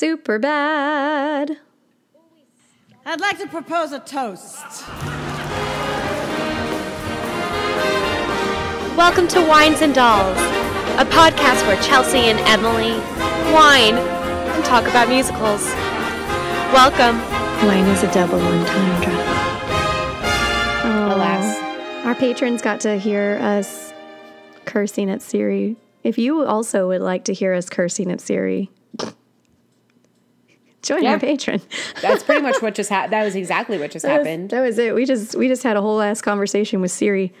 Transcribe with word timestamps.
super 0.00 0.38
bad. 0.38 1.58
I'd 3.04 3.20
like 3.20 3.38
to 3.38 3.46
propose 3.46 3.92
a 3.92 3.98
toast. 3.98 4.88
Welcome 8.96 9.28
to 9.28 9.46
Wines 9.46 9.82
and 9.82 9.94
Dolls, 9.94 10.38
a 10.98 11.04
podcast 11.04 11.66
where 11.66 11.78
Chelsea 11.82 12.16
and 12.16 12.38
Emily 12.48 12.92
wine 13.52 13.96
and 13.98 14.64
talk 14.64 14.84
about 14.84 15.10
musicals. 15.10 15.62
Welcome. 16.72 17.18
Wine 17.68 17.84
is 17.84 18.02
a 18.02 18.10
double 18.14 18.40
entendre. 18.40 19.12
Oh, 20.82 21.14
Alas. 21.14 22.06
Our 22.06 22.14
patrons 22.14 22.62
got 22.62 22.80
to 22.80 22.96
hear 22.96 23.38
us 23.42 23.92
cursing 24.64 25.10
at 25.10 25.20
Siri. 25.20 25.76
If 26.02 26.16
you 26.16 26.42
also 26.46 26.88
would 26.88 27.02
like 27.02 27.24
to 27.24 27.34
hear 27.34 27.52
us 27.52 27.68
cursing 27.68 28.10
at 28.10 28.22
Siri, 28.22 28.70
join 30.82 31.02
Yeah. 31.02 31.12
our 31.12 31.20
patron. 31.20 31.60
That's 32.02 32.22
pretty 32.22 32.42
much 32.42 32.60
what 32.62 32.74
just 32.74 32.90
happened. 32.96 33.12
That 33.12 33.24
was 33.24 33.34
exactly 33.36 33.78
what 33.78 33.90
just 33.90 34.04
That 34.04 34.18
was- 34.18 34.26
happened. 34.26 34.50
That 34.50 34.60
was 34.60 34.78
it. 34.78 34.94
We 34.94 35.04
just 35.04 35.34
we 35.34 35.48
just 35.48 35.62
had 35.62 35.76
a 35.76 35.80
whole 35.80 36.00
ass 36.00 36.20
conversation 36.22 36.80
with 36.80 36.90
Siri 36.90 37.32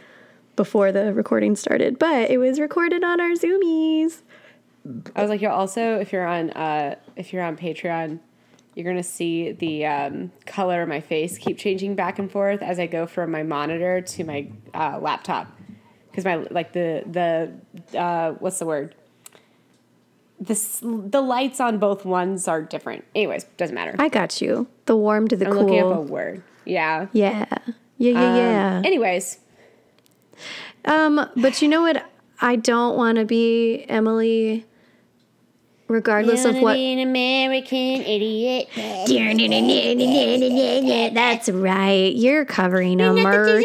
before 0.56 0.92
the 0.92 1.12
recording 1.14 1.56
started, 1.56 1.98
but 1.98 2.30
it 2.30 2.38
was 2.38 2.60
recorded 2.60 3.02
on 3.04 3.20
our 3.20 3.30
Zoomies. 3.30 4.22
I 5.14 5.20
was 5.22 5.28
like, 5.30 5.40
you're 5.40 5.50
also 5.50 5.98
if 6.00 6.12
you're 6.12 6.26
on 6.26 6.50
uh, 6.50 6.96
if 7.16 7.32
you're 7.32 7.42
on 7.42 7.56
Patreon, 7.56 8.18
you're 8.74 8.86
gonna 8.90 9.02
see 9.02 9.52
the 9.52 9.84
um, 9.86 10.32
color 10.46 10.82
of 10.82 10.88
my 10.88 11.00
face 11.00 11.36
keep 11.38 11.58
changing 11.58 11.94
back 11.94 12.18
and 12.18 12.30
forth 12.30 12.62
as 12.62 12.78
I 12.78 12.86
go 12.86 13.06
from 13.06 13.30
my 13.30 13.42
monitor 13.42 14.00
to 14.00 14.24
my 14.24 14.48
uh, 14.74 14.98
laptop 15.00 15.48
because 16.10 16.24
my 16.24 16.36
like 16.50 16.72
the 16.72 17.04
the 17.92 17.98
uh, 17.98 18.32
what's 18.32 18.58
the 18.58 18.66
word 18.66 18.94
the 20.40 20.54
the 20.82 21.20
lights 21.20 21.60
on 21.60 21.78
both 21.78 22.04
ones 22.04 22.48
are 22.48 22.62
different. 22.62 23.04
Anyways, 23.14 23.44
doesn't 23.56 23.74
matter. 23.74 23.94
I 23.98 24.08
got 24.08 24.40
you. 24.40 24.66
The 24.86 24.96
warm 24.96 25.28
to 25.28 25.36
the 25.36 25.46
I'm 25.46 25.52
cool. 25.52 25.62
looking 25.64 25.80
up 25.80 25.98
a 25.98 26.00
word. 26.00 26.42
Yeah. 26.64 27.06
yeah. 27.12 27.44
Yeah, 27.98 28.12
yeah, 28.12 28.36
yeah. 28.36 28.76
Um, 28.78 28.84
anyways, 28.86 29.38
Um, 30.86 31.28
but 31.36 31.60
you 31.60 31.68
know 31.68 31.82
what? 31.82 32.10
I 32.40 32.56
don't 32.56 32.96
want 32.96 33.18
to 33.18 33.26
be 33.26 33.84
Emily, 33.88 34.64
regardless 35.90 36.44
of 36.44 36.56
what. 36.60 36.76
an 36.76 37.00
American 37.00 37.76
idiot. 38.02 38.68
That's 41.14 41.48
right. 41.48 42.14
You're 42.14 42.44
covering 42.44 43.00
a 43.00 43.12
murder. 43.12 43.60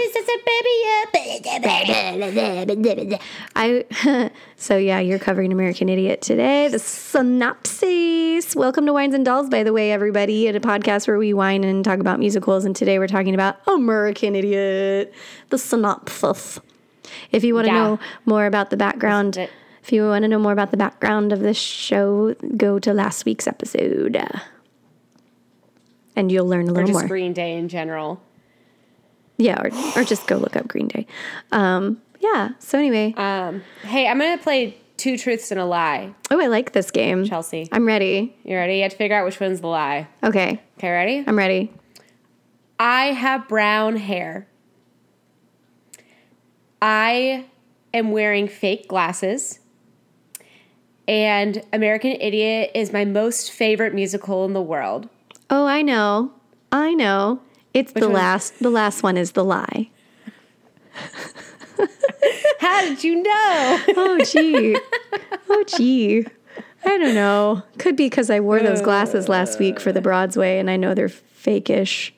I 3.55 4.31
so 4.55 4.77
yeah, 4.77 4.99
you're 4.99 5.19
covering 5.19 5.51
American 5.51 5.87
Idiot 5.87 6.21
today. 6.21 6.67
The 6.67 6.79
synopsis. 6.79 8.55
Welcome 8.55 8.85
to 8.87 8.93
Wines 8.93 9.13
and 9.13 9.23
Dolls, 9.23 9.49
by 9.49 9.63
the 9.63 9.71
way, 9.71 9.91
everybody, 9.91 10.47
at 10.47 10.55
a 10.55 10.59
podcast 10.59 11.07
where 11.07 11.17
we 11.17 11.33
wine 11.33 11.63
and 11.63 11.85
talk 11.85 11.99
about 11.99 12.19
musicals. 12.19 12.65
And 12.65 12.75
today 12.75 12.97
we're 12.99 13.07
talking 13.07 13.35
about 13.35 13.57
American 13.67 14.35
Idiot. 14.35 15.13
The 15.49 15.57
synopsis. 15.57 16.59
If 17.31 17.43
you 17.43 17.53
want 17.53 17.67
to 17.67 17.73
Yeah. 17.73 17.83
know 17.83 17.99
more 18.25 18.47
about 18.47 18.71
the 18.71 18.77
background, 18.77 19.47
if 19.85 19.91
you 19.93 20.07
want 20.07 20.23
to 20.23 20.27
know 20.27 20.39
more 20.39 20.51
about 20.51 20.71
the 20.71 20.77
background 20.77 21.31
of 21.31 21.41
this 21.41 21.57
show, 21.57 22.33
go 22.57 22.79
to 22.79 22.91
last 22.91 23.23
week's 23.23 23.45
episode, 23.45 24.17
and 26.15 26.31
you'll 26.31 26.47
learn 26.47 26.67
a 26.67 26.71
Or 26.71 26.73
little 26.73 26.87
just 26.87 26.99
more. 27.01 27.07
Green 27.07 27.33
Day 27.33 27.55
in 27.55 27.69
general. 27.69 28.19
Yeah, 29.37 29.61
or, 29.61 29.69
or 30.01 30.03
just 30.03 30.25
go 30.25 30.37
look 30.37 30.55
up 30.55 30.67
Green 30.67 30.87
Day. 30.87 31.05
Um, 31.51 32.01
yeah. 32.19 32.49
So 32.57 32.79
anyway, 32.79 33.13
Um, 33.15 33.61
hey, 33.83 34.07
I'm 34.07 34.17
gonna 34.17 34.39
play 34.39 34.75
two 34.97 35.17
truths 35.19 35.51
and 35.51 35.59
a 35.59 35.65
lie. 35.65 36.15
oh, 36.31 36.41
I 36.41 36.47
like 36.47 36.71
this 36.71 36.89
game. 36.89 37.25
Chelsea, 37.25 37.67
I'm 37.71 37.85
ready. 37.85 38.35
you 38.43 38.55
ready? 38.55 38.77
You 38.77 38.81
have 38.83 38.91
to 38.93 38.97
figure 38.97 39.15
out 39.17 39.25
which 39.25 39.39
one's 39.39 39.61
the 39.61 39.67
lie. 39.67 40.07
Okay, 40.23 40.61
Okay, 40.79 40.89
ready? 40.89 41.23
I'm 41.27 41.37
ready. 41.37 41.71
I 42.79 43.07
have 43.13 43.47
brown 43.47 43.97
hair. 43.97 44.47
I 46.81 47.45
am 47.93 48.11
wearing 48.11 48.47
fake 48.47 48.87
glasses. 48.87 49.59
And 51.07 51.61
American 51.71 52.11
Idiot 52.19 52.71
is 52.73 52.91
my 52.91 53.05
most 53.05 53.51
favorite 53.51 53.93
musical 53.93 54.45
in 54.45 54.53
the 54.53 54.61
world. 54.61 55.07
Oh, 55.49 55.65
I 55.67 55.81
know. 55.81 56.31
I 56.71 56.93
know. 56.93 57.39
It's 57.73 57.91
the 57.91 58.01
one? 58.07 58.13
last. 58.13 58.59
The 58.59 58.69
last 58.69 59.03
one 59.03 59.17
is 59.17 59.33
the 59.33 59.43
lie. 59.45 59.89
How 62.59 62.81
did 62.81 63.03
you 63.03 63.21
know? 63.21 63.79
Oh 63.97 64.19
gee. 64.25 64.77
oh 65.49 65.63
gee. 65.77 66.25
I 66.85 66.97
don't 66.97 67.13
know. 67.15 67.63
Could 67.79 67.95
be 67.95 68.05
because 68.07 68.29
I 68.29 68.39
wore 68.39 68.59
those 68.59 68.81
glasses 68.81 69.27
last 69.27 69.59
week 69.59 69.79
for 69.79 69.91
the 69.91 70.01
Broadway, 70.01 70.59
and 70.59 70.69
I 70.69 70.77
know 70.77 70.93
they're 70.93 71.09
fakeish. 71.09 72.11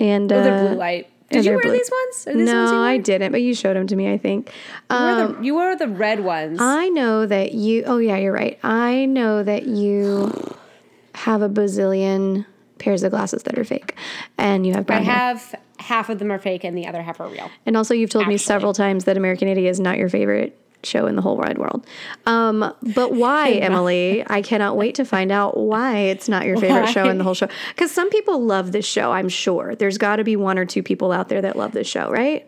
And 0.00 0.32
uh, 0.32 0.36
Oh, 0.36 0.42
they're 0.42 0.68
blue 0.68 0.76
light. 0.78 1.08
Did 1.30 1.44
you 1.44 1.52
wear 1.52 1.62
blue- 1.62 1.72
these 1.72 1.90
ones? 1.90 2.24
These 2.36 2.46
no, 2.48 2.60
ones 2.64 2.72
I 2.72 2.98
didn't, 2.98 3.32
but 3.32 3.42
you 3.42 3.54
showed 3.54 3.76
them 3.76 3.86
to 3.88 3.96
me. 3.96 4.12
I 4.12 4.18
think. 4.18 4.52
Um, 4.90 5.36
the, 5.36 5.42
you 5.44 5.54
wore 5.54 5.74
the 5.76 5.88
red 5.88 6.20
ones. 6.20 6.58
I 6.60 6.88
know 6.90 7.26
that 7.26 7.54
you. 7.54 7.84
Oh 7.86 7.98
yeah, 7.98 8.16
you're 8.16 8.32
right. 8.32 8.58
I 8.62 9.06
know 9.06 9.42
that 9.42 9.66
you 9.66 10.32
have 11.14 11.42
a 11.42 11.48
bazillion 11.48 12.46
pairs 12.78 13.02
of 13.02 13.10
glasses 13.10 13.44
that 13.44 13.58
are 13.58 13.64
fake, 13.64 13.96
and 14.38 14.66
you 14.66 14.72
have 14.72 14.82
I 14.82 14.84
brown 14.84 15.02
hair. 15.04 15.14
have 15.14 15.54
half 15.78 16.08
of 16.08 16.18
them 16.18 16.30
are 16.30 16.38
fake 16.38 16.64
and 16.64 16.76
the 16.78 16.86
other 16.86 17.02
half 17.02 17.20
are 17.20 17.28
real. 17.28 17.50
And 17.66 17.76
also, 17.76 17.94
you've 17.94 18.10
told 18.10 18.26
me 18.26 18.36
several 18.36 18.72
times 18.72 19.04
that 19.04 19.16
American 19.16 19.48
Idiot 19.48 19.70
is 19.70 19.80
not 19.80 19.98
your 19.98 20.08
favorite 20.08 20.58
show 20.86 21.06
in 21.06 21.16
the 21.16 21.22
whole 21.22 21.36
wide 21.36 21.58
world. 21.58 21.86
Um, 22.26 22.72
but 22.94 23.12
why, 23.12 23.50
Emily? 23.50 24.24
I 24.26 24.42
cannot 24.42 24.76
wait 24.76 24.94
to 24.96 25.04
find 25.04 25.32
out 25.32 25.56
why 25.56 25.98
it's 25.98 26.28
not 26.28 26.46
your 26.46 26.56
favorite 26.56 26.88
show 26.88 27.08
in 27.08 27.18
the 27.18 27.24
whole 27.24 27.34
show. 27.34 27.48
Because 27.68 27.90
some 27.90 28.10
people 28.10 28.42
love 28.42 28.72
this 28.72 28.86
show. 28.86 29.12
I'm 29.12 29.28
sure 29.28 29.74
there's 29.74 29.98
got 29.98 30.16
to 30.16 30.24
be 30.24 30.36
one 30.36 30.58
or 30.58 30.64
two 30.64 30.82
people 30.82 31.12
out 31.12 31.28
there 31.28 31.42
that 31.42 31.56
love 31.56 31.72
this 31.72 31.88
show, 31.88 32.10
right? 32.10 32.46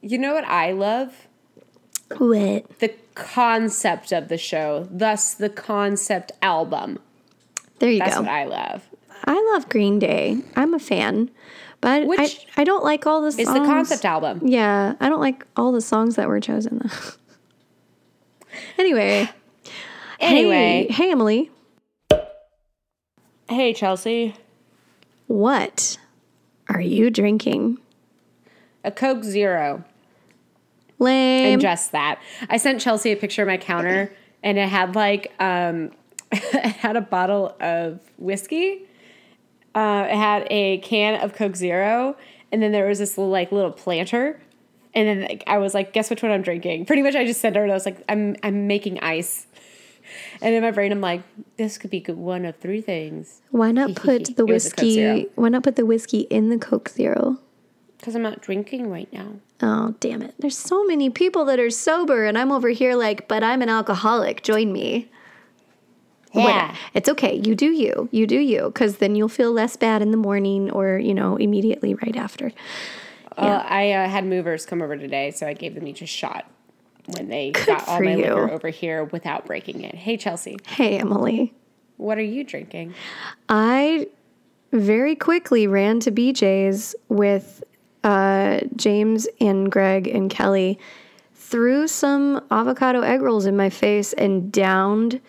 You 0.00 0.18
know 0.18 0.34
what 0.34 0.44
I 0.44 0.72
love? 0.72 1.28
What? 2.18 2.78
The 2.78 2.94
concept 3.14 4.12
of 4.12 4.28
the 4.28 4.38
show, 4.38 4.88
thus 4.90 5.34
the 5.34 5.48
concept 5.48 6.32
album. 6.42 6.98
There 7.78 7.90
you 7.90 7.98
That's 7.98 8.14
go. 8.14 8.22
what 8.22 8.30
I 8.30 8.44
love. 8.44 8.88
I 9.24 9.50
love 9.52 9.68
Green 9.68 9.98
Day. 9.98 10.38
I'm 10.56 10.74
a 10.74 10.78
fan, 10.78 11.30
but 11.80 12.06
I, 12.18 12.28
I 12.56 12.64
don't 12.64 12.84
like 12.84 13.06
all 13.06 13.22
the 13.22 13.32
songs. 13.32 13.40
It's 13.40 13.52
the 13.52 13.64
concept 13.64 14.04
album. 14.04 14.40
Yeah, 14.44 14.94
I 15.00 15.08
don't 15.08 15.20
like 15.20 15.46
all 15.56 15.72
the 15.72 15.80
songs 15.80 16.16
that 16.16 16.28
were 16.28 16.40
chosen 16.40 16.78
though. 16.78 17.10
anyway, 18.78 19.30
Anyway, 20.20 20.86
hey, 20.88 20.92
hey 20.92 21.10
Emily, 21.10 21.50
hey, 23.48 23.72
Chelsea, 23.72 24.36
what 25.26 25.98
are 26.68 26.80
you 26.80 27.10
drinking? 27.10 27.78
a 28.84 28.90
Coke 28.90 29.24
Zero. 29.24 29.84
Lame. 30.98 31.54
And 31.54 31.60
just 31.60 31.92
that. 31.92 32.20
I 32.48 32.56
sent 32.56 32.80
Chelsea 32.80 33.12
a 33.12 33.16
picture 33.16 33.42
of 33.42 33.48
my 33.48 33.56
counter 33.56 34.12
and 34.42 34.58
it 34.58 34.68
had 34.68 34.94
like 34.94 35.32
um 35.40 35.90
it 36.32 36.76
had 36.76 36.96
a 36.96 37.00
bottle 37.00 37.56
of 37.60 38.00
whiskey. 38.18 38.82
Uh, 39.74 40.06
it 40.10 40.16
had 40.16 40.46
a 40.50 40.78
can 40.78 41.20
of 41.22 41.32
Coke 41.32 41.56
Zero, 41.56 42.14
and 42.50 42.62
then 42.62 42.72
there 42.72 42.86
was 42.86 42.98
this 42.98 43.16
little 43.16 43.30
like 43.32 43.50
little 43.52 43.72
planter. 43.72 44.41
And 44.94 45.08
then 45.08 45.20
like, 45.28 45.44
I 45.46 45.58
was 45.58 45.72
like, 45.74 45.92
guess 45.92 46.10
which 46.10 46.22
one 46.22 46.32
I'm 46.32 46.42
drinking? 46.42 46.84
Pretty 46.86 47.02
much 47.02 47.14
I 47.14 47.24
just 47.24 47.40
said 47.40 47.54
to 47.54 47.60
her, 47.60 47.64
and 47.64 47.72
I 47.72 47.74
was 47.74 47.86
like, 47.86 48.02
I'm 48.08 48.36
I'm 48.42 48.66
making 48.66 49.00
ice. 49.00 49.46
And 50.42 50.54
in 50.54 50.62
my 50.62 50.70
brain, 50.72 50.92
I'm 50.92 51.00
like, 51.00 51.22
this 51.56 51.78
could 51.78 51.88
be 51.90 52.00
good- 52.00 52.18
one 52.18 52.44
of 52.44 52.56
three 52.56 52.80
things. 52.82 53.40
why 53.50 53.70
not 53.72 53.94
put 53.94 54.36
the 54.36 54.44
It 54.44 54.52
was 54.52 54.66
a 54.66 54.70
Coke 54.70 54.80
Zero. 54.80 55.14
whiskey? 55.14 55.30
Why 55.36 55.48
not 55.48 55.62
put 55.62 55.76
the 55.76 55.86
whiskey 55.86 56.20
in 56.22 56.50
the 56.50 56.58
Coke 56.58 56.88
Zero? 56.90 57.38
Because 57.98 58.14
I'm 58.16 58.22
not 58.22 58.42
drinking 58.42 58.90
right 58.90 59.10
now. 59.12 59.34
Oh 59.62 59.94
damn 60.00 60.22
it! 60.22 60.34
There's 60.38 60.58
so 60.58 60.84
many 60.84 61.08
people 61.08 61.44
that 61.46 61.58
are 61.60 61.70
sober, 61.70 62.24
and 62.26 62.36
I'm 62.36 62.50
over 62.52 62.68
here 62.70 62.94
like, 62.96 63.28
but 63.28 63.42
I'm 63.44 63.62
an 63.62 63.68
alcoholic. 63.68 64.42
Join 64.42 64.72
me. 64.72 65.08
Yeah. 66.34 66.74
It's 66.94 67.08
okay. 67.10 67.34
You 67.44 67.54
do 67.54 67.70
you. 67.70 68.08
You 68.10 68.26
do 68.26 68.38
you. 68.38 68.64
Because 68.64 68.96
then 68.96 69.14
you'll 69.14 69.28
feel 69.28 69.52
less 69.52 69.76
bad 69.76 70.00
in 70.00 70.12
the 70.12 70.16
morning 70.16 70.70
or, 70.70 70.96
you 70.98 71.12
know, 71.12 71.36
immediately 71.36 71.92
right 71.94 72.16
after. 72.16 72.52
Uh, 73.36 73.64
I 73.66 73.92
uh, 73.92 74.08
had 74.08 74.24
movers 74.24 74.66
come 74.66 74.82
over 74.82 74.96
today, 74.96 75.30
so 75.30 75.46
I 75.46 75.54
gave 75.54 75.74
them 75.74 75.86
each 75.86 76.02
a 76.02 76.06
shot 76.06 76.46
when 77.06 77.28
they 77.28 77.50
got 77.50 77.88
all 77.88 78.00
my 78.00 78.14
liquor 78.14 78.50
over 78.50 78.68
here 78.68 79.04
without 79.04 79.46
breaking 79.46 79.82
it. 79.82 79.94
Hey, 79.94 80.16
Chelsea, 80.16 80.56
Hey, 80.66 80.98
Emily. 80.98 81.54
what 81.96 82.18
are 82.18 82.22
you 82.22 82.44
drinking? 82.44 82.94
I 83.48 84.08
very 84.72 85.14
quickly 85.14 85.66
ran 85.66 86.00
to 86.00 86.10
BJ's 86.10 86.94
with 87.08 87.62
uh, 88.04 88.60
James 88.76 89.28
and 89.40 89.70
Greg 89.70 90.08
and 90.08 90.30
Kelly, 90.30 90.78
threw 91.34 91.86
some 91.86 92.42
avocado 92.50 93.02
egg 93.02 93.20
rolls 93.22 93.46
in 93.46 93.56
my 93.56 93.70
face, 93.70 94.12
and 94.14 94.50
downed 94.50 95.20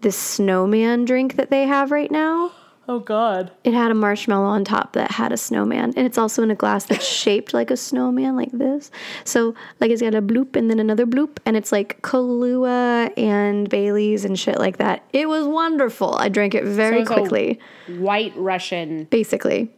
the 0.00 0.12
snowman 0.12 1.04
drink 1.04 1.36
that 1.36 1.50
they 1.50 1.66
have 1.66 1.90
right 1.90 2.10
now. 2.10 2.52
Oh 2.86 2.98
God. 2.98 3.50
It 3.64 3.72
had 3.72 3.90
a 3.90 3.94
marshmallow 3.94 4.46
on 4.46 4.64
top 4.64 4.92
that 4.92 5.10
had 5.12 5.32
a 5.32 5.36
snowman, 5.36 5.94
and 5.96 6.06
it's 6.06 6.18
also 6.18 6.42
in 6.42 6.50
a 6.50 6.54
glass 6.54 6.84
that's 6.84 7.06
shaped 7.22 7.54
like 7.54 7.70
a 7.70 7.76
snowman, 7.76 8.36
like 8.36 8.52
this. 8.52 8.90
So, 9.24 9.54
like, 9.80 9.90
it's 9.90 10.02
got 10.02 10.14
a 10.14 10.20
bloop 10.20 10.54
and 10.54 10.68
then 10.70 10.78
another 10.78 11.06
bloop, 11.06 11.38
and 11.46 11.56
it's 11.56 11.72
like 11.72 12.02
Kahlua 12.02 13.10
and 13.16 13.68
Bailey's 13.70 14.24
and 14.24 14.38
shit 14.38 14.58
like 14.58 14.76
that. 14.76 15.02
It 15.12 15.28
was 15.28 15.46
wonderful. 15.46 16.14
I 16.16 16.28
drank 16.28 16.54
it 16.54 16.64
very 16.64 17.02
a- 17.02 17.06
quickly, 17.06 17.58
White 17.88 18.36
Russian. 18.36 19.04
basically. 19.04 19.70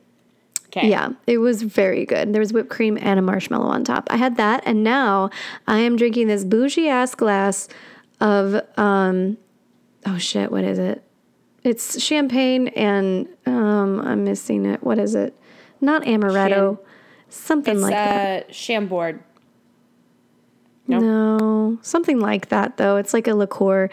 Okay. 0.66 0.88
Yeah, 0.88 1.10
it 1.28 1.38
was 1.38 1.62
very 1.62 2.04
good. 2.04 2.32
There 2.32 2.40
was 2.40 2.52
whipped 2.52 2.70
cream 2.70 2.98
and 3.00 3.18
a 3.20 3.22
marshmallow 3.22 3.68
on 3.68 3.84
top. 3.84 4.08
I 4.10 4.16
had 4.16 4.36
that, 4.36 4.64
and 4.66 4.82
now 4.82 5.30
I 5.68 5.78
am 5.78 5.96
drinking 5.96 6.26
this 6.26 6.44
bougie 6.44 6.88
ass 6.88 7.14
glass 7.14 7.68
of 8.20 8.60
um, 8.76 9.38
oh 10.04 10.18
shit, 10.18 10.50
what 10.50 10.64
is 10.64 10.78
it? 10.80 11.02
It's 11.66 12.00
champagne 12.00 12.68
and 12.68 13.26
um, 13.44 14.00
I'm 14.00 14.22
missing 14.22 14.64
it. 14.66 14.84
What 14.84 14.98
is 15.00 15.16
it? 15.16 15.34
Not 15.80 16.02
amaretto, 16.04 16.78
something 17.28 17.74
It's 17.74 17.82
like 17.82 17.90
that. 17.92 18.48
uh 18.48 18.52
Chambord. 18.52 19.20
no. 20.86 21.00
No, 21.00 21.78
something 21.82 22.20
like 22.20 22.48
that 22.50 22.76
though. 22.76 22.96
It's 22.96 23.12
like 23.12 23.26
a 23.26 23.34
liqueur 23.34 23.90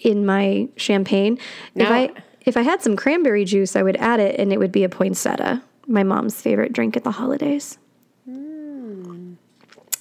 in 0.00 0.26
my 0.26 0.68
champagne. 0.76 1.38
If 1.74 1.88
Now- 1.88 1.92
I 1.94 2.10
if 2.42 2.58
I 2.58 2.62
had 2.62 2.82
some 2.82 2.94
cranberry 2.94 3.46
juice, 3.46 3.74
I 3.74 3.82
would 3.82 3.96
add 3.96 4.20
it, 4.20 4.38
and 4.38 4.52
it 4.52 4.58
would 4.58 4.70
be 4.70 4.84
a 4.84 4.88
poinsettia, 4.90 5.62
my 5.86 6.02
mom's 6.02 6.38
favorite 6.42 6.74
drink 6.74 6.94
at 6.94 7.02
the 7.02 7.10
holidays. 7.12 7.78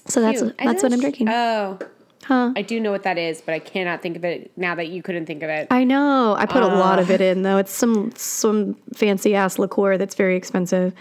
So 0.08 0.20
that's 0.20 0.42
Cute. 0.42 0.56
I 0.60 0.66
that's 0.66 0.84
what 0.84 0.92
I'm 0.92 1.00
drinking. 1.00 1.30
Oh, 1.30 1.80
huh? 2.26 2.54
I 2.56 2.62
do 2.62 2.80
know 2.80 2.92
what 2.92 3.04
that 3.04 3.18
is, 3.18 3.42
but 3.42 3.54
I 3.54 3.60
cannot 3.60 4.02
think 4.02 4.16
of 4.16 4.24
it 4.26 4.52
now 4.58 4.76
that 4.76 4.88
you 4.90 5.02
couldn't 5.04 5.26
think 5.26 5.44
of 5.44 5.50
it. 5.50 5.68
I 5.72 5.84
know. 5.84 6.36
I 6.38 6.46
put 6.46 6.64
a 6.64 6.68
lot 6.68 7.00
of 7.00 7.10
it 7.12 7.22
Uh. 7.22 7.26
in 7.26 7.42
though. 7.44 7.58
It's 7.58 7.72
some 7.72 8.12
some 8.16 8.76
fancy 8.94 9.36
ass 9.36 9.60
liqueur 9.60 9.98
that's 9.98 10.16
very 10.16 10.36
expensive. 10.36 10.94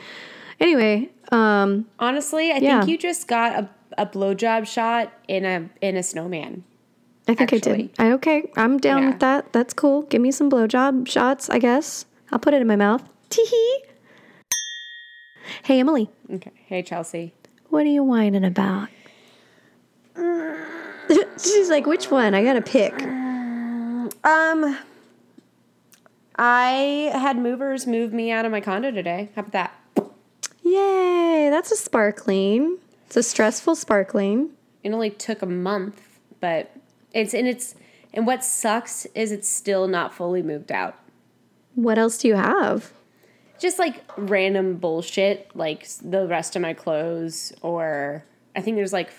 Anyway, 0.61 1.09
um, 1.33 1.87
Honestly, 1.99 2.53
I 2.53 2.57
Yeah. 2.59 2.81
think 2.81 2.91
you 2.91 2.99
just 2.99 3.27
got 3.29 3.53
a, 3.59 3.69
a 3.99 4.07
blowjob 4.07 4.67
shot 4.67 5.13
in 5.29 5.45
a 5.45 5.69
in 5.81 5.97
a 5.97 6.03
snowman. 6.03 6.65
I 7.29 7.35
think 7.35 7.53
I 7.53 7.59
did. 7.59 7.91
I 7.99 8.13
okay. 8.13 8.51
I'm 8.57 8.79
down 8.79 9.03
Yeah. 9.03 9.11
with 9.11 9.21
that. 9.21 9.53
That's 9.53 9.73
cool. 9.75 10.03
Give 10.03 10.21
me 10.21 10.31
some 10.33 10.51
blowjob 10.51 11.09
shots. 11.09 11.49
I 11.49 11.59
guess 11.59 12.05
I'll 12.33 12.39
put 12.41 12.53
it 12.55 12.61
in 12.61 12.67
my 12.67 12.77
mouth. 12.77 13.03
Tee 13.31 13.45
hee. 13.45 13.85
Hey 15.65 15.81
Emily, 15.81 16.09
Okay. 16.33 16.51
Hey 16.67 16.83
Chelsea. 16.83 17.33
what 17.69 17.83
are 17.85 17.89
you 17.91 18.03
whining 18.05 18.45
about? 18.45 18.89
She's 21.39 21.69
like, 21.69 21.87
which 21.87 22.11
one? 22.11 22.35
I 22.35 22.43
gotta 22.45 22.63
pick. 22.63 22.93
Um 24.25 24.79
I 26.37 27.11
had 27.13 27.37
movers 27.37 27.87
move 27.87 28.13
me 28.13 28.31
out 28.31 28.45
of 28.45 28.53
my 28.53 28.61
condo 28.61 28.91
today. 28.91 29.31
How 29.35 29.41
about 29.41 29.53
that? 29.53 29.75
Yay! 30.63 31.49
That's 31.51 31.71
a 31.71 31.77
sparkling. 31.77 32.79
It's 33.07 33.17
a 33.17 33.23
stressful 33.23 33.77
sparkling. 33.77 34.51
It 34.83 34.93
only 34.93 35.11
took 35.11 35.43
a 35.43 35.47
month, 35.47 36.01
but 36.41 36.75
it's 37.13 37.35
and 37.35 37.47
it's 37.47 37.75
and 38.15 38.27
what 38.27 38.45
sucks 38.45 39.07
is 39.15 39.33
it's 39.33 39.49
still 39.49 39.89
not 39.89 40.15
fully 40.15 40.43
moved 40.43 40.73
out. 40.73 40.97
What 41.75 41.99
else 41.99 42.19
do 42.19 42.29
you 42.29 42.35
have? 42.35 42.93
just 43.63 43.79
like 43.79 44.03
random 44.17 44.75
bullshit 44.75 45.49
like 45.55 45.87
the 46.03 46.27
rest 46.27 46.57
of 46.57 46.63
my 46.63 46.75
clothes 46.75 47.53
or 47.63 48.25
i 48.57 48.61
think 48.61 48.77
there's 48.77 48.93
like 48.93 49.11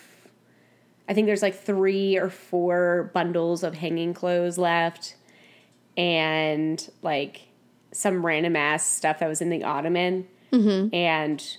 i 1.10 1.14
think 1.14 1.28
there's 1.28 1.42
like 1.42 1.56
three 1.56 2.18
or 2.18 2.30
four 2.30 3.12
bundles 3.14 3.64
of 3.64 3.76
hanging 3.76 4.14
clothes 4.14 4.58
left 4.58 5.16
and 5.98 6.90
like 7.02 7.42
some 7.92 8.26
random 8.26 8.56
ass 8.56 8.86
stuff 8.86 9.20
that 9.20 9.28
was 9.30 9.42
in 9.42 9.50
the 9.50 9.64
ottoman 9.64 10.28
and 10.94 11.58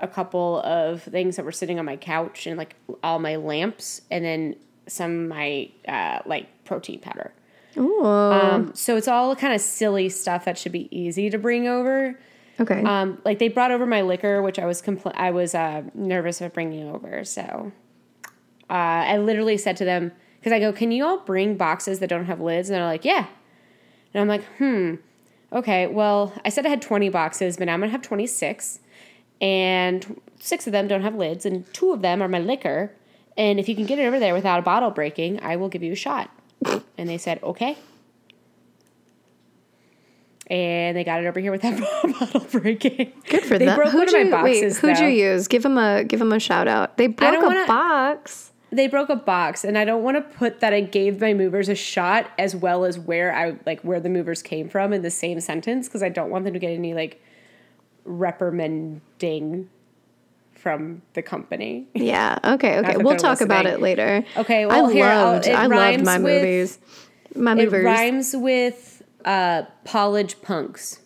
a 0.00 0.08
couple 0.08 0.60
of 0.62 1.02
things 1.02 1.36
that 1.36 1.44
were 1.44 1.52
sitting 1.52 1.78
on 1.78 1.84
my 1.84 1.96
couch 1.96 2.46
and 2.46 2.56
like 2.58 2.74
all 3.04 3.18
my 3.20 3.36
lamps 3.36 4.02
and 4.10 4.24
then 4.24 4.56
some 4.88 5.22
of 5.22 5.28
my 5.28 5.70
uh, 5.86 6.18
like 6.26 6.48
protein 6.64 6.98
powder 6.98 7.32
Ooh. 7.76 8.04
um, 8.04 8.72
so 8.74 8.96
it's 8.96 9.06
all 9.08 9.34
kind 9.36 9.54
of 9.54 9.60
silly 9.60 10.08
stuff 10.08 10.44
that 10.44 10.58
should 10.58 10.72
be 10.72 10.88
easy 10.96 11.30
to 11.30 11.38
bring 11.38 11.68
over. 11.68 12.18
okay. 12.60 12.82
Um, 12.82 13.20
like 13.24 13.38
they 13.38 13.48
brought 13.48 13.70
over 13.70 13.86
my 13.86 14.02
liquor, 14.02 14.42
which 14.42 14.58
I 14.58 14.66
was 14.66 14.82
compl- 14.82 15.14
I 15.14 15.30
was 15.30 15.54
uh, 15.54 15.82
nervous 15.94 16.40
of 16.40 16.52
bringing 16.52 16.86
over. 16.88 17.24
So 17.24 17.72
uh, 18.72 19.04
I 19.12 19.18
literally 19.18 19.58
said 19.58 19.76
to 19.76 19.84
them 19.84 20.10
because 20.40 20.52
I 20.52 20.58
go, 20.58 20.72
"Can 20.72 20.90
you 20.90 21.04
all 21.04 21.18
bring 21.18 21.56
boxes 21.56 21.98
that 22.00 22.08
don't 22.08 22.24
have 22.24 22.40
lids?" 22.40 22.68
And 22.70 22.76
they're 22.76 22.84
like, 22.86 23.04
"Yeah." 23.04 23.26
And 24.14 24.20
I'm 24.22 24.28
like, 24.28 24.44
"Hmm, 24.58 24.94
okay. 25.52 25.86
Well, 25.86 26.32
I 26.44 26.48
said 26.48 26.66
I 26.66 26.70
had 26.70 26.82
20 26.82 27.08
boxes, 27.10 27.56
but 27.58 27.66
now 27.66 27.74
I'm 27.74 27.80
gonna 27.80 27.92
have 27.92 28.02
26, 28.02 28.80
and 29.40 30.20
six 30.40 30.66
of 30.66 30.72
them 30.72 30.88
don't 30.88 31.02
have 31.02 31.14
lids, 31.14 31.44
and 31.46 31.72
two 31.74 31.92
of 31.92 32.00
them 32.02 32.22
are 32.22 32.28
my 32.28 32.38
liquor. 32.40 32.92
And 33.36 33.60
if 33.60 33.68
you 33.68 33.74
can 33.76 33.86
get 33.86 33.98
it 33.98 34.04
over 34.06 34.18
there 34.18 34.34
without 34.34 34.58
a 34.58 34.62
bottle 34.62 34.90
breaking, 34.90 35.40
I 35.42 35.56
will 35.56 35.68
give 35.68 35.82
you 35.82 35.92
a 35.92 35.96
shot." 35.96 36.30
And 36.98 37.08
they 37.08 37.18
said, 37.18 37.42
"Okay." 37.42 37.76
and 40.48 40.96
they 40.96 41.04
got 41.04 41.22
it 41.22 41.26
over 41.26 41.40
here 41.40 41.52
without 41.52 41.78
a 41.78 42.08
bottle 42.18 42.40
breaking. 42.50 43.12
Good 43.28 43.44
for 43.44 43.58
they 43.58 43.64
them. 43.66 43.76
broke 43.76 43.94
one 43.94 44.08
of 44.08 44.12
my 44.12 44.24
boxes. 44.30 44.74
Wait, 44.74 44.76
who'd 44.76 44.96
though. 44.96 45.06
you 45.06 45.24
use? 45.30 45.48
Give 45.48 45.62
them 45.62 45.78
a 45.78 46.04
give 46.04 46.18
them 46.18 46.32
a 46.32 46.40
shout 46.40 46.68
out. 46.68 46.96
They 46.98 47.06
broke 47.06 47.42
a 47.42 47.46
wanna- 47.46 47.66
box. 47.66 48.51
They 48.74 48.86
broke 48.88 49.10
a 49.10 49.16
box, 49.16 49.64
and 49.64 49.76
I 49.76 49.84
don't 49.84 50.02
want 50.02 50.16
to 50.16 50.22
put 50.38 50.60
that 50.60 50.72
I 50.72 50.80
gave 50.80 51.20
my 51.20 51.34
movers 51.34 51.68
a 51.68 51.74
shot 51.74 52.30
as 52.38 52.56
well 52.56 52.86
as 52.86 52.98
where 52.98 53.34
I 53.34 53.56
like 53.66 53.82
where 53.82 54.00
the 54.00 54.08
movers 54.08 54.40
came 54.42 54.68
from 54.70 54.94
in 54.94 55.02
the 55.02 55.10
same 55.10 55.38
sentence 55.40 55.88
because 55.88 56.02
I 56.02 56.08
don't 56.08 56.30
want 56.30 56.44
them 56.46 56.54
to 56.54 56.58
get 56.58 56.70
any 56.70 56.94
like 56.94 57.22
reprimanding 58.04 59.68
from 60.54 61.02
the 61.14 61.20
company. 61.22 61.86
Yeah. 61.94 62.38
Okay. 62.42 62.78
Okay. 62.78 62.96
We'll 62.96 63.16
talk 63.16 63.40
about 63.42 63.66
it 63.66 63.80
later. 63.80 64.24
Okay, 64.36 64.64
well, 64.64 64.86
I 64.88 64.92
here, 64.92 65.04
loved. 65.06 65.48
I 65.48 65.66
loved 65.66 66.04
my 66.04 66.18
with- 66.18 66.42
movies. 66.42 66.78
My 67.34 67.52
It 67.52 67.56
movers. 67.56 67.84
rhymes 67.84 68.34
with 68.36 69.02
uh, 69.24 69.62
college 69.86 70.40
punks. 70.42 71.00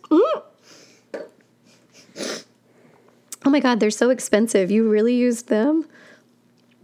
Oh 3.44 3.50
my 3.50 3.60
god, 3.60 3.78
they're 3.80 3.90
so 3.90 4.10
expensive. 4.10 4.70
You 4.70 4.88
really 4.90 5.14
used 5.14 5.48
them? 5.48 5.86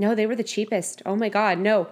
No, 0.03 0.17
they 0.17 0.27
were 0.27 0.35
the 0.35 0.43
cheapest. 0.43 1.01
Oh 1.07 1.15
my 1.15 1.29
god, 1.29 1.61
no. 1.61 1.87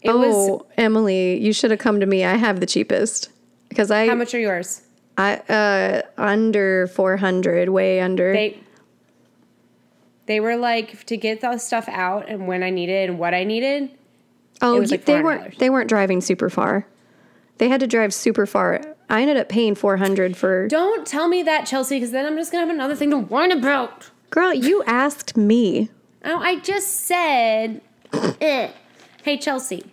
It 0.00 0.08
oh, 0.08 0.56
was 0.56 0.62
Emily, 0.78 1.38
you 1.38 1.52
should 1.52 1.70
have 1.70 1.80
come 1.80 2.00
to 2.00 2.06
me. 2.06 2.24
I 2.24 2.36
have 2.36 2.60
the 2.60 2.66
cheapest 2.66 3.28
because 3.68 3.90
I 3.90 4.06
how 4.06 4.14
much 4.14 4.32
are 4.32 4.38
yours? 4.38 4.80
I 5.18 5.36
uh 5.36 6.00
under 6.16 6.86
four 6.86 7.18
hundred, 7.18 7.68
way 7.68 8.00
under. 8.00 8.32
they 8.32 8.58
they 10.24 10.40
were 10.40 10.56
like 10.56 11.04
to 11.04 11.18
get 11.18 11.42
the 11.42 11.58
stuff 11.58 11.90
out 11.90 12.26
and 12.26 12.46
when 12.48 12.62
I 12.62 12.70
needed 12.70 13.10
and 13.10 13.18
what 13.18 13.34
I 13.34 13.44
needed. 13.44 13.90
oh, 14.62 14.76
it 14.76 14.80
was 14.80 14.90
you- 14.90 14.96
like 14.96 15.04
they 15.04 15.22
weren't. 15.22 15.58
They 15.58 15.68
weren't 15.68 15.90
driving 15.90 16.22
super 16.22 16.48
far. 16.48 16.86
They 17.58 17.68
had 17.68 17.80
to 17.80 17.86
drive 17.86 18.14
super 18.14 18.46
far. 18.46 18.80
I 19.10 19.20
ended 19.20 19.36
up 19.36 19.50
paying 19.50 19.74
four 19.74 19.98
hundred 19.98 20.38
for. 20.38 20.68
Don't 20.68 21.06
tell 21.06 21.28
me 21.28 21.42
that, 21.42 21.66
Chelsea, 21.66 21.96
because 21.96 22.12
then 22.12 22.24
I'm 22.24 22.38
just 22.38 22.50
gonna 22.50 22.64
have 22.64 22.74
another 22.74 22.96
thing 22.96 23.10
to 23.10 23.18
whine 23.18 23.52
about. 23.52 24.08
Girl, 24.30 24.54
you 24.54 24.82
asked 24.84 25.36
me. 25.36 25.90
Oh, 26.24 26.38
I 26.38 26.60
just 26.60 26.88
said. 27.06 27.80
eh. 28.40 28.70
Hey, 29.22 29.38
Chelsea. 29.38 29.84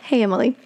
Hey, 0.00 0.22
Emily. 0.22 0.56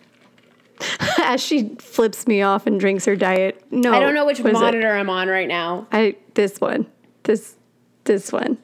As 1.18 1.42
she 1.42 1.70
flips 1.78 2.26
me 2.26 2.42
off 2.42 2.66
and 2.66 2.78
drinks 2.78 3.04
her 3.06 3.16
diet. 3.16 3.64
No, 3.70 3.92
I 3.92 4.00
don't 4.00 4.14
know 4.14 4.26
which 4.26 4.40
is 4.40 4.46
it? 4.46 4.52
monitor 4.52 4.92
I'm 4.92 5.08
on 5.08 5.28
right 5.28 5.48
now. 5.48 5.86
I 5.90 6.16
this 6.34 6.60
one, 6.60 6.86
this 7.22 7.56
this 8.04 8.30
one, 8.30 8.58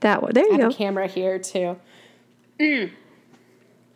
that 0.00 0.22
one. 0.22 0.32
There 0.32 0.44
you 0.44 0.50
go. 0.50 0.54
I 0.54 0.56
you 0.56 0.62
have 0.62 0.70
go. 0.72 0.74
a 0.74 0.78
camera 0.78 1.06
here 1.06 1.38
too. 1.38 1.78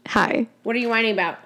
Hi. 0.06 0.46
What 0.62 0.76
are 0.76 0.78
you 0.78 0.88
whining 0.88 1.12
about? 1.12 1.38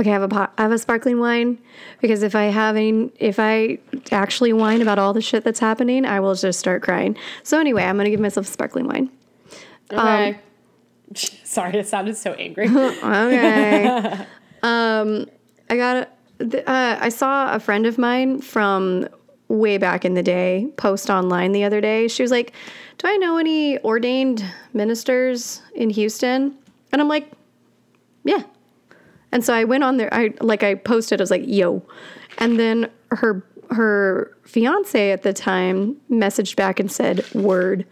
Okay, 0.00 0.10
I 0.10 0.12
have 0.14 0.22
a 0.22 0.28
pot, 0.28 0.52
I 0.58 0.62
have 0.62 0.72
a 0.72 0.78
sparkling 0.78 1.20
wine 1.20 1.58
because 2.00 2.24
if 2.24 2.34
I 2.34 2.44
have 2.44 2.74
any, 2.74 3.12
if 3.20 3.38
I 3.38 3.78
actually 4.10 4.52
whine 4.52 4.82
about 4.82 4.98
all 4.98 5.12
the 5.12 5.22
shit 5.22 5.44
that's 5.44 5.60
happening, 5.60 6.04
I 6.04 6.18
will 6.18 6.34
just 6.34 6.58
start 6.58 6.82
crying. 6.82 7.16
So 7.44 7.60
anyway, 7.60 7.84
I'm 7.84 7.96
gonna 7.96 8.10
give 8.10 8.18
myself 8.18 8.46
a 8.46 8.50
sparkling 8.50 8.88
wine. 8.88 9.10
Okay. 9.92 10.38
Sorry, 11.14 11.78
it 11.78 11.86
sounded 11.86 12.16
so 12.16 12.32
angry. 12.34 12.68
Okay. 12.68 13.86
um, 14.62 15.26
I 15.70 15.76
got 15.76 16.08
a, 16.40 16.70
uh, 16.70 16.98
I 17.00 17.08
saw 17.08 17.54
a 17.54 17.60
friend 17.60 17.86
of 17.86 17.98
mine 17.98 18.40
from 18.40 19.08
way 19.48 19.78
back 19.78 20.04
in 20.04 20.14
the 20.14 20.22
day 20.22 20.68
post 20.76 21.10
online 21.10 21.52
the 21.52 21.64
other 21.64 21.80
day. 21.80 22.08
She 22.08 22.22
was 22.22 22.30
like, 22.30 22.52
"Do 22.98 23.08
I 23.08 23.16
know 23.16 23.38
any 23.38 23.78
ordained 23.78 24.44
ministers 24.72 25.62
in 25.74 25.90
Houston?" 25.90 26.56
And 26.92 27.00
I'm 27.00 27.08
like, 27.08 27.30
"Yeah." 28.24 28.42
And 29.32 29.44
so 29.44 29.54
I 29.54 29.64
went 29.64 29.84
on 29.84 29.96
there. 29.96 30.12
I 30.12 30.34
like 30.40 30.62
I 30.62 30.74
posted. 30.74 31.20
I 31.20 31.22
was 31.22 31.30
like, 31.30 31.44
"Yo," 31.46 31.82
and 32.38 32.58
then 32.58 32.90
her 33.10 33.44
her 33.70 34.36
fiance 34.44 35.12
at 35.12 35.22
the 35.22 35.32
time 35.32 35.96
messaged 36.10 36.56
back 36.56 36.78
and 36.78 36.90
said, 36.90 37.24
"Word," 37.34 37.86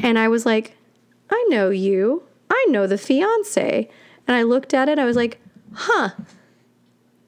and 0.00 0.18
I 0.18 0.28
was 0.28 0.46
like, 0.46 0.76
"I 1.32 1.46
know 1.48 1.70
you. 1.70 2.22
I 2.50 2.66
know 2.68 2.86
the 2.86 2.98
fiance." 2.98 3.88
And 4.28 4.36
I 4.36 4.42
looked 4.42 4.74
at 4.74 4.88
it. 4.88 4.98
I 4.98 5.04
was 5.04 5.16
like, 5.16 5.40
"Huh." 5.72 6.10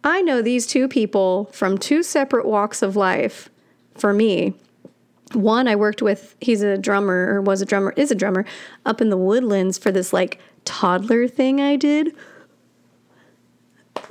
I 0.06 0.20
know 0.20 0.42
these 0.42 0.66
two 0.66 0.86
people 0.86 1.46
from 1.52 1.78
two 1.78 2.02
separate 2.02 2.44
walks 2.46 2.82
of 2.82 2.94
life 2.94 3.48
for 3.94 4.12
me. 4.12 4.52
One 5.32 5.66
I 5.66 5.76
worked 5.76 6.02
with, 6.02 6.36
he's 6.42 6.62
a 6.62 6.76
drummer 6.76 7.32
or 7.32 7.40
was 7.40 7.62
a 7.62 7.64
drummer, 7.64 7.94
is 7.96 8.10
a 8.10 8.14
drummer 8.14 8.44
up 8.84 9.00
in 9.00 9.08
the 9.08 9.16
woodlands 9.16 9.78
for 9.78 9.90
this 9.90 10.12
like 10.12 10.38
toddler 10.66 11.26
thing 11.26 11.60
I 11.60 11.76
did 11.76 12.14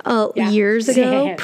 uh, 0.04 0.28
Yeah. 0.34 0.50
years 0.50 0.88
ago, 0.98 1.28
I'm 1.30 1.36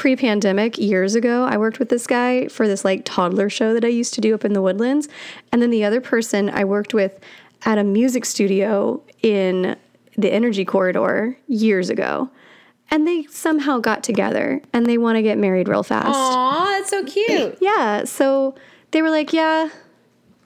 pre 0.00 0.16
pre-pandemic 0.16 0.78
years 0.78 1.14
ago 1.14 1.44
i 1.44 1.58
worked 1.58 1.78
with 1.78 1.90
this 1.90 2.06
guy 2.06 2.48
for 2.48 2.66
this 2.66 2.86
like 2.86 3.02
toddler 3.04 3.50
show 3.50 3.74
that 3.74 3.84
i 3.84 3.88
used 3.88 4.14
to 4.14 4.22
do 4.22 4.34
up 4.34 4.46
in 4.46 4.54
the 4.54 4.62
woodlands. 4.62 5.10
And 5.52 5.60
then 5.60 5.68
the 5.68 5.84
other 5.84 6.00
person 6.00 6.48
i 6.48 6.64
worked 6.64 6.94
with 6.94 7.20
at 7.66 7.76
a 7.76 7.84
music 7.84 8.24
studio 8.24 9.02
in 9.22 9.76
the 10.16 10.32
energy 10.32 10.64
corridor 10.64 11.36
years 11.48 11.90
ago. 11.90 12.30
And 12.90 13.06
they 13.06 13.24
somehow 13.24 13.78
got 13.78 14.02
together 14.02 14.62
and 14.72 14.86
they 14.86 14.96
want 14.96 15.16
to 15.16 15.22
get 15.22 15.36
married 15.36 15.68
real 15.68 15.82
fast. 15.82 16.08
Aw, 16.08 16.64
that's 16.64 16.88
so 16.88 17.04
cute. 17.04 17.58
yeah 17.60 18.04
so 18.04 18.54
they 18.92 19.02
were 19.02 19.10
like 19.10 19.34
yeah 19.34 19.68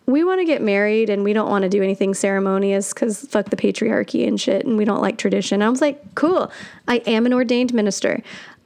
we 0.07 0.23
want 0.25 0.41
to 0.41 0.45
get 0.45 0.61
married 0.63 1.09
and 1.09 1.23
we 1.23 1.33
don't 1.33 1.49
want 1.49 1.63
to 1.63 1.69
do 1.69 1.81
anything 1.81 2.13
ceremonious 2.13 2.93
because 2.93 3.25
fuck 3.29 3.51
the 3.51 3.57
patriarchy 3.57 4.27
and 4.27 4.39
shit 4.41 4.67
and 4.67 4.77
we 4.77 4.85
don't 4.85 5.01
like 5.01 5.17
tradition. 5.17 5.63
I 5.63 5.69
was 5.69 5.81
like 5.81 6.17
cool 6.17 6.51
i 6.89 6.97
am 7.07 7.25
an 7.25 7.33
ordained 7.33 7.73
minister 7.73 8.21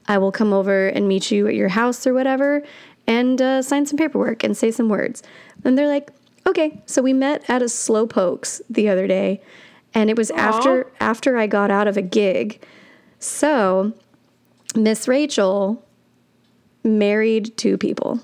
i 0.09 0.19
will 0.19 0.33
come 0.33 0.53
over 0.53 0.88
and 0.88 1.07
meet 1.07 1.31
you 1.31 1.47
at 1.47 1.55
your 1.55 1.69
house 1.69 2.07
or 2.07 2.12
whatever 2.15 2.62
and 3.07 3.41
uh, 3.41 3.62
sign 3.62 3.87
some 3.87 3.97
paperwork 3.97 4.45
and 4.45 4.55
say 4.55 4.71
some 4.71 4.88
words. 4.91 5.23
And 5.65 5.77
they're 5.77 5.88
like 5.88 6.11
okay. 6.47 6.81
So 6.87 7.03
we 7.03 7.12
met 7.12 7.45
at 7.50 7.61
a 7.61 7.67
Slowpokes 7.67 8.62
the 8.71 8.88
other 8.88 9.07
day 9.07 9.41
and 9.95 10.09
it 10.09 10.17
was 10.17 10.31
after 10.33 10.91
after 11.00 11.37
i 11.37 11.47
got 11.47 11.71
out 11.71 11.88
of 11.88 11.97
a 11.97 12.03
gig. 12.03 12.62
So 13.19 13.93
miss 14.75 15.09
rachel 15.09 15.85
married 16.85 17.57
two 17.57 17.77
people 17.77 18.21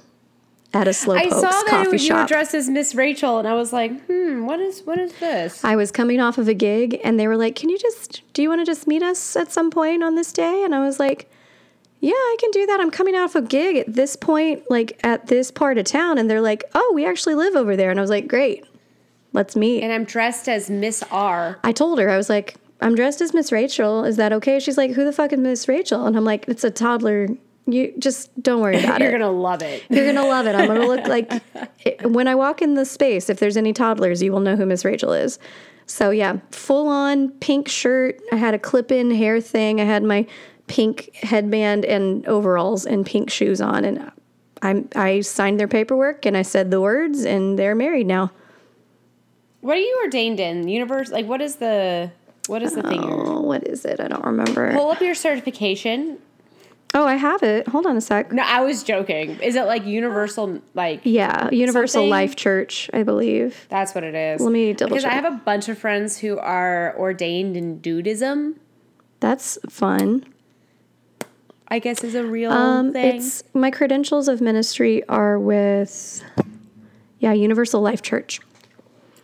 at 0.74 0.88
a 0.88 0.92
slow 0.92 1.14
I 1.14 1.28
pokes 1.28 1.34
saw 1.36 1.50
that 1.50 1.66
coffee 1.68 1.92
you 1.92 1.98
shop. 1.98 2.24
were 2.24 2.28
dressed 2.28 2.54
as 2.54 2.68
Miss 2.68 2.94
Rachel, 2.94 3.38
and 3.38 3.46
I 3.46 3.54
was 3.54 3.72
like, 3.72 3.92
hmm, 4.06 4.44
what 4.44 4.58
is 4.58 4.82
what 4.82 4.98
is 4.98 5.12
this? 5.18 5.64
I 5.64 5.76
was 5.76 5.90
coming 5.90 6.20
off 6.20 6.36
of 6.36 6.48
a 6.48 6.54
gig 6.54 7.00
and 7.04 7.18
they 7.18 7.28
were 7.28 7.36
like, 7.36 7.54
Can 7.54 7.68
you 7.68 7.78
just, 7.78 8.22
do 8.32 8.42
you 8.42 8.48
want 8.48 8.60
to 8.60 8.66
just 8.66 8.86
meet 8.86 9.02
us 9.02 9.36
at 9.36 9.52
some 9.52 9.70
point 9.70 10.02
on 10.02 10.16
this 10.16 10.32
day? 10.32 10.64
And 10.64 10.74
I 10.74 10.84
was 10.84 10.98
like, 10.98 11.30
Yeah, 12.04 12.12
I 12.12 12.36
can 12.38 12.50
do 12.50 12.66
that. 12.66 12.80
I'm 12.80 12.90
coming 12.90 13.14
off 13.14 13.34
a 13.34 13.40
gig 13.40 13.76
at 13.76 13.94
this 13.94 14.14
point, 14.14 14.70
like 14.70 15.00
at 15.02 15.28
this 15.28 15.50
part 15.50 15.78
of 15.78 15.86
town. 15.86 16.18
And 16.18 16.30
they're 16.30 16.42
like, 16.42 16.62
Oh, 16.74 16.92
we 16.94 17.06
actually 17.06 17.34
live 17.34 17.56
over 17.56 17.76
there. 17.76 17.90
And 17.90 17.98
I 17.98 18.02
was 18.02 18.10
like, 18.10 18.28
Great, 18.28 18.62
let's 19.32 19.56
meet. 19.56 19.82
And 19.82 19.90
I'm 19.90 20.04
dressed 20.04 20.46
as 20.46 20.68
Miss 20.68 21.02
R. 21.10 21.58
I 21.64 21.72
told 21.72 21.98
her, 21.98 22.10
I 22.10 22.18
was 22.18 22.28
like, 22.28 22.56
I'm 22.82 22.94
dressed 22.94 23.22
as 23.22 23.32
Miss 23.32 23.50
Rachel. 23.50 24.04
Is 24.04 24.16
that 24.18 24.34
okay? 24.34 24.60
She's 24.60 24.76
like, 24.76 24.90
Who 24.90 25.02
the 25.06 25.12
fuck 25.14 25.32
is 25.32 25.38
Miss 25.38 25.66
Rachel? 25.66 26.04
And 26.04 26.14
I'm 26.14 26.26
like, 26.26 26.44
It's 26.46 26.62
a 26.62 26.70
toddler. 26.70 27.26
You 27.66 27.94
just 27.98 28.28
don't 28.42 28.60
worry 28.60 28.78
about 28.78 28.96
it. 29.00 29.04
You're 29.04 29.12
gonna 29.12 29.30
love 29.32 29.62
it. 29.62 29.82
You're 29.90 30.12
gonna 30.12 30.28
love 30.28 30.46
it. 30.46 30.54
I'm 30.54 30.66
gonna 30.66 30.86
look 30.86 31.06
like 31.06 31.32
it, 31.86 32.10
when 32.10 32.28
I 32.28 32.34
walk 32.34 32.60
in 32.60 32.74
the 32.74 32.84
space. 32.84 33.30
If 33.30 33.40
there's 33.40 33.56
any 33.56 33.72
toddlers, 33.72 34.22
you 34.22 34.30
will 34.30 34.40
know 34.40 34.56
who 34.56 34.66
Miss 34.66 34.84
Rachel 34.84 35.14
is. 35.14 35.38
So 35.86 36.10
yeah, 36.10 36.36
full 36.50 36.86
on 36.86 37.30
pink 37.30 37.66
shirt. 37.68 38.20
I 38.30 38.36
had 38.36 38.52
a 38.52 38.58
clip-in 38.58 39.10
hair 39.10 39.40
thing. 39.40 39.80
I 39.80 39.84
had 39.84 40.02
my 40.02 40.26
pink 40.66 41.14
headband 41.16 41.84
and 41.84 42.26
overalls 42.26 42.86
and 42.86 43.04
pink 43.04 43.30
shoes 43.30 43.60
on, 43.60 43.84
and 43.84 44.10
I 44.62 44.84
I 44.96 45.20
signed 45.20 45.60
their 45.60 45.68
paperwork 45.68 46.24
and 46.26 46.36
I 46.36 46.42
said 46.42 46.70
the 46.70 46.80
words, 46.80 47.24
and 47.24 47.58
they're 47.58 47.74
married 47.74 48.06
now. 48.06 48.30
What 49.60 49.76
are 49.76 49.80
you 49.80 50.00
ordained 50.04 50.40
in? 50.40 50.68
Universe? 50.68 51.10
Like, 51.10 51.26
what 51.26 51.40
is 51.40 51.56
the 51.56 52.10
what 52.46 52.62
is 52.62 52.74
the 52.74 52.82
thing? 52.82 53.02
You're, 53.02 53.26
Oh, 53.26 53.40
what 53.40 53.66
is 53.66 53.84
it? 53.84 54.00
I 54.00 54.08
don't 54.08 54.24
remember. 54.24 54.72
pull 54.74 54.90
up 54.90 55.00
your 55.00 55.14
certification. 55.14 56.18
Oh, 56.96 57.06
I 57.06 57.14
have 57.16 57.42
it. 57.42 57.66
Hold 57.68 57.86
on 57.86 57.96
a 57.96 58.00
sec. 58.00 58.30
No, 58.30 58.42
I 58.44 58.60
was 58.60 58.84
joking. 58.84 59.40
Is 59.40 59.56
it 59.56 59.64
like 59.64 59.84
universal? 59.84 60.60
Like, 60.74 61.00
Yeah, 61.02 61.48
Universal 61.50 61.88
Something- 62.02 62.10
Life 62.10 62.36
Church, 62.36 62.88
I 62.92 63.02
believe. 63.02 63.66
that's 63.68 63.94
what 63.96 64.04
it 64.04 64.14
is. 64.14 64.40
Let 64.40 64.52
me 64.52 64.74
double 64.74 64.90
Because 64.90 65.04
I 65.04 65.10
have 65.14 65.24
a 65.24 65.40
bunch 65.44 65.68
of 65.68 65.76
friends 65.76 66.18
who 66.18 66.38
are 66.38 66.94
ordained 66.96 67.56
in 67.56 67.80
Dudism. 67.80 68.56
That's 69.18 69.58
fun. 69.68 70.24
I 71.74 71.80
guess 71.80 72.04
is 72.04 72.14
a 72.14 72.24
real 72.24 72.52
Um, 72.52 72.92
thing. 72.92 73.16
it's 73.16 73.42
my 73.52 73.68
credentials 73.72 74.28
of 74.28 74.40
ministry 74.40 75.02
are 75.08 75.40
with, 75.40 76.22
yeah, 77.18 77.32
Universal 77.32 77.80
Life 77.80 78.00
Church. 78.00 78.38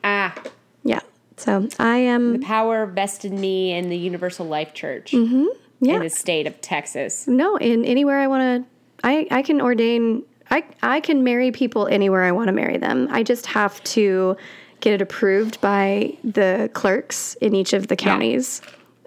ah, 0.02 0.35
Yeah, 0.83 0.99
so 1.37 1.69
I 1.78 1.99
am 1.99 2.33
The 2.40 2.45
power 2.45 2.87
vested 2.87 3.33
me 3.33 3.73
in 3.73 3.88
the 3.88 3.97
Universal 3.97 4.47
Life 4.47 4.75
Church 4.75 5.12
Mm-hmm. 5.12 5.45
yeah. 5.80 5.95
in 5.95 6.02
the 6.02 6.11
state 6.11 6.49
of 6.49 6.61
Texas. 6.61 7.28
no 7.28 7.54
in 7.57 7.85
anywhere 7.85 8.19
I 8.19 8.26
want 8.26 8.42
to. 8.64 8.71
I 9.04 9.28
I 9.30 9.42
can 9.42 9.61
ordain. 9.61 10.25
I 10.50 10.64
I 10.83 10.99
can 10.99 11.23
marry 11.23 11.52
people 11.52 11.87
anywhere 11.87 12.25
I 12.25 12.33
want 12.33 12.49
to 12.49 12.52
marry 12.52 12.78
them. 12.78 13.07
I 13.12 13.23
just 13.23 13.47
have 13.47 13.80
to 13.95 14.37
get 14.80 14.92
it 14.95 15.00
approved 15.00 15.61
by 15.61 16.16
the 16.25 16.69
clerks 16.73 17.37
in 17.40 17.54
each 17.54 17.73
of 17.75 17.87
the 17.87 17.95
counties, 17.95 18.61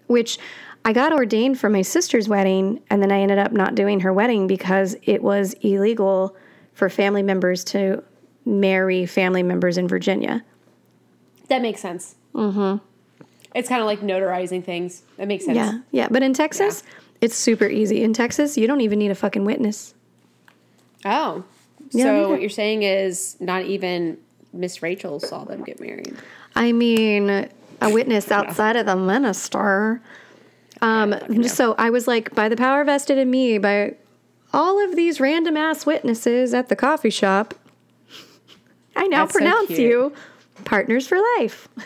which. 0.08 0.40
I 0.86 0.94
got 0.94 1.14
ordained 1.14 1.60
for 1.60 1.70
my 1.70 1.82
sister's 1.82 2.28
wedding, 2.28 2.82
and 2.90 3.02
then 3.02 3.12
I 3.12 3.20
ended 3.20 3.38
up 3.38 3.52
not 3.52 3.76
doing 3.76 4.02
her 4.02 4.12
wedding 4.12 4.48
because 4.48 4.96
it 5.04 5.24
was 5.24 5.54
illegal 5.62 6.36
for 6.74 6.90
family 6.90 7.24
members 7.24 7.64
to 7.66 8.04
marry 8.46 9.06
family 9.06 9.44
members 9.44 9.78
in 9.78 9.88
Virginia. 9.88 10.44
That 11.48 11.62
makes 11.62 11.82
sense. 11.82 12.16
Mm-hmm. 12.34 12.84
It's 13.56 13.70
kind 13.70 13.82
of 13.82 13.86
like 13.86 14.02
notarizing 14.02 14.64
things. 14.64 15.04
That 15.18 15.28
makes 15.28 15.46
sense. 15.46 15.56
Yeah, 15.56 15.80
yeah. 15.92 16.08
But 16.10 16.24
in 16.24 16.34
Texas, 16.34 16.84
it's 17.22 17.36
super 17.36 17.68
easy. 17.68 18.04
In 18.04 18.14
Texas, 18.14 18.58
you 18.58 18.68
don't 18.68 18.82
even 18.82 19.00
need 19.00 19.12
a 19.12 19.16
fucking 19.16 19.46
witness. 19.46 19.94
Oh, 21.06 21.44
Yeah, 21.92 22.06
so 22.06 22.30
what 22.30 22.42
you're 22.42 22.50
saying 22.50 22.84
is 22.84 23.38
not 23.40 23.64
even 23.64 24.18
Miss 24.52 24.82
Rachel 24.82 25.20
saw 25.20 25.44
them 25.44 25.64
get 25.64 25.80
married. 25.80 26.16
I 26.56 26.72
mean, 26.72 27.30
a 27.82 27.90
witness 27.90 28.32
outside 28.32 28.76
of 28.76 28.86
the 28.86 28.96
minister. 28.96 30.02
Um, 30.84 31.44
so 31.48 31.74
I 31.78 31.90
was 31.90 32.08
like, 32.08 32.36
by 32.36 32.50
the 32.50 32.56
power 32.58 32.84
vested 32.84 33.18
in 33.18 33.32
me, 33.32 33.58
by 33.58 33.96
all 34.54 34.84
of 34.84 34.96
these 34.96 35.20
random 35.20 35.56
ass 35.58 35.86
witnesses 35.86 36.54
at 36.54 36.70
the 36.70 36.76
coffee 36.76 37.10
shop, 37.10 37.56
I 38.96 39.08
now 39.08 39.26
That's 39.26 39.32
pronounce 39.36 39.68
cute. 39.68 39.80
you 39.80 40.14
partners 40.66 41.08
for 41.08 41.18
life. 41.40 41.68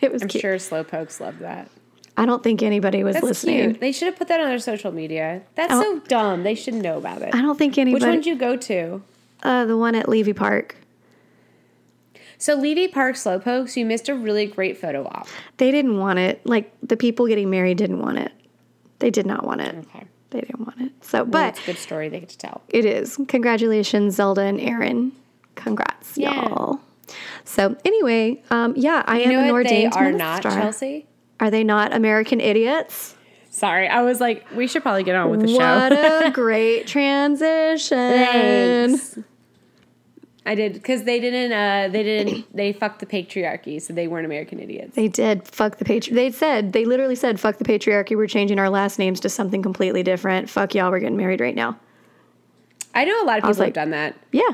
It 0.00 0.12
was 0.12 0.22
I'm 0.22 0.28
cute. 0.28 0.42
sure 0.42 0.54
slowpokes 0.58 1.18
love 1.18 1.40
that. 1.40 1.68
I 2.16 2.24
don't 2.24 2.40
think 2.40 2.62
anybody 2.62 3.02
was 3.02 3.14
That's 3.14 3.24
listening. 3.26 3.58
cute. 3.70 3.80
They 3.80 3.90
should 3.90 4.06
have 4.06 4.16
put 4.16 4.28
that 4.28 4.38
on 4.38 4.46
their 4.46 4.60
social 4.60 4.92
media. 4.92 5.42
That's 5.56 5.72
Oh. 5.74 5.82
so 5.82 5.98
dumb. 6.06 6.44
They 6.44 6.54
should 6.54 6.74
know 6.74 6.98
about 6.98 7.20
it. 7.22 7.34
I 7.34 7.42
don't 7.42 7.58
think 7.58 7.76
anybody. 7.78 7.94
Which 8.04 8.08
one 8.08 8.14
did 8.18 8.26
you 8.26 8.36
go 8.36 8.56
to? 8.56 9.02
uh, 9.42 9.64
the 9.64 9.76
one 9.76 9.96
at 9.96 10.08
Levy 10.08 10.32
Park. 10.32 10.76
So 12.38 12.54
Levy 12.54 12.86
Park 12.86 13.16
Slowpokes, 13.16 13.76
you 13.76 13.84
missed 13.84 14.08
a 14.08 14.14
really 14.14 14.46
great 14.46 14.78
photo 14.78 15.04
op. 15.04 15.26
They 15.56 15.72
didn't 15.72 15.98
want 15.98 16.20
it. 16.20 16.46
Like 16.46 16.72
the 16.80 16.96
people 16.96 17.26
getting 17.26 17.50
married 17.50 17.78
didn't 17.78 17.98
want 18.00 18.18
it. 18.18 18.30
They 18.98 19.10
did 19.10 19.26
not 19.26 19.44
want 19.44 19.60
it. 19.60 19.74
Okay. 19.76 20.06
They 20.30 20.40
didn't 20.40 20.60
want 20.60 20.80
it. 20.80 20.92
So, 21.00 21.24
But 21.24 21.30
but 21.32 21.48
it's 21.50 21.60
a 21.62 21.66
good 21.66 21.78
story 21.78 22.08
they 22.08 22.20
get 22.20 22.28
to 22.30 22.38
tell. 22.38 22.62
it 22.68 22.84
is. 22.84 23.18
Congratulations, 23.28 24.14
Zelda 24.16 24.42
and 24.42 24.60
Aaron. 24.60 25.12
Congrats, 25.54 26.16
Yeah. 26.18 26.34
y'all. 26.34 26.80
So 27.44 27.76
anyway, 27.84 28.42
um, 28.50 28.74
yeah, 28.76 29.02
I 29.06 29.20
am 29.20 29.30
You 29.30 29.38
an 29.38 29.46
know 29.46 29.52
what 29.54 29.66
they 29.68 29.86
are 29.86 30.12
not, 30.12 30.44
minister. 30.44 30.50
Chelsea? 30.60 31.06
Are 31.40 31.50
they 31.50 31.64
not 31.64 31.94
American 31.94 32.40
idiots? 32.40 33.14
Sorry, 33.50 33.88
I 33.88 34.02
was 34.02 34.20
like, 34.20 34.44
we 34.54 34.66
should 34.66 34.82
probably 34.82 35.02
get 35.04 35.16
on 35.16 35.30
with 35.30 35.40
the 35.40 35.52
What 35.52 35.58
show. 35.92 35.96
What 35.96 36.26
a 36.26 36.30
great 36.34 36.86
transition. 36.86 37.96
Thanks. 37.96 39.18
I 40.48 40.54
did 40.54 40.72
because 40.72 41.04
they 41.04 41.20
didn't. 41.20 41.52
Uh, 41.52 41.88
they 41.88 42.02
didn't. 42.02 42.46
They 42.58 42.72
fucked 42.72 43.00
the 43.00 43.06
patriarchy, 43.06 43.80
so 43.82 43.92
they 43.92 44.08
weren't 44.08 44.24
American 44.24 44.58
idiots. 44.58 44.96
They 44.96 45.06
did 45.06 45.46
fuck 45.46 45.76
the 45.76 45.84
patri. 45.84 46.14
They 46.14 46.32
said 46.32 46.72
they 46.72 46.86
literally 46.86 47.16
said 47.16 47.38
fuck 47.38 47.58
the 47.58 47.64
patriarchy. 47.64 48.16
We're 48.16 48.26
changing 48.26 48.58
our 48.58 48.70
last 48.70 48.98
names 48.98 49.20
to 49.20 49.28
something 49.28 49.62
completely 49.62 50.02
different. 50.02 50.48
Fuck 50.48 50.74
y'all. 50.74 50.90
We're 50.90 51.00
getting 51.00 51.18
married 51.18 51.42
right 51.42 51.54
now. 51.54 51.78
I 52.94 53.04
know 53.04 53.22
a 53.22 53.26
lot 53.26 53.36
of 53.36 53.42
people 53.42 53.48
was 53.50 53.58
have 53.58 53.74
done 53.74 53.90
that. 53.90 54.16
Yeah. 54.32 54.48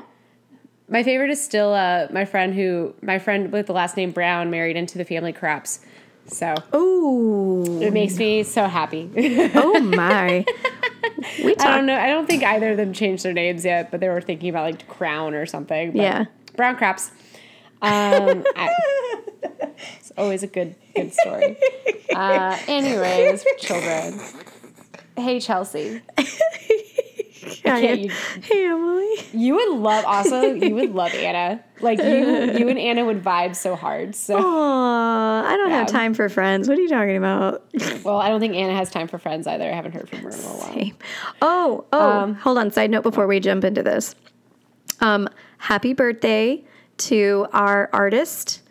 My 0.88 1.04
favorite 1.04 1.30
is 1.30 1.42
still 1.42 1.72
uh, 1.72 2.08
my 2.10 2.24
friend 2.24 2.54
who 2.54 2.94
my 3.00 3.20
friend 3.20 3.52
with 3.52 3.66
the 3.68 3.72
last 3.72 3.96
name 3.96 4.10
Brown 4.10 4.50
married 4.50 4.76
into 4.76 4.98
the 4.98 5.04
family 5.04 5.32
crops. 5.32 5.78
So 6.26 6.54
Ooh. 6.74 7.80
it 7.82 7.92
makes 7.92 8.16
me 8.16 8.42
so 8.44 8.66
happy. 8.66 9.10
Oh 9.54 9.78
my. 9.80 10.44
we 11.44 11.54
I 11.56 11.76
don't 11.76 11.86
know. 11.86 11.96
I 11.98 12.06
don't 12.08 12.26
think 12.26 12.42
either 12.42 12.70
of 12.72 12.76
them 12.76 12.92
changed 12.92 13.24
their 13.24 13.32
names 13.32 13.64
yet, 13.64 13.90
but 13.90 14.00
they 14.00 14.08
were 14.08 14.20
thinking 14.20 14.48
about 14.48 14.64
like 14.64 14.88
Crown 14.88 15.34
or 15.34 15.46
something. 15.46 15.92
but 15.92 16.00
Yeah. 16.00 16.24
Brown 16.56 16.76
crops. 16.76 17.10
Um, 17.82 18.44
I- 18.56 18.70
it's 19.98 20.12
always 20.16 20.42
a 20.42 20.46
good 20.46 20.74
good 20.96 21.12
story. 21.12 21.56
Uh, 22.14 22.58
anyways, 22.68 23.44
children. 23.58 24.18
Hey 25.16 25.40
Chelsea. 25.40 26.00
Yeah, 27.64 27.78
you- 27.78 28.10
Hey, 28.42 28.66
Emily. 28.66 29.14
You 29.32 29.54
would 29.54 29.78
love 29.78 30.04
also. 30.04 30.42
You 30.42 30.74
would 30.74 30.94
love 30.94 31.12
Anna. 31.14 31.62
Like 31.80 31.98
you, 31.98 32.04
you 32.06 32.68
and 32.68 32.78
Anna 32.78 33.04
would 33.04 33.22
vibe 33.22 33.54
so 33.56 33.74
hard. 33.76 34.14
So 34.14 34.36
Aw, 34.38 35.46
I 35.46 35.56
don't 35.56 35.70
have 35.70 35.86
time 35.88 36.14
for 36.14 36.28
friends. 36.28 36.68
What 36.68 36.78
are 36.78 36.80
you 36.80 36.88
talking 36.88 37.16
about? 37.16 37.64
well, 38.04 38.18
I 38.18 38.28
don't 38.28 38.40
think 38.40 38.54
Anna 38.54 38.74
has 38.74 38.90
time 38.90 39.08
for 39.08 39.18
friends 39.18 39.46
either. 39.46 39.64
I 39.70 39.74
haven't 39.74 39.92
heard 39.92 40.08
from 40.08 40.18
her 40.20 40.28
in 40.30 40.34
a 40.34 40.38
while. 40.38 40.90
Oh, 41.42 41.84
oh, 41.92 42.10
Um, 42.10 42.34
hold 42.34 42.58
on. 42.58 42.70
Side 42.70 42.90
note 42.90 43.02
before 43.02 43.26
we 43.26 43.40
jump 43.40 43.64
into 43.64 43.82
this. 43.82 44.14
Um, 45.00 45.28
happy 45.58 45.92
birthday 45.92 46.64
to 46.98 47.46
our 47.52 47.90
artist 47.92 48.62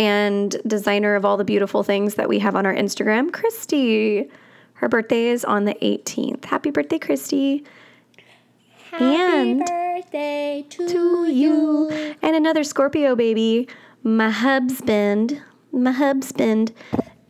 and 0.00 0.56
designer 0.66 1.14
of 1.16 1.24
all 1.24 1.36
the 1.36 1.44
beautiful 1.44 1.82
things 1.82 2.14
that 2.14 2.28
we 2.28 2.38
have 2.38 2.56
on 2.56 2.64
our 2.66 2.74
Instagram, 2.74 3.32
Christy. 3.32 4.28
Her 4.74 4.88
birthday 4.88 5.26
is 5.28 5.44
on 5.44 5.64
the 5.64 5.74
18th. 5.82 6.44
Happy 6.44 6.70
birthday, 6.70 6.98
Christy. 6.98 7.64
And 8.92 9.60
birthday 9.64 10.64
to, 10.70 10.88
to 10.88 11.30
you. 11.30 11.90
And 12.22 12.36
another 12.36 12.64
Scorpio 12.64 13.14
baby, 13.16 13.68
my 14.02 14.30
husband, 14.30 15.40
my 15.72 15.92
husband 15.92 16.72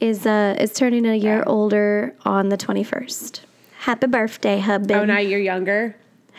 is 0.01 0.27
uh 0.27 0.55
is 0.61 0.73
turning 0.73 1.07
a 1.07 1.17
year 1.17 1.43
older 1.47 2.15
on 2.25 2.49
the 2.51 2.57
21st. 2.57 3.41
Happy 3.81 4.07
birthday, 4.07 4.59
hubby. 4.59 4.95
Oh, 4.95 5.05
now 5.05 5.19
you're 5.19 5.41
younger. 5.41 5.97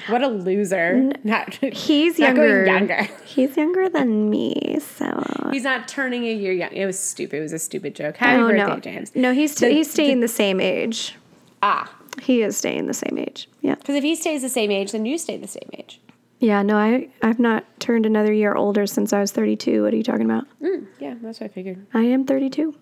What 0.07 0.23
a 0.23 0.27
loser! 0.29 1.11
Not, 1.25 1.55
He's 1.55 2.17
not 2.19 2.27
younger. 2.38 2.65
younger. 2.65 3.03
He's 3.25 3.57
younger 3.57 3.89
than 3.89 4.29
me, 4.29 4.79
so 4.79 5.49
He's 5.51 5.63
not 5.65 5.89
turning 5.89 6.23
a 6.23 6.33
year 6.33 6.53
young. 6.53 6.71
It 6.71 6.85
was 6.85 6.97
stupid. 6.97 7.39
It 7.39 7.41
was 7.41 7.51
a 7.51 7.59
stupid 7.59 7.95
joke. 7.95 8.15
Happy 8.15 8.39
oh 8.41 8.47
birthday, 8.47 8.65
no, 8.75 8.79
James. 8.79 9.11
no, 9.13 9.33
he's 9.33 9.55
The- 9.55 9.69
he's 9.69 9.91
staying 9.91 10.21
the 10.21 10.29
same 10.29 10.61
age. 10.61 11.17
Ah, 11.61 11.93
He 12.21 12.41
is 12.41 12.57
staying 12.57 12.88
the 12.88 12.93
same 12.93 13.17
age. 13.17 13.47
Yeah, 13.61 13.75
because 13.75 13.95
if 13.95 14.03
he 14.03 14.15
stays 14.15 14.41
the 14.41 14.49
same 14.49 14.71
age, 14.71 14.91
then 14.91 15.05
you 15.05 15.17
stay 15.17 15.38
the 15.38 15.47
same 15.47 15.69
age. 15.73 15.99
yeah. 16.39 16.61
No, 16.61 16.77
I 16.77 17.09
I've 17.21 17.39
not 17.39 17.63
turned 17.79 18.05
another 18.05 18.33
year 18.33 18.55
older 18.55 18.85
since 18.88 19.13
I 19.13 19.19
was 19.21 19.31
32. 19.31 19.83
What 19.83 19.93
are 19.93 19.97
you 19.97 20.03
talking 20.03 20.25
about? 20.25 20.45
Mm, 20.61 20.88
yeah, 20.99 21.15
that's 21.21 21.39
what 21.39 21.49
I 21.49 21.53
figured. 21.53 21.85
I 21.93 22.01
am 22.03 22.25
32. 22.25 22.75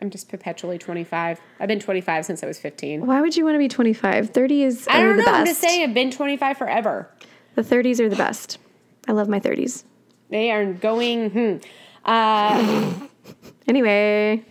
I'm 0.00 0.10
just 0.10 0.28
perpetually 0.28 0.78
25. 0.78 1.40
I've 1.58 1.66
been 1.66 1.80
25 1.80 2.24
since 2.24 2.44
I 2.44 2.46
was 2.46 2.58
15. 2.60 3.04
Why 3.04 3.20
would 3.20 3.36
you 3.36 3.44
want 3.44 3.56
to 3.56 3.58
be 3.58 3.66
25? 3.68 4.30
30 4.30 4.62
is 4.62 4.86
I 4.88 5.00
don't 5.02 5.16
know. 5.16 5.24
I'm 5.26 5.44
just 5.44 5.60
saying 5.60 5.82
I've 5.82 5.94
been 5.94 6.12
25 6.12 6.56
forever. 6.56 7.10
The 7.56 7.62
30s 7.62 7.98
are 7.98 8.08
the 8.08 8.14
best. 8.14 8.58
I 9.08 9.12
love 9.12 9.28
my 9.28 9.40
30s. 9.40 9.82
They 10.30 10.52
are 10.52 10.72
going. 10.72 11.30
Hmm. 11.30 11.56
Uh, 12.04 12.92
Anyway, 13.68 14.42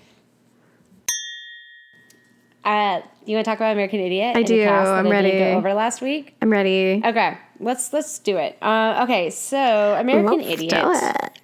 uh, 2.63 3.01
you 3.27 3.35
want 3.35 3.45
to 3.45 3.51
talk 3.51 3.59
about 3.59 3.73
American 3.73 3.99
Idiot? 3.99 4.35
I 4.37 4.43
do. 4.43 4.63
I'm 4.65 5.09
ready. 5.09 5.31
Go 5.31 5.57
over 5.57 5.73
last 5.73 6.01
week. 6.01 6.35
I'm 6.41 6.51
ready. 6.51 7.01
Okay, 7.03 7.37
let's 7.59 7.91
let's 7.93 8.19
do 8.19 8.37
it. 8.37 8.57
Uh, 8.61 9.01
okay, 9.03 9.29
so 9.29 9.95
American 9.99 10.39
Let's 10.39 10.53
Idiot. 10.53 10.71
do 10.71 10.91
it. 10.93 11.39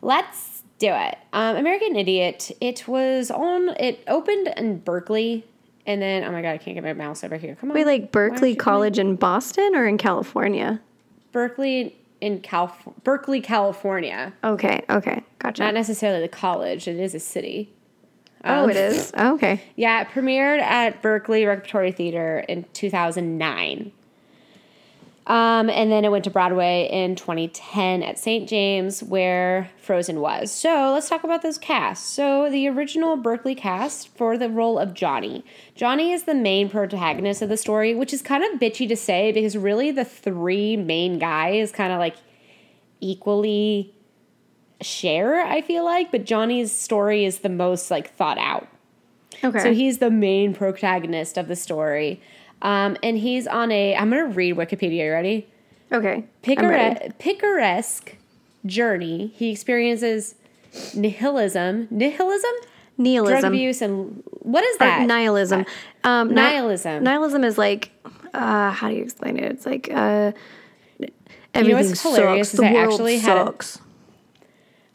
Let's 0.00 0.62
do 0.78 0.88
it. 0.88 1.18
Um, 1.32 1.56
American 1.56 1.96
Idiot. 1.96 2.52
It 2.60 2.86
was 2.86 3.30
on. 3.30 3.70
It 3.80 4.02
opened 4.06 4.52
in 4.56 4.78
Berkeley, 4.78 5.44
and 5.86 6.00
then 6.00 6.24
oh 6.24 6.32
my 6.32 6.42
god, 6.42 6.50
I 6.50 6.58
can't 6.58 6.74
get 6.74 6.84
my 6.84 6.92
mouse 6.92 7.24
over 7.24 7.36
here. 7.36 7.56
Come 7.56 7.70
on. 7.70 7.74
Wait, 7.74 7.86
like 7.86 8.12
Berkeley 8.12 8.54
College 8.54 8.98
in 8.98 9.16
Boston 9.16 9.74
or 9.74 9.86
in 9.86 9.98
California? 9.98 10.80
Berkeley 11.32 11.96
in 12.20 12.40
Cal, 12.40 12.76
Berkeley, 13.04 13.40
California. 13.40 14.32
Okay, 14.44 14.84
okay, 14.90 15.22
gotcha. 15.38 15.62
Not 15.62 15.74
necessarily 15.74 16.20
the 16.20 16.28
college. 16.28 16.88
It 16.88 16.98
is 16.98 17.14
a 17.14 17.20
city. 17.20 17.72
Oh, 18.44 18.64
Um, 18.64 18.70
it 18.70 18.76
is. 18.76 19.12
Oh, 19.16 19.34
okay. 19.34 19.62
Yeah, 19.76 20.02
it 20.02 20.08
premiered 20.08 20.60
at 20.60 21.02
Berkeley 21.02 21.44
Repertory 21.44 21.92
Theater 21.92 22.44
in 22.48 22.64
2009. 22.72 23.92
Um, 25.28 25.68
and 25.68 25.92
then 25.92 26.06
it 26.06 26.10
went 26.10 26.24
to 26.24 26.30
Broadway 26.30 26.88
in 26.90 27.14
2010 27.14 28.02
at 28.02 28.18
St. 28.18 28.48
James, 28.48 29.02
where 29.02 29.70
Frozen 29.76 30.20
was. 30.20 30.50
So 30.50 30.92
let's 30.94 31.10
talk 31.10 31.22
about 31.22 31.42
those 31.42 31.58
casts. 31.58 32.08
So 32.08 32.50
the 32.50 32.66
original 32.68 33.18
Berkeley 33.18 33.54
cast 33.54 34.08
for 34.16 34.38
the 34.38 34.48
role 34.48 34.78
of 34.78 34.94
Johnny. 34.94 35.44
Johnny 35.74 36.12
is 36.12 36.22
the 36.22 36.34
main 36.34 36.70
protagonist 36.70 37.42
of 37.42 37.50
the 37.50 37.58
story, 37.58 37.94
which 37.94 38.14
is 38.14 38.22
kind 38.22 38.42
of 38.42 38.58
bitchy 38.58 38.88
to 38.88 38.96
say 38.96 39.30
because 39.30 39.54
really 39.54 39.90
the 39.90 40.04
three 40.04 40.78
main 40.78 41.18
guys 41.18 41.72
kind 41.72 41.92
of 41.92 41.98
like 41.98 42.16
equally 43.00 43.94
share, 44.80 45.40
I 45.40 45.60
feel 45.60 45.84
like, 45.84 46.10
but 46.10 46.24
Johnny's 46.24 46.72
story 46.72 47.24
is 47.24 47.40
the 47.40 47.48
most 47.48 47.90
like 47.90 48.12
thought 48.14 48.38
out. 48.38 48.68
Okay. 49.44 49.58
So 49.60 49.72
he's 49.72 49.98
the 49.98 50.10
main 50.10 50.54
protagonist 50.54 51.36
of 51.38 51.48
the 51.48 51.56
story. 51.56 52.20
Um, 52.62 52.96
and 53.02 53.16
he's 53.18 53.46
on 53.46 53.70
a, 53.70 53.94
I'm 53.94 54.10
going 54.10 54.28
to 54.28 54.34
read 54.34 54.56
Wikipedia. 54.56 55.04
You 55.06 55.12
ready? 55.12 55.46
okay. 55.92 56.24
Picare- 56.42 57.16
picaresque 57.18 58.16
journey. 58.66 59.32
He 59.36 59.50
experiences 59.50 60.34
nihilism. 60.94 61.86
Nihilism? 61.90 62.50
Nihilism. 62.98 63.40
Drug 63.40 63.52
abuse 63.52 63.80
and 63.80 64.22
what 64.40 64.64
is 64.64 64.74
Or 64.76 64.78
that? 64.80 65.06
nihilism. 65.06 65.64
Um, 66.02 66.28
ni- 66.28 66.34
Nihilism. 66.34 67.04
nihilism 67.04 67.44
is 67.44 67.56
like, 67.58 67.90
uh, 68.34 68.70
how 68.72 68.88
do 68.88 68.96
you 68.96 69.02
explain 69.02 69.38
it? 69.38 69.52
It's 69.52 69.66
like, 69.66 69.88
uh, 69.92 70.32
everything 71.54 71.86
what's 71.88 72.02
hilarious 72.02 72.50
sucks. 72.50 72.54
is 72.54 72.60
The 72.60 72.66
I 72.66 72.72
world 72.72 72.92
actually 72.94 73.18
had 73.18 73.36
it- 73.38 73.44
sucks. 73.46 73.78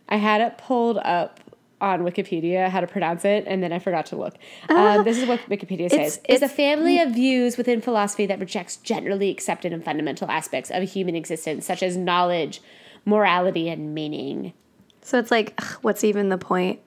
I 0.09 0.17
had 0.17 0.41
it 0.41 0.57
pulled 0.57 0.97
up 0.97 1.39
on 1.81 2.01
Wikipedia 2.01 2.69
how 2.69 2.79
to 2.79 2.87
pronounce 2.87 3.25
it, 3.25 3.43
and 3.45 3.61
then 3.61 3.73
I 3.73 3.79
forgot 3.79 4.05
to 4.07 4.15
look. 4.15 4.35
Um, 4.69 5.03
this 5.03 5.17
is 5.17 5.27
what 5.27 5.39
Wikipedia 5.49 5.89
says: 5.89 6.19
Ah. 6.21 6.25
it's- 6.29 6.37
"Is 6.37 6.41
a 6.41 6.47
family 6.47 6.99
of 6.99 7.11
views 7.11 7.57
within 7.57 7.81
philosophy 7.81 8.25
that 8.25 8.39
rejects 8.39 8.77
generally 8.77 9.29
accepted 9.29 9.73
and 9.73 9.83
fundamental 9.83 10.29
aspects 10.31 10.71
of 10.71 10.83
human 10.89 11.15
existence, 11.15 11.65
such 11.65 11.83
as 11.83 11.97
knowledge, 11.97 12.61
morality, 13.05 13.67
and 13.69 13.93
meaning." 13.93 14.53
So 15.01 15.19
it's 15.19 15.31
like, 15.31 15.53
ugh, 15.57 15.77
what's 15.81 16.03
even 16.05 16.29
the 16.29 16.37
point? 16.37 16.79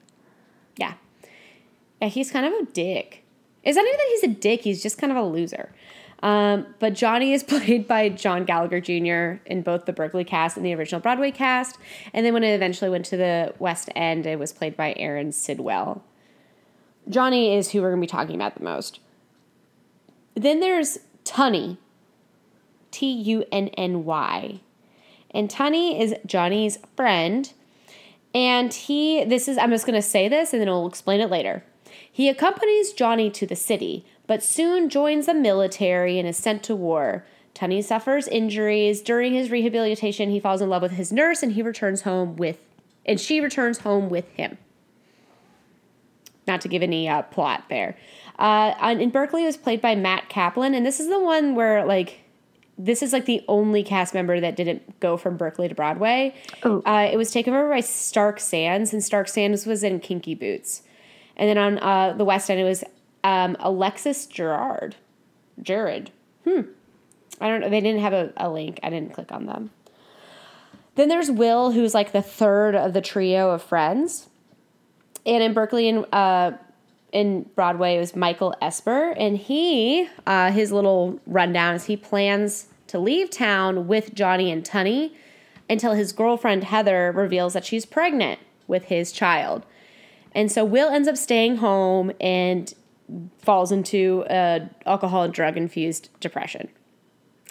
Yeah, 0.77 0.93
yeah, 2.01 2.07
he's 2.07 2.31
kind 2.31 2.45
of 2.47 2.53
a 2.53 2.65
dick. 2.71 3.23
It's 3.63 3.75
not 3.75 3.85
even 3.85 3.97
that 3.97 4.07
he's 4.09 4.23
a 4.23 4.27
dick; 4.39 4.61
he's 4.61 4.81
just 4.81 4.97
kind 4.97 5.11
of 5.11 5.17
a 5.17 5.23
loser. 5.23 5.71
Um, 6.23 6.67
but 6.79 6.93
Johnny 6.93 7.33
is 7.33 7.43
played 7.43 7.87
by 7.87 8.09
John 8.09 8.45
Gallagher 8.45 8.81
Jr. 8.81 9.41
in 9.45 9.61
both 9.61 9.85
the 9.85 9.93
Berkeley 9.93 10.23
cast 10.23 10.57
and 10.57 10.65
the 10.65 10.73
original 10.73 11.01
Broadway 11.01 11.31
cast. 11.31 11.77
And 12.13 12.25
then 12.25 12.33
when 12.33 12.43
it 12.43 12.53
eventually 12.53 12.89
went 12.89 13.05
to 13.05 13.17
the 13.17 13.53
West 13.59 13.89
End, 13.95 14.25
it 14.25 14.39
was 14.39 14.51
played 14.51 14.75
by 14.75 14.93
Aaron 14.97 15.31
Sidwell. 15.31 16.03
Johnny 17.09 17.55
is 17.55 17.71
who 17.71 17.81
we're 17.81 17.91
going 17.91 18.01
to 18.01 18.05
be 18.05 18.07
talking 18.11 18.35
about 18.35 18.55
the 18.55 18.63
most. 18.63 18.99
Then 20.35 20.59
there's 20.59 20.99
Tunny, 21.23 21.77
T 22.91 23.11
U 23.11 23.45
N 23.51 23.69
N 23.69 24.05
Y. 24.05 24.59
And 25.31 25.49
Tunny 25.49 26.01
is 26.01 26.15
Johnny's 26.25 26.79
friend. 26.95 27.51
And 28.33 28.73
he, 28.73 29.23
this 29.23 29.47
is, 29.47 29.57
I'm 29.57 29.71
just 29.71 29.85
going 29.85 29.99
to 29.99 30.07
say 30.07 30.27
this 30.27 30.53
and 30.53 30.61
then 30.61 30.69
I'll 30.69 30.87
explain 30.87 31.21
it 31.21 31.29
later. 31.29 31.63
He 32.11 32.29
accompanies 32.29 32.93
Johnny 32.93 33.29
to 33.31 33.45
the 33.45 33.55
city, 33.55 34.05
but 34.27 34.43
soon 34.43 34.89
joins 34.89 35.25
the 35.25 35.33
military 35.33 36.19
and 36.19 36.27
is 36.27 36.37
sent 36.37 36.61
to 36.63 36.75
war. 36.75 37.25
Tunny 37.53 37.81
suffers 37.81 38.27
injuries. 38.27 39.01
During 39.01 39.33
his 39.33 39.49
rehabilitation, 39.49 40.29
he 40.29 40.39
falls 40.39 40.61
in 40.61 40.69
love 40.69 40.83
with 40.83 40.91
his 40.91 41.11
nurse 41.11 41.41
and 41.41 41.53
he 41.53 41.63
returns 41.63 42.01
home 42.01 42.35
with, 42.35 42.59
and 43.05 43.19
she 43.19 43.41
returns 43.41 43.79
home 43.79 44.09
with 44.09 44.29
him. 44.33 44.59
Not 46.45 46.61
to 46.61 46.67
give 46.67 46.83
any 46.83 47.09
uh, 47.09 47.23
plot 47.23 47.63
there. 47.69 47.97
Uh, 48.37 48.95
in 48.99 49.09
Berkeley, 49.09 49.43
it 49.43 49.47
was 49.47 49.57
played 49.57 49.81
by 49.81 49.95
Matt 49.95 50.29
Caplan, 50.29 50.75
and 50.75 50.85
this 50.85 50.99
is 50.99 51.09
the 51.09 51.19
one 51.19 51.55
where, 51.55 51.83
like, 51.85 52.19
this 52.77 53.01
is 53.01 53.11
like 53.11 53.25
the 53.25 53.43
only 53.47 53.83
cast 53.83 54.13
member 54.13 54.39
that 54.39 54.55
didn't 54.55 54.99
go 54.99 55.17
from 55.17 55.35
Berkeley 55.35 55.67
to 55.67 55.73
Broadway. 55.73 56.35
Oh. 56.63 56.81
Uh, 56.85 57.09
it 57.11 57.17
was 57.17 57.31
taken 57.31 57.55
over 57.55 57.67
by 57.67 57.79
Stark 57.79 58.39
Sands, 58.39 58.93
and 58.93 59.03
Stark 59.03 59.27
Sands 59.27 59.65
was 59.65 59.83
in 59.83 59.99
Kinky 59.99 60.35
Boots. 60.35 60.83
And 61.35 61.49
then 61.49 61.57
on 61.57 61.79
uh, 61.79 62.13
the 62.13 62.23
West 62.23 62.51
End, 62.51 62.59
it 62.59 62.65
was 62.65 62.83
um, 63.23 63.57
Alexis 63.59 64.25
Gerard. 64.25 64.95
Jared. 65.61 66.11
Hmm. 66.43 66.61
I 67.39 67.47
don't 67.49 67.61
know. 67.61 67.69
They 67.69 67.81
didn't 67.81 68.01
have 68.01 68.13
a, 68.13 68.33
a 68.37 68.49
link. 68.49 68.79
I 68.83 68.89
didn't 68.89 69.13
click 69.13 69.31
on 69.31 69.45
them. 69.45 69.71
Then 70.95 71.09
there's 71.09 71.29
Will, 71.29 71.71
who's 71.71 71.93
like 71.93 72.11
the 72.11 72.21
third 72.21 72.75
of 72.75 72.93
the 72.93 73.01
trio 73.01 73.51
of 73.51 73.61
friends. 73.61 74.29
And 75.25 75.43
in 75.43 75.53
Berkeley 75.53 75.87
and 75.89 76.05
uh, 76.11 76.53
in 77.11 77.43
Broadway, 77.55 77.95
it 77.95 77.99
was 77.99 78.15
Michael 78.15 78.55
Esper. 78.61 79.11
And 79.11 79.37
he, 79.37 80.09
uh, 80.25 80.51
his 80.51 80.71
little 80.71 81.19
rundown 81.27 81.75
is 81.75 81.85
he 81.85 81.97
plans 81.97 82.67
to 82.87 82.97
leave 82.97 83.29
town 83.29 83.87
with 83.87 84.15
Johnny 84.15 84.51
and 84.51 84.65
Tunny 84.65 85.15
until 85.69 85.93
his 85.93 86.13
girlfriend 86.13 86.63
Heather 86.63 87.11
reveals 87.11 87.53
that 87.53 87.65
she's 87.65 87.85
pregnant 87.85 88.39
with 88.67 88.85
his 88.85 89.11
child. 89.11 89.65
And 90.33 90.51
so 90.51 90.63
Will 90.63 90.89
ends 90.89 91.07
up 91.07 91.17
staying 91.17 91.57
home 91.57 92.11
and 92.19 92.73
falls 93.39 93.71
into 93.71 94.25
a 94.29 94.69
alcohol 94.85 95.23
and 95.23 95.33
drug 95.33 95.57
infused 95.57 96.09
depression. 96.19 96.69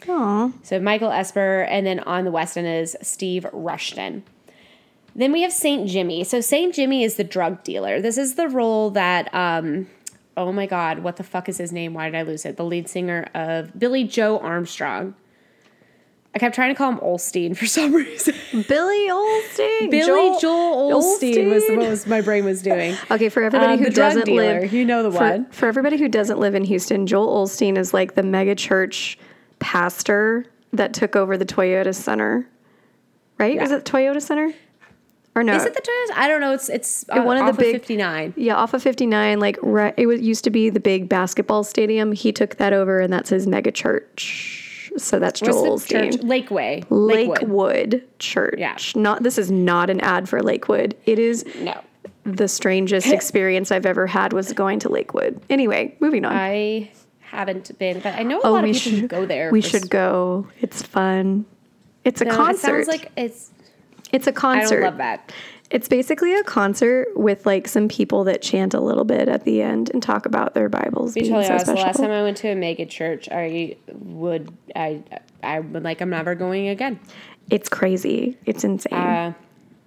Aw. 0.08 0.52
So 0.62 0.78
Michael 0.80 1.10
Esper, 1.10 1.62
and 1.62 1.86
then 1.86 2.00
on 2.00 2.24
the 2.24 2.30
West 2.30 2.56
End 2.56 2.66
is 2.66 2.96
Steve 3.02 3.46
Rushton. 3.52 4.22
Then 5.14 5.32
we 5.32 5.42
have 5.42 5.52
Saint 5.52 5.88
Jimmy. 5.88 6.24
So 6.24 6.40
Saint 6.40 6.74
Jimmy 6.74 7.02
is 7.02 7.16
the 7.16 7.24
drug 7.24 7.64
dealer. 7.64 8.00
This 8.00 8.18
is 8.18 8.34
the 8.34 8.48
role 8.48 8.90
that 8.90 9.32
um, 9.34 9.88
oh 10.36 10.52
my 10.52 10.66
god, 10.66 10.98
what 11.00 11.16
the 11.16 11.24
fuck 11.24 11.48
is 11.48 11.58
his 11.58 11.72
name? 11.72 11.94
Why 11.94 12.10
did 12.10 12.18
I 12.18 12.22
lose 12.22 12.44
it? 12.44 12.56
The 12.56 12.64
lead 12.64 12.88
singer 12.88 13.28
of 13.34 13.78
Billie 13.78 14.04
Joe 14.04 14.38
Armstrong. 14.38 15.14
I 16.36 16.38
kept 16.38 16.54
trying 16.54 16.68
to 16.68 16.74
call 16.76 16.92
him 16.92 16.98
Olstein 16.98 17.56
for 17.56 17.64
some 17.78 17.94
reason. 17.94 18.34
Billy 18.68 19.08
Olstein. 19.08 19.90
Billy 19.90 20.38
Joel, 20.38 20.92
Olstein, 20.92 21.48
was 21.48 21.64
what 21.66 21.78
was 21.88 22.06
my 22.06 22.20
brain 22.20 22.44
was 22.44 22.60
doing. 22.60 22.94
Okay, 23.10 23.30
for 23.30 23.42
everybody 23.42 23.72
Um, 23.72 23.78
who 23.78 23.88
doesn't 23.88 24.26
dealer, 24.26 24.60
live, 24.60 24.72
you 24.72 24.84
know 24.84 25.02
the 25.02 25.10
for, 25.10 25.18
one. 25.30 25.46
For 25.46 25.66
everybody 25.66 25.96
who 25.96 26.08
doesn't 26.10 26.38
live 26.38 26.54
in 26.54 26.62
Houston, 26.64 27.06
Joel 27.06 27.28
Olstein 27.46 27.78
is 27.78 27.94
like 27.94 28.16
the 28.16 28.22
mega 28.22 28.54
church 28.54 29.18
pastor 29.60 30.44
that 30.74 30.92
took 30.92 31.16
over 31.16 31.38
the 31.38 31.46
Toyota 31.46 31.94
Center. 31.94 32.46
Right? 33.38 33.60
Is 33.60 33.70
Yeah. 33.70 33.78
it 33.78 33.84
Toyota 33.86 34.20
Center? 34.20 34.52
Or 35.34 35.42
no? 35.42 35.54
Is 35.56 35.64
it 35.64 35.72
the 35.74 35.80
Toyota? 35.80 36.18
I 36.18 36.28
don't 36.28 36.42
know. 36.42 36.52
It's 36.52 36.68
it's 36.68 37.06
uh, 37.08 37.22
one 37.22 37.38
of 37.38 37.44
off 37.44 37.56
the 37.56 37.62
big- 37.62 37.72
59. 37.76 38.34
yeah, 38.36 38.56
off 38.56 38.74
of 38.74 38.82
59, 38.82 39.38
like 39.40 39.58
right, 39.62 39.94
it 39.96 40.06
was 40.06 40.20
used 40.20 40.44
to 40.44 40.50
be 40.50 40.68
the 40.68 40.80
big 40.80 41.08
basketball 41.08 41.64
stadium. 41.64 42.12
He 42.12 42.30
took 42.30 42.56
that 42.56 42.74
over, 42.74 43.00
and 43.00 43.10
that's 43.10 43.30
his 43.30 43.46
mega 43.46 43.70
church. 43.72 44.62
So 44.98 45.18
that's 45.18 45.40
What's 45.42 45.54
Joel 45.54 45.78
the 45.78 45.86
church? 45.86 46.14
Olstein. 46.16 46.22
Lakeway. 46.48 46.84
Lakewood. 46.90 48.02
Church. 48.18 48.54
Yeah. 48.58 48.76
Not 48.94 49.22
this 49.22 49.38
is 49.38 49.50
not 49.50 49.90
an 49.90 50.00
ad 50.00 50.28
for 50.28 50.42
Lakewood. 50.42 50.96
It 51.06 51.18
is 51.18 51.44
No. 51.60 51.80
the 52.24 52.48
strangest 52.48 53.06
experience 53.12 53.70
I've 53.72 53.86
ever 53.86 54.06
had 54.06 54.32
was 54.32 54.52
going 54.52 54.78
to 54.80 54.88
Lakewood. 54.88 55.40
Anyway, 55.50 55.96
moving 56.00 56.24
on. 56.24 56.32
I 56.34 56.90
haven't 57.20 57.76
been, 57.78 58.00
but 58.00 58.14
I 58.14 58.22
know 58.22 58.38
a 58.40 58.46
oh, 58.46 58.52
lot 58.52 58.64
of 58.64 58.74
people 58.74 58.98
who 59.00 59.08
go 59.08 59.26
there. 59.26 59.48
Oh, 59.48 59.52
We 59.52 59.60
should 59.60 59.90
go. 59.90 60.46
It's 60.60 60.82
fun. 60.82 61.44
It's 62.04 62.20
a 62.20 62.24
No, 62.24 62.32
It 62.32 62.36
concert. 62.36 62.84
sounds 62.84 62.88
like 62.88 63.10
it's. 63.16 63.50
it's 64.12 64.26
a 64.26 64.30
I 64.30 64.32
concert. 64.32 64.76
don't 64.76 64.84
love 64.84 64.98
that. 64.98 65.32
It's 65.70 65.88
basically 65.88 66.34
a 66.34 66.44
concert 66.44 67.08
with 67.16 67.44
like 67.46 67.66
some 67.66 67.88
people 67.88 68.24
that 68.24 68.40
chant 68.42 68.72
a 68.74 68.80
little 68.80 69.04
bit 69.04 69.28
at 69.28 69.44
the 69.44 69.62
end 69.62 69.90
and 69.92 70.02
talk 70.02 70.24
about 70.26 70.54
their 70.54 70.68
Bibles 70.68 71.14
Be 71.14 71.22
being 71.22 71.32
totally 71.32 71.46
so 71.46 71.52
honest. 71.54 71.66
The 71.66 71.74
last 71.74 71.96
time 71.98 72.10
I 72.10 72.22
went 72.22 72.36
to 72.38 72.48
a 72.48 72.54
mega 72.54 72.86
church, 72.86 73.28
I 73.30 73.76
would 73.92 74.52
I 74.76 75.02
I 75.42 75.60
would 75.60 75.82
like 75.82 76.00
I'm 76.00 76.10
never 76.10 76.34
going 76.34 76.68
again. 76.68 77.00
it's 77.50 77.68
crazy. 77.68 78.36
It's 78.46 78.62
insane. 78.64 78.92
Uh, 78.92 79.32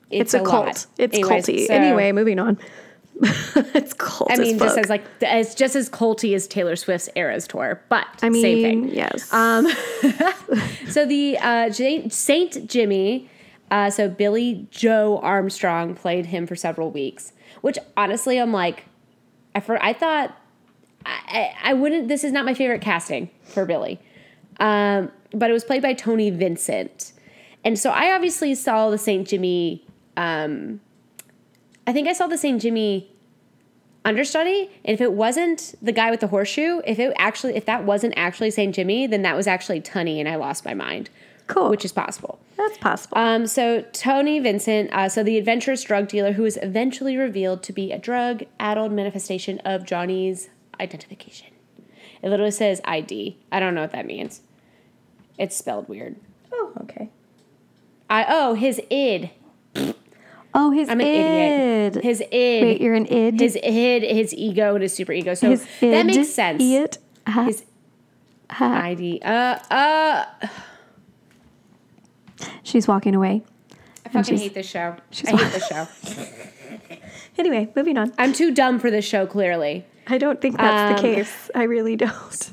it's, 0.10 0.34
a, 0.34 0.40
cult. 0.40 0.66
lot. 0.66 0.86
It's 0.98 1.14
Anyways, 1.16 1.46
culty. 1.46 1.68
so- 1.68 1.74
anyway, 1.74 2.12
moving 2.12 2.40
on. 2.40 2.58
it's 3.22 3.94
cult. 3.94 4.32
I 4.32 4.38
mean, 4.38 4.56
as 4.56 4.62
just 4.62 4.78
as 4.78 4.90
like 4.90 5.04
it's 5.22 5.54
just 5.54 5.76
as 5.76 5.90
culty 5.90 6.34
as 6.36 6.48
Taylor 6.48 6.76
Swift's 6.78 7.10
Eras 7.16 7.48
tour, 7.48 7.82
but 7.90 8.08
I 8.22 8.30
mean, 8.30 8.42
same 8.42 8.62
thing. 8.64 8.96
yes. 8.96 9.32
Um, 9.34 9.68
so 10.90 11.06
the 11.06 11.38
uh, 11.38 11.70
Saint 11.72 12.68
Jimmy, 12.68 13.30
uh, 13.72 13.90
so 13.90 14.10
Billie 14.10 14.68
Joe 14.72 15.20
Armstrong 15.22 15.96
played 15.96 16.28
him 16.28 16.48
for 16.48 16.56
several 16.56 16.92
weeks. 16.92 17.34
Which 17.62 17.78
honestly, 17.98 18.40
I'm 18.40 18.54
like, 18.54 18.86
I 19.54 19.60
for, 19.60 19.82
I 19.84 19.94
thought 19.94 20.36
I, 21.06 21.20
I 21.28 21.72
I 21.72 21.74
wouldn't. 21.74 22.08
This 22.08 22.24
is 22.24 22.32
not 22.32 22.46
my 22.46 22.54
favorite 22.54 22.82
casting 22.82 23.30
for 23.44 23.66
Billy, 23.66 24.00
um, 24.60 25.12
but 25.32 25.50
it 25.50 25.54
was 25.54 25.64
played 25.64 25.82
by 25.82 25.94
Tony 25.94 26.30
Vincent, 26.30 27.14
and 27.64 27.78
so 27.78 27.92
I 27.92 28.14
obviously 28.14 28.56
saw 28.56 28.90
the 28.90 28.98
Saint 28.98 29.28
Jimmy. 29.28 29.86
Um, 30.16 30.82
I 31.86 31.94
think 31.94 32.08
I 32.08 32.14
saw 32.14 32.28
the 32.28 32.38
Saint 32.38 32.62
Jimmy 32.62 33.12
understudy 34.06 34.70
and 34.86 34.94
if 34.94 35.02
it 35.02 35.12
wasn't 35.12 35.76
the 35.82 35.92
guy 35.92 36.10
with 36.10 36.22
the 36.22 36.28
horseshoe 36.28 36.80
if 36.86 37.00
it 37.00 37.14
actually 37.18 37.56
if 37.56 37.66
that 37.66 37.84
wasn't 37.84 38.14
actually 38.16 38.50
st 38.50 38.74
jimmy 38.74 39.06
then 39.06 39.24
that 39.24 39.36
was 39.36 39.46
actually 39.46 39.82
tunny 39.82 40.22
and 40.22 40.30
i 40.30 40.36
lost 40.36 40.64
my 40.64 40.74
mind 40.74 41.10
cool. 41.50 41.70
which 41.70 41.84
is 41.84 41.92
possible 41.92 42.40
that's 42.58 42.78
possible. 42.78 43.18
um, 43.18 43.46
so 43.46 43.82
tony 43.94 44.40
vincent 44.40 44.90
uh, 44.94 45.10
so 45.10 45.24
the 45.24 45.38
adventurous 45.38 45.84
drug 45.84 46.08
dealer 46.08 46.32
who 46.34 46.44
was 46.44 46.58
eventually 46.62 47.18
revealed 47.18 47.62
to 47.64 47.74
be 47.74 47.92
a 47.92 47.98
drug 48.00 48.44
addled 48.60 48.92
manifestation 48.92 49.60
of 49.66 49.86
johnny's 49.86 50.50
identification 50.80 51.48
it 52.22 52.30
literally 52.30 52.52
says 52.52 52.80
id 52.86 53.36
i 53.52 53.60
don't 53.60 53.76
know 53.76 53.82
what 53.82 53.92
that 53.92 54.06
means 54.06 54.42
it's 55.38 55.56
spelled 55.56 55.88
weird 55.90 56.16
oh, 56.54 56.72
okay. 56.82 57.10
I, 58.10 58.26
oh 58.30 58.54
his 58.54 58.80
id 58.90 59.32
Oh, 60.52 60.72
his 60.72 60.90
id. 60.90 60.92
i'm 60.92 61.00
an 61.02 61.06
id. 61.08 61.16
idiot 61.96 62.04
his 62.04 62.22
id 62.22 62.62
Wait, 62.64 62.82
you're 62.82 62.96
an 62.96 63.06
id. 63.06 63.40
his 63.40 63.56
id 63.64 64.04
his 64.04 64.34
ego 64.34 64.74
and 64.74 64.82
his 64.82 64.94
super 64.94 65.12
ego 65.14 65.34
so 65.36 65.50
His 65.52 65.64
that 65.82 66.06
id, 66.06 66.18
makes 66.18 66.30
sense 66.30 66.64
It. 66.64 66.98
Ha- 67.28 67.44
his 67.44 67.64
ha- 68.50 68.82
ID. 68.84 69.22
Uh, 69.24 69.60
uh. 69.70 70.26
She's 72.70 72.88
walking 72.88 73.16
away. 73.16 73.42
I 74.06 74.10
fucking 74.10 74.38
hate 74.38 74.54
this 74.54 74.68
show. 74.70 74.96
she's 75.10 75.28
I 75.28 75.36
hate 75.38 75.54
this 75.54 75.68
show. 75.68 75.88
Anyway, 77.38 77.70
moving 77.74 77.98
on. 77.98 78.12
I'm 78.18 78.34
too 78.34 78.54
dumb 78.54 78.80
for 78.80 78.92
this 78.92 79.06
show, 79.06 79.26
clearly. 79.26 79.86
I 80.08 80.18
don't 80.18 80.42
think 80.42 80.58
that's 80.58 81.02
the 81.02 81.08
Um, 81.08 81.16
case. 81.16 81.50
I 81.56 81.64
really 81.64 81.96
don't. 81.96 82.52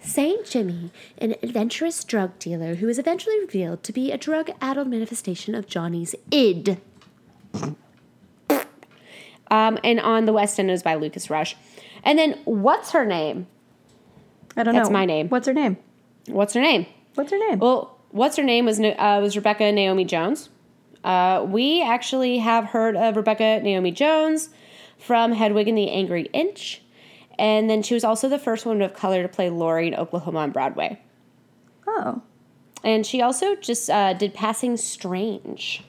Saint 0.00 0.44
Jimmy, 0.44 0.90
an 1.18 1.36
adventurous 1.40 2.02
drug 2.02 2.36
dealer 2.40 2.74
who 2.76 2.88
is 2.88 2.98
eventually 2.98 3.38
revealed 3.38 3.84
to 3.84 3.92
be 3.92 4.10
a 4.10 4.18
drug 4.18 4.50
addled 4.60 4.88
manifestation 4.88 5.54
of 5.54 5.68
Johnny's 5.68 6.16
id. 6.32 6.78
Um, 9.50 9.78
and 9.84 10.00
on 10.00 10.24
the 10.24 10.32
West 10.32 10.58
End 10.58 10.68
it 10.68 10.72
was 10.72 10.82
by 10.82 10.94
Lucas 10.96 11.30
Rush. 11.30 11.56
And 12.02 12.18
then, 12.18 12.38
what's 12.44 12.90
her 12.90 13.04
name? 13.06 13.46
I 14.56 14.62
don't 14.64 14.74
That's 14.74 14.88
know. 14.88 14.92
my 14.94 15.04
name. 15.04 15.28
What's 15.28 15.46
her 15.46 15.54
name? 15.54 15.76
What's 16.26 16.54
her 16.54 16.60
name? 16.60 16.86
What's 17.14 17.30
her 17.30 17.38
name? 17.38 17.60
Well, 17.60 17.97
what's 18.10 18.36
her 18.36 18.42
name 18.42 18.64
was 18.64 18.80
uh, 18.80 19.18
was 19.22 19.36
Rebecca 19.36 19.70
Naomi 19.72 20.04
Jones. 20.04 20.48
Uh, 21.04 21.44
we 21.48 21.82
actually 21.82 22.38
have 22.38 22.66
heard 22.66 22.96
of 22.96 23.16
Rebecca 23.16 23.60
Naomi 23.62 23.92
Jones 23.92 24.50
from 24.98 25.32
Hedwig 25.32 25.68
and 25.68 25.78
the 25.78 25.90
Angry 25.90 26.28
Inch, 26.32 26.82
and 27.38 27.70
then 27.70 27.82
she 27.82 27.94
was 27.94 28.04
also 28.04 28.28
the 28.28 28.38
first 28.38 28.66
woman 28.66 28.82
of 28.82 28.94
color 28.94 29.22
to 29.22 29.28
play 29.28 29.48
Laurey 29.48 29.88
in 29.88 29.94
Oklahoma 29.94 30.40
on 30.40 30.50
Broadway. 30.50 31.00
oh. 31.86 32.22
And 32.84 33.04
she 33.04 33.20
also 33.20 33.56
just 33.56 33.90
uh, 33.90 34.12
did 34.12 34.34
Passing 34.34 34.76
Strange. 34.76 35.82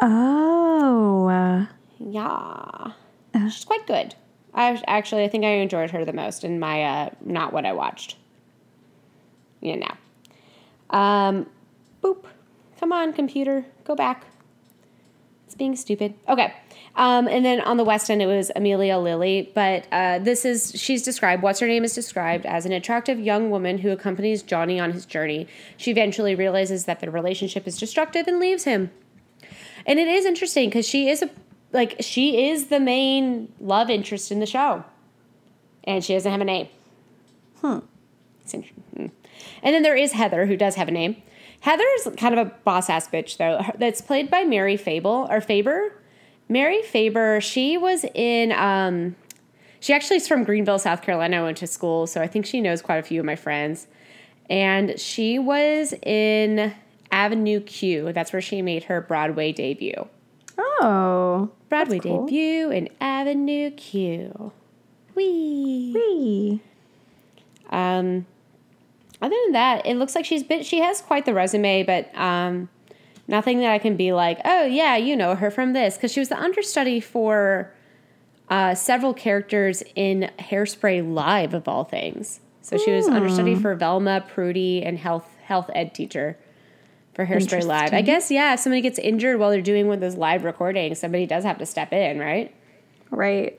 Oh. 0.00 1.66
Yeah, 1.98 2.92
she's 3.34 3.64
quite 3.64 3.86
good. 3.86 4.14
I 4.54 4.82
actually 4.86 5.24
I 5.24 5.28
think 5.28 5.44
I 5.44 5.50
enjoyed 5.56 5.90
her 5.90 6.04
the 6.04 6.12
most 6.12 6.42
in 6.42 6.58
my 6.58 6.82
uh, 6.82 7.10
not 7.20 7.52
what 7.52 7.66
I 7.66 7.72
watched. 7.72 8.16
You 9.60 9.76
know. 9.76 10.98
Um, 10.98 11.46
boop. 12.02 12.24
Come 12.78 12.92
on, 12.92 13.12
computer, 13.12 13.66
go 13.84 13.94
back. 13.94 14.26
It's 15.46 15.54
being 15.54 15.76
stupid. 15.76 16.14
Okay. 16.28 16.54
Um, 16.96 17.28
and 17.28 17.44
then 17.44 17.60
on 17.60 17.76
the 17.76 17.84
West 17.84 18.10
End, 18.10 18.22
it 18.22 18.26
was 18.26 18.50
Amelia 18.54 18.98
Lily. 18.98 19.50
But 19.54 19.86
uh, 19.92 20.20
this 20.20 20.44
is, 20.44 20.72
she's 20.76 21.02
described, 21.02 21.42
what's 21.42 21.60
her 21.60 21.66
name 21.66 21.84
is 21.84 21.94
described 21.94 22.46
as 22.46 22.66
an 22.66 22.72
attractive 22.72 23.18
young 23.18 23.50
woman 23.50 23.78
who 23.78 23.90
accompanies 23.90 24.42
Johnny 24.42 24.78
on 24.78 24.92
his 24.92 25.06
journey. 25.06 25.48
She 25.76 25.90
eventually 25.90 26.34
realizes 26.34 26.84
that 26.84 27.00
their 27.00 27.10
relationship 27.10 27.66
is 27.66 27.76
destructive 27.78 28.26
and 28.26 28.38
leaves 28.38 28.64
him. 28.64 28.90
And 29.86 29.98
it 29.98 30.08
is 30.08 30.24
interesting 30.24 30.68
because 30.68 30.86
she 30.86 31.08
is 31.08 31.22
a, 31.22 31.30
like, 31.72 31.96
she 32.00 32.48
is 32.48 32.66
the 32.66 32.80
main 32.80 33.52
love 33.60 33.90
interest 33.90 34.30
in 34.30 34.38
the 34.38 34.46
show. 34.46 34.84
And 35.84 36.04
she 36.04 36.14
doesn't 36.14 36.30
have 36.30 36.40
a 36.40 36.44
name. 36.44 36.68
It's 38.42 38.54
interesting. 38.54 38.84
Mm. 38.96 39.10
And 39.62 39.74
then 39.74 39.82
there 39.82 39.96
is 39.96 40.12
Heather, 40.12 40.46
who 40.46 40.56
does 40.56 40.74
have 40.76 40.88
a 40.88 40.92
name. 40.92 41.22
Heather 41.60 41.84
is 41.96 42.08
kind 42.16 42.38
of 42.38 42.46
a 42.46 42.50
boss 42.64 42.88
ass 42.88 43.08
bitch, 43.08 43.36
though. 43.36 43.60
That's 43.78 44.00
played 44.00 44.30
by 44.30 44.44
Mary 44.44 44.76
Fable 44.76 45.26
or 45.30 45.40
Faber. 45.40 45.92
Mary 46.48 46.82
Faber. 46.82 47.40
She 47.40 47.76
was 47.76 48.04
in. 48.14 48.52
Um, 48.52 49.16
she 49.78 49.92
actually 49.92 50.16
is 50.16 50.28
from 50.28 50.44
Greenville, 50.44 50.78
South 50.78 51.02
Carolina. 51.02 51.38
I 51.38 51.42
went 51.42 51.58
to 51.58 51.66
school, 51.66 52.06
so 52.06 52.20
I 52.20 52.26
think 52.26 52.44
she 52.44 52.60
knows 52.60 52.82
quite 52.82 52.96
a 52.98 53.02
few 53.02 53.20
of 53.20 53.26
my 53.26 53.36
friends. 53.36 53.86
And 54.48 54.98
she 54.98 55.38
was 55.38 55.94
in 56.02 56.74
Avenue 57.12 57.60
Q. 57.60 58.12
That's 58.12 58.32
where 58.32 58.42
she 58.42 58.62
made 58.62 58.84
her 58.84 59.00
Broadway 59.00 59.52
debut. 59.52 60.08
Oh. 60.58 61.50
Broadway 61.68 61.98
cool. 61.98 62.26
debut 62.26 62.70
in 62.70 62.88
Avenue 63.00 63.70
Q. 63.70 64.52
Wee. 65.14 65.92
Wee. 65.94 66.60
Um, 67.70 68.26
other 69.22 69.36
than 69.44 69.52
that, 69.52 69.86
it 69.86 69.96
looks 69.96 70.14
like 70.14 70.24
she's 70.24 70.42
been 70.42 70.62
she 70.62 70.80
has 70.80 71.00
quite 71.00 71.26
the 71.26 71.34
resume, 71.34 71.82
but 71.82 72.14
um, 72.16 72.68
nothing 73.28 73.60
that 73.60 73.70
I 73.72 73.78
can 73.78 73.96
be 73.96 74.12
like, 74.12 74.38
oh 74.44 74.64
yeah, 74.64 74.96
you 74.96 75.16
know 75.16 75.34
her 75.34 75.50
from 75.50 75.72
this, 75.72 75.96
because 75.96 76.12
she 76.12 76.20
was 76.20 76.28
the 76.28 76.38
understudy 76.38 77.00
for 77.00 77.72
uh, 78.48 78.74
several 78.74 79.14
characters 79.14 79.82
in 79.94 80.30
Hairspray 80.38 81.12
Live 81.14 81.54
of 81.54 81.68
all 81.68 81.84
things. 81.84 82.40
So 82.62 82.76
she 82.76 82.90
was 82.92 83.08
understudy 83.08 83.54
Hmm. 83.54 83.60
for 83.60 83.74
Velma, 83.74 84.24
Prudy, 84.32 84.82
and 84.82 84.98
health 84.98 85.26
health 85.44 85.70
ed 85.74 85.92
teacher 85.94 86.36
for 87.14 87.26
Hairspray 87.26 87.64
Live. 87.64 87.92
I 87.92 88.02
guess 88.02 88.30
yeah, 88.30 88.54
if 88.54 88.60
somebody 88.60 88.80
gets 88.80 88.98
injured 88.98 89.38
while 89.38 89.50
they're 89.50 89.60
doing 89.62 89.86
one 89.86 89.94
of 89.94 90.00
those 90.00 90.14
live 90.16 90.44
recordings, 90.44 90.98
somebody 90.98 91.26
does 91.26 91.44
have 91.44 91.58
to 91.58 91.66
step 91.66 91.92
in, 91.92 92.18
right? 92.18 92.54
Right. 93.10 93.58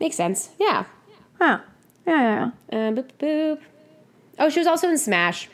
Makes 0.00 0.16
sense. 0.16 0.50
Yeah. 0.58 0.84
Huh. 1.40 1.60
Yeah, 2.06 2.20
yeah, 2.20 2.50
yeah. 2.72 2.78
Uh, 2.78 2.92
boop, 2.92 3.10
boop, 3.18 3.58
boop. 3.58 3.58
Oh, 4.38 4.48
she 4.48 4.60
was 4.60 4.66
also 4.66 4.88
in 4.88 4.98
Smash. 4.98 5.48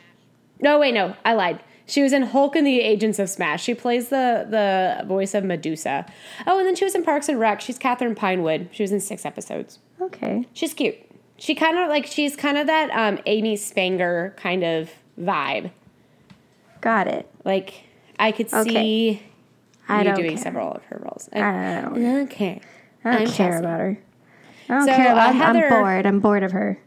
No, 0.59 0.79
wait, 0.79 0.93
no, 0.93 1.15
I 1.25 1.33
lied. 1.33 1.61
She 1.85 2.01
was 2.03 2.13
in 2.13 2.21
Hulk 2.23 2.55
and 2.55 2.65
the 2.65 2.79
Agents 2.79 3.19
of 3.19 3.29
Smash. 3.29 3.63
She 3.63 3.73
plays 3.73 4.09
the 4.09 4.45
the 4.49 5.05
voice 5.07 5.33
of 5.33 5.43
Medusa. 5.43 6.05
Oh, 6.47 6.57
and 6.59 6.67
then 6.67 6.75
she 6.75 6.85
was 6.85 6.95
in 6.95 7.03
Parks 7.03 7.27
and 7.27 7.39
Rec. 7.39 7.59
She's 7.61 7.77
Kathryn 7.77 8.15
Pinewood. 8.15 8.69
She 8.71 8.83
was 8.83 8.91
in 8.91 8.99
six 9.01 9.25
episodes. 9.25 9.79
Okay. 9.99 10.45
She's 10.53 10.73
cute. 10.73 10.95
She 11.37 11.53
kind 11.55 11.77
of 11.77 11.89
like 11.89 12.05
she's 12.05 12.35
kind 12.35 12.57
of 12.57 12.67
that 12.67 12.91
um, 12.91 13.19
Amy 13.25 13.55
Spanger 13.57 14.35
kind 14.37 14.63
of 14.63 14.89
vibe. 15.19 15.71
Got 16.79 17.07
it. 17.07 17.29
Like 17.43 17.73
I 18.19 18.31
could 18.31 18.53
Okay. 18.53 18.69
see 18.71 19.23
I 19.89 19.99
you 19.99 20.03
don't 20.05 20.15
doing 20.15 20.35
care. 20.35 20.43
several 20.43 20.71
of 20.71 20.83
her 20.85 21.01
roles. 21.03 21.27
I 21.33 21.81
don't 21.81 22.01
know. 22.01 22.21
Okay. 22.23 22.61
I 23.03 23.11
don't 23.11 23.21
I'm 23.23 23.27
care 23.27 23.49
Chelsea. 23.51 23.57
about 23.65 23.79
her. 23.79 23.99
I 24.69 24.73
don't 24.75 24.85
So, 24.87 24.93
care 24.95 25.09
uh, 25.09 25.13
about. 25.13 25.35
I'm 25.55 25.69
bored. 25.69 26.05
I'm 26.05 26.19
bored 26.19 26.43
of 26.43 26.51
her. 26.53 26.79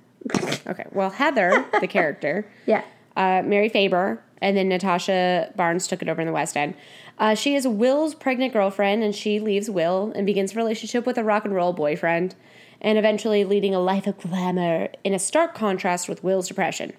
Okay. 0.66 0.86
Well, 0.92 1.10
Heather, 1.10 1.64
the 1.80 1.86
character, 1.98 2.46
Yeah. 2.66 2.82
uh, 3.16 3.42
Mary 3.44 3.68
Faber, 3.68 4.22
and 4.40 4.56
then 4.56 4.68
Natasha 4.68 5.52
Barnes 5.56 5.86
took 5.86 6.02
it 6.02 6.08
over 6.08 6.20
in 6.20 6.26
the 6.26 6.32
West 6.32 6.56
End. 6.56 6.74
Uh, 7.18 7.34
she 7.34 7.54
is 7.54 7.66
Will's 7.68 8.14
pregnant 8.14 8.52
girlfriend, 8.52 9.02
and 9.02 9.14
she 9.14 9.38
leaves 9.40 9.70
Will 9.70 10.12
and 10.16 10.26
begins 10.26 10.52
a 10.52 10.56
relationship 10.56 11.06
with 11.06 11.16
a 11.18 11.24
rock 11.24 11.44
and 11.44 11.54
roll 11.54 11.72
boyfriend, 11.72 12.34
and 12.80 12.98
eventually 12.98 13.44
leading 13.44 13.74
a 13.74 13.80
life 13.80 14.06
of 14.06 14.18
glamour 14.18 14.88
in 15.04 15.14
a 15.14 15.18
stark 15.18 15.54
contrast 15.54 16.08
with 16.08 16.24
Will's 16.24 16.48
depression. 16.48 16.92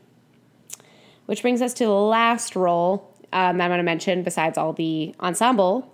Which 1.25 1.41
brings 1.41 1.61
us 1.61 1.73
to 1.75 1.85
the 1.85 1.91
last 1.91 2.55
role 2.55 3.11
um, 3.33 3.59
I'm 3.59 3.69
going 3.69 3.79
to 3.79 3.83
mention, 3.83 4.23
besides 4.23 4.57
all 4.57 4.71
the 4.71 5.13
ensemble, 5.19 5.91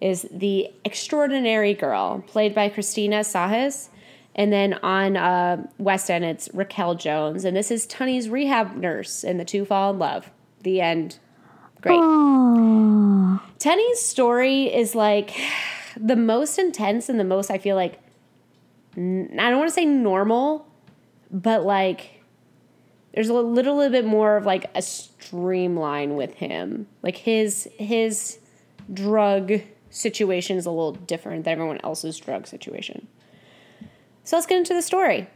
is 0.00 0.28
the 0.30 0.70
extraordinary 0.84 1.74
girl, 1.74 2.22
played 2.28 2.54
by 2.54 2.68
Christina 2.68 3.20
Sajous. 3.20 3.88
And 4.36 4.52
then 4.52 4.74
on 4.74 5.16
uh, 5.16 5.66
West 5.78 6.10
End, 6.10 6.24
it's 6.24 6.50
Raquel 6.52 6.94
Jones. 6.94 7.44
And 7.44 7.56
this 7.56 7.70
is 7.70 7.86
Tunny's 7.86 8.28
rehab 8.28 8.76
nurse, 8.76 9.24
and 9.24 9.40
the 9.40 9.46
two 9.46 9.64
fall 9.64 9.90
in 9.90 9.98
love. 9.98 10.30
The 10.62 10.82
end. 10.82 11.18
Great. 11.80 11.98
Tunny's 13.58 14.00
story 14.00 14.72
is 14.72 14.94
like 14.94 15.34
the 15.96 16.16
most 16.16 16.58
intense 16.58 17.08
and 17.08 17.18
the 17.18 17.24
most, 17.24 17.50
I 17.50 17.56
feel 17.56 17.76
like, 17.76 17.98
n- 18.96 19.36
I 19.40 19.48
don't 19.48 19.58
want 19.58 19.70
to 19.70 19.74
say 19.74 19.86
normal, 19.86 20.68
but 21.30 21.64
like 21.64 22.22
there's 23.14 23.30
a 23.30 23.34
little 23.34 23.88
bit 23.88 24.04
more 24.04 24.36
of 24.36 24.44
like 24.44 24.70
a 24.74 24.82
streamline 24.82 26.14
with 26.14 26.34
him. 26.34 26.86
Like 27.02 27.16
his 27.16 27.66
his 27.78 28.38
drug 28.92 29.62
situation 29.88 30.58
is 30.58 30.66
a 30.66 30.70
little 30.70 30.92
different 30.92 31.44
than 31.44 31.52
everyone 31.52 31.80
else's 31.82 32.18
drug 32.18 32.46
situation. 32.46 33.08
So 34.26 34.36
let's 34.36 34.46
get 34.46 34.58
into 34.58 34.74
the 34.74 34.82
story. 34.82 35.28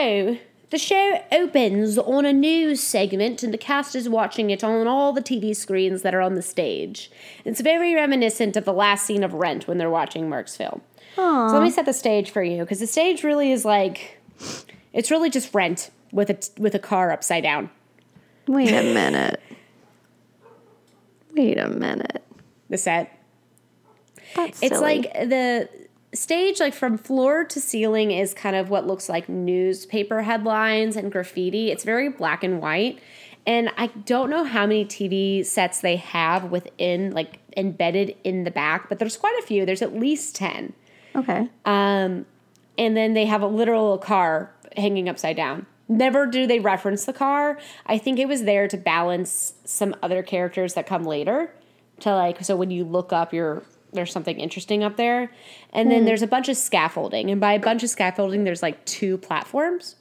show. 0.00 0.38
The 0.70 0.78
show 0.78 1.20
opens 1.32 1.98
on 1.98 2.24
a 2.24 2.32
news 2.32 2.80
segment, 2.80 3.42
and 3.42 3.52
the 3.52 3.58
cast 3.58 3.96
is 3.96 4.08
watching 4.08 4.50
it 4.50 4.62
on 4.62 4.86
all 4.86 5.12
the 5.12 5.22
TV 5.22 5.56
screens 5.56 6.02
that 6.02 6.14
are 6.14 6.20
on 6.20 6.34
the 6.34 6.42
stage. 6.42 7.10
It's 7.44 7.60
very 7.60 7.94
reminiscent 7.94 8.56
of 8.56 8.64
the 8.66 8.72
last 8.72 9.04
scene 9.04 9.24
of 9.24 9.34
Rent 9.34 9.66
when 9.66 9.78
they're 9.78 9.90
watching 9.90 10.28
Mark's 10.28 10.56
film. 10.56 10.82
So 11.16 11.48
let 11.52 11.62
me 11.62 11.70
set 11.70 11.86
the 11.86 11.92
stage 11.92 12.30
for 12.30 12.42
you, 12.42 12.58
because 12.58 12.78
the 12.78 12.86
stage 12.86 13.24
really 13.24 13.50
is 13.50 13.64
like, 13.64 14.20
it's 14.92 15.10
really 15.10 15.28
just 15.28 15.52
Rent 15.52 15.90
with 16.12 16.30
a 16.30 16.38
with 16.60 16.74
a 16.74 16.78
car 16.78 17.10
upside 17.10 17.42
down. 17.42 17.70
Wait 18.46 18.68
a 18.68 18.82
minute. 18.94 19.40
Wait 21.34 21.58
a 21.58 21.68
minute. 21.68 22.22
The 22.70 22.78
set. 22.78 23.16
That's 24.34 24.62
It's 24.62 24.78
silly. 24.78 25.02
like 25.02 25.12
the 25.28 25.68
stage, 26.14 26.60
like 26.60 26.72
from 26.72 26.96
floor 26.96 27.44
to 27.44 27.60
ceiling, 27.60 28.10
is 28.12 28.32
kind 28.32 28.56
of 28.56 28.70
what 28.70 28.86
looks 28.86 29.08
like 29.08 29.28
newspaper 29.28 30.22
headlines 30.22 30.96
and 30.96 31.10
graffiti. 31.12 31.70
It's 31.70 31.84
very 31.84 32.08
black 32.08 32.42
and 32.42 32.60
white. 32.60 33.00
And 33.46 33.70
I 33.76 33.88
don't 33.88 34.30
know 34.30 34.44
how 34.44 34.66
many 34.66 34.84
TV 34.84 35.44
sets 35.44 35.80
they 35.80 35.96
have 35.96 36.50
within, 36.50 37.10
like 37.12 37.38
embedded 37.56 38.14
in 38.22 38.44
the 38.44 38.50
back, 38.50 38.88
but 38.88 38.98
there's 38.98 39.16
quite 39.16 39.36
a 39.42 39.46
few. 39.46 39.66
There's 39.66 39.82
at 39.82 39.94
least 39.94 40.36
10. 40.36 40.72
okay. 41.16 41.48
Um, 41.64 42.26
and 42.78 42.96
then 42.96 43.14
they 43.14 43.26
have 43.26 43.42
a 43.42 43.46
literal 43.46 43.98
car 43.98 44.54
hanging 44.76 45.08
upside 45.08 45.36
down. 45.36 45.66
Never 45.88 46.24
do 46.26 46.46
they 46.46 46.60
reference 46.60 47.04
the 47.04 47.12
car. 47.12 47.58
I 47.86 47.98
think 47.98 48.18
it 48.20 48.28
was 48.28 48.44
there 48.44 48.68
to 48.68 48.76
balance 48.76 49.54
some 49.64 49.96
other 50.02 50.22
characters 50.22 50.74
that 50.74 50.86
come 50.86 51.02
later. 51.02 51.52
To 52.00 52.14
like, 52.14 52.42
so 52.44 52.56
when 52.56 52.70
you 52.70 52.84
look 52.84 53.12
up, 53.12 53.32
you're 53.32 53.62
there's 53.92 54.12
something 54.12 54.38
interesting 54.38 54.82
up 54.84 54.96
there, 54.96 55.32
and 55.72 55.90
then 55.90 56.04
there's 56.04 56.22
a 56.22 56.26
bunch 56.26 56.48
of 56.48 56.56
scaffolding, 56.56 57.30
and 57.30 57.40
by 57.40 57.54
a 57.54 57.58
bunch 57.58 57.82
of 57.82 57.90
scaffolding, 57.90 58.44
there's 58.44 58.62
like 58.62 58.84
two 58.84 59.18
platforms, 59.18 59.96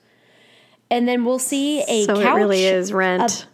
and 0.92 1.08
then 1.08 1.26
we'll 1.26 1.40
see 1.40 1.82
a 1.88 2.06
so 2.06 2.16
couch. 2.16 2.26
it 2.26 2.36
really 2.36 2.66
is 2.66 2.94
rent. 2.94 3.48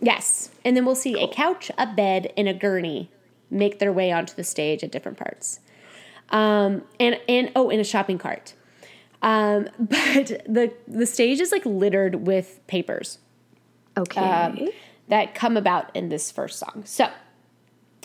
Yes, 0.00 0.50
and 0.64 0.76
then 0.76 0.84
we'll 0.84 0.94
see 0.94 1.22
a 1.22 1.28
couch, 1.28 1.70
a 1.78 1.86
bed, 1.86 2.32
and 2.36 2.48
a 2.48 2.54
gurney 2.54 3.10
make 3.50 3.78
their 3.78 3.92
way 3.92 4.12
onto 4.12 4.34
the 4.34 4.44
stage 4.44 4.84
at 4.84 4.90
different 4.90 5.18
parts. 5.18 5.60
Um, 6.30 6.82
and 7.00 7.20
and 7.28 7.52
oh, 7.56 7.70
and 7.70 7.80
a 7.80 7.84
shopping 7.84 8.18
cart. 8.18 8.54
Um, 9.22 9.68
but 9.78 10.42
the 10.46 10.72
the 10.86 11.06
stage 11.06 11.40
is 11.40 11.52
like 11.52 11.64
littered 11.64 12.26
with 12.26 12.60
papers 12.66 13.18
okay. 13.96 14.20
um, 14.20 14.68
that 15.08 15.34
come 15.34 15.56
about 15.56 15.94
in 15.94 16.08
this 16.08 16.30
first 16.30 16.58
song. 16.58 16.82
So, 16.84 17.08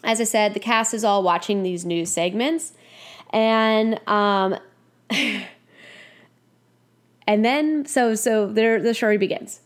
as 0.04 0.20
I 0.22 0.26
said, 0.26 0.54
the 0.54 0.60
cast 0.60 0.94
is 0.94 1.04
all 1.04 1.24
watching 1.24 1.64
these 1.64 1.86
news 1.86 2.12
segments, 2.12 2.74
and 3.32 4.00
um, 4.08 4.58
and 7.28 7.46
then 7.46 7.86
so 7.86 8.16
so 8.16 8.48
there 8.48 8.82
the 8.82 8.94
story 8.94 9.18
begins. 9.18 9.62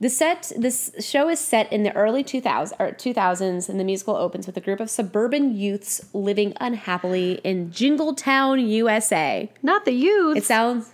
The 0.00 0.08
set 0.08 0.52
this 0.56 0.92
show 1.00 1.28
is 1.28 1.40
set 1.40 1.72
in 1.72 1.82
the 1.82 1.92
early 1.96 2.22
2000s 2.22 2.72
or 2.78 2.92
2000s 2.92 3.68
and 3.68 3.80
the 3.80 3.84
musical 3.84 4.14
opens 4.14 4.46
with 4.46 4.56
a 4.56 4.60
group 4.60 4.78
of 4.78 4.90
suburban 4.90 5.56
youths 5.56 6.08
living 6.12 6.52
unhappily 6.60 7.40
in 7.42 7.70
Jingletown, 7.70 8.68
USA. 8.68 9.50
Not 9.60 9.84
the 9.84 9.92
youth. 9.92 10.36
It 10.36 10.44
sounds 10.44 10.92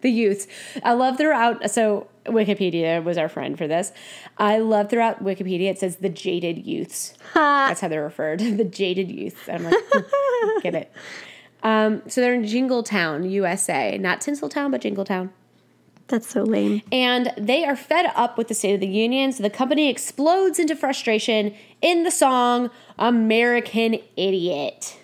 the 0.00 0.10
youths. 0.10 0.48
I 0.82 0.94
love 0.94 1.16
throughout. 1.16 1.70
So 1.70 2.08
Wikipedia 2.26 3.02
was 3.02 3.18
our 3.18 3.28
friend 3.28 3.56
for 3.56 3.66
this. 3.66 3.92
I 4.38 4.58
love 4.58 4.90
throughout 4.90 5.22
Wikipedia. 5.22 5.70
It 5.70 5.78
says 5.78 5.96
the 5.96 6.08
jaded 6.08 6.66
youths. 6.66 7.14
That's 7.34 7.80
how 7.80 7.88
they're 7.88 8.02
referred. 8.02 8.40
the 8.40 8.64
jaded 8.64 9.10
youths. 9.10 9.48
I'm 9.48 9.64
like, 9.64 9.74
hmm, 9.76 10.60
get 10.60 10.74
it. 10.74 10.92
Um, 11.62 12.02
so 12.08 12.20
they're 12.20 12.34
in 12.34 12.44
Jingletown, 12.44 13.30
USA, 13.30 13.96
not 13.98 14.20
Tinseltown, 14.20 14.70
but 14.70 14.82
Jingletown. 14.82 15.30
That's 16.08 16.28
so 16.28 16.42
lame. 16.42 16.82
And 16.92 17.32
they 17.38 17.64
are 17.64 17.76
fed 17.76 18.12
up 18.14 18.36
with 18.36 18.48
the 18.48 18.54
State 18.54 18.74
of 18.74 18.80
the 18.80 18.86
Union, 18.86 19.32
so 19.32 19.42
the 19.42 19.48
company 19.48 19.88
explodes 19.88 20.58
into 20.58 20.76
frustration 20.76 21.54
in 21.80 22.02
the 22.02 22.10
song 22.10 22.70
American 22.98 23.98
Idiot. 24.16 24.98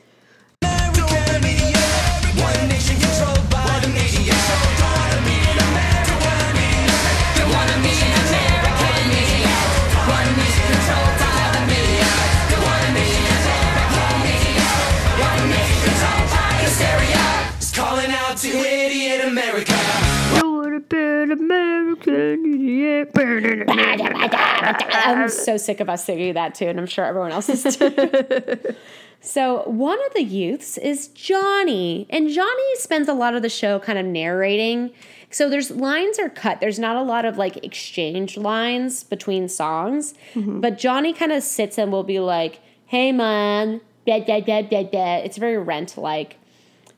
I'm 24.92 25.29
so 25.29 25.57
sick 25.57 25.81
of 25.81 25.88
us 25.88 26.05
singing 26.05 26.35
that 26.35 26.55
too, 26.55 26.66
and 26.66 26.79
I'm 26.79 26.87
sure 26.87 27.05
everyone 27.05 27.33
else 27.33 27.48
is 27.48 27.76
too. 27.76 27.90
so 29.20 29.62
one 29.66 29.98
of 30.07 30.14
the 30.14 30.22
youths 30.22 30.76
is 30.79 31.09
Johnny, 31.09 32.07
and 32.11 32.29
Johnny 32.29 32.76
spends 32.76 33.09
a 33.09 33.14
lot 33.14 33.35
of 33.35 33.42
the 33.42 33.48
show 33.48 33.79
kind 33.79 33.98
of 33.98 34.05
narrating. 34.07 34.90
So 35.31 35.48
there's 35.48 35.70
lines 35.70 36.18
are 36.18 36.29
cut. 36.29 36.61
There's 36.61 36.79
not 36.79 36.96
a 36.96 37.03
lot 37.03 37.24
of 37.24 37.38
like 37.38 37.64
exchange 37.64 38.37
lines 38.37 39.05
between 39.05 39.48
songs, 39.48 40.14
but 40.61 40.76
Johnny 40.79 41.12
kind 41.12 41.31
of 41.33 41.42
sits 41.42 41.79
and 41.79 41.92
will 41.92 42.03
be 42.03 42.18
like, 42.18 42.61
"Hey 42.87 43.12
man, 43.12 43.81
da, 44.07 44.24
da, 44.24 44.40
da, 44.40 44.62
da, 44.62 44.83
da." 44.85 45.16
It's 45.18 45.37
very 45.37 45.57
rent 45.57 45.96
like. 45.96 46.37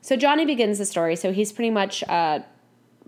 So 0.01 0.17
Johnny 0.17 0.45
begins 0.45 0.79
the 0.79 0.85
story. 0.85 1.15
So 1.15 1.31
he's 1.31 1.51
pretty 1.53 1.69
much 1.69 2.03
uh, 2.09 2.39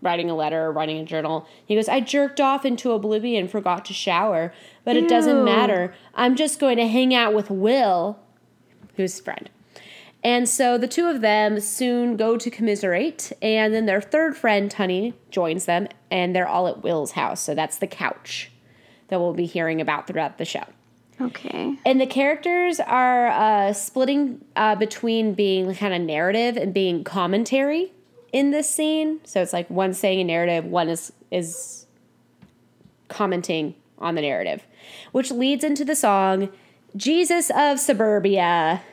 writing 0.05 0.29
a 0.29 0.35
letter 0.35 0.65
or 0.65 0.71
writing 0.71 0.99
a 0.99 1.03
journal. 1.03 1.47
He 1.65 1.75
goes, 1.75 1.89
I 1.89 1.99
jerked 1.99 2.39
off 2.39 2.65
into 2.65 2.91
oblivion, 2.91 3.47
forgot 3.47 3.83
to 3.85 3.93
shower, 3.93 4.53
but 4.83 4.95
it 4.95 5.09
doesn't 5.09 5.43
matter. 5.43 5.93
I'm 6.13 6.35
just 6.35 6.59
going 6.59 6.77
to 6.77 6.87
hang 6.87 7.13
out 7.13 7.33
with 7.33 7.49
Will, 7.49 8.19
who's 8.95 9.19
friend. 9.19 9.49
And 10.23 10.49
so 10.49 10.77
the 10.77 10.87
two 10.87 11.07
of 11.07 11.21
them 11.21 11.59
soon 11.59 12.17
go 12.17 12.37
to 12.37 12.49
commiserate, 12.49 13.31
and 13.41 13.73
then 13.73 13.85
their 13.85 14.01
third 14.01 14.35
friend, 14.35 14.71
Tunny, 14.71 15.13
joins 15.29 15.65
them, 15.65 15.87
and 16.09 16.35
they're 16.35 16.47
all 16.47 16.67
at 16.67 16.81
Will's 16.81 17.11
house. 17.11 17.41
So 17.41 17.53
that's 17.53 17.77
the 17.77 17.87
couch 17.87 18.51
that 19.09 19.19
we'll 19.19 19.33
be 19.33 19.45
hearing 19.45 19.81
about 19.81 20.07
throughout 20.07 20.37
the 20.37 20.45
show. 20.45 20.63
Okay. 21.21 21.77
And 21.85 22.01
the 22.01 22.07
characters 22.07 22.79
are 22.79 23.27
uh, 23.27 23.73
splitting 23.73 24.43
uh, 24.55 24.75
between 24.75 25.33
being 25.33 25.73
kind 25.75 25.93
of 25.93 26.01
narrative 26.01 26.57
and 26.57 26.73
being 26.73 27.03
commentary 27.03 27.93
in 28.35 28.51
this 28.51 28.69
scene. 28.69 29.21
So 29.23 29.41
it's 29.41 29.53
like 29.53 29.69
one 29.69 29.93
saying 29.93 30.19
a 30.19 30.23
narrative, 30.25 30.65
one 30.65 30.89
is 30.89 31.13
is 31.31 31.85
commenting 33.07 33.75
on 33.97 34.15
the 34.15 34.21
narrative, 34.21 34.67
which 35.13 35.31
leads 35.31 35.63
into 35.63 35.85
the 35.85 35.95
song 35.95 36.49
Jesus 36.97 37.49
of 37.55 37.79
Suburbia. 37.79 38.83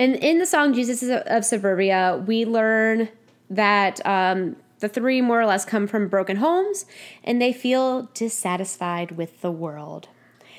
And 0.00 0.14
in 0.14 0.38
the 0.38 0.46
song 0.46 0.74
Jesus 0.74 1.02
of 1.26 1.44
Suburbia, 1.44 2.22
we 2.26 2.44
learn 2.44 3.08
that 3.50 4.04
um, 4.06 4.54
the 4.80 4.88
three 4.88 5.20
more 5.20 5.40
or 5.40 5.46
less 5.46 5.64
come 5.64 5.86
from 5.86 6.08
broken 6.08 6.36
homes 6.36 6.84
and 7.24 7.40
they 7.40 7.52
feel 7.52 8.08
dissatisfied 8.14 9.12
with 9.12 9.40
the 9.40 9.50
world. 9.50 10.08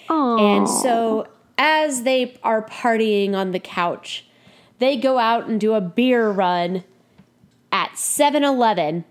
And 0.09 0.67
so 0.67 1.27
as 1.57 2.03
they 2.03 2.37
are 2.43 2.63
partying 2.65 3.33
on 3.35 3.51
the 3.51 3.59
couch, 3.59 4.25
they 4.79 4.97
go 4.97 5.19
out 5.19 5.47
and 5.47 5.59
do 5.61 5.73
a 5.73 5.81
beer 5.81 6.29
run 6.31 6.83
at 7.71 7.97
7 7.97 8.43
Eleven, 8.43 9.05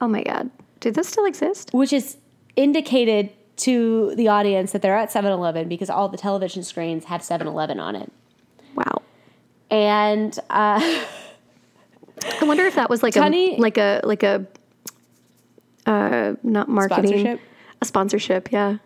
Oh 0.00 0.08
my 0.08 0.22
god. 0.22 0.50
Do 0.80 0.90
this 0.90 1.08
still 1.08 1.24
exist? 1.24 1.70
which 1.72 1.92
is 1.92 2.16
indicated 2.56 3.30
to 3.56 4.14
the 4.16 4.28
audience 4.28 4.72
that 4.72 4.82
they're 4.82 4.96
at 4.96 5.10
7 5.10 5.30
Eleven 5.32 5.68
because 5.68 5.88
all 5.88 6.08
the 6.08 6.16
television 6.18 6.62
screens 6.62 7.04
have 7.04 7.22
7 7.22 7.46
Eleven 7.46 7.80
on 7.80 7.96
it. 7.96 8.12
Wow. 8.74 9.00
And 9.70 10.38
uh, 10.50 11.04
I 12.40 12.44
wonder 12.44 12.64
if 12.66 12.74
that 12.76 12.88
was 12.90 13.02
like 13.02 13.16
a 13.16 13.56
like 13.58 13.78
a 13.78 14.00
like 14.04 14.22
a 14.22 14.46
uh 15.86 16.34
not 16.42 16.68
marketing 16.68 17.06
Sponsorship? 17.10 17.40
a 17.80 17.84
sponsorship, 17.84 18.52
yeah. 18.52 18.76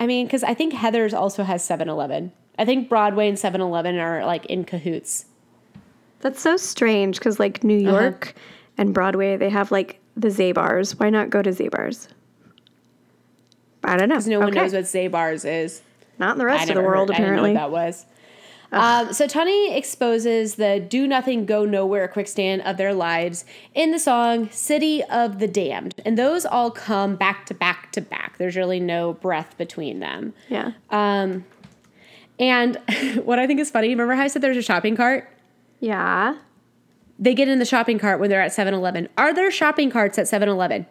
I 0.00 0.06
mean, 0.06 0.26
because 0.26 0.42
I 0.44 0.54
think 0.54 0.72
Heather's 0.74 1.14
also 1.14 1.42
has 1.42 1.64
7 1.64 1.88
Eleven. 1.88 2.32
I 2.58 2.64
think 2.64 2.88
Broadway 2.88 3.28
and 3.28 3.38
7 3.38 3.60
Eleven 3.60 3.98
are 3.98 4.24
like 4.24 4.46
in 4.46 4.64
cahoots. 4.64 5.26
That's 6.20 6.40
so 6.40 6.56
strange 6.56 7.18
because 7.18 7.38
like 7.38 7.62
New 7.64 7.86
Uh-huh. 7.88 8.00
York 8.00 8.34
and 8.78 8.92
Broadway, 8.94 9.36
they 9.36 9.50
have 9.50 9.70
like 9.70 10.00
the 10.16 10.28
Zabars. 10.28 10.98
Why 10.98 11.10
not 11.10 11.28
go 11.30 11.42
to 11.42 11.50
Zabars? 11.50 12.08
I 13.84 13.96
don't 13.96 14.08
know. 14.08 14.14
Because 14.16 14.26
no 14.28 14.40
one 14.40 14.52
knows 14.54 14.72
what 14.72 14.84
Zabar's 14.84 15.44
is. 15.44 15.82
Not 16.18 16.32
in 16.32 16.38
the 16.38 16.44
I 16.44 16.46
rest 16.48 16.68
of 16.70 16.74
the 16.76 16.82
world, 16.82 17.10
heard- 17.10 17.16
I 17.16 17.18
didn't 17.18 17.34
know 17.36 17.42
apparently. 17.44 17.52
what 17.52 17.60
that 17.60 17.70
was. 17.70 18.06
Um, 18.72 19.12
so 19.12 19.26
Tony 19.26 19.74
exposes 19.76 20.56
the 20.56 20.80
do 20.80 21.06
nothing, 21.06 21.46
go 21.46 21.64
nowhere 21.64 22.08
quick 22.08 22.28
stand 22.28 22.62
of 22.62 22.76
their 22.76 22.92
lives 22.92 23.44
in 23.74 23.92
the 23.92 23.98
song 23.98 24.50
City 24.50 25.02
of 25.04 25.38
the 25.38 25.46
Damned. 25.48 25.94
And 26.04 26.18
those 26.18 26.44
all 26.44 26.70
come 26.70 27.16
back 27.16 27.46
to 27.46 27.54
back 27.54 27.92
to 27.92 28.00
back. 28.00 28.38
There's 28.38 28.56
really 28.56 28.80
no 28.80 29.14
breath 29.14 29.56
between 29.56 30.00
them. 30.00 30.34
Yeah. 30.48 30.72
And 32.38 32.76
what 33.24 33.38
I 33.38 33.46
think 33.46 33.60
is 33.60 33.70
funny, 33.70 33.88
remember 33.88 34.14
how 34.14 34.22
I 34.22 34.26
said 34.26 34.42
there's 34.42 34.56
a 34.56 34.62
shopping 34.62 34.96
cart? 34.96 35.28
yeah. 35.80 36.36
They 37.18 37.32
get 37.32 37.48
in 37.48 37.58
the 37.58 37.64
shopping 37.64 37.98
cart 37.98 38.20
when 38.20 38.28
they're 38.28 38.42
at 38.42 38.52
7 38.52 38.74
Eleven. 38.74 39.08
Are 39.16 39.32
there 39.32 39.50
shopping 39.50 39.90
carts 39.90 40.18
at 40.18 40.28
7 40.28 40.50
Eleven? 40.50 40.84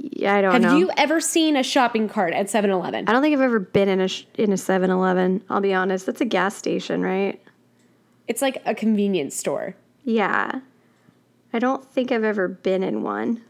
Yeah, 0.00 0.34
I 0.36 0.40
don't 0.42 0.52
Have 0.52 0.62
know. 0.62 0.76
you 0.76 0.90
ever 0.96 1.20
seen 1.20 1.56
a 1.56 1.62
shopping 1.64 2.08
cart 2.08 2.32
at 2.32 2.48
7 2.48 2.70
Eleven? 2.70 3.08
I 3.08 3.12
don't 3.12 3.20
think 3.20 3.34
I've 3.34 3.42
ever 3.42 3.58
been 3.58 3.88
in 3.88 4.00
a 4.00 4.06
sh- 4.06 4.24
in 4.34 4.52
a 4.52 4.56
7-Eleven. 4.56 5.42
I'll 5.50 5.60
be 5.60 5.74
honest. 5.74 6.06
That's 6.06 6.20
a 6.20 6.24
gas 6.24 6.54
station, 6.56 7.02
right? 7.02 7.42
It's 8.28 8.40
like 8.40 8.62
a 8.64 8.74
convenience 8.76 9.34
store. 9.34 9.74
Yeah. 10.04 10.60
I 11.52 11.58
don't 11.58 11.84
think 11.84 12.12
I've 12.12 12.22
ever 12.24 12.46
been 12.46 12.82
in 12.84 13.02
one. 13.02 13.42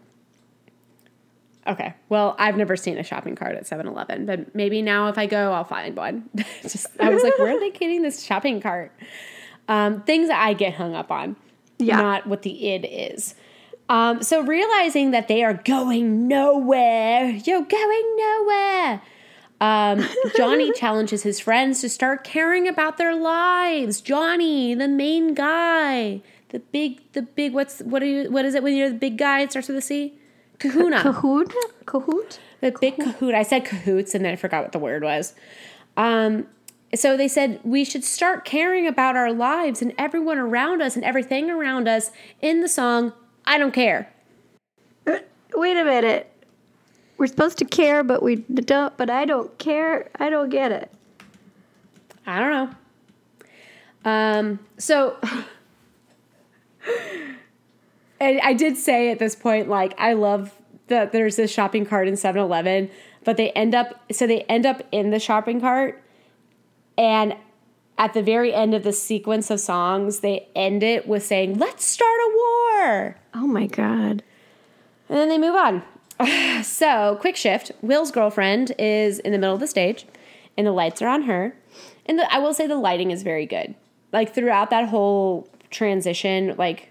Okay. 1.66 1.92
Well, 2.08 2.34
I've 2.38 2.56
never 2.56 2.76
seen 2.76 2.96
a 2.96 3.02
shopping 3.02 3.37
cart 3.37 3.54
at 3.56 3.66
7 3.66 3.87
Eleven, 3.87 4.24
but 4.24 4.54
maybe 4.54 4.80
now 4.80 5.08
if 5.08 5.18
I 5.18 5.26
go, 5.26 5.52
I'll 5.52 5.64
find 5.64 5.94
one. 5.96 6.30
Just, 6.62 6.87
I 6.98 7.11
was 7.11 7.22
like, 7.22 7.38
where 7.38 7.54
are 7.56 7.61
they 7.61 7.70
getting 7.70 8.00
this 8.00 8.24
shopping 8.24 8.61
cart? 8.62 8.90
Um, 9.68 10.00
things 10.02 10.28
that 10.28 10.40
I 10.42 10.54
get 10.54 10.74
hung 10.74 10.94
up 10.94 11.11
on, 11.11 11.37
Yeah. 11.78 11.96
not 12.00 12.26
what 12.26 12.40
the 12.40 12.70
id 12.70 12.87
is. 12.87 13.34
Um, 13.88 14.22
so 14.22 14.42
realizing 14.42 15.12
that 15.12 15.29
they 15.29 15.42
are 15.42 15.55
going 15.55 16.29
nowhere, 16.29 17.31
you're 17.31 17.62
going 17.62 18.16
nowhere. 18.16 19.03
Um, 19.61 20.07
Johnny 20.37 20.72
challenges 20.77 21.22
his 21.22 21.40
friends 21.40 21.81
to 21.81 21.88
start 21.88 22.22
caring 22.22 22.68
about 22.68 22.98
their 22.98 23.14
lives. 23.14 24.01
Johnny, 24.01 24.74
the 24.74 24.88
main 24.88 25.35
guy, 25.35 26.20
the 26.51 26.61
big, 26.61 27.01
the 27.12 27.22
big. 27.22 27.55
What's 27.55 27.81
what 27.81 28.03
are 28.03 28.07
you? 28.07 28.31
What 28.31 28.44
is 28.44 28.55
it 28.55 28.62
when 28.62 28.77
you're 28.77 28.90
the 28.90 28.96
big 28.96 29.18
guy? 29.18 29.40
It 29.40 29.51
starts 29.51 29.68
with 29.68 29.79
a 29.79 29.83
C. 29.83 30.18
Kahuna. 30.59 30.98
Kahoot. 30.98 31.53
Kahoot. 31.85 32.38
The 32.61 32.72
big 32.81 32.96
kahoot. 32.96 33.35
I 33.35 33.42
said 33.42 33.64
cahoots 33.64 34.14
and 34.14 34.24
then 34.24 34.33
I 34.33 34.37
forgot 34.37 34.62
what 34.62 34.72
the 34.72 34.79
word 34.79 35.03
was. 35.03 35.35
Um, 35.96 36.46
so 36.94 37.16
they 37.16 37.29
said 37.29 37.61
we 37.64 37.85
should 37.85 38.05
start 38.05 38.44
caring 38.44 38.87
about 38.87 39.14
our 39.14 39.33
lives 39.33 39.83
and 39.83 39.94
everyone 39.98 40.38
around 40.38 40.83
us 40.83 40.96
and 40.96 41.05
everything 41.05 41.51
around 41.51 41.87
us 41.87 42.11
in 42.40 42.61
the 42.61 42.68
song 42.68 43.12
I 43.48 43.56
Don't 43.56 43.72
Care. 43.72 44.12
Wait 45.06 45.76
a 45.76 45.84
minute. 45.84 46.30
We're 47.16 47.26
supposed 47.26 47.56
to 47.58 47.64
care, 47.64 48.04
but 48.04 48.22
we 48.22 48.37
don't. 48.37 48.94
But 48.98 49.08
I 49.08 49.24
don't 49.24 49.58
care. 49.58 50.11
I 50.16 50.28
don't 50.28 50.50
get 50.50 50.70
it. 50.70 50.92
I 52.26 52.38
don't 52.38 52.50
know. 54.04 54.11
Um, 54.11 54.58
so 54.76 55.16
and 58.20 58.40
I 58.40 58.52
did 58.52 58.76
say 58.76 59.11
at 59.11 59.18
this 59.18 59.34
point, 59.34 59.68
like, 59.68 59.94
I 59.98 60.12
love 60.12 60.54
that 60.88 61.12
there's 61.12 61.37
this 61.37 61.50
shopping 61.50 61.87
cart 61.87 62.06
in 62.06 62.16
7 62.18 62.40
Eleven, 62.40 62.90
but 63.24 63.38
they 63.38 63.50
end 63.52 63.74
up, 63.74 64.02
so 64.12 64.26
they 64.26 64.42
end 64.42 64.66
up 64.66 64.82
in 64.92 65.11
the 65.11 65.18
shopping 65.18 65.61
cart, 65.61 66.02
and 66.98 67.34
at 67.96 68.12
the 68.12 68.22
very 68.22 68.52
end 68.52 68.74
of 68.74 68.84
the 68.84 68.92
sequence 68.92 69.50
of 69.50 69.58
songs, 69.58 70.20
they 70.20 70.48
end 70.54 70.82
it 70.82 71.08
with 71.08 71.24
saying, 71.24 71.58
Let's 71.58 71.84
start 71.84 72.20
a 72.20 72.37
war. 72.37 73.16
Oh 73.40 73.46
my 73.46 73.66
god. 73.66 74.24
And 75.09 75.16
then 75.16 75.29
they 75.29 75.38
move 75.38 75.55
on. 75.55 75.83
so, 76.64 77.16
quick 77.20 77.37
shift. 77.37 77.70
Will's 77.83 78.11
girlfriend 78.11 78.72
is 78.81 79.20
in 79.20 79.31
the 79.31 79.38
middle 79.38 79.55
of 79.55 79.61
the 79.61 79.68
stage, 79.68 80.07
and 80.57 80.66
the 80.66 80.72
lights 80.72 81.01
are 81.03 81.09
on 81.09 81.22
her. 81.22 81.55
And 82.05 82.18
the, 82.18 82.35
I 82.35 82.38
will 82.38 82.53
say 82.53 82.66
the 82.66 82.74
lighting 82.74 83.12
is 83.12 83.22
very 83.22 83.46
good. 83.46 83.77
Like 84.12 84.35
throughout 84.35 84.70
that 84.70 84.88
whole 84.88 85.48
transition, 85.70 86.57
like 86.59 86.90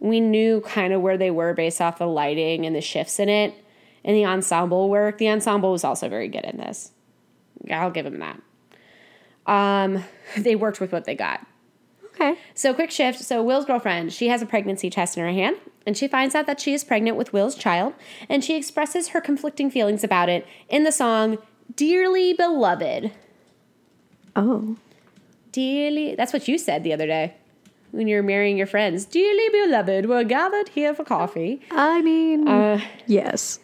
we 0.00 0.18
knew 0.18 0.62
kind 0.62 0.92
of 0.92 1.00
where 1.00 1.16
they 1.16 1.30
were 1.30 1.54
based 1.54 1.80
off 1.80 1.98
the 1.98 2.08
lighting 2.08 2.66
and 2.66 2.74
the 2.74 2.80
shifts 2.80 3.20
in 3.20 3.28
it 3.28 3.54
and 4.04 4.16
the 4.16 4.26
ensemble 4.26 4.90
work. 4.90 5.18
The 5.18 5.28
ensemble 5.28 5.70
was 5.70 5.84
also 5.84 6.08
very 6.08 6.28
good 6.28 6.44
in 6.44 6.56
this. 6.56 6.90
I'll 7.70 7.92
give 7.92 8.04
them 8.04 8.18
that. 8.18 8.40
Um, 9.46 10.02
they 10.36 10.56
worked 10.56 10.80
with 10.80 10.90
what 10.90 11.04
they 11.04 11.14
got. 11.14 11.46
Okay. 12.18 12.38
So, 12.54 12.72
quick 12.72 12.90
shift. 12.90 13.20
So, 13.20 13.42
Will's 13.42 13.66
girlfriend, 13.66 14.12
she 14.12 14.28
has 14.28 14.40
a 14.42 14.46
pregnancy 14.46 14.88
test 14.90 15.16
in 15.18 15.22
her 15.22 15.30
hand, 15.30 15.56
and 15.86 15.96
she 15.96 16.08
finds 16.08 16.34
out 16.34 16.46
that 16.46 16.58
she 16.60 16.72
is 16.72 16.82
pregnant 16.82 17.16
with 17.16 17.32
Will's 17.32 17.54
child, 17.54 17.92
and 18.28 18.42
she 18.42 18.56
expresses 18.56 19.08
her 19.08 19.20
conflicting 19.20 19.70
feelings 19.70 20.02
about 20.02 20.28
it 20.30 20.46
in 20.70 20.84
the 20.84 20.92
song 20.92 21.36
Dearly 21.74 22.32
Beloved. 22.32 23.12
Oh. 24.34 24.76
Dearly, 25.52 26.14
that's 26.14 26.32
what 26.32 26.48
you 26.48 26.58
said 26.58 26.84
the 26.84 26.92
other 26.92 27.06
day 27.06 27.34
when 27.90 28.08
you're 28.08 28.22
marrying 28.22 28.56
your 28.58 28.66
friends. 28.66 29.04
Dearly 29.06 29.48
beloved, 29.50 30.06
we're 30.06 30.24
gathered 30.24 30.68
here 30.70 30.94
for 30.94 31.04
coffee. 31.04 31.60
I 31.70 32.02
mean, 32.02 32.46
Uh, 32.48 32.80
yes. 33.06 33.58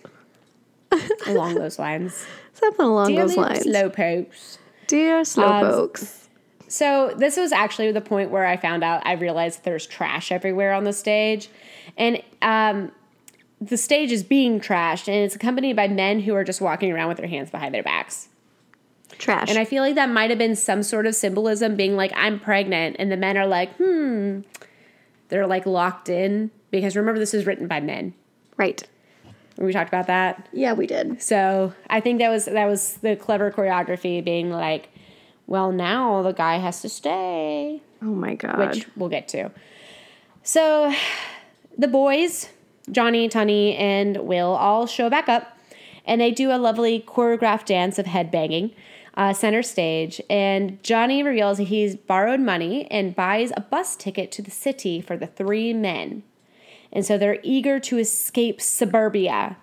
along 1.27 1.55
those 1.57 1.79
lines. 1.79 2.27
Something 2.55 2.87
along 2.87 3.15
Dearly 3.15 3.29
those 3.29 3.37
lines. 3.37 3.65
Dear 3.65 3.73
Slowpokes. 3.91 4.59
Dear 4.87 5.19
Um, 5.19 5.25
slowpokes. 5.25 6.22
So 6.73 7.13
this 7.15 7.37
was 7.37 7.53
actually 7.53 7.93
the 7.93 8.01
point 8.01 8.31
where 8.31 8.47
I 8.47 8.57
found 8.57 8.83
out 8.83 9.07
I 9.07 9.13
realized 9.13 9.63
there's 9.63 9.87
trash 9.87 10.33
everywhere 10.33 10.73
on 10.73 10.85
the 10.85 10.95
stage, 10.95 11.51
and 11.99 12.23
um, 12.41 12.93
the 13.61 13.77
stage 13.77 14.11
is 14.11 14.23
being 14.23 14.59
trashed, 14.59 15.07
and 15.07 15.17
it's 15.17 15.37
accompanied 15.37 15.77
by 15.77 15.89
men 15.89 16.21
who 16.21 16.35
are 16.35 16.45
just 16.45 16.63
walking 16.63 16.91
around 16.91 17.09
with 17.09 17.19
their 17.19 17.29
hands 17.29 17.51
behind 17.51 17.75
their 17.75 17.83
backs. 17.83 18.31
Trash. 19.19 19.51
And 19.51 19.59
I 19.59 19.67
feel 19.67 19.83
like 19.83 19.97
that 19.97 20.09
might 20.09 20.31
have 20.31 20.39
been 20.39 20.57
some 20.57 20.83
sort 20.83 21.07
of 21.07 21.15
symbolism, 21.15 21.77
being 21.77 21.95
like, 21.95 22.11
"I'm 22.17 22.41
pregnant," 22.41 22.97
and 22.99 23.13
the 23.13 23.19
men 23.19 23.37
are 23.37 23.47
like, 23.47 23.77
"Hmm." 23.77 24.41
They're 25.29 25.47
like 25.47 25.67
locked 25.67 26.09
in 26.09 26.51
because 26.71 26.97
remember 26.97 27.19
this 27.19 27.35
is 27.35 27.45
written 27.45 27.67
by 27.67 27.81
men. 27.81 28.15
right. 28.57 28.83
We 29.59 29.75
talked 29.75 29.91
about 29.91 30.07
that. 30.07 30.49
Yeah, 30.53 30.73
we 30.73 30.87
did. 30.87 31.21
So 31.23 31.75
I 31.91 32.01
think 32.01 32.19
that 32.21 32.31
was 32.31 32.47
that 32.47 32.65
was 32.65 32.95
the 33.03 33.15
clever 33.15 33.51
choreography, 33.51 34.25
being 34.25 34.51
like, 34.51 34.89
"Well, 35.53 35.71
now 35.71 36.23
the 36.23 36.33
guy 36.33 36.57
has 36.57 36.81
to 36.83 36.89
stay." 36.89 37.83
Oh 38.01 38.07
my 38.07 38.35
god. 38.35 38.59
which 38.59 38.87
we'll 38.97 39.09
get 39.09 39.29
to. 39.29 39.51
So 40.43 40.93
the 41.79 41.89
boys, 41.89 42.49
Johnny, 42.91 43.29
Tunny, 43.29 43.77
and 43.77 44.17
Will 44.19 44.55
all 44.55 44.87
show 44.87 45.09
back 45.09 45.29
up 45.29 45.57
and 46.05 46.21
they 46.21 46.31
do 46.31 46.51
a 46.51 46.59
lovely 46.59 47.01
choreographed 47.01 47.67
dance 47.67 47.99
of 47.99 48.07
headbanging 48.07 48.75
uh, 49.15 49.33
center 49.33 49.63
stage. 49.63 50.21
And 50.29 50.83
Johnny 50.83 51.23
reveals 51.23 51.59
he's 51.59 51.97
borrowed 51.97 52.41
money 52.41 52.91
and 52.91 53.15
buys 53.15 53.53
a 53.57 53.61
bus 53.61 53.97
ticket 53.97 54.33
to 54.33 54.43
the 54.43 54.51
city 54.51 55.01
for 55.01 55.17
the 55.17 55.27
three 55.27 55.73
men. 55.73 56.23
And 56.93 57.07
so 57.07 57.17
they're 57.17 57.41
eager 57.43 57.79
to 57.81 57.99
escape 57.99 58.61
suburbia. 58.61 59.57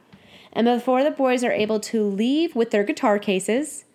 And 0.53 0.65
before 0.65 1.03
the 1.03 1.11
boys 1.11 1.43
are 1.43 1.51
able 1.51 1.79
to 1.81 2.03
leave 2.03 2.55
with 2.55 2.71
their 2.71 2.83
guitar 2.83 3.19
cases, 3.19 3.85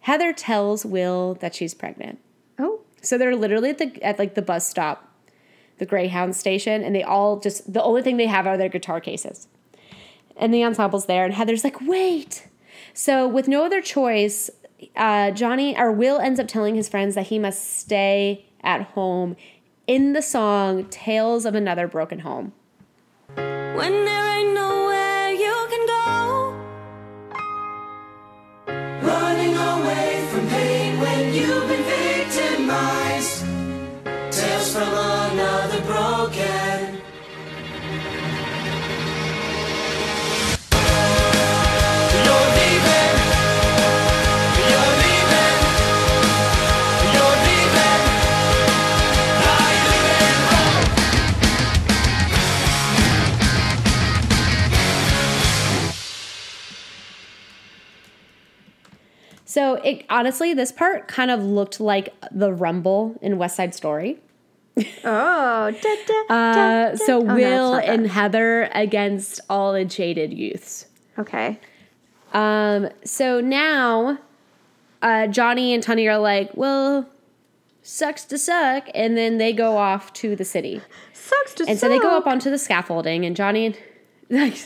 Heather 0.00 0.32
tells 0.32 0.84
Will 0.84 1.34
that 1.34 1.54
she's 1.54 1.74
pregnant. 1.74 2.18
oh. 2.58 2.80
So 3.00 3.16
they're 3.16 3.36
literally 3.36 3.70
at 3.70 3.78
the 3.78 4.02
at 4.02 4.18
like 4.18 4.34
the 4.34 4.42
bus 4.42 4.68
stop, 4.68 5.08
the 5.78 5.86
Greyhound 5.86 6.34
station, 6.34 6.82
and 6.82 6.94
they 6.94 7.02
all 7.02 7.38
just 7.38 7.72
the 7.72 7.82
only 7.82 8.02
thing 8.02 8.16
they 8.16 8.26
have 8.26 8.46
are 8.46 8.56
their 8.56 8.68
guitar 8.68 9.00
cases. 9.00 9.46
And 10.36 10.52
the 10.52 10.62
ensemble's 10.62 11.06
there, 11.06 11.24
and 11.24 11.34
Heather's 11.34 11.64
like, 11.64 11.80
wait. 11.80 12.48
So 12.94 13.26
with 13.28 13.48
no 13.48 13.64
other 13.64 13.80
choice, 13.80 14.50
uh, 14.96 15.30
Johnny 15.32 15.76
or 15.78 15.92
Will 15.92 16.18
ends 16.18 16.38
up 16.40 16.48
telling 16.48 16.74
his 16.74 16.88
friends 16.88 17.14
that 17.14 17.28
he 17.28 17.38
must 17.38 17.78
stay 17.78 18.46
at 18.62 18.82
home 18.82 19.36
in 19.86 20.12
the 20.12 20.22
song 20.22 20.84
Tales 20.86 21.44
of 21.44 21.54
Another 21.54 21.86
Broken 21.88 22.20
Home. 22.20 22.52
When 23.34 24.04
there 24.04 24.38
ain't 24.38 24.54
nowhere 24.54 24.77
from 34.78 34.94
another 34.94 35.80
broken. 35.82 37.02
So 59.44 59.74
it 59.76 60.06
honestly, 60.08 60.54
this 60.54 60.70
part 60.70 61.08
kind 61.08 61.32
of 61.32 61.42
looked 61.42 61.80
like 61.80 62.14
the 62.30 62.52
Rumble 62.52 63.18
in 63.20 63.38
West 63.38 63.56
Side 63.56 63.74
Story. 63.74 64.20
Oh, 65.04 65.70
da, 65.70 65.96
da, 66.06 66.34
Uh, 66.34 66.90
da, 66.90 66.94
so 66.96 67.18
Oh, 67.18 67.34
Will 67.34 67.72
not 67.74 67.84
and. 67.84 68.06
Heather 68.06 68.64
against 68.74 69.40
all 69.48 69.72
the 69.72 69.84
jaded 69.84 70.32
youths. 70.32 70.86
Okay. 71.18 71.58
Um, 72.32 72.88
so 73.04 73.40
now 73.40 74.18
uh, 75.02 75.26
Johnny 75.28 75.72
and 75.74 75.82
Tunny 75.82 76.06
are 76.08 76.18
like, 76.18 76.50
well, 76.54 77.08
sucks 77.82 78.24
to 78.26 78.38
suck. 78.38 78.88
And 78.94 79.16
then 79.16 79.38
they 79.38 79.52
go 79.52 79.76
off 79.76 80.12
to 80.14 80.36
the 80.36 80.44
city. 80.44 80.80
Sucks 81.12 81.54
to 81.54 81.64
And 81.68 81.78
so 81.78 81.88
they 81.88 81.98
go 81.98 82.16
up 82.16 82.26
onto 82.26 82.50
the 82.50 82.58
scaffolding, 82.58 83.24
and 83.24 83.34
Johnny 83.36 83.66
and 83.66 83.78
like 84.30 84.56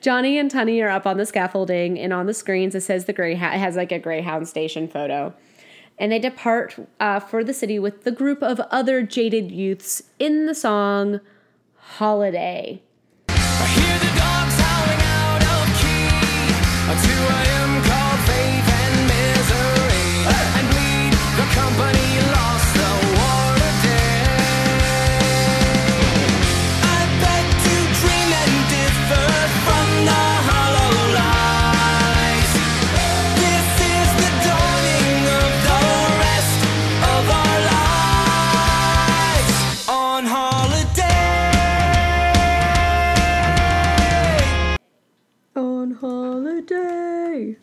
Johnny 0.00 0.38
and 0.38 0.50
Tunny 0.50 0.80
are 0.80 0.88
up 0.88 1.06
on 1.06 1.16
the 1.16 1.26
scaffolding, 1.26 1.98
and 1.98 2.12
on 2.12 2.26
the 2.26 2.34
screens 2.34 2.74
it 2.74 2.80
says 2.82 3.04
the 3.04 3.12
gray 3.12 3.34
It 3.34 3.38
has 3.38 3.76
like 3.76 3.92
a 3.92 3.98
Greyhound 3.98 4.48
station 4.48 4.88
photo, 4.88 5.32
and 5.98 6.12
they 6.12 6.18
depart 6.18 6.76
uh, 7.00 7.20
for 7.20 7.44
the 7.44 7.54
city 7.54 7.78
with 7.78 8.04
the 8.04 8.10
group 8.10 8.42
of 8.42 8.60
other 8.70 9.02
jaded 9.02 9.50
youths 9.50 10.02
in 10.18 10.46
the 10.46 10.54
song 10.54 11.20
"Holiday." 11.76 12.82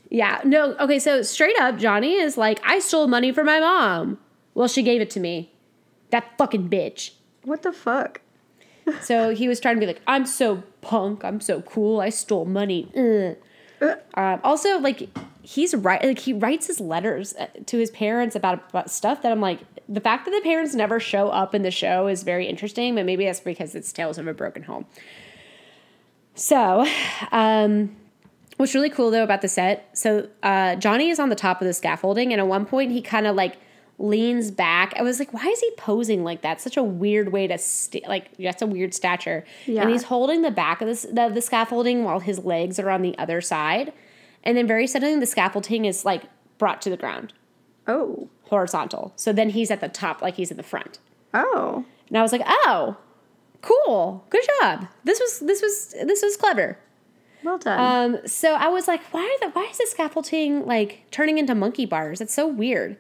Yeah, 0.10 0.42
no, 0.44 0.76
okay, 0.76 1.00
so 1.00 1.22
straight 1.22 1.58
up, 1.60 1.78
Johnny 1.78 2.14
is 2.16 2.38
like, 2.38 2.60
I 2.64 2.80
stole 2.80 3.08
money 3.08 3.32
from 3.32 3.46
my 3.46 3.60
mom. 3.60 4.18
Well, 4.54 4.68
she 4.68 4.84
gave 4.84 5.02
it 5.02 5.10
to 5.12 5.20
me. 5.20 5.52
That 6.12 6.38
fucking 6.38 6.70
bitch. 6.70 7.12
What 7.44 7.62
the 7.62 7.72
fuck? 7.72 8.22
So 9.02 9.34
he 9.36 9.48
was 9.48 9.60
trying 9.60 9.76
to 9.76 9.80
be 9.80 9.86
like, 9.86 10.02
I'm 10.08 10.26
so 10.26 10.64
punk, 10.82 11.24
I'm 11.24 11.40
so 11.40 11.62
cool, 11.62 12.02
I 12.02 12.10
stole 12.10 12.46
money. 12.46 12.92
Ugh. 12.96 13.98
Um, 14.16 14.42
also, 14.44 14.80
like 14.80 15.10
he's 15.42 15.74
right, 15.76 16.04
like 16.04 16.20
he 16.20 16.34
writes 16.34 16.68
his 16.68 16.80
letters 16.80 17.34
uh, 17.36 17.48
to 17.68 17.78
his 17.78 17.92
parents 17.92 18.36
about, 18.36 18.70
about 18.70 18.90
stuff 18.90 19.22
that 19.22 19.32
I'm 19.32 19.40
like, 19.40 19.60
the 19.88 20.02
fact 20.02 20.26
that 20.26 20.32
the 20.32 20.42
parents 20.42 20.76
never 20.76 21.00
show 21.00 21.30
up 21.30 21.56
in 21.56 21.62
the 21.62 21.72
show 21.72 22.08
is 22.08 22.24
very 22.24 22.48
interesting, 22.48 22.96
but 22.96 23.06
maybe 23.06 23.26
that's 23.26 23.40
because 23.40 23.74
it's 23.76 23.92
Tales 23.92 24.18
of 24.18 24.28
a 24.28 24.34
Broken 24.34 24.64
Home. 24.64 24.86
So, 26.36 26.88
um, 27.32 27.96
what's 28.60 28.76
really 28.76 28.90
cool 28.90 29.10
though 29.10 29.24
about 29.24 29.42
the 29.42 29.48
set, 29.48 29.90
so 29.94 30.28
uh, 30.44 30.76
Johnny 30.76 31.10
is 31.10 31.20
on 31.20 31.30
the 31.30 31.36
top 31.36 31.62
of 31.62 31.68
the 31.68 31.74
scaffolding, 31.74 32.32
and 32.34 32.40
at 32.42 32.48
one 32.48 32.66
point 32.66 32.92
he 32.92 33.02
kind 33.02 33.26
of 33.26 33.36
like 33.36 33.56
leans 33.98 34.52
back. 34.52 34.94
I 34.98 35.02
was 35.02 35.18
like, 35.20 35.34
why 35.34 35.46
is 35.46 35.60
he 35.60 35.72
posing 35.78 36.24
like 36.24 36.42
that? 36.42 36.62
Such 36.62 36.78
a 36.78 36.84
weird 36.84 37.32
way 37.32 37.48
to 37.48 37.58
st- 37.58 38.08
like 38.08 38.36
that's 38.38 38.62
a 38.62 38.68
weird 38.68 38.94
stature. 38.94 39.44
Yeah. 39.66 39.82
And 39.84 39.92
he's 39.92 40.04
holding 40.04 40.42
the 40.42 40.52
back 40.52 40.82
of 40.82 40.88
the, 40.88 40.92
s- 40.94 41.06
of 41.06 41.36
the 41.36 41.42
scaffolding 41.42 42.04
while 42.04 42.20
his 42.20 42.40
legs 42.40 42.80
are 42.80 42.90
on 42.90 43.02
the 43.02 43.18
other 43.18 43.42
side, 43.42 43.94
and 44.44 44.56
then 44.58 44.68
very 44.68 44.88
suddenly 44.88 45.20
the 45.20 45.26
scaffolding 45.26 45.86
is 45.86 46.06
like 46.06 46.24
brought 46.58 46.82
to 46.82 46.90
the 46.90 46.98
ground, 46.98 47.34
Oh. 47.88 48.28
horizontal. 48.44 49.14
So 49.16 49.32
then 49.34 49.50
he's 49.52 49.72
at 49.72 49.80
the 49.82 49.88
top, 49.90 50.22
like 50.22 50.36
he's 50.36 50.52
in 50.52 50.58
the 50.58 50.64
front. 50.64 51.00
Oh. 51.34 51.86
And 52.10 52.18
I 52.18 52.22
was 52.22 52.32
like, 52.32 52.42
oh, 52.46 52.98
cool, 53.62 54.26
good 54.30 54.44
job. 54.62 54.88
This 55.04 55.20
was 55.20 55.40
this 55.40 55.62
was 55.62 55.96
this 56.06 56.22
was 56.24 56.36
clever. 56.38 56.78
Well 57.44 57.58
done. 57.58 58.16
Um, 58.16 58.28
so 58.28 58.54
I 58.56 58.68
was 58.68 58.88
like, 58.88 59.02
why 59.14 59.22
are 59.22 59.48
the 59.48 59.52
why 59.54 59.68
is 59.72 59.78
the 59.78 59.88
scaffolding 59.88 60.66
like 60.66 61.04
turning 61.12 61.38
into 61.38 61.56
monkey 61.56 61.86
bars? 61.86 62.22
It's 62.22 62.34
so 62.34 62.48
weird. 62.48 62.98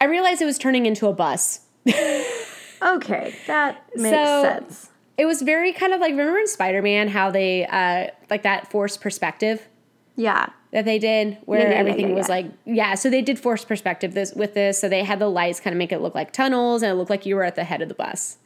I 0.00 0.04
realized 0.06 0.40
it 0.40 0.46
was 0.46 0.58
turning 0.58 0.86
into 0.86 1.06
a 1.08 1.12
bus. 1.12 1.60
okay, 2.82 3.34
that 3.46 3.84
makes 3.96 4.16
so- 4.16 4.42
sense. 4.42 4.86
It 5.18 5.26
was 5.26 5.42
very 5.42 5.74
kind 5.74 5.92
of 5.92 6.00
like 6.00 6.12
remember 6.12 6.38
in 6.38 6.46
Spider 6.46 6.80
Man 6.80 7.08
how 7.08 7.30
they 7.30 7.66
uh 7.66 8.06
like 8.30 8.42
that 8.44 8.70
forced 8.70 9.02
perspective 9.02 9.68
Yeah. 10.16 10.46
that 10.70 10.86
they 10.86 10.98
did 10.98 11.36
where 11.44 11.60
Yeah, 11.60 11.70
yeah, 11.70 11.74
everything 11.76 12.08
yeah, 12.10 12.14
was 12.14 12.28
like 12.30 12.46
yeah 12.64 12.94
so 12.94 13.10
they 13.10 13.20
did 13.20 13.38
forced 13.38 13.68
perspective 13.68 14.14
this 14.14 14.32
with 14.34 14.54
this 14.54 14.80
so 14.80 14.88
they 14.88 15.04
had 15.04 15.18
the 15.18 15.28
lights 15.28 15.60
kind 15.60 15.74
of 15.74 15.78
make 15.78 15.92
it 15.92 16.00
look 16.00 16.14
like 16.14 16.32
tunnels 16.32 16.82
and 16.82 16.90
it 16.90 16.94
looked 16.94 17.10
like 17.10 17.26
you 17.26 17.36
were 17.36 17.44
at 17.44 17.54
the 17.54 17.64
head 17.64 17.82
of 17.82 17.88
the 17.88 17.94
bus. 17.94 18.38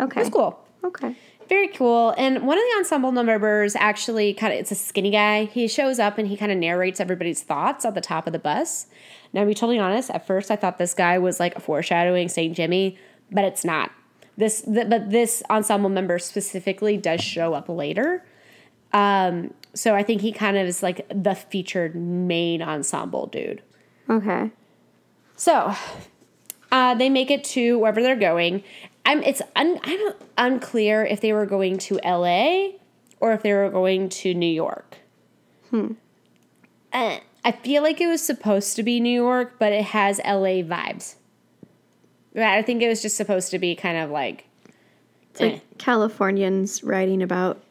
Okay. 0.00 0.20
It 0.20 0.24
was 0.24 0.30
cool. 0.32 0.58
Okay. 0.82 1.14
Very 1.48 1.68
cool. 1.68 2.12
And 2.18 2.46
one 2.46 2.58
of 2.58 2.64
the 2.64 2.78
ensemble 2.78 3.12
members 3.12 3.76
actually 3.76 4.34
kind 4.34 4.52
of, 4.52 4.58
it's 4.58 4.72
a 4.72 4.74
skinny 4.74 5.10
guy. 5.10 5.44
He 5.44 5.68
shows 5.68 5.98
up 5.98 6.18
and 6.18 6.26
he 6.26 6.36
kind 6.36 6.50
of 6.50 6.58
narrates 6.58 6.98
everybody's 6.98 7.42
thoughts 7.42 7.84
at 7.84 7.94
the 7.94 8.00
top 8.00 8.26
of 8.26 8.32
the 8.32 8.38
bus. 8.38 8.86
Now, 9.32 9.42
to 9.42 9.46
be 9.46 9.54
totally 9.54 9.78
honest, 9.78 10.10
at 10.10 10.26
first 10.26 10.50
I 10.50 10.56
thought 10.56 10.78
this 10.78 10.94
guy 10.94 11.18
was 11.18 11.38
like 11.38 11.60
foreshadowing 11.60 12.28
St. 12.28 12.56
Jimmy, 12.56 12.98
but 13.30 13.44
it's 13.44 13.64
not. 13.64 13.92
This, 14.36 14.62
th- 14.62 14.88
but 14.90 15.10
this 15.10 15.42
ensemble 15.48 15.88
member 15.88 16.18
specifically 16.18 16.96
does 16.96 17.20
show 17.20 17.54
up 17.54 17.68
later. 17.68 18.24
Um, 18.92 19.54
so 19.72 19.94
I 19.94 20.02
think 20.02 20.22
he 20.22 20.32
kind 20.32 20.56
of 20.56 20.66
is 20.66 20.82
like 20.82 21.06
the 21.08 21.34
featured 21.34 21.94
main 21.94 22.60
ensemble 22.60 23.26
dude. 23.26 23.62
Okay. 24.08 24.50
So 25.36 25.74
uh, 26.72 26.94
they 26.94 27.08
make 27.08 27.30
it 27.30 27.44
to 27.44 27.78
wherever 27.78 28.02
they're 28.02 28.16
going. 28.16 28.64
I'm 29.06 29.22
it's 29.22 29.40
un, 29.54 29.78
I'm 29.84 30.12
unclear 30.36 31.04
if 31.04 31.20
they 31.20 31.32
were 31.32 31.46
going 31.46 31.78
to 31.78 31.98
L.A. 32.02 32.76
or 33.20 33.32
if 33.32 33.42
they 33.42 33.54
were 33.54 33.70
going 33.70 34.08
to 34.10 34.34
New 34.34 34.52
York. 34.52 34.98
Hmm. 35.70 35.92
Uh, 36.92 37.18
I 37.44 37.52
feel 37.52 37.84
like 37.84 38.00
it 38.00 38.08
was 38.08 38.20
supposed 38.20 38.74
to 38.76 38.82
be 38.82 38.98
New 38.98 39.22
York, 39.22 39.54
but 39.60 39.72
it 39.72 39.84
has 39.84 40.20
L.A. 40.24 40.64
vibes. 40.64 41.14
I 42.36 42.60
think 42.62 42.82
it 42.82 42.88
was 42.88 43.00
just 43.00 43.16
supposed 43.16 43.50
to 43.52 43.58
be 43.58 43.76
kind 43.76 43.96
of 43.96 44.10
like. 44.10 44.48
It's 45.30 45.40
like 45.40 45.78
Californians 45.78 46.82
writing 46.82 47.22
about 47.22 47.62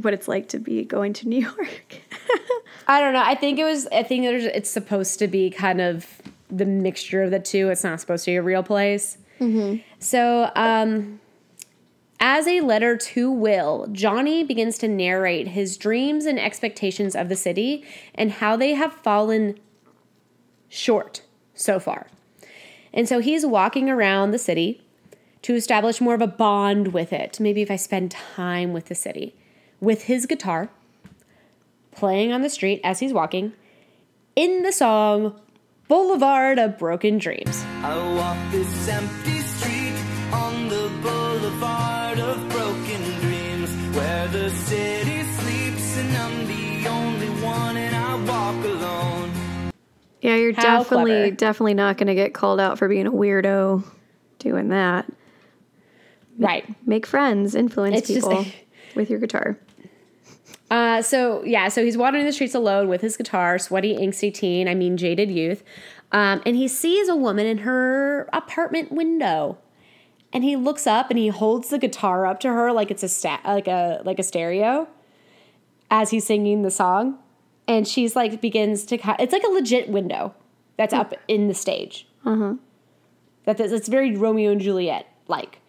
what 0.00 0.14
it's 0.14 0.28
like 0.28 0.48
to 0.48 0.58
be 0.58 0.84
going 0.84 1.12
to 1.14 1.28
New 1.28 1.40
York. 1.40 2.00
I 2.86 3.00
don't 3.00 3.12
know. 3.12 3.22
I 3.22 3.34
think 3.34 3.58
it 3.58 3.64
was. 3.64 3.86
I 3.88 4.02
think 4.02 4.24
there's. 4.24 4.44
It's 4.44 4.70
supposed 4.70 5.18
to 5.18 5.28
be 5.28 5.50
kind 5.50 5.80
of 5.80 6.06
the 6.50 6.64
mixture 6.64 7.22
of 7.22 7.30
the 7.30 7.38
two. 7.38 7.68
It's 7.68 7.84
not 7.84 8.00
supposed 8.00 8.24
to 8.24 8.30
be 8.30 8.36
a 8.36 8.42
real 8.42 8.62
place. 8.62 9.18
So, 9.98 10.50
um, 10.54 11.20
as 12.22 12.46
a 12.46 12.60
letter 12.60 12.96
to 12.98 13.30
Will, 13.30 13.88
Johnny 13.90 14.44
begins 14.44 14.76
to 14.78 14.88
narrate 14.88 15.48
his 15.48 15.78
dreams 15.78 16.26
and 16.26 16.38
expectations 16.38 17.16
of 17.16 17.30
the 17.30 17.36
city 17.36 17.82
and 18.14 18.30
how 18.30 18.56
they 18.56 18.74
have 18.74 18.92
fallen 18.92 19.58
short 20.68 21.22
so 21.54 21.80
far. 21.80 22.08
And 22.92 23.08
so 23.08 23.20
he's 23.20 23.46
walking 23.46 23.88
around 23.88 24.32
the 24.32 24.38
city 24.38 24.82
to 25.42 25.54
establish 25.54 26.00
more 26.00 26.14
of 26.14 26.20
a 26.20 26.26
bond 26.26 26.92
with 26.92 27.12
it. 27.12 27.40
Maybe 27.40 27.62
if 27.62 27.70
I 27.70 27.76
spend 27.76 28.10
time 28.10 28.74
with 28.74 28.86
the 28.86 28.94
city, 28.94 29.34
with 29.80 30.02
his 30.02 30.26
guitar, 30.26 30.68
playing 31.90 32.32
on 32.32 32.42
the 32.42 32.50
street 32.50 32.80
as 32.84 33.00
he's 33.00 33.12
walking, 33.14 33.54
in 34.36 34.62
the 34.62 34.72
song 34.72 35.40
Boulevard 35.90 36.60
of 36.60 36.78
Broken 36.78 37.18
Dreams. 37.18 37.64
I 37.82 37.96
walk 38.14 38.52
this 38.52 38.88
empty 38.88 39.40
street 39.40 39.96
on 40.32 40.68
the 40.68 40.88
boulevard 41.02 42.20
of 42.20 42.48
broken 42.48 43.02
dreams 43.18 43.74
where 43.96 44.28
the 44.28 44.50
city 44.50 45.24
sleeps 45.24 45.98
and 45.98 46.16
I'm 46.16 46.46
the 46.46 46.88
only 46.88 47.28
one 47.44 47.76
and 47.76 47.96
I 47.96 48.14
walk 48.24 48.64
alone. 48.64 49.72
Yeah, 50.22 50.36
you're 50.36 50.52
How 50.52 50.78
definitely 50.78 51.10
clever. 51.10 51.30
definitely 51.34 51.74
not 51.74 51.96
going 51.96 52.06
to 52.06 52.14
get 52.14 52.34
called 52.34 52.60
out 52.60 52.78
for 52.78 52.86
being 52.86 53.08
a 53.08 53.12
weirdo 53.12 53.82
doing 54.38 54.68
that. 54.68 55.10
Right. 56.38 56.72
Make 56.86 57.04
friends, 57.04 57.56
influence 57.56 57.98
It's 57.98 58.06
just- 58.06 58.28
people 58.30 58.46
with 58.94 59.10
your 59.10 59.18
guitar. 59.18 59.58
Uh, 60.70 61.02
so 61.02 61.42
yeah, 61.44 61.68
so 61.68 61.84
he's 61.84 61.96
wandering 61.96 62.24
the 62.24 62.32
streets 62.32 62.54
alone 62.54 62.88
with 62.88 63.00
his 63.00 63.16
guitar, 63.16 63.58
sweaty, 63.58 63.96
angsty 63.96 64.32
teen. 64.32 64.68
I 64.68 64.74
mean, 64.74 64.96
jaded 64.96 65.30
youth, 65.30 65.64
um, 66.12 66.40
and 66.46 66.54
he 66.56 66.68
sees 66.68 67.08
a 67.08 67.16
woman 67.16 67.46
in 67.46 67.58
her 67.58 68.28
apartment 68.32 68.92
window, 68.92 69.58
and 70.32 70.44
he 70.44 70.54
looks 70.54 70.86
up 70.86 71.10
and 71.10 71.18
he 71.18 71.28
holds 71.28 71.70
the 71.70 71.78
guitar 71.78 72.24
up 72.24 72.38
to 72.40 72.48
her 72.48 72.72
like 72.72 72.90
it's 72.90 73.02
a 73.02 73.08
sta- 73.08 73.40
like 73.44 73.66
a 73.66 74.00
like 74.04 74.20
a 74.20 74.22
stereo, 74.22 74.86
as 75.90 76.10
he's 76.10 76.24
singing 76.24 76.62
the 76.62 76.70
song, 76.70 77.18
and 77.66 77.88
she's 77.88 78.14
like 78.14 78.40
begins 78.40 78.84
to 78.84 78.96
ki- 78.96 79.16
it's 79.18 79.32
like 79.32 79.44
a 79.44 79.50
legit 79.50 79.88
window 79.88 80.34
that's 80.76 80.94
up 80.94 81.14
in 81.26 81.48
the 81.48 81.54
stage. 81.54 82.06
Uh-huh. 82.24 82.54
That 83.44 83.58
it's 83.58 83.88
very 83.88 84.16
Romeo 84.16 84.52
and 84.52 84.60
Juliet 84.60 85.06
like. 85.26 85.59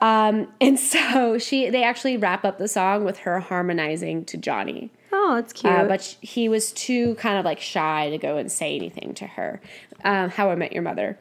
Um, 0.00 0.48
and 0.60 0.78
so 0.78 1.38
she 1.38 1.70
they 1.70 1.82
actually 1.84 2.16
wrap 2.16 2.44
up 2.44 2.58
the 2.58 2.68
song 2.68 3.04
with 3.04 3.18
her 3.18 3.40
harmonizing 3.40 4.24
to 4.26 4.36
Johnny. 4.36 4.90
Oh, 5.12 5.36
that's 5.36 5.52
cute. 5.52 5.72
Uh, 5.72 5.84
but 5.86 6.02
sh- 6.02 6.16
he 6.20 6.48
was 6.48 6.72
too 6.72 7.14
kind 7.14 7.38
of 7.38 7.44
like 7.44 7.60
shy 7.60 8.10
to 8.10 8.18
go 8.18 8.36
and 8.36 8.50
say 8.50 8.74
anything 8.76 9.14
to 9.14 9.26
her. 9.26 9.60
Um, 10.02 10.28
How 10.30 10.50
I 10.50 10.54
Met 10.56 10.72
Your 10.72 10.82
Mother. 10.82 11.18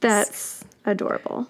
that's 0.00 0.64
adorable. 0.84 1.48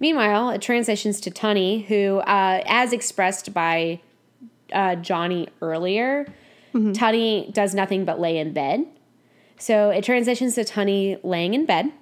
Meanwhile, 0.00 0.50
it 0.50 0.60
transitions 0.60 1.20
to 1.20 1.30
Tunny, 1.30 1.82
who, 1.82 2.18
uh, 2.18 2.62
as 2.66 2.92
expressed 2.92 3.54
by 3.54 4.00
uh, 4.72 4.96
Johnny 4.96 5.48
earlier, 5.60 6.26
Tunny 6.94 7.50
does 7.52 7.74
nothing 7.74 8.04
but 8.04 8.18
lay 8.18 8.38
in 8.38 8.52
bed. 8.52 8.86
So 9.58 9.90
it 9.90 10.02
transitions 10.02 10.54
to 10.56 10.64
Tunny 10.64 11.18
laying 11.22 11.54
in 11.54 11.66
bed, 11.66 11.92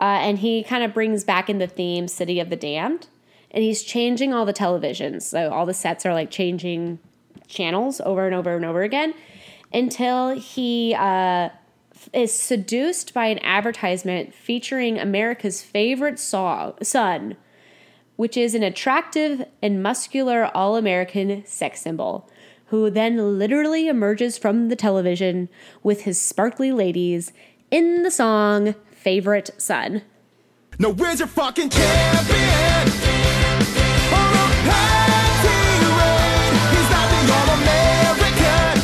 uh, 0.00 0.04
and 0.04 0.38
he 0.38 0.62
kind 0.62 0.84
of 0.84 0.94
brings 0.94 1.24
back 1.24 1.50
in 1.50 1.58
the 1.58 1.66
theme 1.66 2.08
City 2.08 2.40
of 2.40 2.50
the 2.50 2.56
Damned, 2.56 3.08
and 3.50 3.64
he's 3.64 3.82
changing 3.82 4.32
all 4.32 4.44
the 4.44 4.52
televisions. 4.52 5.22
So 5.22 5.50
all 5.50 5.66
the 5.66 5.74
sets 5.74 6.06
are 6.06 6.14
like 6.14 6.30
changing 6.30 6.98
channels 7.48 8.00
over 8.04 8.26
and 8.26 8.34
over 8.34 8.54
and 8.54 8.64
over 8.64 8.82
again 8.82 9.14
until 9.72 10.38
he 10.38 10.94
uh, 10.94 11.48
is 12.12 12.32
seduced 12.32 13.12
by 13.12 13.26
an 13.26 13.38
advertisement 13.40 14.34
featuring 14.34 14.98
America's 14.98 15.62
favorite 15.62 16.18
song, 16.18 16.74
son, 16.82 17.36
which 18.16 18.36
is 18.36 18.54
an 18.54 18.62
attractive 18.62 19.46
and 19.62 19.82
muscular 19.82 20.50
all 20.54 20.76
American 20.76 21.44
sex 21.46 21.80
symbol, 21.80 22.28
who 22.66 22.90
then 22.90 23.38
literally 23.38 23.88
emerges 23.88 24.38
from 24.38 24.68
the 24.68 24.76
television 24.76 25.48
with 25.82 26.02
his 26.02 26.20
sparkly 26.20 26.70
ladies 26.70 27.32
in 27.70 28.02
the 28.02 28.10
song 28.10 28.74
Favorite 28.98 29.50
Son. 29.58 30.02
No, 30.78 30.92
where's 30.92 31.20
your 31.20 31.28
fucking 31.28 31.70
champion? 31.70 32.88
Or 34.12 34.28
a 34.28 34.48
patriot? 34.66 35.88
He's 36.74 36.90
not 36.90 37.06
the 37.08 37.20
all-American 37.32 38.74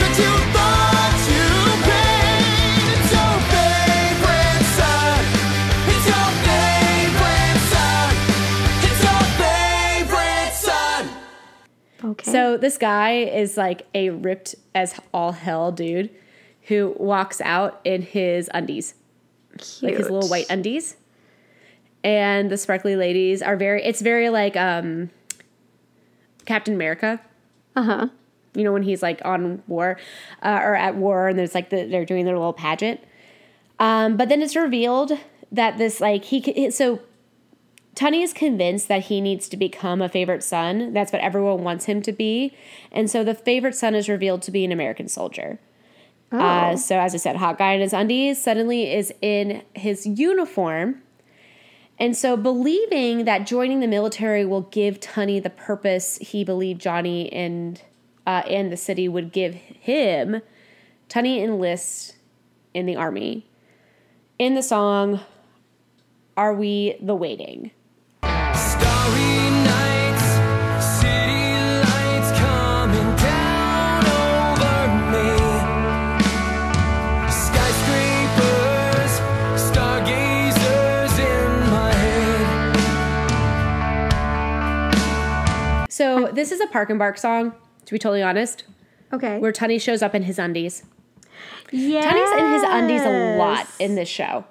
that 0.00 0.14
you 0.18 0.32
thought 0.54 1.18
you 1.28 1.46
paid. 1.84 2.86
It's 2.94 3.10
your 3.12 3.34
favorite 3.50 4.64
son. 4.78 5.20
It's 5.90 6.06
your 6.06 6.28
favorite 6.46 7.62
son. 7.74 8.10
It's 8.82 9.02
your 9.02 9.22
favorite 9.42 10.54
son. 10.54 11.02
Okay. 12.12 12.30
So 12.30 12.56
this 12.56 12.78
guy 12.78 13.10
is 13.12 13.56
like 13.56 13.86
a 13.94 14.10
ripped 14.10 14.54
as 14.74 14.98
all 15.12 15.32
hell 15.32 15.72
dude 15.72 16.10
who 16.64 16.94
walks 16.98 17.40
out 17.40 17.80
in 17.84 18.02
his 18.02 18.50
undies. 18.54 18.94
like 19.82 19.96
his 19.96 20.10
little 20.10 20.28
white 20.28 20.46
undies. 20.50 20.96
And 22.02 22.50
the 22.50 22.58
sparkly 22.58 22.96
ladies 22.96 23.42
are 23.42 23.56
very 23.56 23.82
it's 23.82 24.00
very 24.00 24.28
like 24.28 24.56
um 24.56 25.10
Captain 26.44 26.74
America. 26.74 27.20
Uh-huh. 27.76 28.08
You 28.54 28.64
know 28.64 28.72
when 28.72 28.82
he's 28.82 29.02
like 29.02 29.20
on 29.24 29.62
war 29.66 29.98
uh, 30.42 30.60
or 30.62 30.74
at 30.74 30.96
war 30.96 31.28
and 31.28 31.38
there's 31.38 31.54
like 31.54 31.70
the, 31.70 31.86
they're 31.86 32.04
doing 32.04 32.24
their 32.24 32.36
little 32.36 32.52
pageant. 32.52 33.00
Um 33.78 34.16
but 34.16 34.28
then 34.28 34.42
it's 34.42 34.56
revealed 34.56 35.12
that 35.52 35.78
this 35.78 36.00
like 36.00 36.24
he 36.24 36.70
so 36.70 37.00
Tunny 37.94 38.22
is 38.22 38.32
convinced 38.32 38.88
that 38.88 39.04
he 39.04 39.20
needs 39.20 39.48
to 39.48 39.56
become 39.56 40.02
a 40.02 40.08
favorite 40.08 40.42
son. 40.42 40.92
That's 40.92 41.12
what 41.12 41.22
everyone 41.22 41.62
wants 41.62 41.84
him 41.84 42.02
to 42.02 42.12
be. 42.12 42.52
And 42.90 43.08
so 43.08 43.22
the 43.22 43.34
favorite 43.34 43.76
son 43.76 43.94
is 43.94 44.08
revealed 44.08 44.42
to 44.42 44.50
be 44.50 44.64
an 44.64 44.72
American 44.72 45.06
soldier. 45.06 45.60
Oh. 46.34 46.40
Uh, 46.40 46.76
so 46.76 46.98
as 46.98 47.14
I 47.14 47.18
said, 47.18 47.36
hot 47.36 47.58
guy 47.58 47.74
in 47.74 47.80
his 47.80 47.92
undies 47.92 48.42
suddenly 48.42 48.92
is 48.92 49.14
in 49.22 49.62
his 49.72 50.04
uniform. 50.04 51.00
And 51.96 52.16
so 52.16 52.36
believing 52.36 53.24
that 53.24 53.46
joining 53.46 53.78
the 53.78 53.86
military 53.86 54.44
will 54.44 54.62
give 54.62 54.98
Tunny 54.98 55.38
the 55.38 55.50
purpose 55.50 56.18
he 56.20 56.42
believed 56.42 56.80
Johnny 56.80 57.32
and 57.32 57.80
uh, 58.26 58.42
and 58.48 58.72
the 58.72 58.76
city 58.76 59.06
would 59.06 59.32
give 59.32 59.54
him, 59.54 60.40
Tunny 61.08 61.42
enlists 61.42 62.14
in 62.72 62.86
the 62.86 62.96
army. 62.96 63.46
In 64.38 64.54
the 64.54 64.62
song, 64.62 65.20
Are 66.36 66.54
We 66.54 66.96
the 67.00 67.14
Waiting? 67.14 67.70
So 85.94 86.26
this 86.32 86.50
is 86.50 86.60
a 86.60 86.66
Park 86.66 86.90
and 86.90 86.98
Bark 86.98 87.16
song, 87.18 87.52
to 87.84 87.92
be 87.92 88.00
totally 88.00 88.20
honest, 88.20 88.64
Okay. 89.12 89.38
where 89.38 89.52
Tunny 89.52 89.78
shows 89.78 90.02
up 90.02 90.12
in 90.12 90.24
his 90.24 90.40
undies. 90.40 90.82
yes. 91.70 92.04
Tunny's 92.04 92.30
in 92.42 92.52
his 92.52 92.62
undies 92.66 93.02
a 93.02 93.36
lot 93.38 93.68
in 93.78 93.94
this 93.94 94.08
show. 94.08 94.44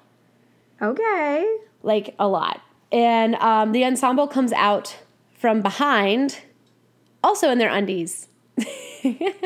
Okay. 0.81 1.45
like 1.81 2.15
a 2.17 2.29
lot. 2.29 2.61
And 2.93 3.35
um, 3.35 3.73
the 3.73 3.83
ensemble 3.83 4.25
comes 4.25 4.53
out 4.53 4.95
from 5.37 5.61
behind, 5.61 6.39
also 7.21 7.49
in 7.49 7.57
their 7.57 7.69
undies. 7.69 8.29
I 8.57 9.41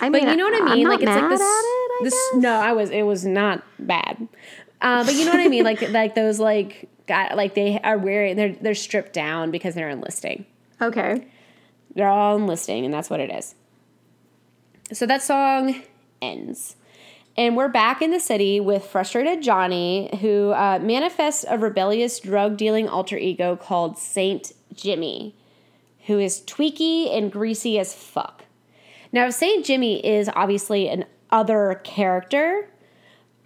But 0.00 0.10
mean, 0.10 0.28
you 0.30 0.36
know 0.36 0.44
what 0.44 0.54
I 0.54 0.58
I'm 0.70 0.74
mean? 0.76 0.84
not 0.84 0.90
like 1.00 1.02
it's 1.02 1.10
like 1.10 1.28
this. 1.28 1.40
at 1.42 1.44
it, 1.44 1.90
I 1.92 2.00
this 2.04 2.14
guess. 2.32 2.42
no, 2.42 2.54
I 2.60 2.72
was. 2.72 2.88
It 2.88 3.02
was 3.02 3.26
not 3.26 3.62
bad. 3.78 4.26
Uh, 4.80 5.04
but 5.04 5.14
you 5.14 5.26
know 5.26 5.32
what 5.32 5.40
I 5.40 5.48
mean? 5.48 5.64
Like 5.64 5.82
like 5.90 6.14
those 6.14 6.38
like 6.40 6.88
got 7.06 7.36
like 7.36 7.54
they 7.54 7.78
are 7.80 7.98
wearing 7.98 8.36
they're 8.36 8.54
they're 8.54 8.74
stripped 8.74 9.12
down 9.12 9.50
because 9.50 9.74
they're 9.74 9.90
enlisting. 9.90 10.46
Okay. 10.80 11.26
They're 11.94 12.08
all 12.08 12.36
enlisting, 12.36 12.84
and 12.84 12.92
that's 12.92 13.10
what 13.10 13.20
it 13.20 13.30
is. 13.30 13.54
So 14.92 15.06
that 15.06 15.22
song 15.22 15.82
ends. 16.20 16.76
And 17.36 17.56
we're 17.56 17.68
back 17.68 18.02
in 18.02 18.10
the 18.10 18.20
city 18.20 18.60
with 18.60 18.84
frustrated 18.84 19.42
Johnny, 19.42 20.10
who 20.20 20.50
uh, 20.50 20.78
manifests 20.82 21.46
a 21.48 21.56
rebellious 21.56 22.20
drug 22.20 22.58
dealing 22.58 22.88
alter 22.88 23.16
ego 23.16 23.56
called 23.56 23.96
Saint 23.96 24.52
Jimmy, 24.74 25.34
who 26.06 26.18
is 26.18 26.42
tweaky 26.42 27.16
and 27.16 27.32
greasy 27.32 27.78
as 27.78 27.94
fuck. 27.94 28.44
Now, 29.12 29.30
Saint 29.30 29.64
Jimmy 29.64 30.04
is 30.06 30.28
obviously 30.34 30.88
an 30.88 31.06
other 31.30 31.80
character, 31.84 32.68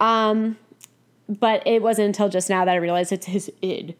um, 0.01 0.57
but 1.29 1.65
it 1.65 1.81
wasn't 1.81 2.07
until 2.07 2.27
just 2.27 2.49
now 2.49 2.65
that 2.65 2.71
I 2.71 2.75
realized 2.75 3.11
it's 3.11 3.27
his 3.27 3.51
id. 3.61 3.95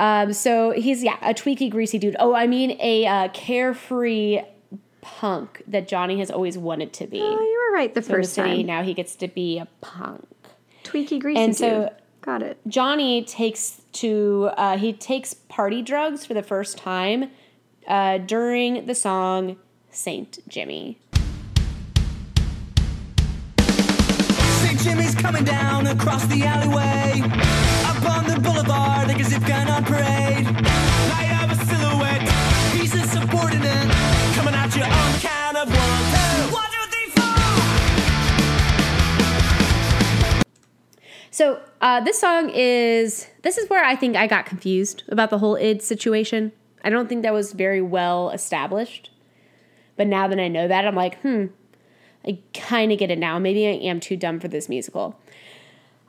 Um, 0.00 0.32
so 0.32 0.70
he's 0.70 1.02
yeah 1.02 1.16
a 1.22 1.34
tweaky, 1.34 1.70
greasy 1.70 1.98
dude. 1.98 2.16
Oh, 2.20 2.34
I 2.34 2.46
mean 2.46 2.78
a 2.80 3.06
uh, 3.06 3.28
carefree 3.28 4.40
punk 5.00 5.62
that 5.66 5.88
Johnny 5.88 6.18
has 6.20 6.30
always 6.30 6.56
wanted 6.58 6.92
to 6.94 7.06
be. 7.06 7.20
Oh, 7.20 7.30
you 7.40 7.66
were 7.70 7.74
right 7.76 7.92
the 7.94 8.02
So 8.02 8.06
in 8.06 8.12
the 8.12 8.18
first 8.24 8.34
city 8.34 8.56
time. 8.58 8.66
now 8.66 8.82
he 8.82 8.94
gets 8.94 9.16
to 9.16 9.28
be 9.28 9.58
a 9.58 9.66
punk. 9.80 10.26
Tweaky 10.84 11.18
greasy 11.20 11.40
And 11.40 11.56
so- 11.56 11.80
dude. 11.88 11.90
Got 12.20 12.42
it. 12.42 12.58
Johnny 12.66 13.24
takes 13.24 13.80
to 13.92 14.50
uh, 14.56 14.76
he 14.76 14.92
takes 14.92 15.32
party 15.34 15.80
drugs 15.82 16.26
for 16.26 16.34
the 16.34 16.42
first 16.42 16.76
time 16.76 17.30
uh, 17.86 18.18
during 18.18 18.84
the 18.86 18.94
song 18.94 19.56
Saint 19.90 20.38
Jimmy. 20.46 20.98
St. 23.60 24.80
Jimmy's 24.80 25.14
coming 25.14 25.44
down 25.44 25.86
across 25.86 26.26
the 26.26 26.42
alleyway. 26.44 27.22
Boulevard 28.40 29.08
like 29.08 29.20
a 29.20 29.24
zip 29.24 29.44
gun 29.46 29.68
on 29.68 29.84
parade. 29.84 30.46
A 31.50 31.54
silhouette. 31.64 32.28
Coming 34.34 34.54
at 34.54 34.76
you 34.76 34.82
on 34.82 35.20
count 35.20 35.56
of. 35.56 35.98
So 41.38 41.60
uh, 41.80 42.00
this 42.00 42.18
song 42.20 42.50
is 42.52 43.28
this 43.42 43.58
is 43.58 43.70
where 43.70 43.84
I 43.84 43.94
think 43.94 44.16
I 44.16 44.26
got 44.26 44.44
confused 44.44 45.04
about 45.08 45.30
the 45.30 45.38
whole 45.38 45.54
id 45.54 45.82
situation. 45.82 46.50
I 46.82 46.90
don't 46.90 47.08
think 47.08 47.22
that 47.22 47.32
was 47.32 47.52
very 47.52 47.80
well 47.80 48.30
established. 48.30 49.10
But 49.96 50.08
now 50.08 50.26
that 50.26 50.40
I 50.40 50.48
know 50.48 50.66
that, 50.66 50.84
I'm 50.84 50.96
like, 50.96 51.20
hmm. 51.20 51.46
I 52.26 52.40
kind 52.54 52.90
of 52.90 52.98
get 52.98 53.12
it 53.12 53.20
now. 53.20 53.38
Maybe 53.38 53.68
I 53.68 53.88
am 53.88 54.00
too 54.00 54.16
dumb 54.16 54.40
for 54.40 54.48
this 54.48 54.68
musical. 54.68 55.16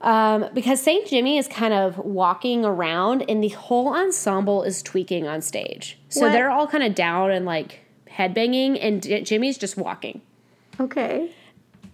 Um, 0.02 0.46
because 0.54 0.82
St. 0.82 1.06
Jimmy 1.08 1.38
is 1.38 1.48
kind 1.48 1.74
of 1.74 1.98
walking 1.98 2.64
around 2.64 3.24
and 3.30 3.44
the 3.44 3.50
whole 3.50 3.94
ensemble 3.94 4.64
is 4.64 4.82
tweaking 4.82 5.28
on 5.28 5.42
stage. 5.42 5.98
So 6.08 6.22
What? 6.22 6.32
they're 6.32 6.50
all 6.50 6.68
kind 6.68 6.84
of 6.84 6.96
down 6.96 7.32
and 7.32 7.46
like 7.46 7.82
headbanging, 8.10 8.78
and 8.82 9.04
J- 9.04 9.22
Jimmy's 9.24 9.58
just 9.58 9.76
walking. 9.78 10.22
Okay. 10.80 11.32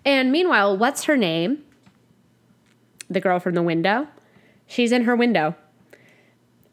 And 0.05 0.31
meanwhile, 0.31 0.77
what's 0.77 1.05
her 1.05 1.17
name? 1.17 1.63
The 3.09 3.19
girl 3.19 3.39
from 3.39 3.55
the 3.55 3.63
window. 3.63 4.07
She's 4.67 4.91
in 4.91 5.03
her 5.05 5.15
window. 5.15 5.55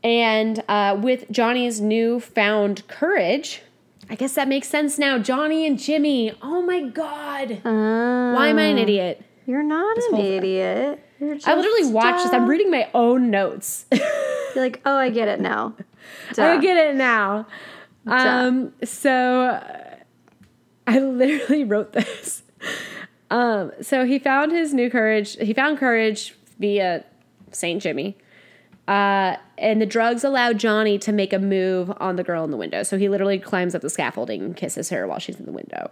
And 0.05 0.63
uh, 0.69 0.99
with 1.01 1.31
Johnny's 1.31 1.81
newfound 1.81 2.87
courage, 2.89 3.63
I 4.11 4.17
guess 4.17 4.35
that 4.35 4.49
makes 4.49 4.69
sense 4.69 4.99
now. 4.99 5.19
Johnny 5.19 5.67
and 5.67 5.79
Jimmy. 5.79 6.33
Oh 6.43 6.61
my 6.63 6.81
God. 6.83 7.61
Why 7.63 8.49
am 8.49 8.59
I 8.59 8.63
an 8.65 8.79
idiot? 8.79 9.23
You're 9.47 9.63
not 9.63 9.97
an 10.11 10.17
idiot. 10.21 11.03
I 11.23 11.55
literally 11.55 11.93
watched 11.93 12.25
this. 12.25 12.33
I'm 12.33 12.49
reading 12.49 12.71
my 12.71 12.89
own 12.95 13.31
notes. 13.31 13.87
You're 13.93 14.65
like, 14.65 14.81
oh, 14.85 14.97
I 14.97 15.11
get 15.11 15.29
it 15.29 15.41
now. 15.41 15.75
I 16.37 16.59
get 16.59 16.77
it 16.77 16.97
now. 16.97 17.47
Um, 18.07 18.73
so 18.85 19.43
uh, 19.43 19.97
I 20.87 20.99
literally 21.01 21.65
wrote 21.65 21.93
this. 21.93 22.43
Um, 23.31 23.73
so 23.81 24.05
he 24.05 24.19
found 24.19 24.53
his 24.53 24.75
new 24.75 24.91
courage. 24.91 25.37
He 25.37 25.53
found 25.55 25.79
courage 25.79 26.35
via 26.59 27.05
Saint 27.53 27.83
Jimmy. 27.83 28.17
Uh, 28.89 29.37
and 29.59 29.81
the 29.81 29.87
drugs 29.87 30.25
allowed 30.25 30.59
Johnny 30.59 30.99
to 30.99 31.13
make 31.13 31.33
a 31.33 31.39
move 31.39 31.93
on 31.99 32.17
the 32.17 32.25
girl 32.25 32.45
in 32.45 32.51
the 32.51 32.57
window. 32.57 32.83
So 32.83 32.99
he 32.99 33.09
literally 33.09 33.39
climbs 33.39 33.75
up 33.75 33.83
the 33.83 33.91
scaffolding 33.91 34.43
and 34.43 34.57
kisses 34.57 34.91
her 34.91 35.07
while 35.07 35.21
she's 35.21 35.39
in 35.39 35.47
the 35.47 35.53
window. 35.53 35.91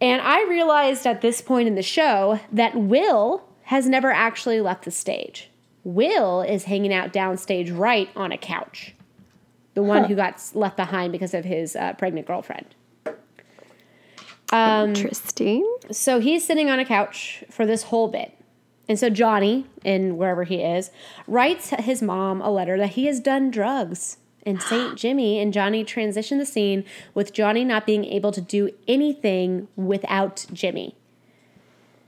And 0.00 0.22
I 0.22 0.44
realized 0.44 1.06
at 1.06 1.22
this 1.22 1.40
point 1.40 1.66
in 1.66 1.74
the 1.74 1.82
show 1.82 2.38
that 2.52 2.76
Will 2.76 3.44
has 3.66 3.88
never 3.88 4.10
actually 4.10 4.60
left 4.60 4.84
the 4.84 4.90
stage. 4.90 5.50
Will 5.82 6.40
is 6.40 6.64
hanging 6.64 6.92
out 6.92 7.12
downstage 7.12 7.76
right 7.76 8.08
on 8.16 8.32
a 8.32 8.38
couch. 8.38 8.94
The 9.74 9.82
one 9.82 10.04
who 10.04 10.14
got 10.14 10.42
left 10.54 10.76
behind 10.76 11.12
because 11.12 11.34
of 11.34 11.44
his 11.44 11.76
uh, 11.76 11.92
pregnant 11.94 12.26
girlfriend. 12.26 12.74
Interesting. 14.96 15.78
So 15.90 16.20
he's 16.20 16.46
sitting 16.46 16.70
on 16.70 16.78
a 16.78 16.84
couch 16.84 17.44
for 17.50 17.66
this 17.66 17.84
whole 17.84 18.08
bit. 18.08 18.32
And 18.88 18.98
so 18.98 19.10
Johnny, 19.10 19.66
in 19.84 20.16
wherever 20.16 20.44
he 20.44 20.62
is, 20.62 20.90
writes 21.26 21.70
his 21.70 22.00
mom 22.00 22.40
a 22.40 22.50
letter 22.50 22.78
that 22.78 22.90
he 22.90 23.06
has 23.06 23.18
done 23.20 23.50
drugs. 23.50 24.18
And 24.44 24.62
St. 24.70 24.96
Jimmy 24.96 25.40
and 25.40 25.52
Johnny 25.52 25.84
transition 25.84 26.38
the 26.38 26.46
scene 26.46 26.84
with 27.14 27.32
Johnny 27.32 27.64
not 27.64 27.84
being 27.84 28.04
able 28.04 28.30
to 28.30 28.40
do 28.40 28.70
anything 28.86 29.66
without 29.74 30.46
Jimmy. 30.52 30.94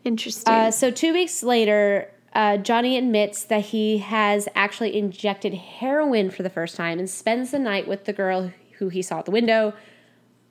Interesting. 0.04 0.52
Uh, 0.52 0.70
so 0.70 0.90
two 0.90 1.12
weeks 1.12 1.42
later, 1.42 2.10
uh, 2.34 2.56
Johnny 2.56 2.96
admits 2.96 3.44
that 3.44 3.66
he 3.66 3.98
has 3.98 4.48
actually 4.54 4.96
injected 4.96 5.54
heroin 5.54 6.30
for 6.30 6.42
the 6.42 6.50
first 6.50 6.76
time 6.76 6.98
and 6.98 7.08
spends 7.08 7.50
the 7.50 7.58
night 7.58 7.88
with 7.88 8.04
the 8.04 8.12
girl 8.12 8.52
who 8.78 8.88
he 8.88 9.02
saw 9.02 9.18
at 9.18 9.24
the 9.24 9.30
window 9.30 9.74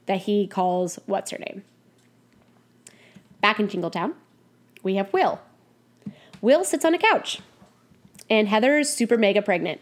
that 0.05 0.21
he 0.21 0.47
calls 0.47 0.99
what's 1.05 1.31
her 1.31 1.37
name. 1.37 1.63
Back 3.41 3.59
in 3.59 3.67
Jingletown, 3.67 4.13
we 4.83 4.95
have 4.95 5.11
Will. 5.13 5.39
Will 6.41 6.63
sits 6.63 6.85
on 6.85 6.93
a 6.93 6.97
couch, 6.97 7.39
and 8.29 8.47
Heather 8.47 8.79
is 8.79 8.91
super 8.91 9.17
mega 9.17 9.41
pregnant. 9.41 9.81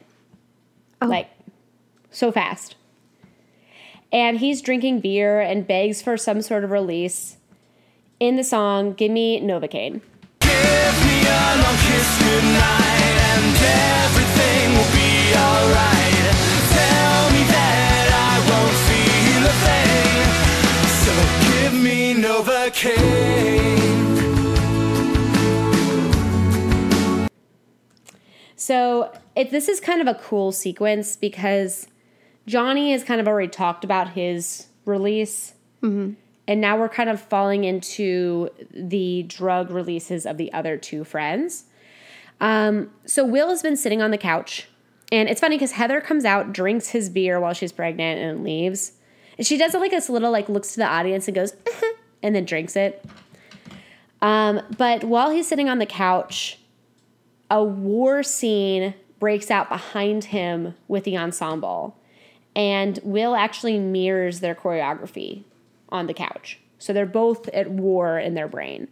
Like, 1.02 1.30
so 2.10 2.32
fast. 2.32 2.76
And 4.12 4.40
he's 4.40 4.62
drinking 4.62 5.02
beer 5.02 5.42
and 5.42 5.68
begs 5.68 6.02
for 6.02 6.18
some 6.18 6.42
sort 6.42 6.64
of 6.64 6.72
release 6.72 7.38
in 8.20 8.36
the 8.38 8.44
song 8.44 8.94
Give 8.94 9.12
Me 9.12 9.40
Novocaine. 9.42 10.02
Give 10.40 11.06
me 11.06 11.22
a 11.28 11.56
long 11.62 11.78
kiss 11.86 12.18
goodnight 12.20 13.16
and 13.32 13.56
everything 14.06 14.74
will 14.74 14.92
be 14.94 15.34
alright. 15.36 16.16
Tell 16.72 17.32
me 17.32 17.44
that 17.52 18.08
I 18.14 18.40
won't 18.50 18.78
feel 18.88 19.44
a 19.46 19.56
thing. 19.66 20.24
So 21.04 21.14
give 21.50 21.74
me 21.74 22.16
Novocaine. 22.16 23.76
So 28.56 29.12
it, 29.36 29.52
this 29.52 29.68
is 29.68 29.80
kind 29.80 30.02
of 30.02 30.08
a 30.08 30.16
cool 30.16 30.52
sequence 30.52 31.16
because 31.18 31.88
Johnny 32.48 32.92
has 32.94 33.04
kind 33.04 33.20
of 33.20 33.28
already 33.28 33.50
talked 33.50 33.84
about 33.84 34.12
his 34.12 34.68
release. 34.86 35.54
Mm-hmm. 35.84 36.14
And 36.48 36.62
now 36.62 36.78
we're 36.78 36.90
kind 36.90 37.10
of 37.10 37.20
falling 37.20 37.64
into 37.64 38.50
the 38.72 39.24
drug 39.24 39.72
releases 39.72 40.26
of 40.26 40.38
the 40.38 40.54
other 40.54 40.78
two 40.78 41.04
friends. 41.04 41.66
Um, 42.40 42.92
so 43.06 43.26
Will 43.26 43.50
has 43.50 43.62
been 43.62 43.78
sitting 43.78 44.02
on 44.02 44.12
the 44.12 44.18
couch. 44.18 44.68
And 45.12 45.30
it's 45.30 45.42
funny 45.42 45.56
because 45.56 45.74
Heather 45.74 46.02
comes 46.02 46.26
out, 46.26 46.54
drinks 46.54 46.90
his 46.90 47.10
beer 47.10 47.40
while 47.40 47.54
she's 47.54 47.72
pregnant, 47.72 48.20
and 48.20 48.44
leaves. 48.44 48.94
And 49.38 49.46
she 49.46 49.58
does 49.58 49.74
it 49.74 49.80
like 49.80 49.92
this 49.92 50.10
little, 50.10 50.32
like, 50.32 50.50
looks 50.50 50.74
to 50.74 50.78
the 50.78 50.86
audience 50.86 51.28
and 51.28 51.36
goes, 51.36 51.56
and 52.24 52.36
then 52.36 52.46
drinks 52.46 52.76
it. 52.76 53.04
Um, 54.22 54.62
but 54.78 55.04
while 55.04 55.30
he's 55.30 55.48
sitting 55.48 55.70
on 55.70 55.80
the 55.80 55.86
couch, 55.86 56.60
a 57.50 57.64
war 57.64 58.24
scene 58.24 58.96
breaks 59.20 59.52
out 59.52 59.70
behind 59.70 60.26
him 60.26 60.76
with 60.88 61.04
the 61.04 61.18
ensemble. 61.18 61.98
And 62.56 63.00
Will 63.04 63.36
actually 63.36 63.80
mirrors 63.80 64.40
their 64.40 64.56
choreography 64.56 65.44
on 65.96 66.08
the 66.08 66.14
couch. 66.14 66.60
So 66.78 66.94
they're 66.94 67.06
both 67.06 67.48
at 67.50 67.70
war 67.70 68.20
in 68.20 68.34
their 68.34 68.48
brain. 68.48 68.88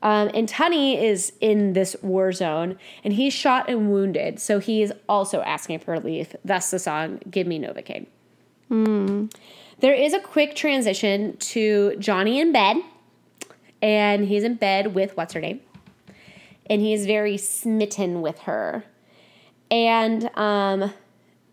Um, 0.00 0.30
and 0.32 0.48
Tunny 0.48 1.04
is 1.04 1.32
in 1.40 1.72
this 1.72 1.96
war 2.02 2.30
zone 2.32 2.78
and 3.02 3.12
he's 3.12 3.34
shot 3.34 3.68
and 3.68 3.90
wounded. 3.90 4.38
So 4.40 4.60
he 4.60 4.82
is 4.82 4.92
also 5.08 5.40
asking 5.42 5.80
for 5.80 5.92
relief. 5.92 6.36
Thus 6.44 6.70
the 6.70 6.78
song 6.78 7.20
Give 7.30 7.46
Me 7.46 7.58
Novocaine. 7.58 8.06
There 9.80 9.94
is 9.94 10.14
a 10.14 10.20
quick 10.20 10.54
transition 10.54 11.36
to 11.38 11.96
Johnny 11.98 12.40
in 12.40 12.52
bed. 12.52 12.76
And 13.82 14.26
he's 14.26 14.44
in 14.44 14.54
bed 14.54 14.94
with 14.94 15.16
what's 15.16 15.34
her 15.34 15.40
name? 15.40 15.60
and 16.68 16.82
he 16.82 16.92
is 16.92 17.06
very 17.06 17.36
smitten 17.36 18.20
with 18.20 18.40
her. 18.40 18.84
And 19.70 20.30
um, 20.36 20.92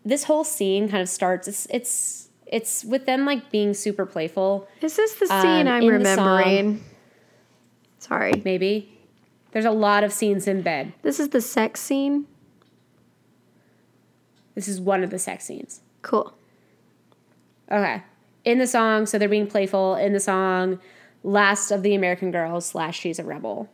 this 0.04 0.24
whole 0.24 0.44
scene 0.44 0.88
kind 0.88 1.02
of 1.02 1.08
starts. 1.08 1.48
It's 1.48 1.66
it's 1.70 2.25
it's 2.46 2.84
with 2.84 3.06
them 3.06 3.24
like 3.24 3.50
being 3.50 3.74
super 3.74 4.06
playful. 4.06 4.68
Is 4.80 4.96
this 4.96 5.14
the 5.14 5.26
scene 5.26 5.66
um, 5.66 5.74
I'm 5.74 5.82
in 5.82 6.04
song- 6.04 6.38
remembering? 6.38 6.84
Sorry. 7.98 8.42
Maybe 8.44 8.98
there's 9.52 9.64
a 9.64 9.70
lot 9.70 10.04
of 10.04 10.12
scenes 10.12 10.46
in 10.46 10.62
bed. 10.62 10.92
This 11.02 11.18
is 11.18 11.30
the 11.30 11.40
sex 11.40 11.80
scene? 11.80 12.26
This 14.54 14.68
is 14.68 14.80
one 14.80 15.02
of 15.02 15.10
the 15.10 15.18
sex 15.18 15.44
scenes. 15.44 15.80
Cool. 16.02 16.32
Okay, 17.70 18.02
in 18.44 18.58
the 18.58 18.66
song, 18.66 19.06
so 19.06 19.18
they're 19.18 19.28
being 19.28 19.48
playful 19.48 19.96
in 19.96 20.12
the 20.12 20.20
song. 20.20 20.78
Last 21.24 21.72
of 21.72 21.82
the 21.82 21.94
American 21.94 22.30
Girls 22.30 22.64
slash 22.66 23.00
She's 23.00 23.18
a 23.18 23.24
Rebel. 23.24 23.68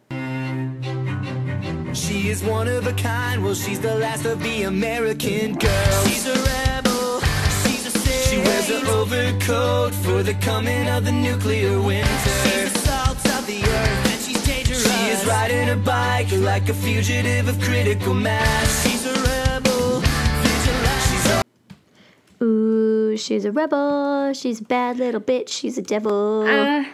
She 1.95 2.29
is 2.31 2.43
one 2.43 2.69
of 2.69 2.87
a 2.87 2.93
kind. 2.95 3.45
Well, 3.45 3.55
she's 3.55 3.81
the 3.81 3.95
last 3.97 4.25
of 4.25 4.43
the 4.43 4.63
American 4.63 5.55
girls. 5.59 6.09
She's 6.09 6.27
a 6.27 6.33
rebel. 6.43 6.72
Wears 8.45 8.71
an 8.71 8.87
overcoat 8.87 9.95
for 9.95 10.23
the 10.23 10.35
coming 10.35 10.89
of 10.89 11.05
the 11.05 11.13
nuclear 11.13 11.81
winter. 11.81 12.09
She's 12.45 12.73
the 12.73 12.79
salt 12.81 13.17
of 13.39 13.47
the 13.47 13.61
earth, 13.63 14.13
and 14.13 14.21
she's 14.21 14.45
dangerous. 14.45 14.83
She 14.85 15.09
is 15.11 15.25
riding 15.27 15.69
a 15.71 15.77
bike 15.77 16.31
like 16.33 16.69
a 16.69 16.75
fugitive 16.75 17.49
of 17.49 17.61
critical 17.61 18.15
mass. 18.15 18.83
She's 18.85 19.05
a 19.07 19.13
rebel. 19.15 20.01
Vigilant. 20.01 21.03
She's 21.09 21.27
a 21.27 22.45
Ooh, 22.45 23.17
she's 23.17 23.45
a 23.45 23.53
rebel. 23.53 24.33
She's 24.33 24.61
a 24.61 24.65
bad 24.65 24.99
little 24.99 25.21
bitch. 25.21 25.49
She's 25.51 25.79
a 25.79 25.83
devil. 25.83 26.43
Uh, 26.43 26.83
Not 26.83 26.85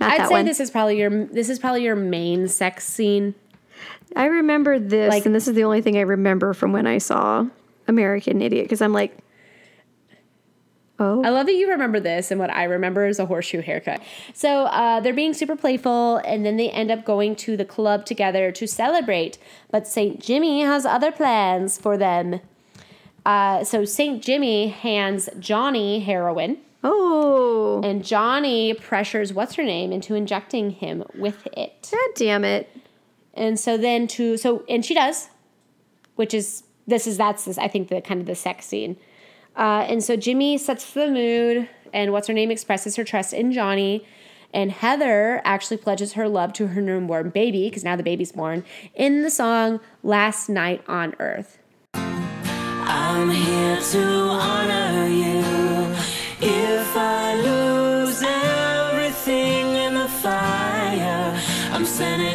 I'd 0.00 0.28
say 0.28 0.32
one. 0.34 0.44
this 0.46 0.60
is 0.60 0.70
probably 0.70 0.98
your 0.98 1.26
this 1.26 1.48
is 1.48 1.58
probably 1.58 1.82
your 1.84 1.96
main 1.96 2.48
sex 2.48 2.86
scene. 2.86 3.34
I 4.16 4.24
remember 4.26 4.78
this, 4.80 5.08
Like- 5.10 5.24
and 5.26 5.34
this 5.34 5.46
is 5.46 5.54
the 5.54 5.62
only 5.64 5.82
thing 5.82 5.96
I 5.96 6.00
remember 6.00 6.52
from 6.52 6.72
when 6.72 6.86
I 6.86 6.98
saw 6.98 7.46
American 7.86 8.42
Idiot, 8.42 8.64
because 8.64 8.82
I'm 8.82 8.92
like, 8.92 9.16
oh, 11.00 11.22
I 11.24 11.30
love 11.30 11.46
that 11.46 11.54
you 11.54 11.68
remember 11.70 11.98
this, 11.98 12.30
and 12.30 12.38
what 12.38 12.50
I 12.50 12.64
remember 12.64 13.06
is 13.06 13.18
a 13.18 13.26
horseshoe 13.26 13.62
haircut. 13.62 14.00
So 14.32 14.64
uh, 14.66 15.00
they're 15.00 15.14
being 15.14 15.34
super 15.34 15.56
playful, 15.56 16.18
and 16.18 16.46
then 16.46 16.56
they 16.56 16.70
end 16.70 16.90
up 16.90 17.04
going 17.04 17.34
to 17.36 17.56
the 17.56 17.64
club 17.64 18.06
together 18.06 18.52
to 18.52 18.66
celebrate. 18.66 19.38
But 19.70 19.88
St. 19.88 20.20
Jimmy 20.20 20.60
has 20.60 20.86
other 20.86 21.10
plans 21.10 21.78
for 21.78 21.96
them. 21.96 22.40
Uh, 23.24 23.64
so 23.64 23.84
St. 23.84 24.22
Jimmy 24.22 24.68
hands 24.68 25.28
Johnny 25.38 26.00
heroin, 26.00 26.58
oh, 26.84 27.80
and 27.82 28.04
Johnny 28.04 28.74
pressures 28.74 29.32
what's 29.32 29.54
her 29.54 29.64
name 29.64 29.92
into 29.92 30.14
injecting 30.14 30.70
him 30.70 31.04
with 31.14 31.46
it. 31.52 31.88
god 31.90 32.10
damn 32.16 32.44
it. 32.44 32.68
And 33.34 33.58
so 33.58 33.76
then 33.76 34.06
to 34.08 34.36
so 34.36 34.64
and 34.68 34.84
she 34.84 34.94
does, 34.94 35.28
which 36.16 36.34
is 36.34 36.64
this 36.86 37.06
is 37.06 37.16
that's 37.16 37.44
this 37.44 37.58
I 37.58 37.68
think 37.68 37.88
the 37.88 38.00
kind 38.00 38.20
of 38.20 38.26
the 38.26 38.34
sex 38.34 38.66
scene. 38.66 38.96
Uh, 39.56 39.84
and 39.88 40.02
so 40.02 40.16
Jimmy 40.16 40.56
sets 40.58 40.92
the 40.92 41.08
mood, 41.08 41.68
and 41.92 42.12
what's 42.12 42.28
her 42.28 42.34
name 42.34 42.50
expresses 42.50 42.96
her 42.96 43.04
trust 43.04 43.32
in 43.32 43.52
Johnny, 43.52 44.06
And 44.52 44.72
Heather 44.72 45.40
actually 45.44 45.76
pledges 45.76 46.14
her 46.14 46.28
love 46.28 46.52
to 46.54 46.68
her 46.68 46.80
newborn 46.80 47.30
baby, 47.30 47.68
because 47.68 47.84
now 47.84 47.96
the 47.96 48.02
baby's 48.02 48.32
born, 48.32 48.64
in 48.94 49.22
the 49.22 49.30
song 49.30 49.80
Last 50.02 50.48
Night 50.48 50.82
on 50.88 51.14
Earth. 51.20 51.58
I'm 51.94 53.30
here 53.30 53.80
to 53.80 54.02
honor 54.02 55.06
you. 55.06 55.40
If 56.42 56.96
I 56.96 57.34
lose 57.34 58.22
everything 58.22 59.66
in 59.76 59.94
the 59.94 60.08
fire, 60.08 61.40
I'm 61.72 61.84
sending 61.84 62.29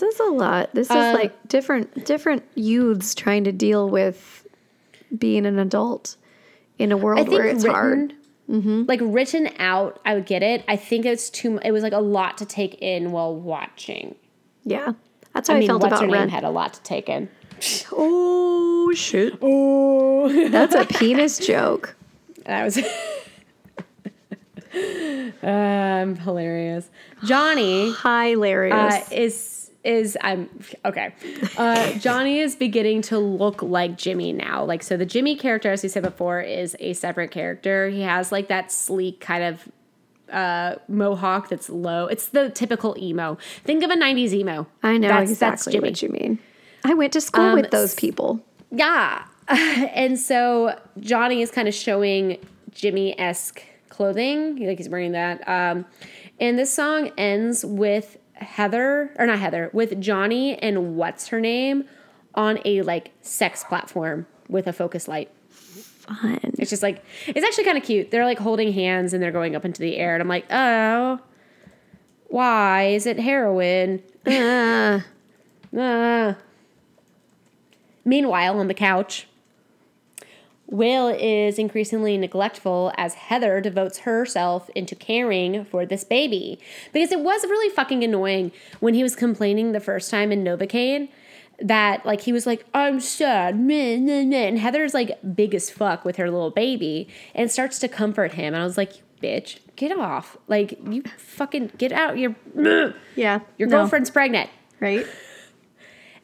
This 0.00 0.14
is 0.14 0.20
a 0.20 0.24
lot. 0.32 0.74
This 0.74 0.90
is 0.90 0.96
Um, 0.96 1.14
like 1.14 1.48
different 1.48 2.04
different 2.04 2.42
youths 2.56 3.14
trying 3.14 3.44
to 3.44 3.52
deal 3.52 3.88
with 3.88 4.44
being 5.16 5.46
an 5.46 5.58
adult 5.60 6.16
in 6.78 6.90
a 6.90 6.96
world 6.96 7.28
where 7.28 7.44
it's 7.44 7.64
hard. 7.64 8.12
written, 8.48 8.86
like 8.86 8.98
written 9.02 9.48
out, 9.60 10.00
I 10.04 10.14
would 10.14 10.26
get 10.26 10.42
it. 10.42 10.64
I 10.66 10.74
think 10.76 11.06
it's 11.06 11.30
too. 11.30 11.60
It 11.64 11.70
was 11.70 11.84
like 11.84 11.92
a 11.92 12.00
lot 12.00 12.36
to 12.38 12.46
take 12.46 12.74
in 12.82 13.12
while 13.12 13.34
watching. 13.36 14.16
Yeah. 14.64 14.94
That's 15.32 15.48
how 15.48 15.54
I, 15.54 15.58
I 15.58 15.60
mean, 15.60 15.68
felt 15.68 15.82
what's 15.82 15.92
about 15.92 16.00
her 16.02 16.06
name 16.08 16.14
Rent. 16.14 16.30
had 16.32 16.42
a 16.44 16.50
lot 16.50 16.74
to 16.74 16.82
take 16.82 17.08
in. 17.08 17.28
Oh 17.92 18.92
shit. 18.96 19.34
Oh. 19.40 20.48
That's 20.48 20.74
a 20.74 20.84
penis 20.98 21.38
joke. 21.38 21.94
That 22.46 22.64
was 22.64 22.78
um, 25.42 26.16
hilarious. 26.16 26.88
Johnny 27.24 27.92
Hilarious. 28.02 28.74
uh, 28.74 29.04
is 29.12 29.63
is 29.84 30.16
I'm 30.22 30.48
okay. 30.84 31.14
Uh, 31.56 31.92
Johnny 31.98 32.38
is 32.40 32.56
beginning 32.56 33.02
to 33.02 33.18
look 33.18 33.62
like 33.62 33.96
Jimmy 33.98 34.32
now. 34.32 34.64
Like 34.64 34.82
so, 34.82 34.96
the 34.96 35.06
Jimmy 35.06 35.36
character, 35.36 35.70
as 35.72 35.82
we 35.82 35.88
said 35.88 36.02
before, 36.02 36.40
is 36.40 36.76
a 36.80 36.92
separate 36.94 37.30
character. 37.30 37.88
He 37.88 38.00
has 38.02 38.32
like 38.32 38.48
that 38.48 38.72
sleek 38.72 39.20
kind 39.20 39.44
of 39.44 39.68
uh, 40.32 40.76
mohawk 40.88 41.48
that's 41.50 41.68
low. 41.68 42.06
It's 42.06 42.28
the 42.28 42.48
typical 42.50 42.96
emo. 42.98 43.36
Think 43.64 43.84
of 43.84 43.90
a 43.90 43.94
'90s 43.96 44.32
emo. 44.32 44.66
I 44.82 44.96
know 44.98 45.08
That's- 45.08 45.30
exactly 45.30 45.72
Jimmy. 45.74 45.88
what 45.90 46.02
you 46.02 46.08
mean. 46.08 46.38
I 46.84 46.94
went 46.94 47.12
to 47.14 47.20
school 47.20 47.44
Um, 47.44 47.54
with 47.60 47.70
those 47.70 47.94
people. 47.94 48.44
Yeah. 48.70 49.24
and 49.48 50.18
so 50.18 50.78
Johnny 51.00 51.42
is 51.42 51.50
kind 51.50 51.68
of 51.68 51.74
showing 51.74 52.38
Jimmy 52.72 53.18
esque 53.18 53.62
clothing. 53.90 54.56
Like 54.66 54.78
he's 54.78 54.88
wearing 54.88 55.12
that. 55.12 55.46
Um, 55.48 55.84
and 56.40 56.58
this 56.58 56.72
song 56.74 57.10
ends 57.16 57.64
with 57.64 58.16
Heather, 58.34 59.10
or 59.18 59.26
not 59.26 59.38
Heather, 59.38 59.70
with 59.72 60.00
Johnny 60.00 60.56
and 60.58 60.96
what's 60.96 61.28
her 61.28 61.40
name 61.40 61.84
on 62.34 62.58
a 62.64 62.82
like 62.82 63.12
sex 63.22 63.64
platform 63.64 64.26
with 64.48 64.66
a 64.66 64.72
focus 64.72 65.08
light. 65.08 65.30
Fun. 65.50 66.40
It's 66.58 66.70
just 66.70 66.82
like, 66.82 67.02
it's 67.26 67.44
actually 67.44 67.64
kind 67.64 67.78
of 67.78 67.84
cute. 67.84 68.10
They're 68.10 68.24
like 68.24 68.38
holding 68.38 68.72
hands 68.72 69.12
and 69.14 69.22
they're 69.22 69.32
going 69.32 69.56
up 69.56 69.64
into 69.64 69.80
the 69.80 69.96
air. 69.96 70.14
And 70.14 70.20
I'm 70.22 70.28
like, 70.28 70.46
oh, 70.50 71.20
why 72.28 72.88
is 72.88 73.06
it 73.06 73.18
heroin? 73.18 74.02
Uh, 74.26 75.00
Ah. 75.76 76.36
Meanwhile, 78.04 78.58
on 78.60 78.68
the 78.68 78.74
couch, 78.74 79.26
Will 80.66 81.08
is 81.08 81.58
increasingly 81.58 82.16
neglectful 82.16 82.92
as 82.96 83.14
Heather 83.14 83.60
devotes 83.60 83.98
herself 83.98 84.70
into 84.74 84.94
caring 84.94 85.64
for 85.64 85.84
this 85.84 86.04
baby. 86.04 86.58
Because 86.92 87.12
it 87.12 87.20
was 87.20 87.44
really 87.44 87.74
fucking 87.74 88.02
annoying 88.02 88.50
when 88.80 88.94
he 88.94 89.02
was 89.02 89.14
complaining 89.14 89.72
the 89.72 89.80
first 89.80 90.10
time 90.10 90.32
in 90.32 90.42
Novocaine 90.42 91.08
that 91.60 92.04
like 92.04 92.22
he 92.22 92.32
was 92.32 92.46
like, 92.46 92.64
I'm 92.74 93.00
sad, 93.00 93.58
meh, 93.58 93.98
meh, 93.98 94.24
meh," 94.24 94.36
and 94.36 94.58
Heather's 94.58 94.94
like 94.94 95.18
big 95.34 95.54
as 95.54 95.70
fuck 95.70 96.04
with 96.04 96.16
her 96.16 96.30
little 96.30 96.50
baby 96.50 97.08
and 97.34 97.50
starts 97.50 97.78
to 97.80 97.88
comfort 97.88 98.32
him. 98.32 98.54
And 98.54 98.62
I 98.62 98.64
was 98.64 98.76
like, 98.76 98.94
bitch, 99.22 99.58
get 99.76 99.96
off. 99.96 100.36
Like 100.48 100.78
you 100.88 101.02
fucking 101.18 101.72
get 101.78 101.92
out. 101.92 102.18
Your 102.18 102.34
yeah. 103.16 103.40
your 103.58 103.68
no, 103.68 103.78
girlfriend's 103.78 104.10
pregnant. 104.10 104.50
Right? 104.80 105.06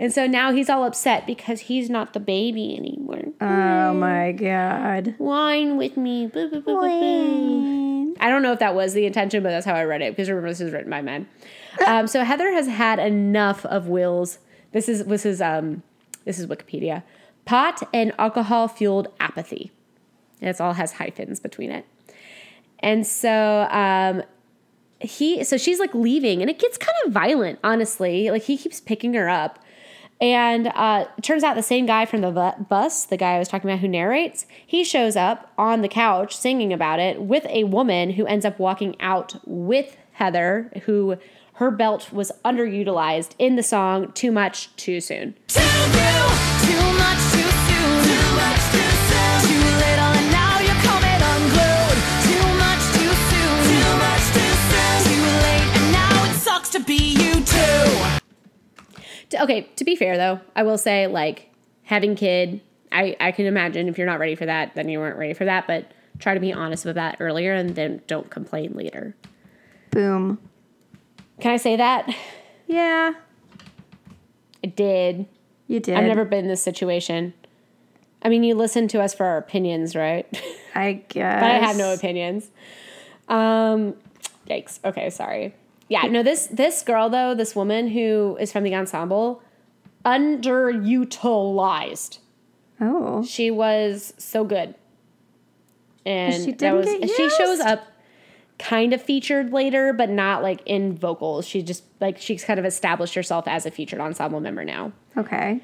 And 0.01 0.11
so 0.15 0.27
now 0.27 0.51
he's 0.51 0.71
all 0.71 0.85
upset 0.85 1.27
because 1.27 1.61
he's 1.61 1.91
not 1.91 2.15
the 2.15 2.21
baby 2.21 2.75
anymore. 2.75 3.21
Oh 3.39 3.93
my 3.93 4.33
god. 4.33 5.15
Wine 5.19 5.77
with 5.77 5.99
me. 5.99 6.27
Boo, 6.27 6.49
boo, 6.49 6.63
boo, 6.63 6.81
boo, 6.81 8.15
boo. 8.15 8.17
I 8.19 8.31
don't 8.31 8.43
know 8.43 8.53
if 8.53 8.61
that 8.61 8.75
was 8.75 8.95
the 8.95 9.05
intention, 9.05 9.43
but 9.43 9.51
that's 9.51 9.67
how 9.67 9.75
I 9.75 9.85
read 9.85 10.01
it 10.01 10.13
because 10.13 10.31
remember 10.31 10.49
this 10.49 10.63
is 10.63 10.73
written 10.73 10.91
by 10.91 11.03
men. 11.03 11.29
Um, 11.87 12.09
so 12.09 12.25
Heather 12.25 12.51
has 12.53 12.67
had 12.67 12.99
enough 12.99 13.65
of 13.65 13.87
Will's. 13.87 14.39
This 14.73 14.89
is 14.89 15.05
this 15.07 15.25
is 15.25 15.41
um 15.41 15.83
this 16.25 16.39
is 16.39 16.47
Wikipedia. 16.47 17.05
Pot 17.45 17.89
and 17.95 18.13
alcohol 18.19 18.69
fueled 18.69 19.07
apathy. 19.21 19.71
It's 20.41 20.61
all 20.61 20.75
has 20.75 20.93
hyphens 20.95 21.39
between 21.39 21.71
it. 21.71 21.87
And 22.81 23.07
so 23.07 23.69
um 23.71 24.25
he 24.99 25.45
so 25.45 25.57
she's 25.57 25.79
like 25.79 25.95
leaving 25.95 26.41
and 26.41 26.51
it 26.51 26.59
gets 26.59 26.77
kind 26.77 26.97
of 27.07 27.13
violent 27.13 27.59
honestly 27.65 28.31
like 28.31 28.43
he 28.43 28.57
keeps 28.59 28.81
picking 28.81 29.15
her 29.15 29.29
up 29.29 29.59
and 30.21 30.69
uh 30.69 31.07
turns 31.23 31.43
out 31.43 31.55
the 31.55 31.63
same 31.63 31.87
guy 31.87 32.05
from 32.05 32.21
the 32.21 32.31
bu- 32.31 32.65
bus 32.65 33.05
the 33.07 33.17
guy 33.17 33.35
i 33.35 33.39
was 33.39 33.49
talking 33.49 33.71
about 33.71 33.81
who 33.81 33.89
narrates 33.89 34.47
he 34.67 34.85
shows 34.85 35.17
up 35.17 35.53
on 35.57 35.83
the 35.83 35.89
couch 35.89 36.37
singing 36.37 36.73
about 36.73 36.99
it 36.99 37.23
with 37.23 37.47
a 37.47 37.65
woman 37.65 38.11
who 38.11 38.27
ends 38.27 38.45
up 38.45 38.59
walking 38.59 38.95
out 39.01 39.35
with 39.47 39.97
heather 40.13 40.71
who 40.85 41.17
her 41.61 41.71
belt 41.71 42.11
was 42.11 42.33
underutilized 42.43 43.33
in 43.39 43.57
the 43.57 43.63
song 43.63 44.11
too 44.13 44.33
much 44.33 44.75
too 44.77 44.99
soon. 44.99 45.35
Too 45.47 45.61
too 45.61 46.93
much 46.97 47.30
T- 59.31 59.39
okay 59.39 59.63
to 59.77 59.85
be 59.85 59.95
fair 59.97 60.17
though 60.17 60.41
i 60.57 60.63
will 60.63 60.79
say 60.79 61.07
like 61.07 61.51
having 61.85 62.15
kid 62.17 62.61
i 62.93 63.17
i 63.21 63.31
can 63.33 63.47
imagine 63.47 63.89
if 63.89 63.97
you're 63.97 64.07
not 64.07 64.19
ready 64.19 64.35
for 64.35 64.47
that 64.47 64.75
then 64.75 64.89
you 64.89 64.99
weren't 64.99 65.17
ready 65.19 65.35
for 65.35 65.45
that 65.45 65.67
but 65.67 65.93
try 66.19 66.35
to 66.35 66.41
be 66.41 66.53
honest 66.53 66.85
with 66.85 66.97
that 66.97 67.17
earlier 67.21 67.55
and 67.55 67.75
then 67.77 68.03
don't 68.07 68.29
complain 68.31 68.73
later 68.75 69.15
Boom. 69.91 70.39
can 71.41 71.53
i 71.53 71.57
say 71.57 71.77
that 71.77 72.13
Yeah. 72.67 73.13
i 74.65 74.67
did 74.67 75.27
You 75.69 75.81
did. 75.81 75.97
i've 75.97 76.05
never 76.07 76.25
been 76.25 76.41
in 76.41 76.49
this 76.49 76.63
situation 76.63 77.33
i 78.23 78.29
mean 78.29 78.43
you 78.43 78.55
listen 78.57 78.89
to 78.89 79.01
us 79.01 79.15
for 79.15 79.27
our 79.27 79.39
opinions 79.39 79.95
right 79.95 80.27
I 80.75 81.05
guess. 81.09 81.41
but 81.41 81.51
i 81.51 81.55
have 81.59 81.77
no 81.77 81.93
opinions 81.95 82.51
um 83.29 83.95
yikes 84.49 84.81
okay 84.85 85.09
sorry 85.11 85.55
yeah 85.91 86.05
no 86.05 86.23
this 86.23 86.47
this 86.47 86.83
girl 86.83 87.11
though 87.11 87.35
this 87.35 87.55
woman 87.55 87.89
who 87.89 88.39
is 88.41 88.51
from 88.51 88.65
the 88.65 88.75
ensemble 88.75 89.43
underutilized 90.07 92.17
Oh. 92.81 93.23
She 93.23 93.51
was 93.51 94.15
so 94.17 94.45
good. 94.45 94.75
And 96.07 96.45
She 96.45 96.53
that 96.53 96.75
was 96.75 96.87
she 96.87 97.31
shows 97.31 97.61
up 97.61 97.87
kind 98.59 98.93
of 98.93 99.03
featured 99.03 99.53
later, 99.53 99.93
but 99.93 100.09
not 100.09 100.43
like 100.43 100.63
in 100.65 100.97
vocals. 100.97 101.47
She 101.47 101.63
just 101.63 101.85
like 102.01 102.19
she's 102.19 102.43
kind 102.43 102.59
of 102.59 102.65
established 102.65 103.15
herself 103.15 103.47
as 103.47 103.67
a 103.67 103.71
featured 103.71 104.01
ensemble 104.01 104.41
member 104.41 104.65
now. 104.65 104.93
Okay. 105.17 105.61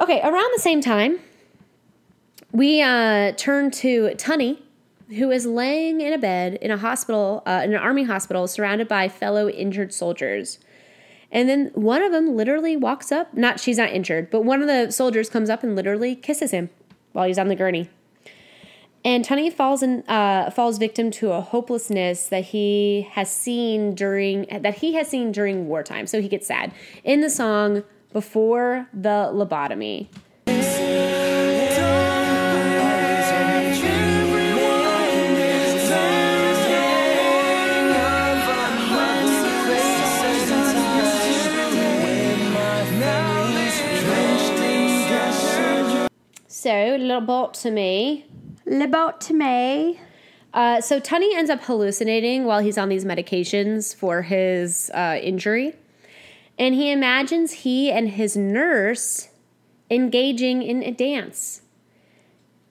Okay, 0.00 0.20
around 0.20 0.50
the 0.54 0.60
same 0.60 0.82
time, 0.82 1.20
we 2.52 2.82
uh, 2.82 3.32
turn 3.36 3.70
to 3.70 4.14
Tunny, 4.16 4.62
who 5.08 5.30
is 5.30 5.46
laying 5.46 6.00
in 6.00 6.12
a 6.12 6.18
bed 6.18 6.54
in 6.54 6.70
a 6.70 6.76
hospital, 6.76 7.42
uh, 7.46 7.62
in 7.64 7.72
an 7.72 7.78
army 7.78 8.04
hospital, 8.04 8.46
surrounded 8.46 8.88
by 8.88 9.08
fellow 9.08 9.48
injured 9.48 9.92
soldiers. 9.92 10.58
And 11.30 11.48
then 11.48 11.70
one 11.74 12.02
of 12.02 12.12
them 12.12 12.36
literally 12.36 12.76
walks 12.76 13.10
up. 13.12 13.34
Not 13.34 13.60
she's 13.60 13.78
not 13.78 13.90
injured, 13.90 14.30
but 14.30 14.42
one 14.42 14.62
of 14.62 14.68
the 14.68 14.90
soldiers 14.90 15.28
comes 15.28 15.50
up 15.50 15.62
and 15.62 15.76
literally 15.76 16.14
kisses 16.14 16.50
him 16.50 16.70
while 17.12 17.26
he's 17.26 17.38
on 17.38 17.48
the 17.48 17.56
gurney. 17.56 17.88
And 19.04 19.24
Tunny 19.24 19.50
falls 19.50 19.84
in, 19.84 20.02
uh, 20.08 20.50
falls 20.50 20.78
victim 20.78 21.12
to 21.12 21.30
a 21.30 21.40
hopelessness 21.40 22.26
that 22.26 22.46
he 22.46 23.08
has 23.12 23.30
seen 23.30 23.94
during 23.94 24.46
that 24.50 24.78
he 24.78 24.94
has 24.94 25.08
seen 25.08 25.30
during 25.30 25.68
wartime. 25.68 26.08
So 26.08 26.20
he 26.20 26.28
gets 26.28 26.48
sad 26.48 26.72
in 27.04 27.20
the 27.20 27.30
song 27.30 27.84
"Before 28.12 28.88
the 28.92 29.30
Lobotomy." 29.32 30.08
Lobotomy. 47.00 48.24
Lobotomy. 48.66 49.98
Uh, 50.54 50.80
so 50.80 50.98
Tunny 50.98 51.36
ends 51.36 51.50
up 51.50 51.62
hallucinating 51.62 52.44
while 52.44 52.60
he's 52.60 52.78
on 52.78 52.88
these 52.88 53.04
medications 53.04 53.94
for 53.94 54.22
his 54.22 54.90
uh, 54.94 55.18
injury. 55.22 55.74
And 56.58 56.74
he 56.74 56.90
imagines 56.90 57.52
he 57.52 57.92
and 57.92 58.08
his 58.08 58.36
nurse 58.36 59.28
engaging 59.90 60.62
in 60.62 60.82
a 60.82 60.90
dance, 60.90 61.62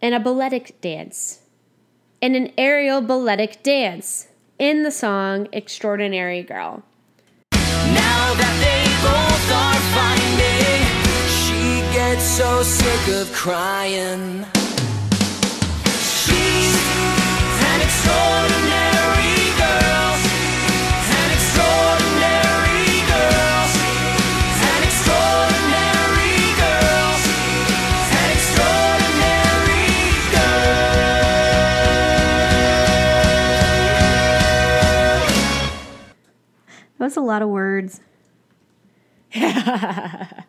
in 0.02 0.14
a 0.14 0.20
balletic 0.20 0.82
dance, 0.82 1.42
in 2.22 2.36
an 2.36 2.52
aerial 2.58 3.02
balletic 3.02 3.62
dance 3.62 4.28
in 4.58 4.84
the 4.84 4.92
song 4.92 5.48
Extraordinary 5.52 6.42
Girl. 6.42 6.84
Gets 12.14 12.24
so 12.24 12.62
sick 12.62 13.08
of 13.16 13.32
crying. 13.34 14.45
She's 16.22 16.76
an 17.72 17.82
extraordinary 17.82 19.41
girl, 19.58 20.14
an 21.20 21.30
extraordinary 21.38 22.93
girl, 23.10 23.66
an 24.70 24.82
extraordinary 24.89 26.41
girl, 26.62 27.10
an 28.22 28.30
extraordinary 28.38 29.97
girl. 30.36 30.86
That 36.99 37.06
was 37.06 37.18
a 37.18 37.22
lot 37.22 37.41
of 37.41 37.49
words. 37.49 37.99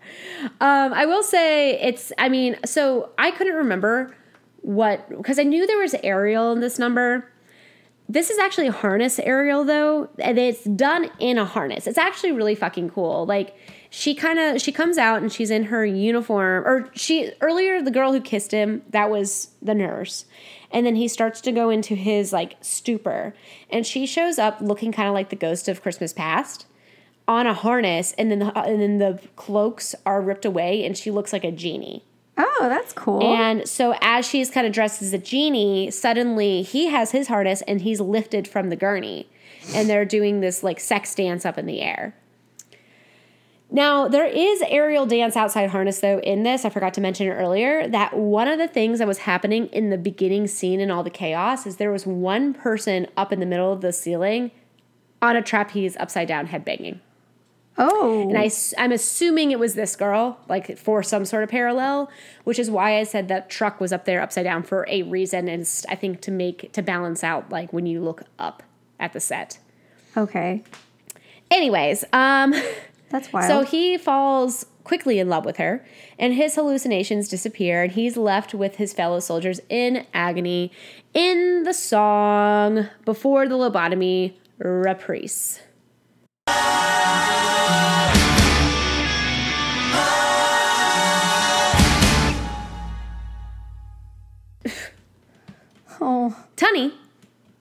Um, 0.61 0.93
I 0.93 1.07
will 1.07 1.22
say 1.22 1.78
it's, 1.80 2.12
I 2.18 2.28
mean, 2.28 2.57
so 2.64 3.11
I 3.18 3.30
couldn't 3.30 3.55
remember 3.55 4.16
what, 4.62 5.09
because 5.09 5.39
I 5.39 5.43
knew 5.43 5.66
there 5.66 5.78
was 5.78 5.95
aerial 6.03 6.53
in 6.53 6.61
this 6.61 6.78
number. 6.78 7.30
This 8.09 8.30
is 8.30 8.39
actually 8.39 8.68
harness 8.68 9.18
aerial 9.18 9.64
though, 9.64 10.09
and 10.18 10.39
it's 10.39 10.62
done 10.64 11.11
in 11.18 11.39
a 11.39 11.45
harness. 11.45 11.87
It's 11.89 11.99
actually 11.99 12.32
really 12.32 12.55
fucking 12.55 12.91
cool. 12.91 13.26
Like 13.26 13.57
she 13.91 14.14
kind 14.14 14.39
of 14.39 14.62
she 14.62 14.70
comes 14.70 14.97
out 14.97 15.20
and 15.20 15.32
she's 15.32 15.51
in 15.51 15.64
her 15.64 15.84
uniform, 15.84 16.64
or 16.64 16.89
she 16.95 17.32
earlier 17.41 17.82
the 17.82 17.91
girl 17.91 18.12
who 18.12 18.20
kissed 18.20 18.53
him 18.53 18.82
that 18.91 19.11
was 19.11 19.49
the 19.61 19.74
nurse, 19.74 20.24
and 20.70 20.87
then 20.87 20.95
he 20.95 21.09
starts 21.09 21.41
to 21.43 21.53
go 21.53 21.68
into 21.68 21.97
his 21.97 22.32
like 22.32 22.55
stupor, 22.61 23.34
and 23.70 23.84
she 23.84 24.07
shows 24.07 24.39
up 24.39 24.61
looking 24.61 24.93
kind 24.93 25.09
of 25.09 25.14
like 25.14 25.30
the 25.30 25.37
ghost 25.37 25.66
of 25.66 25.82
Christmas 25.82 26.12
past 26.12 26.66
on 27.29 27.47
a 27.47 27.55
harness, 27.55 28.12
and 28.18 28.31
then 28.31 28.39
the, 28.39 28.59
uh, 28.59 28.62
and 28.62 28.81
then 28.81 28.99
the 28.99 29.20
cloaks 29.37 29.95
are 30.05 30.20
ripped 30.20 30.45
away, 30.45 30.85
and 30.85 30.97
she 30.97 31.11
looks 31.11 31.33
like 31.33 31.45
a 31.45 31.53
genie. 31.53 32.05
Oh, 32.39 32.66
that's 32.68 32.93
cool. 32.93 33.22
And 33.22 33.66
so 33.66 33.95
as 34.01 34.29
she's 34.29 34.51
kind 34.51 34.66
of 34.66 34.72
dressed 34.72 35.01
as 35.01 35.12
a 35.12 35.18
genie, 35.18 35.91
suddenly 35.91 36.62
he 36.62 36.87
has 36.87 37.12
his 37.12 37.29
harness 37.29 37.62
and 37.62 37.81
he's 37.81 38.01
lifted 38.01 38.47
from 38.47 38.68
the 38.68 38.77
gurney. 38.77 39.27
And 39.74 39.89
they're 39.89 40.05
doing 40.05 40.41
this 40.41 40.62
like 40.62 40.79
sex 40.79 41.14
dance 41.14 41.47
up 41.47 41.57
in 41.57 41.66
the 41.66 41.81
air. 41.81 42.14
Now, 43.70 44.07
there 44.07 44.27
is 44.27 44.62
aerial 44.68 45.07
dance 45.07 45.35
outside 45.35 45.70
harness 45.70 46.01
though 46.01 46.20
in 46.20 46.43
this. 46.43 46.64
I 46.64 46.70
forgot 46.70 46.95
to 46.95 47.01
mention 47.01 47.27
it 47.27 47.31
earlier 47.31 47.89
that 47.89 48.16
one 48.16 48.49
of 48.49 48.59
the 48.59 48.68
things 48.68 48.99
that 48.99 49.09
was 49.09 49.18
happening 49.18 49.66
in 49.68 49.91
the 49.91 49.99
beginning 49.99 50.47
scene 50.47 50.81
and 50.81 50.93
all 50.93 51.03
the 51.03 51.11
chaos 51.11 51.66
is 51.66 51.77
there 51.77 51.91
was 51.91 52.07
one 52.07 52.53
person 52.53 53.07
up 53.16 53.33
in 53.33 53.41
the 53.41 53.47
middle 53.47 53.72
of 53.72 53.81
the 53.81 53.93
ceiling 53.93 54.51
on 55.22 55.37
a 55.37 55.43
trapeze 55.43 55.97
upside 55.97 56.29
down 56.29 56.49
headbanging. 56.49 57.01
Oh, 57.79 58.29
And 58.29 58.39
I, 58.39 58.51
I'm 58.79 58.93
assuming 58.93 59.51
it 59.51 59.59
was 59.59 59.74
this 59.74 59.97
girl, 59.97 60.39
like 60.49 60.79
for 60.79 61.03
some 61.03 61.24
sort 61.24 61.43
of 61.43 61.49
parallel, 61.51 62.11
which 62.45 62.59
is 62.59 62.70
why 62.70 62.99
I 62.99 63.03
said 63.05 63.29
that 63.29 63.51
truck 63.51 63.81
was 63.81 63.93
up 63.93 64.05
there 64.05 64.20
upside 64.22 64.45
down 64.45 64.62
for 64.62 64.87
a 64.89 65.03
reason. 65.03 65.49
And 65.49 65.68
I 65.89 65.95
think 65.95 66.20
to 66.22 66.31
make, 66.31 66.72
to 66.72 66.83
balance 66.83 67.22
out 67.22 67.51
like 67.51 67.72
when 67.72 67.87
you 67.87 68.01
look 68.01 68.22
up 68.39 68.62
at 68.99 69.12
the 69.12 69.20
set. 69.20 69.59
okay. 70.16 70.62
Anyways, 71.51 72.05
um, 72.12 72.55
That's 73.11 73.33
wild. 73.33 73.49
so 73.49 73.70
he 73.70 73.97
falls 73.99 74.66
quickly 74.83 75.18
in 75.18 75.29
love 75.29 75.45
with 75.45 75.57
her, 75.57 75.85
and 76.18 76.35
his 76.35 76.55
hallucinations 76.55 77.29
disappear, 77.29 77.83
and 77.83 77.93
he's 77.93 78.16
left 78.16 78.55
with 78.55 78.77
his 78.77 78.93
fellow 78.93 79.20
soldiers 79.20 79.61
in 79.68 80.07
agony 80.14 80.72
in 81.12 81.64
the 81.64 81.74
song 81.74 82.89
Before 83.05 83.49
the 83.49 83.57
Lobotomy 83.57 84.35
Reprise. 84.59 85.61
oh, 96.01 96.36
Tunny 96.57 96.94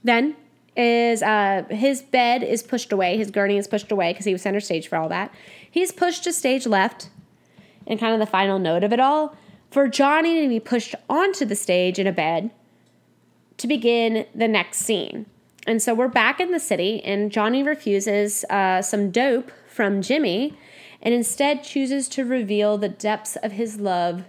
then 0.03 0.35
is 0.77 1.23
uh 1.23 1.63
his 1.69 2.01
bed 2.01 2.43
is 2.43 2.61
pushed 2.61 2.91
away, 2.91 3.17
his 3.17 3.31
gurney 3.31 3.57
is 3.57 3.67
pushed 3.67 3.91
away 3.91 4.11
because 4.11 4.25
he 4.25 4.33
was 4.33 4.41
center 4.41 4.59
stage 4.59 4.87
for 4.87 4.97
all 4.97 5.09
that. 5.09 5.33
He's 5.69 5.91
pushed 5.91 6.23
to 6.25 6.33
stage 6.33 6.65
left 6.67 7.09
and 7.87 7.99
kind 7.99 8.13
of 8.13 8.19
the 8.19 8.25
final 8.25 8.59
note 8.59 8.83
of 8.83 8.91
it 8.93 8.99
all 8.99 9.35
for 9.71 9.87
Johnny 9.87 10.41
to 10.41 10.49
be 10.49 10.59
pushed 10.59 10.95
onto 11.09 11.45
the 11.45 11.55
stage 11.55 11.99
in 11.99 12.07
a 12.07 12.11
bed 12.11 12.51
to 13.57 13.67
begin 13.67 14.25
the 14.33 14.47
next 14.47 14.79
scene. 14.79 15.25
And 15.67 15.81
so 15.81 15.95
we're 15.95 16.07
back 16.07 16.39
in 16.39 16.51
the 16.51 16.59
city, 16.59 17.03
and 17.03 17.31
Johnny 17.31 17.63
refuses 17.63 18.45
uh, 18.51 18.81
some 18.83 19.09
dope 19.09 19.51
from 19.67 20.01
Jimmy 20.01 20.57
and 21.01 21.13
instead 21.13 21.63
chooses 21.63 22.07
to 22.09 22.25
reveal 22.25 22.77
the 22.77 22.89
depths 22.89 23.35
of 23.37 23.53
his 23.53 23.79
love 23.79 24.25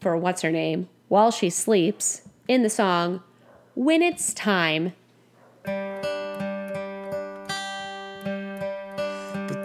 for 0.00 0.16
what's 0.16 0.42
her 0.42 0.50
name 0.50 0.88
while 1.08 1.30
she 1.30 1.48
sleeps 1.48 2.22
in 2.46 2.62
the 2.62 2.70
song 2.70 3.22
When 3.74 4.02
It's 4.02 4.34
Time. 4.34 4.92
But 5.64 6.04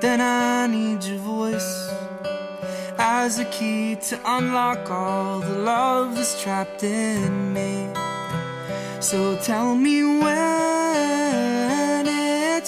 then 0.02 0.22
I 0.22 0.68
need 0.68 1.04
your 1.04 1.20
voice 1.20 1.94
as 2.98 3.40
a 3.40 3.46
key 3.46 3.96
to 3.96 4.20
unlock 4.26 4.90
all 4.90 5.40
the 5.42 5.60
love 5.60 6.16
that's 6.16 6.42
trapped 6.42 6.84
in 6.84 7.54
me. 7.54 7.90
So 9.02 9.38
tell 9.38 9.76
me 9.76 10.04
when 10.04 10.79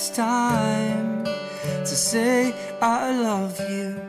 it's 0.01 0.09
time 0.09 1.23
to 1.25 1.85
say 1.85 2.51
I 2.81 3.11
love 3.21 3.59
you. 3.69 4.01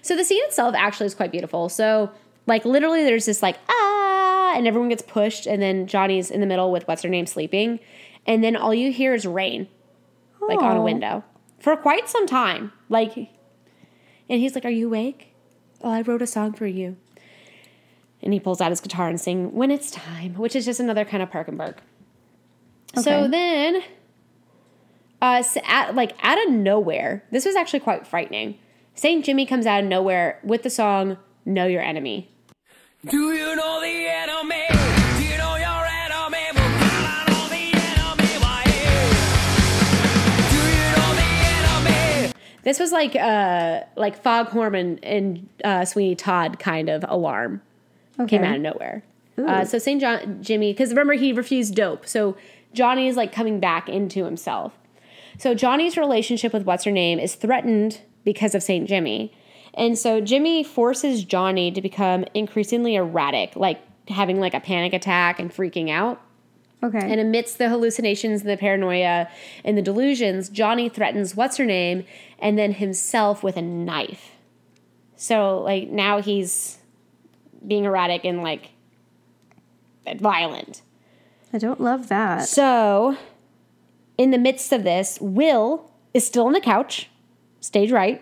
So 0.00 0.16
the 0.16 0.24
scene 0.24 0.42
itself 0.44 0.74
actually 0.74 1.04
is 1.04 1.14
quite 1.14 1.30
beautiful. 1.30 1.68
So 1.68 2.10
like 2.46 2.64
literally 2.64 3.02
there's 3.02 3.26
this 3.26 3.42
like 3.42 3.58
ah 3.68 4.54
and 4.56 4.66
everyone 4.66 4.88
gets 4.88 5.02
pushed 5.02 5.44
and 5.46 5.60
then 5.60 5.86
Johnny's 5.86 6.30
in 6.30 6.40
the 6.40 6.46
middle 6.46 6.72
with 6.72 6.88
what's 6.88 7.02
her 7.02 7.10
name 7.10 7.26
sleeping 7.26 7.78
and 8.26 8.42
then 8.42 8.56
all 8.56 8.72
you 8.72 8.90
hear 8.90 9.12
is 9.12 9.26
rain 9.26 9.68
like 10.40 10.62
on 10.62 10.78
a 10.78 10.82
window 10.82 11.22
for 11.58 11.76
quite 11.76 12.08
some 12.08 12.26
time. 12.26 12.72
Like 12.88 13.14
and 13.14 14.40
he's 14.40 14.54
like, 14.54 14.64
"Are 14.64 14.70
you 14.70 14.86
awake?" 14.86 15.34
"Oh, 15.82 15.90
I 15.90 16.00
wrote 16.00 16.22
a 16.22 16.26
song 16.26 16.54
for 16.54 16.66
you." 16.66 16.96
And 18.22 18.32
he 18.32 18.40
pulls 18.40 18.62
out 18.62 18.70
his 18.70 18.80
guitar 18.80 19.06
and 19.06 19.20
sings 19.20 19.52
"When 19.52 19.70
It's 19.70 19.90
Time," 19.90 20.32
which 20.36 20.56
is 20.56 20.64
just 20.64 20.80
another 20.80 21.04
kind 21.04 21.22
of 21.22 21.28
Park 22.96 23.06
and 23.06 23.14
Bark. 23.14 23.24
So 23.24 23.30
then 23.30 23.82
uh, 25.22 25.42
at, 25.64 25.94
like 25.94 26.12
out 26.22 26.44
of 26.46 26.52
nowhere, 26.52 27.24
this 27.30 27.44
was 27.44 27.56
actually 27.56 27.80
quite 27.80 28.06
frightening. 28.06 28.58
Saint 28.94 29.24
Jimmy 29.24 29.46
comes 29.46 29.66
out 29.66 29.82
of 29.82 29.88
nowhere 29.88 30.40
with 30.42 30.62
the 30.62 30.70
song 30.70 31.18
"Know 31.44 31.66
Your 31.66 31.82
Enemy." 31.82 32.30
Do 33.08 33.32
you 33.34 33.54
know 33.54 33.80
the 33.80 34.08
enemy? 34.08 34.64
You 35.20 35.36
know 35.38 35.54
your 35.56 35.84
enemy? 35.86 36.48
Well, 36.54 36.70
God, 36.80 37.48
the 37.48 37.70
enemy. 37.74 38.40
Do 40.50 40.56
you 40.56 40.88
know 40.96 41.14
the 41.14 41.28
enemy? 41.52 42.32
This 42.64 42.80
was 42.80 42.90
like 42.90 43.14
uh 43.14 43.82
like 43.96 44.20
Foghorn 44.20 44.74
and, 44.74 45.04
and 45.04 45.48
uh, 45.62 45.84
Sweeney 45.84 46.16
Todd 46.16 46.58
kind 46.58 46.88
of 46.88 47.04
alarm 47.06 47.62
okay. 48.18 48.38
came 48.38 48.44
out 48.44 48.56
of 48.56 48.62
nowhere. 48.62 49.04
Uh, 49.38 49.66
so 49.66 49.78
Saint 49.78 50.00
John 50.00 50.42
Jimmy, 50.42 50.72
because 50.72 50.88
remember 50.88 51.12
he 51.12 51.32
refused 51.32 51.74
dope, 51.74 52.06
so 52.06 52.36
Johnny 52.76 53.08
is 53.08 53.16
like 53.16 53.32
coming 53.32 53.58
back 53.58 53.88
into 53.88 54.24
himself. 54.24 54.74
So 55.38 55.54
Johnny's 55.54 55.96
relationship 55.96 56.52
with 56.52 56.64
what's 56.64 56.84
her 56.84 56.92
name 56.92 57.18
is 57.18 57.34
threatened 57.34 58.00
because 58.24 58.54
of 58.54 58.62
Saint 58.62 58.88
Jimmy, 58.88 59.32
and 59.74 59.98
so 59.98 60.20
Jimmy 60.20 60.64
forces 60.64 61.24
Johnny 61.24 61.70
to 61.70 61.82
become 61.82 62.24
increasingly 62.32 62.94
erratic, 62.94 63.54
like 63.56 63.80
having 64.08 64.40
like 64.40 64.54
a 64.54 64.60
panic 64.60 64.92
attack 64.94 65.38
and 65.38 65.52
freaking 65.52 65.90
out. 65.90 66.20
Okay. 66.82 66.98
And 67.00 67.20
amidst 67.20 67.58
the 67.58 67.68
hallucinations 67.68 68.42
and 68.42 68.50
the 68.50 68.56
paranoia 68.56 69.28
and 69.64 69.76
the 69.76 69.82
delusions, 69.82 70.48
Johnny 70.48 70.88
threatens 70.88 71.34
what's 71.34 71.56
her 71.56 71.64
name 71.64 72.04
and 72.38 72.58
then 72.58 72.72
himself 72.72 73.42
with 73.42 73.56
a 73.56 73.62
knife. 73.62 74.32
So 75.16 75.60
like 75.60 75.88
now 75.88 76.20
he's 76.20 76.78
being 77.66 77.84
erratic 77.84 78.24
and 78.24 78.42
like 78.42 78.70
violent. 80.18 80.82
I 81.56 81.58
don't 81.58 81.80
love 81.80 82.08
that. 82.08 82.46
So 82.46 83.16
in 84.18 84.30
the 84.30 84.36
midst 84.36 84.72
of 84.72 84.84
this, 84.84 85.18
Will 85.22 85.90
is 86.12 86.26
still 86.26 86.44
on 86.44 86.52
the 86.52 86.60
couch, 86.60 87.08
stage 87.60 87.90
right, 87.90 88.20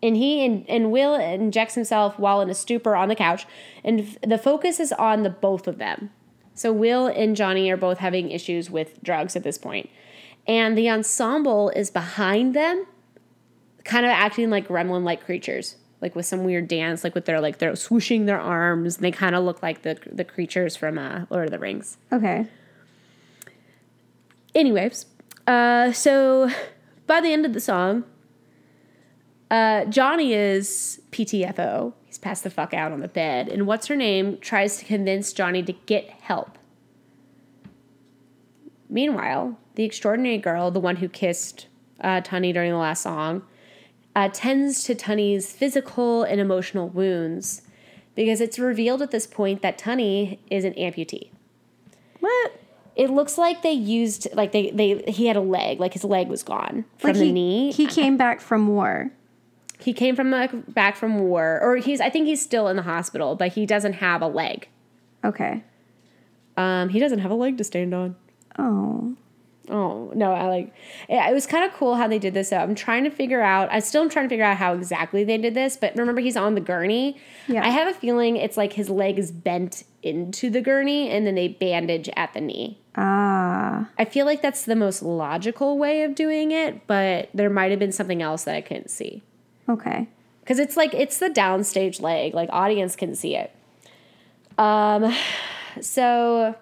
and 0.00 0.16
he 0.16 0.44
and, 0.46 0.64
and 0.68 0.92
Will 0.92 1.16
injects 1.16 1.74
himself 1.74 2.20
while 2.20 2.40
in 2.40 2.48
a 2.48 2.54
stupor 2.54 2.94
on 2.94 3.08
the 3.08 3.16
couch, 3.16 3.44
and 3.82 4.16
the 4.24 4.38
focus 4.38 4.78
is 4.78 4.92
on 4.92 5.24
the 5.24 5.30
both 5.30 5.66
of 5.66 5.78
them. 5.78 6.10
So 6.54 6.72
Will 6.72 7.08
and 7.08 7.34
Johnny 7.34 7.68
are 7.72 7.76
both 7.76 7.98
having 7.98 8.30
issues 8.30 8.70
with 8.70 9.02
drugs 9.02 9.34
at 9.34 9.42
this 9.42 9.58
point, 9.58 9.90
and 10.46 10.78
the 10.78 10.88
ensemble 10.88 11.70
is 11.70 11.90
behind 11.90 12.54
them, 12.54 12.86
kind 13.82 14.06
of 14.06 14.12
acting 14.12 14.48
like 14.48 14.68
gremlin-like 14.68 15.24
creatures, 15.24 15.74
like 16.02 16.16
with 16.16 16.26
some 16.26 16.44
weird 16.44 16.68
dance, 16.68 17.04
like 17.04 17.14
with 17.14 17.24
their 17.24 17.40
like 17.40 17.58
they're 17.58 17.72
swooshing 17.72 18.26
their 18.26 18.40
arms. 18.40 18.96
And 18.96 19.04
they 19.04 19.12
kind 19.12 19.34
of 19.34 19.44
look 19.44 19.62
like 19.62 19.82
the 19.82 19.98
the 20.10 20.24
creatures 20.24 20.76
from 20.76 20.98
uh, 20.98 21.26
Lord 21.30 21.46
of 21.46 21.52
the 21.52 21.58
Rings. 21.58 21.96
Okay. 22.12 22.46
Anyways, 24.54 25.06
uh, 25.46 25.92
so 25.92 26.50
by 27.06 27.20
the 27.20 27.32
end 27.32 27.46
of 27.46 27.54
the 27.54 27.60
song, 27.60 28.04
uh, 29.50 29.86
Johnny 29.86 30.34
is 30.34 31.00
PTFO. 31.10 31.94
He's 32.04 32.18
passed 32.18 32.44
the 32.44 32.50
fuck 32.50 32.74
out 32.74 32.92
on 32.92 33.00
the 33.00 33.08
bed, 33.08 33.48
and 33.48 33.66
what's 33.66 33.86
her 33.86 33.96
name 33.96 34.36
tries 34.38 34.76
to 34.78 34.84
convince 34.84 35.32
Johnny 35.32 35.62
to 35.62 35.72
get 35.72 36.10
help. 36.10 36.58
Meanwhile, 38.90 39.56
the 39.76 39.84
extraordinary 39.84 40.36
girl, 40.36 40.70
the 40.70 40.80
one 40.80 40.96
who 40.96 41.08
kissed 41.08 41.66
uh, 42.00 42.20
Tunny 42.20 42.52
during 42.52 42.72
the 42.72 42.76
last 42.76 43.02
song, 43.02 43.42
uh, 44.14 44.28
tends 44.32 44.84
to 44.84 44.94
Tunny's 44.94 45.52
physical 45.52 46.22
and 46.22 46.40
emotional 46.40 46.88
wounds 46.88 47.62
because 48.14 48.40
it's 48.40 48.58
revealed 48.58 49.00
at 49.02 49.10
this 49.10 49.26
point 49.26 49.62
that 49.62 49.78
Tunny 49.78 50.38
is 50.50 50.64
an 50.64 50.74
amputee 50.74 51.30
What? 52.20 52.52
it 52.94 53.08
looks 53.08 53.38
like 53.38 53.62
they 53.62 53.72
used 53.72 54.28
like 54.34 54.52
they 54.52 54.70
they 54.70 55.02
he 55.10 55.26
had 55.26 55.36
a 55.36 55.40
leg 55.40 55.80
like 55.80 55.94
his 55.94 56.04
leg 56.04 56.28
was 56.28 56.42
gone 56.42 56.84
from 56.98 57.08
Like 57.12 57.18
the 57.18 57.24
he, 57.26 57.32
knee 57.32 57.72
He 57.72 57.86
came 57.86 58.16
back 58.18 58.40
from 58.42 58.68
war. 58.68 59.10
he 59.80 59.94
came 59.94 60.14
from 60.14 60.30
like 60.30 60.74
back 60.74 60.94
from 60.96 61.18
war 61.20 61.58
or 61.62 61.76
he's 61.76 62.00
i 62.02 62.10
think 62.10 62.26
he's 62.26 62.42
still 62.42 62.68
in 62.68 62.76
the 62.76 62.82
hospital 62.82 63.34
but 63.34 63.52
he 63.54 63.64
doesn't 63.64 63.94
have 63.94 64.20
a 64.20 64.28
leg 64.28 64.68
Okay. 65.24 65.64
um 66.58 66.90
he 66.90 66.98
doesn't 66.98 67.20
have 67.20 67.30
a 67.30 67.34
leg 67.34 67.56
to 67.58 67.64
stand 67.64 67.94
on 67.94 68.16
Oh. 68.58 69.16
Oh 69.68 70.10
no 70.14 70.32
i 70.32 70.46
like 70.48 70.74
it, 71.08 71.14
it 71.14 71.32
was 71.32 71.46
kind 71.46 71.64
of 71.64 71.72
cool 71.72 71.94
how 71.94 72.08
they 72.08 72.18
did 72.18 72.34
this 72.34 72.52
i'm 72.52 72.74
trying 72.74 73.04
to 73.04 73.10
figure 73.10 73.40
out 73.40 73.68
i 73.70 73.78
still 73.78 74.02
am 74.02 74.08
trying 74.08 74.24
to 74.24 74.28
figure 74.28 74.44
out 74.44 74.56
how 74.56 74.74
exactly 74.74 75.22
they 75.22 75.38
did 75.38 75.54
this 75.54 75.76
but 75.76 75.94
remember 75.96 76.20
he's 76.20 76.36
on 76.36 76.54
the 76.54 76.60
gurney 76.60 77.16
Yeah. 77.46 77.64
i 77.64 77.68
have 77.68 77.86
a 77.88 77.94
feeling 77.96 78.36
it's 78.36 78.56
like 78.56 78.72
his 78.72 78.90
leg 78.90 79.18
is 79.18 79.30
bent 79.30 79.84
into 80.02 80.50
the 80.50 80.60
gurney 80.60 81.08
and 81.10 81.26
then 81.26 81.36
they 81.36 81.48
bandage 81.48 82.08
at 82.16 82.32
the 82.34 82.40
knee 82.40 82.78
Ah. 82.94 83.88
I 83.98 84.04
feel 84.04 84.26
like 84.26 84.42
that's 84.42 84.66
the 84.66 84.76
most 84.76 85.02
logical 85.02 85.78
way 85.78 86.02
of 86.02 86.14
doing 86.14 86.50
it, 86.52 86.86
but 86.86 87.30
there 87.32 87.48
might 87.48 87.70
have 87.70 87.80
been 87.80 87.90
something 87.90 88.20
else 88.20 88.44
that 88.44 88.54
I 88.54 88.60
couldn't 88.60 88.90
see. 88.90 89.22
Okay. 89.66 90.08
Because 90.40 90.58
it's 90.58 90.76
like, 90.76 90.92
it's 90.92 91.16
the 91.18 91.30
downstage 91.30 92.02
leg, 92.02 92.34
like, 92.34 92.50
audience 92.52 92.94
can 92.94 93.14
see 93.14 93.34
it. 93.34 93.50
Um, 94.58 95.14
so, 95.80 96.54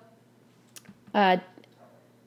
uh, 1.15 1.39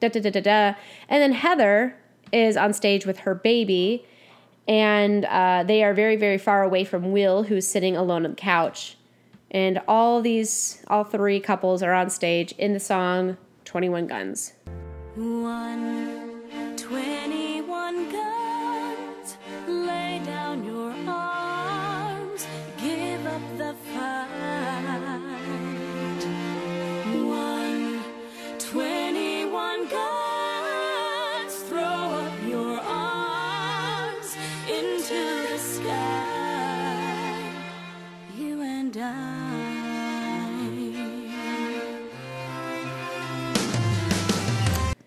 da 0.10 0.20
da 0.20 0.30
da 0.30 0.30
da 0.30 0.42
da. 0.42 0.80
And 1.10 1.22
then 1.22 1.34
Heather 1.34 1.96
is 2.32 2.58
on 2.58 2.74
stage 2.74 3.06
with 3.06 3.20
her 3.20 3.36
baby, 3.36 4.06
and 4.68 5.26
uh, 5.26 5.64
they 5.66 5.84
are 5.84 5.94
very, 5.94 6.16
very 6.16 6.38
far 6.38 6.64
away 6.64 6.84
from 6.84 7.12
Will, 7.12 7.44
who's 7.44 7.68
sitting 7.68 7.96
alone 7.96 8.26
on 8.26 8.32
the 8.32 8.38
couch. 8.38 8.98
And 9.52 9.82
all 9.88 10.22
these, 10.22 10.84
all 10.88 11.04
three 11.04 11.40
couples 11.40 11.84
are 11.84 11.94
on 11.94 12.10
stage 12.10 12.54
in 12.54 12.74
the 12.74 12.80
song 12.80 13.38
21 13.66 14.08
Guns. 14.08 14.54
One, 15.16 16.03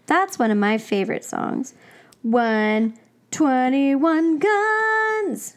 That's 0.06 0.38
one 0.38 0.50
of 0.50 0.58
my 0.58 0.78
favorite 0.78 1.24
songs. 1.24 1.74
One, 2.22 2.94
21 3.32 4.38
guns. 4.38 5.56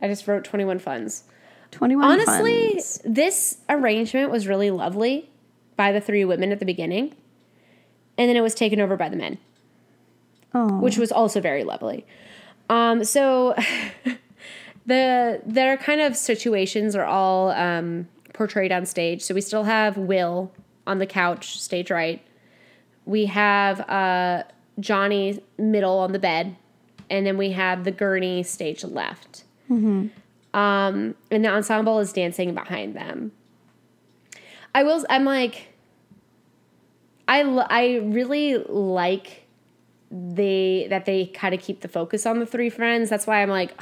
I 0.00 0.08
just 0.08 0.26
wrote 0.26 0.44
21 0.44 0.78
Funds. 0.78 1.24
21 1.70 2.04
Honestly, 2.04 2.70
Funds. 2.72 3.00
this 3.04 3.58
arrangement 3.68 4.30
was 4.30 4.46
really 4.46 4.70
lovely 4.70 5.30
by 5.76 5.92
the 5.92 6.00
three 6.00 6.24
women 6.24 6.52
at 6.52 6.58
the 6.58 6.66
beginning. 6.66 7.14
And 8.18 8.28
then 8.28 8.36
it 8.36 8.42
was 8.42 8.54
taken 8.54 8.80
over 8.80 8.96
by 8.96 9.08
the 9.08 9.16
men, 9.16 9.38
Oh. 10.54 10.78
which 10.80 10.98
was 10.98 11.10
also 11.10 11.40
very 11.40 11.64
lovely. 11.64 12.04
Um, 12.68 13.04
so 13.04 13.54
the 14.86 15.40
their 15.46 15.76
kind 15.78 16.00
of 16.00 16.16
situations 16.16 16.94
are 16.94 17.04
all 17.04 17.50
um, 17.52 18.08
portrayed 18.34 18.70
on 18.72 18.84
stage. 18.84 19.22
So 19.22 19.34
we 19.34 19.40
still 19.40 19.64
have 19.64 19.96
Will 19.96 20.52
on 20.86 20.98
the 20.98 21.06
couch, 21.06 21.58
stage 21.60 21.90
right. 21.90 22.22
We 23.04 23.26
have 23.26 23.80
uh, 23.88 24.44
Johnny 24.80 25.40
middle 25.58 25.98
on 25.98 26.12
the 26.12 26.18
bed, 26.18 26.56
and 27.10 27.26
then 27.26 27.36
we 27.36 27.50
have 27.52 27.84
the 27.84 27.90
gurney 27.90 28.42
stage 28.42 28.84
left. 28.84 29.44
Um, 30.54 31.14
and 31.30 31.44
the 31.44 31.48
ensemble 31.48 31.98
is 31.98 32.12
dancing 32.12 32.54
behind 32.54 32.94
them. 32.94 33.32
I 34.74 34.82
will. 34.82 35.04
I'm 35.08 35.24
like, 35.24 35.68
I 37.26 37.42
l- 37.42 37.66
I 37.68 37.96
really 38.02 38.58
like 38.58 39.46
they 40.10 40.86
that 40.90 41.06
they 41.06 41.26
kind 41.26 41.54
of 41.54 41.60
keep 41.60 41.80
the 41.80 41.88
focus 41.88 42.26
on 42.26 42.38
the 42.38 42.46
three 42.46 42.68
friends. 42.70 43.08
That's 43.10 43.26
why 43.26 43.42
I'm 43.42 43.48
like 43.48 43.80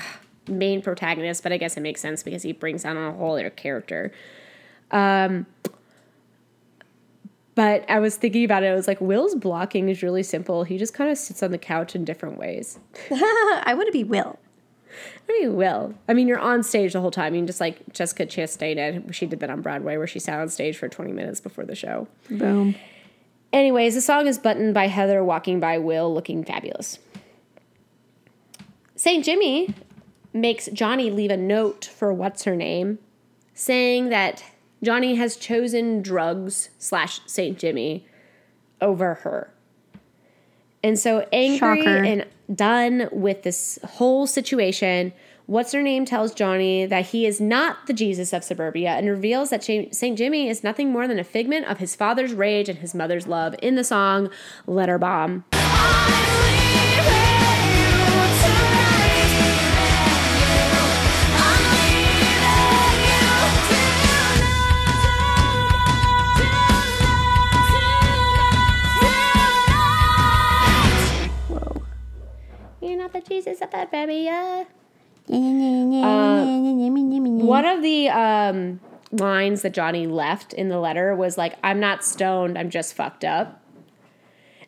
main 0.48 0.80
protagonist, 0.82 1.42
but 1.42 1.52
I 1.52 1.56
guess 1.56 1.76
it 1.76 1.80
makes 1.80 2.00
sense 2.00 2.22
because 2.22 2.42
he 2.42 2.52
brings 2.52 2.84
down 2.84 2.96
a 2.96 3.12
whole 3.12 3.34
other 3.34 3.50
character. 3.50 4.12
Um, 4.92 5.46
but 7.54 7.88
I 7.90 7.98
was 7.98 8.16
thinking 8.16 8.44
about 8.44 8.62
it. 8.62 8.68
I 8.68 8.74
was 8.74 8.86
like, 8.86 9.00
Will's 9.00 9.34
blocking 9.34 9.88
is 9.88 10.02
really 10.02 10.22
simple. 10.22 10.64
He 10.64 10.78
just 10.78 10.94
kind 10.94 11.10
of 11.10 11.18
sits 11.18 11.42
on 11.42 11.50
the 11.50 11.58
couch 11.58 11.94
in 11.94 12.04
different 12.04 12.38
ways. 12.38 12.78
I 13.10 13.72
want 13.74 13.86
to 13.86 13.92
be 13.92 14.04
Will. 14.04 14.38
I 15.28 15.32
mean, 15.32 15.56
Will. 15.56 15.94
I 16.08 16.14
mean, 16.14 16.28
you're 16.28 16.38
on 16.38 16.62
stage 16.62 16.92
the 16.92 17.00
whole 17.00 17.10
time. 17.10 17.34
You 17.34 17.44
just 17.46 17.60
like 17.60 17.92
Jessica 17.92 18.26
Chastain 18.26 18.76
did. 18.76 19.14
She 19.14 19.26
did 19.26 19.40
that 19.40 19.50
on 19.50 19.62
Broadway, 19.62 19.96
where 19.96 20.06
she 20.06 20.18
sat 20.18 20.40
on 20.40 20.48
stage 20.48 20.76
for 20.76 20.88
20 20.88 21.12
minutes 21.12 21.40
before 21.40 21.64
the 21.64 21.74
show. 21.74 22.08
Boom. 22.28 22.74
Anyways, 23.52 23.94
the 23.94 24.00
song 24.00 24.26
is 24.26 24.38
buttoned 24.38 24.74
by 24.74 24.86
Heather 24.86 25.24
walking 25.24 25.58
by 25.58 25.78
Will 25.78 26.12
looking 26.12 26.44
fabulous. 26.44 26.98
St. 28.94 29.24
Jimmy 29.24 29.74
makes 30.32 30.66
Johnny 30.72 31.10
leave 31.10 31.30
a 31.30 31.36
note 31.36 31.84
for 31.84 32.12
what's 32.12 32.44
her 32.44 32.54
name, 32.54 32.98
saying 33.54 34.10
that 34.10 34.44
Johnny 34.82 35.16
has 35.16 35.36
chosen 35.36 36.02
drugs 36.02 36.70
slash 36.78 37.20
St. 37.26 37.58
Jimmy 37.58 38.06
over 38.80 39.14
her. 39.14 39.52
And 40.82 40.98
so 40.98 41.26
angry 41.32 41.82
Shocker. 41.82 42.04
and 42.04 42.26
done 42.54 43.08
with 43.12 43.42
this 43.42 43.78
whole 43.84 44.26
situation, 44.26 45.12
what's 45.44 45.72
her 45.72 45.82
name 45.82 46.06
tells 46.06 46.32
Johnny 46.32 46.86
that 46.86 47.06
he 47.06 47.26
is 47.26 47.40
not 47.40 47.86
the 47.86 47.92
Jesus 47.92 48.32
of 48.32 48.42
suburbia 48.42 48.90
and 48.90 49.08
reveals 49.08 49.50
that 49.50 49.62
St. 49.62 50.16
Jimmy 50.16 50.48
is 50.48 50.64
nothing 50.64 50.90
more 50.90 51.06
than 51.06 51.18
a 51.18 51.24
figment 51.24 51.66
of 51.66 51.78
his 51.78 51.94
father's 51.94 52.32
rage 52.32 52.68
and 52.70 52.78
his 52.78 52.94
mother's 52.94 53.26
love 53.26 53.54
in 53.60 53.74
the 53.74 53.84
song 53.84 54.30
Letter 54.66 54.96
Bomb. 54.96 55.44
Whoa. 55.52 56.29
The 73.20 73.28
Jesus 73.28 73.60
of 73.60 73.70
suburbia. 73.70 74.66
One 75.26 76.00
One 77.46 77.66
of 77.66 77.82
the 77.82 78.08
um, 78.08 78.80
lines 79.12 79.62
that 79.62 79.72
Johnny 79.72 80.06
left 80.06 80.52
in 80.52 80.68
the 80.68 80.78
letter 80.78 81.14
was 81.14 81.38
like, 81.38 81.56
I'm 81.62 81.80
not 81.80 82.04
stoned, 82.04 82.58
I'm 82.58 82.70
just 82.70 82.94
fucked 82.94 83.24
up. 83.24 83.62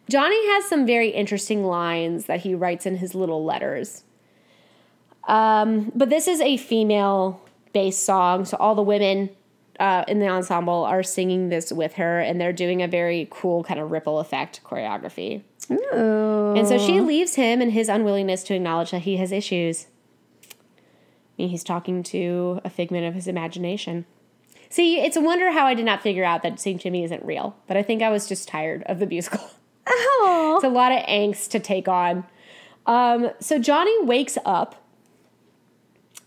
Johnny 0.09 0.47
has 0.53 0.67
some 0.67 0.87
very 0.87 1.11
interesting 1.11 1.65
lines 1.65 2.27
that 2.27 2.41
he 2.41 2.55
writes 2.55 2.87
in 2.87 2.97
his 2.97 3.15
little 3.15 3.45
letters. 3.45 4.05
Um, 5.29 5.93
but 5.95 6.11
this 6.11 6.27
is 6.27 6.41
a 6.41 6.57
female 6.57 7.41
based 7.73 8.05
song, 8.05 8.45
so 8.45 8.57
all 8.59 8.75
the 8.75 8.83
women 8.83 9.31
uh, 9.81 10.05
in 10.09 10.19
the 10.19 10.29
ensemble 10.29 10.85
are 10.85 11.03
singing 11.03 11.49
this 11.49 11.73
with 11.73 11.95
her, 11.95 12.21
and 12.21 12.41
they're 12.41 12.53
doing 12.53 12.83
a 12.83 12.89
very 12.89 13.29
cool 13.31 13.65
kind 13.65 13.81
of 13.81 13.91
ripple 13.91 14.19
effect 14.19 14.61
choreography. 14.65 15.43
And 15.69 16.67
so 16.67 16.79
she 16.79 17.01
leaves 17.01 17.37
him 17.37 17.61
and 17.61 17.73
his 17.73 17.89
unwillingness 17.89 18.43
to 18.45 18.55
acknowledge 18.55 18.91
that 18.91 19.03
he 19.03 19.17
has 19.17 19.33
issues. 19.33 19.87
And 21.39 21.51
he's 21.51 21.65
talking 21.65 22.03
to 22.05 22.61
a 22.65 22.71
figment 22.71 23.07
of 23.07 23.15
his 23.15 23.27
imagination. 23.27 24.07
See, 24.69 25.01
it's 25.01 25.17
a 25.17 25.21
wonder 25.21 25.53
how 25.53 25.67
I 25.67 25.75
did 25.75 25.85
not 25.85 26.03
figure 26.03 26.25
out 26.25 26.43
that 26.43 26.59
St. 26.59 26.81
Jimmy 26.81 27.05
isn't 27.05 27.25
real, 27.25 27.57
but 27.67 27.77
I 27.77 27.83
think 27.83 28.03
I 28.03 28.09
was 28.09 28.27
just 28.27 28.49
tired 28.49 28.83
of 28.87 28.99
the 28.99 29.07
musical. 29.07 29.41
Oh. 29.87 30.55
It's 30.57 30.65
a 30.65 30.69
lot 30.69 30.93
of 30.93 30.99
angst 31.07 31.51
to 31.51 31.59
take 31.59 31.89
on. 31.89 32.25
Um, 32.87 33.31
so 33.41 33.59
Johnny 33.59 34.05
wakes 34.05 34.39
up 34.45 34.77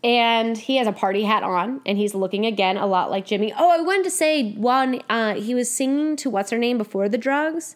and 0.04 0.58
he 0.58 0.76
has 0.76 0.88
a 0.88 0.92
party 0.92 1.24
hat 1.24 1.42
on 1.42 1.82
and 1.86 1.98
he's 1.98 2.14
looking 2.14 2.46
again 2.46 2.78
a 2.78 2.86
lot 2.86 3.10
like 3.10 3.26
Jimmy. 3.26 3.54
Oh, 3.58 3.72
I 3.72 3.82
wanted 3.82 4.04
to 4.04 4.12
say 4.12 4.52
one, 4.52 5.02
uh, 5.10 5.36
he 5.36 5.56
was 5.56 5.70
singing 5.70 6.16
to 6.18 6.30
what's 6.30 6.52
her 6.52 6.58
name 6.58 6.78
before 6.78 7.10
the 7.10 7.18
drugs. 7.18 7.76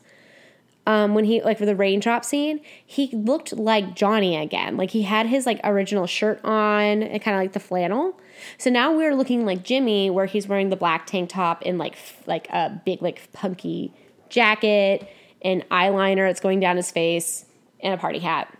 Um, 0.89 1.13
when 1.13 1.25
he 1.25 1.39
like 1.43 1.59
for 1.59 1.67
the 1.67 1.75
raindrop 1.75 2.25
scene, 2.25 2.61
he 2.83 3.11
looked 3.13 3.53
like 3.53 3.95
Johnny 3.95 4.35
again. 4.35 4.75
Like 4.75 4.89
he 4.89 5.03
had 5.03 5.27
his 5.27 5.45
like 5.45 5.59
original 5.63 6.07
shirt 6.07 6.43
on 6.43 7.03
and 7.03 7.21
kind 7.21 7.37
of 7.37 7.43
like 7.43 7.53
the 7.53 7.59
flannel. 7.59 8.19
So 8.57 8.71
now 8.71 8.91
we're 8.97 9.13
looking 9.13 9.45
like 9.45 9.61
Jimmy, 9.61 10.09
where 10.09 10.25
he's 10.25 10.47
wearing 10.47 10.69
the 10.69 10.75
black 10.75 11.05
tank 11.05 11.29
top 11.29 11.61
and 11.63 11.77
like 11.77 11.93
f- 11.93 12.23
like 12.25 12.49
a 12.49 12.81
big 12.85 13.03
like 13.03 13.31
punky 13.33 13.93
jacket 14.29 15.07
and 15.43 15.63
eyeliner 15.69 16.27
that's 16.27 16.39
going 16.39 16.59
down 16.59 16.75
his 16.75 16.89
face 16.89 17.45
and 17.81 17.93
a 17.93 17.97
party 17.97 18.17
hat. 18.17 18.51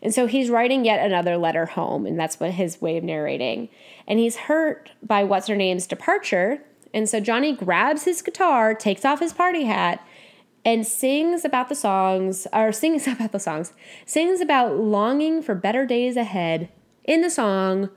And 0.00 0.14
so 0.14 0.26
he's 0.26 0.48
writing 0.48 0.86
yet 0.86 1.04
another 1.04 1.36
letter 1.36 1.66
home, 1.66 2.06
and 2.06 2.18
that's 2.18 2.40
what 2.40 2.52
his 2.52 2.80
way 2.80 2.96
of 2.96 3.04
narrating. 3.04 3.68
And 4.06 4.18
he's 4.18 4.36
hurt 4.36 4.88
by 5.02 5.22
what's 5.22 5.48
her 5.48 5.56
name's 5.56 5.86
departure. 5.86 6.62
And 6.94 7.06
so 7.06 7.20
Johnny 7.20 7.54
grabs 7.54 8.04
his 8.04 8.22
guitar, 8.22 8.74
takes 8.74 9.04
off 9.04 9.20
his 9.20 9.34
party 9.34 9.64
hat, 9.64 10.02
and 10.68 10.86
sings 10.86 11.46
about 11.46 11.70
the 11.70 11.74
songs, 11.74 12.46
or 12.52 12.72
sings 12.72 13.06
about 13.14 13.32
the 13.32 13.40
songs, 13.40 13.72
sings 14.04 14.38
about 14.42 14.76
longing 14.76 15.40
for 15.40 15.54
better 15.54 15.86
days 15.86 16.14
ahead 16.14 16.68
in 17.04 17.22
the 17.22 17.30
song 17.30 17.88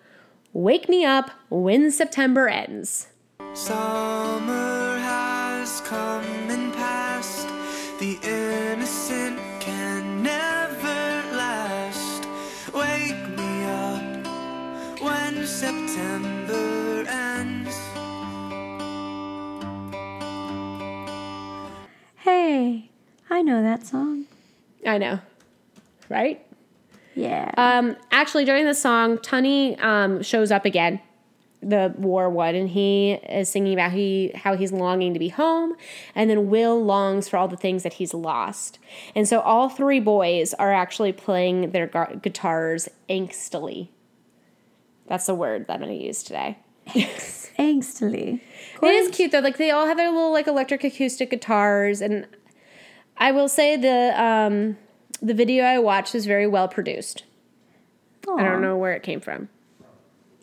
Wake 0.54 0.88
Me 0.88 1.04
Up 1.04 1.32
When 1.50 1.92
September 1.92 2.48
Ends. 2.48 3.08
Summer 3.54 4.98
has 5.00 5.82
come 5.82 6.24
and 6.50 6.74
passed. 6.74 7.50
The 8.00 8.18
innocent 8.24 9.38
can 9.60 10.24
never 10.24 11.36
last. 11.36 12.26
Wake 12.74 13.28
me 13.38 13.66
up 13.66 15.02
when 15.02 15.46
September 15.46 16.31
I 23.32 23.42
know 23.42 23.64
that 23.64 23.88
song. 23.88 24.26
I 24.86 24.98
know, 24.98 25.20
right? 26.10 26.46
Yeah. 27.16 27.52
Um, 27.58 27.96
actually, 28.12 28.44
during 28.44 28.66
the 28.66 28.74
song, 28.74 29.18
Tunny 29.20 29.78
um, 29.80 30.22
shows 30.22 30.52
up 30.52 30.66
again, 30.66 31.00
the 31.62 31.94
war 31.98 32.30
one, 32.30 32.56
and 32.56 32.70
he 32.70 33.14
is 33.14 33.48
singing 33.48 33.74
about 33.74 33.94
he 33.94 34.32
how 34.36 34.58
he's 34.58 34.74
longing 34.74 35.14
to 35.14 35.20
be 35.20 35.30
home, 35.30 35.76
and 36.14 36.30
then 36.30 36.50
Will 36.50 36.84
longs 36.84 37.30
for 37.30 37.38
all 37.38 37.48
the 37.48 37.56
things 37.56 37.84
that 37.84 37.94
he's 37.94 38.14
lost, 38.14 38.80
and 39.16 39.28
so 39.28 39.40
all 39.40 39.70
three 39.70 40.00
boys 40.00 40.54
are 40.56 40.74
actually 40.74 41.14
playing 41.14 41.72
their 41.72 41.88
gu- 41.88 42.18
guitars 42.22 42.90
angstily. 43.10 43.90
That's 45.08 45.26
the 45.26 45.36
word 45.36 45.68
that 45.68 45.74
I'm 45.76 45.82
going 45.82 45.98
to 45.98 46.06
use 46.06 46.24
today. 46.24 46.58
Angstily. 46.88 48.42
It 48.82 48.88
is 48.88 49.16
cute 49.16 49.32
though. 49.32 49.40
Like 49.40 49.58
they 49.58 49.70
all 49.70 49.86
have 49.86 49.98
their 49.98 50.10
little 50.10 50.32
like 50.32 50.48
electric 50.48 50.84
acoustic 50.84 51.30
guitars, 51.30 52.02
and 52.02 52.26
I 53.22 53.32
will 53.32 53.48
say 53.48 53.78
the 53.78 54.22
um, 54.22 54.78
the 55.22 55.36
video 55.36 55.64
I 55.64 55.78
watched 55.78 56.16
is 56.16 56.26
very 56.26 56.48
well 56.48 56.68
produced. 56.68 57.24
I 58.28 58.44
don't 58.44 58.62
know 58.62 58.76
where 58.78 58.94
it 58.94 59.04
came 59.04 59.20
from. 59.20 59.48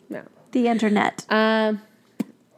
No. 0.09 0.23
The 0.53 0.67
internet. 0.69 1.25
Um, 1.29 1.81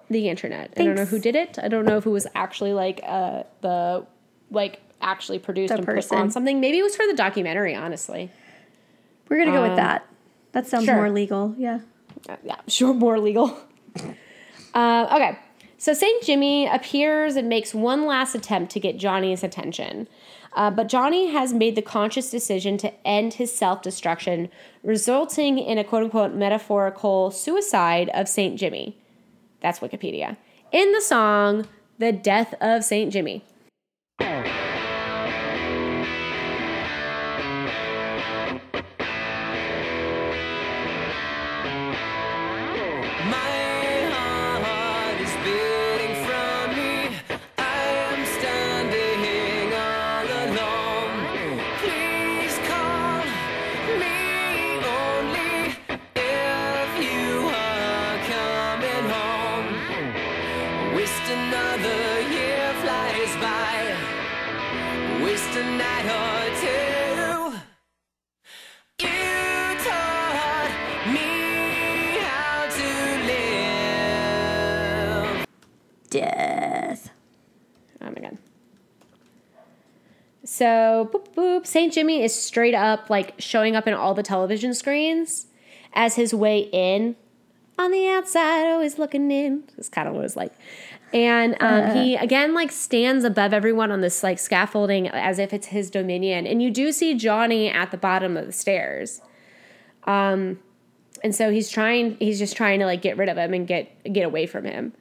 the 0.09 0.29
internet. 0.29 0.73
I 0.77 0.83
don't 0.83 0.95
know 0.95 1.05
who 1.05 1.19
did 1.19 1.35
it. 1.35 1.57
I 1.61 1.67
don't 1.67 1.85
know 1.85 1.97
if 1.97 2.05
it 2.05 2.09
was 2.11 2.27
actually 2.35 2.73
like 2.73 3.01
uh 3.03 3.43
the 3.61 4.05
like 4.51 4.81
actually 5.01 5.39
produced 5.39 5.69
The 5.69 5.77
and 5.77 5.85
put 5.85 5.95
person. 5.95 6.17
on 6.19 6.29
something. 6.29 6.59
Maybe 6.59 6.77
it 6.77 6.83
was 6.83 6.95
for 6.95 7.07
the 7.07 7.15
documentary. 7.15 7.73
Honestly, 7.73 8.29
We're 9.27 9.39
gonna 9.39 9.57
go 9.57 9.63
with 9.63 9.71
um, 9.71 9.77
that. 9.77 10.05
That 10.51 10.67
sounds 10.67 10.85
sure. 10.85 10.97
more 10.97 11.09
legal. 11.09 11.55
Yeah. 11.57 11.79
Uh, 12.29 12.35
yeah, 12.43 12.57
sure, 12.67 12.93
more 12.93 13.19
legal. 13.19 13.57
uh, 14.75 15.07
okay, 15.15 15.39
so 15.81 15.95
Saint 15.95 16.21
Jimmy 16.21 16.67
appears 16.67 17.35
and 17.35 17.49
makes 17.49 17.73
one 17.73 18.05
last 18.05 18.35
attempt 18.35 18.71
to 18.73 18.79
get 18.79 18.99
Johnny's 18.99 19.43
attention. 19.43 20.07
Uh, 20.53 20.69
but 20.69 20.87
Johnny 20.87 21.31
has 21.31 21.53
made 21.53 21.75
the 21.75 21.81
conscious 21.81 22.29
decision 22.29 22.77
to 22.77 22.93
end 23.03 23.33
his 23.33 23.51
self 23.51 23.81
destruction, 23.81 24.51
resulting 24.83 25.57
in 25.57 25.79
a 25.79 25.83
quote 25.83 26.03
unquote 26.03 26.35
metaphorical 26.35 27.31
suicide 27.31 28.11
of 28.13 28.29
St. 28.29 28.59
Jimmy. 28.59 28.95
That's 29.61 29.79
Wikipedia. 29.79 30.37
In 30.71 30.91
the 30.91 31.01
song, 31.01 31.67
The 31.97 32.11
Death 32.11 32.53
of 32.61 32.83
St. 32.83 33.11
Jimmy. 33.11 33.43
So, 80.61 81.09
boop 81.11 81.33
boop. 81.33 81.65
St. 81.65 81.91
Jimmy 81.91 82.21
is 82.21 82.35
straight 82.35 82.75
up 82.75 83.09
like 83.09 83.33
showing 83.39 83.75
up 83.75 83.87
in 83.87 83.95
all 83.95 84.13
the 84.13 84.21
television 84.21 84.75
screens 84.75 85.47
as 85.93 86.17
his 86.17 86.35
way 86.35 86.69
in. 86.71 87.15
On 87.79 87.89
the 87.89 88.07
outside, 88.09 88.69
always 88.71 88.99
looking 88.99 89.31
in. 89.31 89.63
That's 89.75 89.89
kind 89.89 90.07
of 90.07 90.13
what 90.13 90.19
it 90.19 90.21
was 90.21 90.35
like. 90.35 90.53
And 91.13 91.57
um, 91.61 91.95
he 91.95 92.15
again 92.15 92.53
like 92.53 92.71
stands 92.71 93.25
above 93.25 93.53
everyone 93.53 93.89
on 93.89 94.01
this 94.01 94.21
like 94.21 94.37
scaffolding 94.37 95.07
as 95.07 95.39
if 95.39 95.51
it's 95.51 95.65
his 95.65 95.89
dominion. 95.89 96.45
And 96.45 96.61
you 96.61 96.69
do 96.69 96.91
see 96.91 97.15
Johnny 97.15 97.67
at 97.67 97.89
the 97.89 97.97
bottom 97.97 98.37
of 98.37 98.45
the 98.45 98.51
stairs. 98.51 99.19
Um, 100.03 100.59
and 101.23 101.33
so 101.33 101.49
he's 101.49 101.71
trying. 101.71 102.17
He's 102.17 102.37
just 102.37 102.55
trying 102.55 102.77
to 102.81 102.85
like 102.85 103.01
get 103.01 103.17
rid 103.17 103.29
of 103.29 103.37
him 103.37 103.55
and 103.55 103.65
get 103.67 104.13
get 104.13 104.25
away 104.25 104.45
from 104.45 104.65
him 104.65 104.93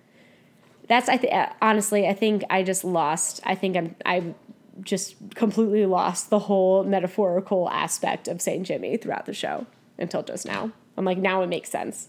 that's 0.89 1.09
I 1.09 1.19
think 1.19 1.33
honestly 1.63 2.09
I 2.09 2.15
think 2.15 2.43
I 2.51 2.65
just 2.65 2.83
lost 2.83 3.41
I 3.45 3.55
think 3.55 3.77
I'm 3.77 3.95
I 4.05 4.35
just 4.83 5.17
completely 5.35 5.87
lost 5.87 6.31
the 6.31 6.41
whole 6.41 6.85
metaphorical 6.85 7.69
aspect 7.71 8.29
of 8.29 8.41
St. 8.41 8.67
Jimmy 8.67 8.97
throughout 8.97 9.27
the 9.27 9.35
show 9.35 9.67
until 9.99 10.23
just 10.23 10.47
now. 10.47 10.73
I'm 10.97 11.05
like 11.05 11.19
now 11.19 11.43
it 11.43 11.49
makes 11.49 11.71
sense. 11.71 12.09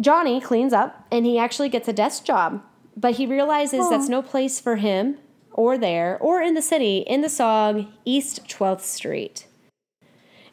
Johnny 0.00 0.40
cleans 0.40 0.72
up 0.72 1.06
and 1.10 1.26
he 1.26 1.38
actually 1.38 1.68
gets 1.68 1.88
a 1.88 1.92
desk 1.92 2.24
job, 2.24 2.62
but 2.96 3.14
he 3.14 3.26
realizes 3.26 3.88
that's 3.90 4.08
no 4.08 4.22
place 4.22 4.60
for 4.60 4.76
him 4.76 5.18
or 5.52 5.76
there 5.76 6.18
or 6.20 6.40
in 6.40 6.54
the 6.54 6.62
city 6.62 6.98
in 6.98 7.20
the 7.20 7.28
song 7.28 7.92
East 8.04 8.46
12th 8.46 8.82
Street. 8.82 9.46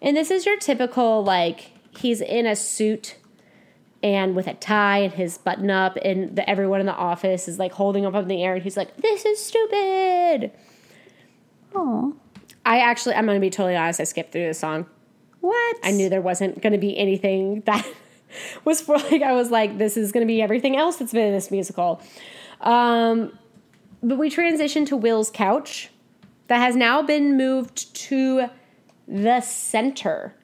And 0.02 0.18
this 0.18 0.32
is 0.32 0.46
your 0.46 0.58
typical 0.58 1.24
like 1.24 1.72
he's 1.98 2.22
in 2.22 2.46
a 2.46 2.56
suit 2.56 3.18
and 4.06 4.36
with 4.36 4.46
a 4.46 4.54
tie 4.54 5.00
and 5.00 5.14
his 5.14 5.40
button 5.40 5.72
up 5.72 5.98
and 6.04 6.36
the, 6.36 6.48
everyone 6.48 6.80
in 6.80 6.86
the 6.86 6.94
office 6.94 7.48
is 7.48 7.58
like 7.58 7.72
holding 7.72 8.06
up 8.06 8.14
in 8.14 8.28
the 8.28 8.44
air 8.44 8.54
and 8.54 8.62
he's 8.62 8.78
like 8.78 8.96
this 8.98 9.26
is 9.26 9.44
stupid. 9.44 10.52
Oh. 11.74 12.16
i 12.66 12.80
actually 12.80 13.16
i'm 13.16 13.26
gonna 13.26 13.40
be 13.40 13.50
totally 13.50 13.76
honest 13.76 14.00
i 14.00 14.04
skipped 14.04 14.32
through 14.32 14.48
the 14.48 14.54
song. 14.54 14.86
What? 15.42 15.78
i 15.84 15.90
knew 15.90 16.08
there 16.08 16.22
wasn't 16.22 16.62
gonna 16.62 16.78
be 16.78 16.96
anything 16.96 17.62
that 17.62 17.86
was 18.64 18.80
for 18.80 18.98
like 18.98 19.24
i 19.24 19.32
was 19.32 19.50
like 19.50 19.80
this 19.80 19.98
is 19.98 20.12
gonna 20.12 20.28
be 20.28 20.40
everything 20.40 20.78
else 20.78 20.98
that's 20.98 21.12
been 21.12 21.26
in 21.28 21.34
this 21.34 21.50
musical. 21.50 22.00
Um 22.62 23.38
but 24.04 24.20
we 24.20 24.30
transition 24.30 24.86
to 24.86 24.96
will's 24.96 25.32
couch. 25.32 25.90
That 26.48 26.60
has 26.60 26.76
now 26.76 27.02
been 27.02 27.38
moved 27.38 27.96
to 27.96 28.52
the 29.08 29.42
center 29.42 30.36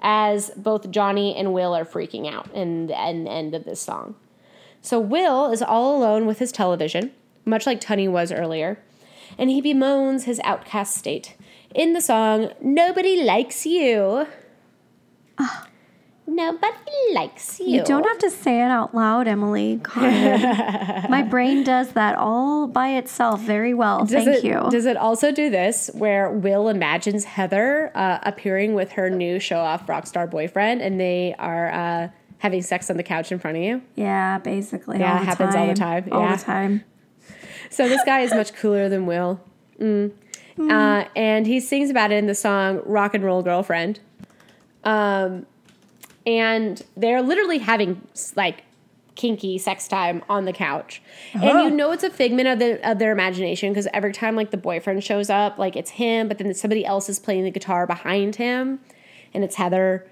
as 0.00 0.50
both 0.56 0.90
Johnny 0.90 1.34
and 1.36 1.52
Will 1.52 1.74
are 1.74 1.84
freaking 1.84 2.30
out 2.32 2.52
in 2.54 2.86
the 2.86 2.98
end, 2.98 3.28
end 3.28 3.54
of 3.54 3.64
this 3.64 3.80
song. 3.80 4.14
So 4.80 5.00
Will 5.00 5.50
is 5.50 5.62
all 5.62 5.96
alone 5.96 6.26
with 6.26 6.38
his 6.38 6.52
television, 6.52 7.12
much 7.44 7.66
like 7.66 7.80
Tunny 7.80 8.08
was 8.08 8.30
earlier, 8.30 8.82
and 9.36 9.50
he 9.50 9.60
bemoans 9.60 10.24
his 10.24 10.40
outcast 10.44 10.96
state 10.96 11.36
in 11.74 11.92
the 11.92 12.00
song 12.00 12.50
Nobody 12.60 13.22
Likes 13.22 13.66
You. 13.66 14.26
Ah. 15.38 15.67
Nobody 16.28 16.92
likes 17.12 17.58
you. 17.58 17.66
You 17.66 17.84
don't 17.84 18.04
have 18.04 18.18
to 18.18 18.30
say 18.30 18.60
it 18.60 18.70
out 18.70 18.94
loud, 18.94 19.26
Emily. 19.26 19.80
My 19.96 21.26
brain 21.28 21.64
does 21.64 21.92
that 21.94 22.16
all 22.16 22.66
by 22.68 22.90
itself 22.90 23.40
very 23.40 23.74
well. 23.74 24.04
Does 24.04 24.24
Thank 24.24 24.28
it, 24.28 24.44
you. 24.44 24.68
Does 24.70 24.86
it 24.86 24.96
also 24.96 25.32
do 25.32 25.50
this 25.50 25.90
where 25.94 26.30
Will 26.30 26.68
imagines 26.68 27.24
Heather 27.24 27.90
uh, 27.94 28.18
appearing 28.22 28.74
with 28.74 28.92
her 28.92 29.10
new 29.10 29.40
show 29.40 29.58
off 29.58 29.88
rock 29.88 30.06
star 30.06 30.26
boyfriend 30.26 30.82
and 30.82 31.00
they 31.00 31.34
are 31.38 31.72
uh, 31.72 32.08
having 32.38 32.62
sex 32.62 32.90
on 32.90 32.96
the 32.98 33.02
couch 33.02 33.32
in 33.32 33.38
front 33.38 33.56
of 33.56 33.62
you? 33.62 33.82
yeah, 33.96 34.38
basically. 34.38 34.98
Yeah, 35.00 35.12
all 35.12 35.16
it 35.16 35.20
the 35.20 35.26
happens 35.26 35.54
all 35.56 35.66
the 35.66 35.74
time. 35.74 36.08
All 36.12 36.22
Yeah. 36.22 36.36
the 36.36 36.44
time. 36.44 36.84
So 37.70 37.88
this 37.88 38.02
guy 38.04 38.20
is 38.20 38.32
much 38.32 38.54
cooler 38.54 38.88
than 38.88 39.06
Will. 39.06 39.40
Mm. 39.80 40.12
Uh, 40.58 41.04
and 41.14 41.46
he 41.46 41.60
sings 41.60 41.88
about 41.88 42.10
it 42.10 42.16
in 42.16 42.26
the 42.26 42.34
song 42.34 42.80
Rock 42.84 43.14
and 43.14 43.22
Roll 43.24 43.42
Girlfriend. 43.42 44.00
Um, 44.84 45.46
and 46.28 46.84
they're 46.94 47.22
literally 47.22 47.56
having 47.56 48.06
like 48.36 48.62
kinky 49.14 49.56
sex 49.56 49.88
time 49.88 50.22
on 50.28 50.44
the 50.44 50.52
couch. 50.52 51.00
And 51.32 51.42
you 51.60 51.70
know 51.70 51.90
it's 51.90 52.04
a 52.04 52.10
figment 52.10 52.48
of, 52.48 52.58
the, 52.58 52.88
of 52.88 52.98
their 52.98 53.12
imagination 53.12 53.72
because 53.72 53.88
every 53.94 54.12
time 54.12 54.36
like 54.36 54.50
the 54.50 54.58
boyfriend 54.58 55.02
shows 55.02 55.30
up, 55.30 55.56
like 55.56 55.74
it's 55.74 55.92
him, 55.92 56.28
but 56.28 56.36
then 56.36 56.52
somebody 56.52 56.84
else 56.84 57.08
is 57.08 57.18
playing 57.18 57.44
the 57.44 57.50
guitar 57.50 57.86
behind 57.86 58.36
him 58.36 58.78
and 59.32 59.42
it's 59.42 59.56
Heather. 59.56 60.06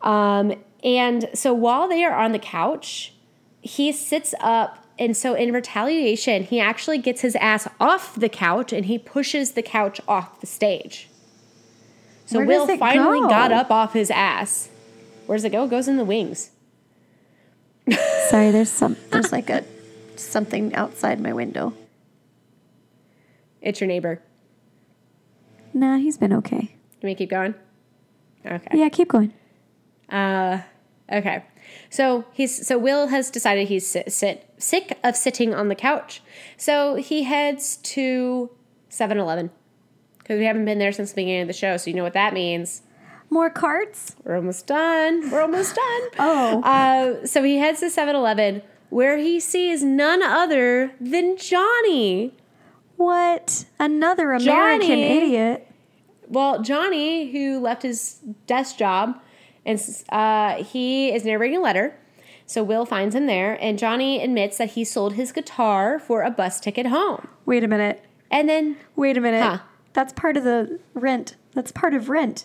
Um, 0.00 0.54
and 0.82 1.30
so 1.32 1.54
while 1.54 1.88
they 1.88 2.02
are 2.02 2.14
on 2.14 2.32
the 2.32 2.40
couch, 2.40 3.14
he 3.60 3.92
sits 3.92 4.34
up 4.40 4.84
and 4.98 5.16
so 5.16 5.34
in 5.34 5.52
retaliation 5.52 6.42
he 6.42 6.58
actually 6.58 6.98
gets 6.98 7.20
his 7.20 7.36
ass 7.36 7.68
off 7.80 8.16
the 8.16 8.28
couch 8.28 8.72
and 8.72 8.86
he 8.86 8.98
pushes 8.98 9.52
the 9.52 9.62
couch 9.62 10.00
off 10.06 10.40
the 10.40 10.46
stage 10.46 11.08
so 12.26 12.38
Where 12.38 12.46
will 12.46 12.76
finally 12.76 13.20
go? 13.20 13.28
got 13.28 13.52
up 13.52 13.70
off 13.70 13.94
his 13.94 14.10
ass 14.10 14.68
where 15.32 15.38
does 15.38 15.46
it 15.46 15.52
go 15.52 15.64
it 15.64 15.70
goes 15.70 15.88
in 15.88 15.96
the 15.96 16.04
wings 16.04 16.50
Sorry, 18.28 18.50
there's 18.50 18.68
some 18.68 18.98
there's 19.10 19.32
like 19.32 19.48
a 19.48 19.64
something 20.14 20.74
outside 20.74 21.18
my 21.20 21.32
window. 21.32 21.72
it's 23.62 23.80
your 23.80 23.88
neighbor 23.88 24.20
Nah, 25.72 25.96
he's 25.96 26.18
been 26.18 26.34
okay. 26.34 26.76
can 27.00 27.08
we 27.08 27.14
keep 27.14 27.30
going 27.30 27.54
okay 28.44 28.68
Yeah, 28.74 28.90
keep 28.90 29.08
going. 29.08 29.32
Uh, 30.10 30.60
okay. 31.10 31.44
So 31.88 32.26
he's 32.34 32.66
so 32.66 32.76
Will 32.76 33.06
has 33.06 33.30
decided 33.30 33.68
he's 33.68 33.86
sit, 33.86 34.12
sit, 34.12 34.46
sick 34.58 34.98
of 35.02 35.16
sitting 35.16 35.54
on 35.54 35.68
the 35.68 35.74
couch. 35.74 36.20
So 36.58 36.96
he 36.96 37.22
heads 37.22 37.78
to 37.94 38.50
7-Eleven 38.90 39.50
because 40.18 40.38
we 40.38 40.44
haven't 40.44 40.66
been 40.66 40.78
there 40.78 40.92
since 40.92 41.12
the 41.12 41.22
beginning 41.22 41.40
of 41.40 41.46
the 41.48 41.54
show. 41.54 41.78
So 41.78 41.88
you 41.88 41.96
know 41.96 42.02
what 42.02 42.12
that 42.12 42.34
means. 42.34 42.82
More 43.32 43.48
carts? 43.48 44.14
We're 44.24 44.36
almost 44.36 44.66
done. 44.66 45.30
We're 45.30 45.40
almost 45.40 45.74
done. 45.74 46.02
Oh. 46.18 46.60
Uh, 46.62 47.26
so 47.26 47.42
he 47.42 47.56
heads 47.56 47.80
to 47.80 47.86
7-Eleven 47.86 48.60
where 48.90 49.16
he 49.16 49.40
sees 49.40 49.82
none 49.82 50.22
other 50.22 50.92
than 51.00 51.38
Johnny. 51.38 52.34
What? 52.96 53.64
Another 53.78 54.32
American 54.32 54.86
Johnny. 54.86 55.02
idiot. 55.16 55.66
Well, 56.28 56.60
Johnny, 56.62 57.30
who 57.32 57.58
left 57.58 57.82
his 57.82 58.20
desk 58.46 58.76
job, 58.76 59.18
and 59.64 59.80
uh, 60.10 60.62
he 60.62 61.10
is 61.10 61.24
narrating 61.24 61.56
a 61.56 61.62
letter. 61.62 61.96
So 62.44 62.62
Will 62.62 62.84
finds 62.84 63.14
him 63.14 63.26
there, 63.26 63.56
and 63.62 63.78
Johnny 63.78 64.22
admits 64.22 64.58
that 64.58 64.72
he 64.72 64.84
sold 64.84 65.14
his 65.14 65.32
guitar 65.32 65.98
for 65.98 66.22
a 66.22 66.30
bus 66.30 66.60
ticket 66.60 66.86
home. 66.86 67.28
Wait 67.46 67.64
a 67.64 67.68
minute. 67.68 68.04
And 68.30 68.46
then, 68.46 68.76
Wait 68.94 69.16
a 69.16 69.22
minute. 69.22 69.42
Huh. 69.42 69.58
That's 69.94 70.12
part 70.12 70.36
of 70.36 70.44
the 70.44 70.78
rent. 70.92 71.36
That's 71.54 71.72
part 71.72 71.94
of 71.94 72.10
rent. 72.10 72.44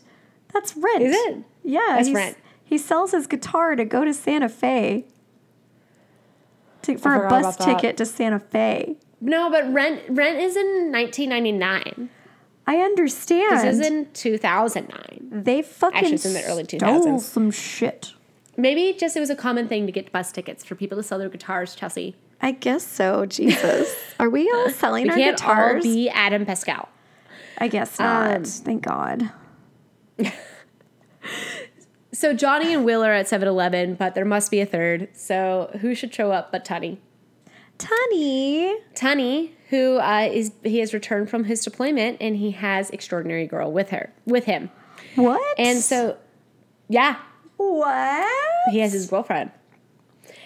That's 0.54 0.76
rent. 0.76 1.02
Is 1.04 1.16
it? 1.16 1.38
Yeah. 1.64 1.80
That's 1.98 2.12
rent. 2.12 2.38
He 2.64 2.78
sells 2.78 3.12
his 3.12 3.28
guitar 3.28 3.76
to 3.76 3.86
go 3.86 4.04
to 4.06 4.14
Santa 4.14 4.50
Fe. 4.50 5.06
To, 6.84 6.98
for 6.98 7.26
a 7.26 7.30
bus 7.30 7.58
ticket 7.58 7.98
to 7.98 8.06
Santa 8.06 8.40
Fe. 8.40 8.96
no, 9.20 9.50
but 9.50 9.72
rent 9.74 10.02
rent 10.10 10.40
is 10.40 10.56
in 10.56 10.92
1999. 10.92 12.10
I 12.66 12.78
understand. 12.78 13.58
This 13.68 13.80
is 13.80 13.86
in 13.88 14.08
2009. 14.14 15.30
they 15.44 15.62
fucking 15.62 15.98
Actually, 15.98 16.14
it's 16.16 16.26
in 16.26 16.34
the 16.34 16.44
early 16.44 16.64
2000s. 16.64 16.78
stole 16.80 17.02
2000s. 17.18 17.22
some 17.22 17.52
shit. 17.52 18.14
Maybe 18.58 18.94
just 18.98 19.16
it 19.16 19.20
was 19.20 19.30
a 19.30 19.36
common 19.36 19.68
thing 19.68 19.86
to 19.86 19.92
get 19.92 20.12
bus 20.12 20.32
tickets 20.32 20.64
for 20.66 20.76
people 20.76 20.98
to 20.98 21.04
sell 21.04 21.20
their 21.20 21.30
guitars, 21.30 21.76
Chelsea. 21.76 22.16
I 22.42 22.52
guess 22.52 22.86
so. 22.86 23.26
Jesus. 23.26 23.94
Are 24.20 24.30
we 24.30 24.50
all 24.52 24.70
selling 24.70 25.04
We 25.06 25.10
our 25.12 25.16
can't 25.18 25.38
guitars? 25.38 25.86
all 25.86 25.92
be 25.94 26.10
Adam 26.10 26.46
Pascal. 26.46 26.90
I 27.58 27.68
guess 27.68 28.00
not. 28.00 28.36
Um, 28.38 28.44
Thank 28.44 28.84
God. 28.84 29.32
So 32.18 32.34
Johnny 32.34 32.74
and 32.74 32.84
Will 32.84 33.04
are 33.04 33.14
at 33.14 33.28
7-Eleven, 33.28 33.94
but 33.94 34.16
there 34.16 34.26
must 34.26 34.50
be 34.50 34.60
a 34.60 34.66
third. 34.66 35.10
So 35.14 35.70
who 35.82 35.94
should 35.94 36.12
show 36.12 36.32
up 36.32 36.52
but 36.52 36.66
Tunny? 36.66 37.00
Tunny. 37.78 38.76
Tunny, 38.96 39.54
who 39.70 39.98
uh, 39.98 40.28
is 40.32 40.52
he 40.64 40.80
has 40.80 40.96
returned 40.96 41.30
from 41.30 41.44
his 41.44 41.64
deployment 41.64 42.18
and 42.20 42.38
he 42.38 42.52
has 42.52 42.90
extraordinary 42.90 43.46
girl 43.46 43.72
with 43.72 43.92
her 43.92 44.12
with 44.26 44.46
him. 44.46 44.72
What? 45.14 45.60
And 45.60 45.78
so 45.78 46.18
yeah, 46.90 47.18
what? 47.58 48.72
he 48.72 48.80
has 48.80 48.94
his 48.94 49.08
girlfriend. 49.08 49.52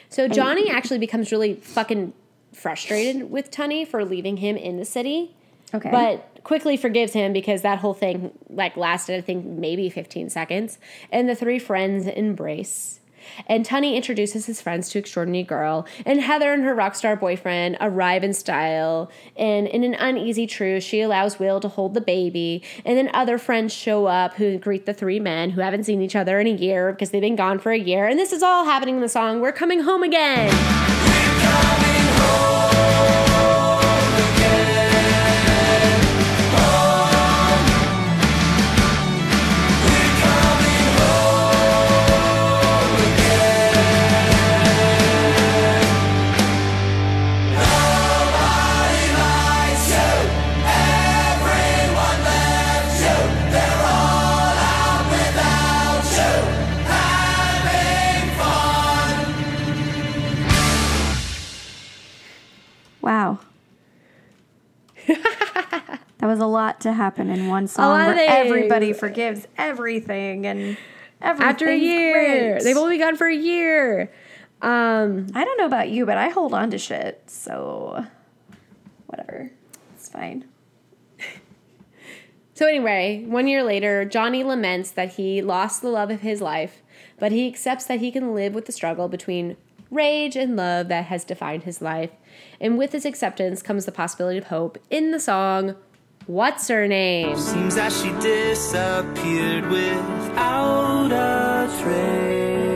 So 0.09 0.27
Johnny 0.27 0.69
actually 0.69 0.99
becomes 0.99 1.31
really 1.31 1.55
fucking 1.55 2.11
frustrated 2.53 3.31
with 3.31 3.49
Tunny 3.49 3.85
for 3.85 4.03
leaving 4.03 4.37
him 4.37 4.57
in 4.57 4.75
the 4.75 4.83
city. 4.83 5.37
Okay. 5.73 5.89
But 5.89 6.30
quickly 6.43 6.77
forgives 6.77 7.13
him 7.13 7.33
because 7.33 7.61
that 7.61 7.79
whole 7.79 7.93
thing 7.93 8.31
like 8.49 8.75
lasted 8.77 9.17
I 9.17 9.21
think 9.21 9.45
maybe 9.45 9.89
15 9.89 10.29
seconds 10.29 10.77
and 11.11 11.29
the 11.29 11.35
three 11.35 11.59
friends 11.59 12.07
embrace. 12.07 13.01
And 13.47 13.65
Tunny 13.65 13.95
introduces 13.95 14.45
his 14.45 14.61
friends 14.61 14.89
to 14.89 14.99
Extraordinary 14.99 15.43
Girl, 15.43 15.85
and 16.05 16.21
Heather 16.21 16.53
and 16.53 16.63
her 16.63 16.73
rock 16.73 16.95
star 16.95 17.15
boyfriend 17.15 17.77
arrive 17.79 18.23
in 18.23 18.33
style. 18.33 19.11
And 19.37 19.67
in 19.67 19.83
an 19.83 19.93
uneasy 19.95 20.47
truce, 20.47 20.83
she 20.83 21.01
allows 21.01 21.39
Will 21.39 21.59
to 21.59 21.67
hold 21.67 21.93
the 21.93 22.01
baby. 22.01 22.63
And 22.85 22.97
then 22.97 23.09
other 23.13 23.37
friends 23.37 23.73
show 23.73 24.05
up 24.05 24.35
who 24.35 24.57
greet 24.57 24.85
the 24.85 24.93
three 24.93 25.19
men 25.19 25.51
who 25.51 25.61
haven't 25.61 25.85
seen 25.85 26.01
each 26.01 26.15
other 26.15 26.39
in 26.39 26.47
a 26.47 26.51
year 26.51 26.91
because 26.91 27.11
they've 27.11 27.21
been 27.21 27.35
gone 27.35 27.59
for 27.59 27.71
a 27.71 27.79
year. 27.79 28.07
And 28.07 28.17
this 28.19 28.33
is 28.33 28.43
all 28.43 28.65
happening 28.65 28.95
in 28.95 29.01
the 29.01 29.09
song 29.09 29.39
We're 29.39 29.51
Coming 29.51 29.81
Home 29.81 30.03
Again. 30.03 30.49
Wow. 32.21 32.70
That 65.15 65.99
was 66.21 66.39
a 66.39 66.45
lot 66.45 66.81
to 66.81 66.93
happen 66.93 67.29
in 67.29 67.47
one 67.47 67.67
song 67.67 67.97
where 67.97 68.15
things. 68.15 68.31
everybody 68.31 68.93
forgives 68.93 69.47
everything 69.57 70.45
and 70.45 70.77
everything. 71.21 71.49
After 71.49 71.69
a 71.69 71.77
year. 71.77 72.59
They've 72.61 72.77
only 72.77 72.97
gone 72.97 73.15
for 73.15 73.27
a 73.27 73.35
year. 73.35 74.11
Um, 74.61 75.27
I 75.33 75.43
don't 75.43 75.57
know 75.57 75.65
about 75.65 75.89
you, 75.89 76.05
but 76.05 76.17
I 76.17 76.29
hold 76.29 76.53
on 76.53 76.69
to 76.71 76.77
shit, 76.77 77.23
so 77.27 78.05
whatever. 79.07 79.51
It's 79.95 80.09
fine. 80.09 80.45
So 82.53 82.67
anyway, 82.67 83.23
one 83.25 83.47
year 83.47 83.63
later, 83.63 84.05
Johnny 84.05 84.43
laments 84.43 84.91
that 84.91 85.13
he 85.13 85.41
lost 85.41 85.81
the 85.81 85.89
love 85.89 86.11
of 86.11 86.19
his 86.19 86.41
life, 86.41 86.83
but 87.17 87.31
he 87.31 87.47
accepts 87.47 87.85
that 87.85 88.01
he 88.01 88.11
can 88.11 88.35
live 88.35 88.53
with 88.53 88.67
the 88.67 88.71
struggle 88.71 89.07
between 89.07 89.57
rage 89.89 90.35
and 90.35 90.55
love 90.55 90.87
that 90.89 91.05
has 91.05 91.23
defined 91.23 91.63
his 91.63 91.81
life. 91.81 92.11
And 92.59 92.77
with 92.77 92.91
this 92.91 93.05
acceptance 93.05 93.61
comes 93.61 93.85
the 93.85 93.91
possibility 93.91 94.37
of 94.37 94.45
hope 94.45 94.77
in 94.89 95.11
the 95.11 95.19
song 95.19 95.75
What's 96.27 96.67
Her 96.67 96.87
Name? 96.87 97.35
Seems 97.35 97.75
that 97.75 97.91
she 97.91 98.11
disappeared 98.21 99.65
without 99.67 101.11
a 101.11 101.67
trace. 101.81 102.71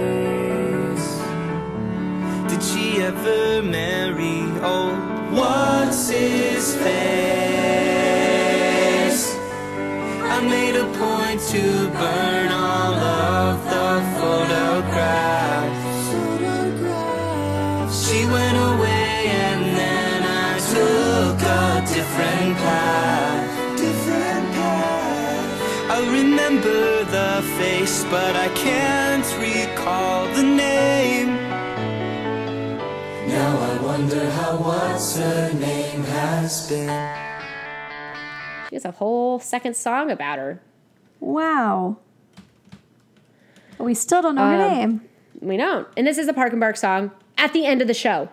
Did 2.50 2.64
she 2.64 3.02
ever 3.02 3.62
marry 3.62 4.42
old? 4.62 4.98
What's 5.32 6.10
his 6.10 6.76
face? 6.76 6.96
I 10.24 10.42
made 10.42 10.76
a 10.76 10.86
point 10.98 11.42
to 11.50 11.90
burn 11.90 12.52
all 12.52 12.65
face, 27.96 28.04
but 28.12 28.26
but 28.26 28.36
I 28.36 28.48
can't 28.56 29.26
recall 29.40 30.28
the 30.34 30.44
name. 30.44 31.36
Now 33.28 33.58
I 33.58 33.84
wonder 33.84 34.30
how 34.32 34.58
what's 34.58 35.18
her 35.18 35.54
name 35.54 36.04
has 36.04 36.68
been. 36.70 36.88
She 38.70 38.76
has 38.76 38.86
a 38.86 38.92
whole 38.92 39.40
second 39.40 39.76
song 39.76 40.10
about 40.12 40.40
her. 40.40 40.62
Wow. 41.20 41.98
But 43.78 43.84
we 43.84 43.94
still 43.94 44.22
don't 44.22 44.36
know 44.36 44.50
her 44.50 44.56
Um, 44.56 44.72
name. 44.72 45.02
We 45.42 45.58
don't. 45.58 45.88
And 45.98 46.08
this 46.08 46.18
is 46.18 46.28
a 46.28 46.34
Park 46.34 46.52
and 46.54 46.60
Bark 46.60 46.78
song 46.78 47.12
at 47.38 47.54
the 47.54 47.66
end 47.66 47.82
of 47.82 47.88
the 47.88 47.94
show. 47.94 48.30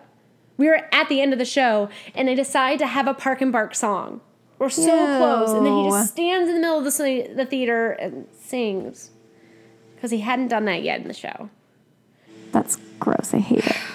We 0.57 0.67
were 0.67 0.87
at 0.91 1.09
the 1.09 1.19
end 1.19 1.33
of 1.33 1.39
the 1.39 1.45
show, 1.45 1.89
and 2.15 2.27
they 2.27 2.35
decide 2.35 2.79
to 2.79 2.87
have 2.87 3.07
a 3.07 3.13
Park 3.13 3.41
and 3.41 3.51
Bark 3.51 3.75
song. 3.75 4.21
We're 4.59 4.69
so 4.69 5.17
close, 5.17 5.51
and 5.51 5.65
then 5.65 5.73
he 5.75 5.89
just 5.89 6.11
stands 6.13 6.47
in 6.47 6.55
the 6.55 6.61
middle 6.61 6.77
of 6.77 6.85
the, 6.85 7.33
the 7.35 7.45
theater 7.45 7.91
and 7.91 8.27
sings 8.39 9.11
because 10.03 10.11
he 10.11 10.19
hadn't 10.19 10.49
done 10.49 10.65
that 10.65 10.83
yet 10.83 10.99
in 10.99 11.07
the 11.07 11.13
show. 11.13 11.49
That's 12.51 12.77
gross. 12.99 13.33
I 13.33 13.37
hate 13.39 13.65
it. 13.65 13.77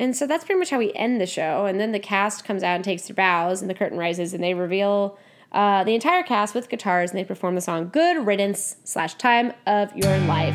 And 0.00 0.14
so 0.14 0.28
that's 0.28 0.44
pretty 0.44 0.60
much 0.60 0.70
how 0.70 0.78
we 0.78 0.92
end 0.92 1.20
the 1.20 1.26
show. 1.26 1.66
And 1.66 1.80
then 1.80 1.90
the 1.90 1.98
cast 1.98 2.44
comes 2.44 2.62
out 2.62 2.76
and 2.76 2.84
takes 2.84 3.08
their 3.08 3.16
bows, 3.16 3.60
and 3.60 3.68
the 3.68 3.74
curtain 3.74 3.98
rises, 3.98 4.32
and 4.32 4.44
they 4.44 4.54
reveal 4.54 5.18
uh, 5.50 5.82
the 5.82 5.92
entire 5.92 6.22
cast 6.22 6.54
with 6.54 6.68
guitars, 6.68 7.10
and 7.10 7.18
they 7.18 7.24
perform 7.24 7.56
the 7.56 7.60
song 7.60 7.88
"Good 7.88 8.24
Riddance" 8.24 8.76
slash 8.84 9.14
"Time 9.14 9.52
of 9.66 9.96
Your 9.96 10.16
Life." 10.18 10.54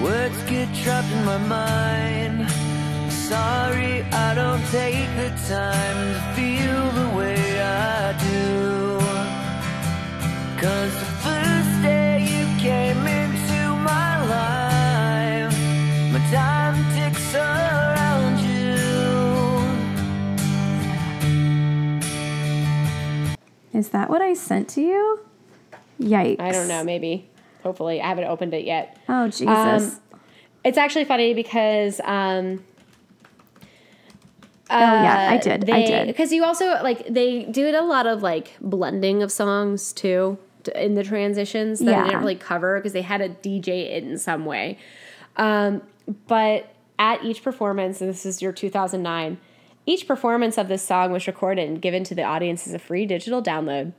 Words 0.00 0.40
get 0.44 0.72
trapped 0.84 1.10
in 1.10 1.24
my 1.24 1.38
mind. 1.38 2.48
Sorry, 3.10 4.02
I 4.02 4.34
don't 4.36 4.64
take 4.66 5.08
the 5.16 5.30
time 5.48 6.14
to 6.14 6.20
feel 6.36 6.90
the 6.92 7.16
way 7.16 7.60
I 7.60 8.12
do. 8.22 8.98
Cause 10.60 10.92
the 10.92 11.10
first 11.24 11.82
day 11.82 12.20
you 12.20 12.60
came 12.60 13.04
into 13.04 13.17
Is 23.78 23.90
that 23.90 24.10
what 24.10 24.20
I 24.20 24.34
sent 24.34 24.68
to 24.70 24.80
you? 24.80 25.20
Yikes. 26.00 26.40
I 26.40 26.50
don't 26.50 26.66
know, 26.66 26.82
maybe. 26.82 27.28
Hopefully, 27.62 28.00
I 28.00 28.08
haven't 28.08 28.24
opened 28.24 28.52
it 28.52 28.64
yet. 28.64 28.98
Oh, 29.08 29.28
Jesus. 29.28 29.46
Um, 29.48 30.00
It's 30.64 30.76
actually 30.76 31.04
funny 31.04 31.32
because 31.32 32.00
um, 32.00 32.64
oh, 34.68 34.78
yeah, 34.78 35.28
I 35.30 35.36
did. 35.38 35.70
I 35.70 35.86
did. 35.86 36.06
because 36.08 36.32
you 36.32 36.44
also 36.44 36.66
like 36.82 37.06
they 37.08 37.44
did 37.44 37.76
a 37.76 37.82
lot 37.82 38.08
of 38.08 38.20
like 38.22 38.56
blending 38.60 39.22
of 39.22 39.30
songs 39.30 39.92
too 39.92 40.38
in 40.74 40.96
the 40.96 41.04
transitions 41.04 41.78
that 41.78 41.86
Yeah. 41.86 42.02
they 42.02 42.08
didn't 42.08 42.20
really 42.20 42.34
cover 42.34 42.78
because 42.78 42.92
they 42.92 43.02
had 43.02 43.20
a 43.20 43.28
DJ 43.28 43.90
it 43.96 44.02
in 44.02 44.18
some 44.18 44.44
way. 44.44 44.76
Um, 45.36 45.82
but 46.26 46.74
at 46.98 47.22
each 47.24 47.44
performance, 47.44 48.00
and 48.00 48.10
this 48.10 48.26
is 48.26 48.42
your 48.42 48.52
2009, 48.52 49.38
each 49.88 50.06
performance 50.06 50.58
of 50.58 50.68
this 50.68 50.82
song 50.82 51.12
was 51.12 51.26
recorded 51.26 51.68
and 51.68 51.80
given 51.80 52.04
to 52.04 52.14
the 52.14 52.22
audience 52.22 52.66
as 52.66 52.74
a 52.74 52.78
free 52.78 53.06
digital 53.06 53.42
download. 53.42 53.92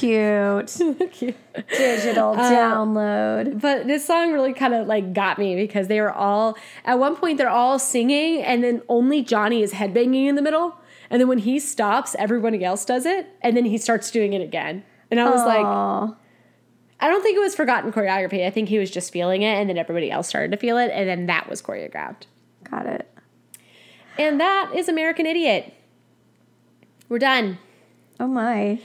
That's 0.00 0.76
cute. 1.12 1.36
Digital 1.68 2.32
uh, 2.32 2.50
download. 2.50 3.60
But 3.60 3.86
this 3.86 4.06
song 4.06 4.32
really 4.32 4.52
kind 4.52 4.74
of 4.74 4.86
like 4.86 5.12
got 5.12 5.38
me 5.38 5.56
because 5.56 5.88
they 5.88 6.00
were 6.00 6.12
all 6.12 6.56
at 6.84 6.98
one 6.98 7.16
point 7.16 7.38
they're 7.38 7.48
all 7.48 7.78
singing 7.78 8.42
and 8.42 8.62
then 8.64 8.82
only 8.88 9.22
Johnny 9.22 9.62
is 9.62 9.72
headbanging 9.72 10.26
in 10.26 10.34
the 10.34 10.42
middle. 10.42 10.76
And 11.10 11.20
then 11.20 11.28
when 11.28 11.38
he 11.38 11.58
stops, 11.58 12.14
everybody 12.18 12.64
else 12.64 12.84
does 12.84 13.04
it, 13.04 13.26
and 13.42 13.56
then 13.56 13.64
he 13.64 13.78
starts 13.78 14.12
doing 14.12 14.32
it 14.32 14.40
again. 14.40 14.84
And 15.10 15.18
I 15.18 15.28
was 15.28 15.44
like, 15.44 15.64
Aw. 15.64 16.14
I 17.00 17.08
don't 17.08 17.22
think 17.22 17.36
it 17.36 17.40
was 17.40 17.56
forgotten 17.56 17.92
choreography. 17.92 18.46
I 18.46 18.50
think 18.50 18.68
he 18.68 18.78
was 18.78 18.90
just 18.92 19.12
feeling 19.12 19.42
it, 19.42 19.54
and 19.54 19.68
then 19.68 19.76
everybody 19.76 20.10
else 20.10 20.28
started 20.28 20.52
to 20.52 20.56
feel 20.56 20.78
it, 20.78 20.90
and 20.92 21.08
then 21.08 21.26
that 21.26 21.48
was 21.48 21.60
choreographed. 21.60 22.26
Got 22.62 22.86
it. 22.86 23.10
And 24.18 24.38
that 24.38 24.72
is 24.74 24.88
American 24.88 25.26
Idiot. 25.26 25.74
We're 27.08 27.18
done. 27.18 27.58
Oh 28.20 28.28
my. 28.28 28.78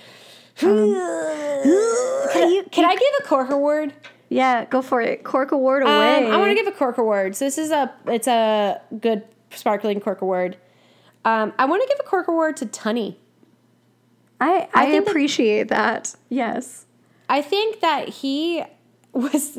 Can 0.60 2.44
I, 2.44 2.64
can 2.72 2.86
I 2.86 2.94
give 2.96 3.14
a 3.20 3.24
cork 3.24 3.50
award? 3.50 3.94
Yeah, 4.30 4.66
go 4.66 4.82
for 4.82 5.02
it. 5.02 5.24
Cork 5.24 5.52
award 5.52 5.84
Um, 5.84 5.90
away. 5.90 6.30
I 6.32 6.38
want 6.38 6.50
to 6.50 6.56
give 6.56 6.68
a 6.68 6.76
cork 6.76 6.98
award. 6.98 7.36
So 7.36 7.46
this 7.46 7.58
is 7.58 7.72
a 7.72 7.94
it's 8.08 8.28
a 8.28 8.82
good 9.00 9.24
sparkling 9.52 10.00
cork 10.02 10.22
award. 10.22 10.58
Um, 11.24 11.54
I 11.58 11.66
want 11.66 11.82
to 11.84 11.88
give 11.88 11.98
a 12.00 12.04
cork 12.08 12.28
award 12.28 12.58
to 12.58 12.66
Tunny. 12.66 13.20
I, 14.42 14.68
I, 14.74 14.92
that- 14.92 15.08
appreciate 15.08 15.70
that. 15.70 16.16
Yes. 16.30 16.86
I 17.30 17.42
think 17.42 17.80
that 17.82 18.10
he 18.10 18.64
was 19.14 19.58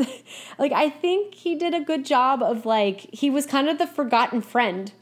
like 0.59 0.73
I 0.73 0.90
think 0.90 1.35
he 1.35 1.55
did 1.55 1.73
a 1.74 1.81
good 1.81 2.05
job 2.05 2.43
of 2.43 2.66
like 2.66 3.01
he 3.12 3.31
was 3.31 3.47
kind 3.47 3.68
of 3.68 3.78
the 3.78 3.86
forgotten 3.86 4.43
friend 4.43 4.93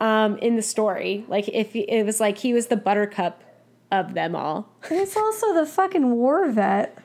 um 0.00 0.38
in 0.38 0.56
the 0.56 0.62
story. 0.62 1.24
Like 1.28 1.48
if 1.48 1.72
he, 1.72 1.80
it 1.82 2.04
was 2.04 2.18
like 2.20 2.38
he 2.38 2.52
was 2.52 2.66
the 2.66 2.76
buttercup 2.76 3.42
of 3.90 4.14
them 4.14 4.34
all. 4.34 4.68
And 4.90 5.00
it's 5.00 5.16
also 5.16 5.54
the 5.54 5.66
fucking 5.66 6.10
war 6.16 6.48
vet. 6.50 6.98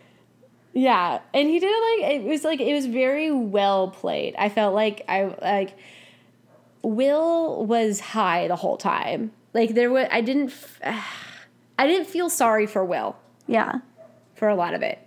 Yeah, 0.74 1.20
and 1.34 1.50
he 1.50 1.60
did 1.60 1.68
it 1.70 2.02
like 2.04 2.12
it 2.22 2.24
was 2.28 2.44
like 2.44 2.62
it 2.62 2.74
was 2.74 2.86
very 2.86 3.32
well 3.32 3.90
played. 3.90 4.36
I 4.38 4.50
felt 4.50 4.74
like 4.76 5.04
I 5.10 5.34
like 5.42 5.76
Will 6.82 7.66
was 7.66 8.00
high 8.00 8.48
the 8.48 8.56
whole 8.56 8.78
time. 8.78 9.32
Like 9.54 9.74
there 9.74 9.92
was 9.92 10.08
I 10.12 10.22
didn't 10.22 10.54
I 11.80 11.88
didn't 11.88 12.08
feel 12.08 12.30
sorry 12.30 12.66
for 12.68 12.84
Will 12.86 13.16
Yeah. 13.48 13.80
for 14.36 14.48
a 14.48 14.56
lot 14.56 14.74
of 14.74 14.82
it. 14.82 15.00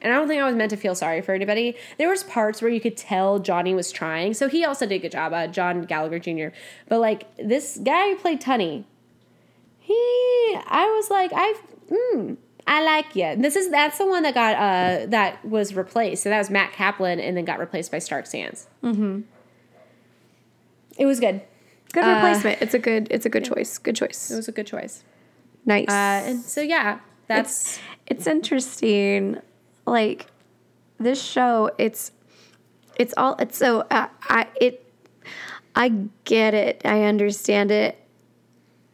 And 0.00 0.12
I 0.12 0.16
don't 0.16 0.26
think 0.26 0.42
I 0.42 0.46
was 0.46 0.56
meant 0.56 0.70
to 0.70 0.76
feel 0.76 0.94
sorry 0.96 1.20
for 1.20 1.32
anybody. 1.32 1.76
There 1.96 2.08
was 2.08 2.24
parts 2.24 2.60
where 2.60 2.70
you 2.70 2.80
could 2.80 2.96
tell 2.96 3.38
Johnny 3.38 3.72
was 3.72 3.92
trying. 3.92 4.34
So 4.34 4.48
he 4.48 4.64
also 4.64 4.84
did 4.84 4.96
a 4.96 4.98
good 4.98 5.12
job, 5.12 5.32
uh, 5.32 5.46
John 5.46 5.82
Gallagher 5.82 6.18
Jr. 6.18 6.48
But 6.88 6.98
like 6.98 7.34
this 7.36 7.78
guy 7.82 8.10
who 8.10 8.16
played 8.16 8.40
Tunny, 8.40 8.84
he, 9.82 9.94
I 10.66 10.86
was 10.96 11.10
like, 11.10 11.30
I, 11.34 11.54
mm, 11.90 12.36
I 12.66 12.82
like 12.84 13.14
you. 13.16 13.34
This 13.36 13.56
is 13.56 13.70
that's 13.70 13.98
the 13.98 14.06
one 14.06 14.22
that 14.22 14.34
got 14.34 14.54
uh 14.56 15.06
that 15.06 15.44
was 15.44 15.74
replaced. 15.74 16.22
So 16.22 16.28
that 16.30 16.38
was 16.38 16.48
Matt 16.50 16.72
Caplan, 16.72 17.20
and 17.20 17.36
then 17.36 17.44
got 17.44 17.58
replaced 17.58 17.90
by 17.90 17.98
Stark 17.98 18.26
Sands. 18.26 18.68
Mm-hmm. 18.82 19.22
It 20.98 21.06
was 21.06 21.20
good. 21.20 21.40
Good 21.92 22.04
Uh, 22.04 22.14
replacement. 22.14 22.62
It's 22.62 22.74
a 22.74 22.78
good 22.78 23.08
it's 23.10 23.26
a 23.26 23.28
good 23.28 23.44
choice. 23.44 23.78
Good 23.78 23.96
choice. 23.96 24.30
It 24.30 24.36
was 24.36 24.48
a 24.48 24.52
good 24.52 24.66
choice. 24.66 25.04
nice. 25.64 25.88
Uh, 25.88 26.28
and 26.28 26.40
so 26.40 26.60
yeah, 26.60 27.00
that's 27.26 27.78
it's 28.06 28.26
interesting 28.26 29.38
like 29.86 30.26
this 30.98 31.20
show 31.22 31.70
it's 31.78 32.12
it's 32.96 33.12
all 33.16 33.34
it's 33.40 33.58
so 33.58 33.84
I, 33.90 34.08
I 34.22 34.46
it 34.60 34.86
i 35.74 35.88
get 36.24 36.54
it 36.54 36.80
i 36.84 37.02
understand 37.04 37.70
it 37.72 37.98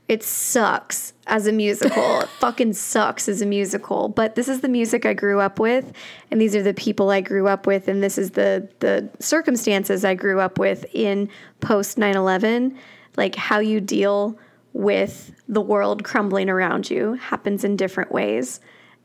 it 0.08 0.22
sucks 0.22 1.12
as 1.26 1.46
a 1.46 1.52
musical. 1.52 2.20
It 2.20 2.28
fucking 2.40 2.72
sucks 2.72 3.28
as 3.28 3.42
a 3.42 3.46
musical. 3.46 4.08
But 4.08 4.34
this 4.34 4.48
is 4.48 4.62
the 4.62 4.68
music 4.68 5.04
i 5.04 5.12
grew 5.12 5.38
up 5.40 5.60
with 5.60 5.92
and 6.30 6.40
these 6.40 6.56
are 6.56 6.62
the 6.62 6.74
people 6.74 7.10
i 7.10 7.20
grew 7.20 7.46
up 7.46 7.66
with 7.66 7.88
and 7.88 8.02
this 8.02 8.18
is 8.18 8.32
the 8.32 8.68
the 8.80 9.08
circumstances 9.20 10.04
i 10.04 10.14
grew 10.14 10.40
up 10.40 10.58
with 10.58 10.86
in 10.94 11.28
post 11.60 11.98
9-11 11.98 12.76
like 13.16 13.34
how 13.34 13.58
you 13.58 13.80
deal 13.80 14.38
with 14.72 15.32
the 15.48 15.60
world 15.60 16.04
crumbling 16.04 16.48
around 16.48 16.90
you 16.90 17.14
happens 17.14 17.64
in 17.64 17.76
different 17.76 18.12
ways. 18.12 18.60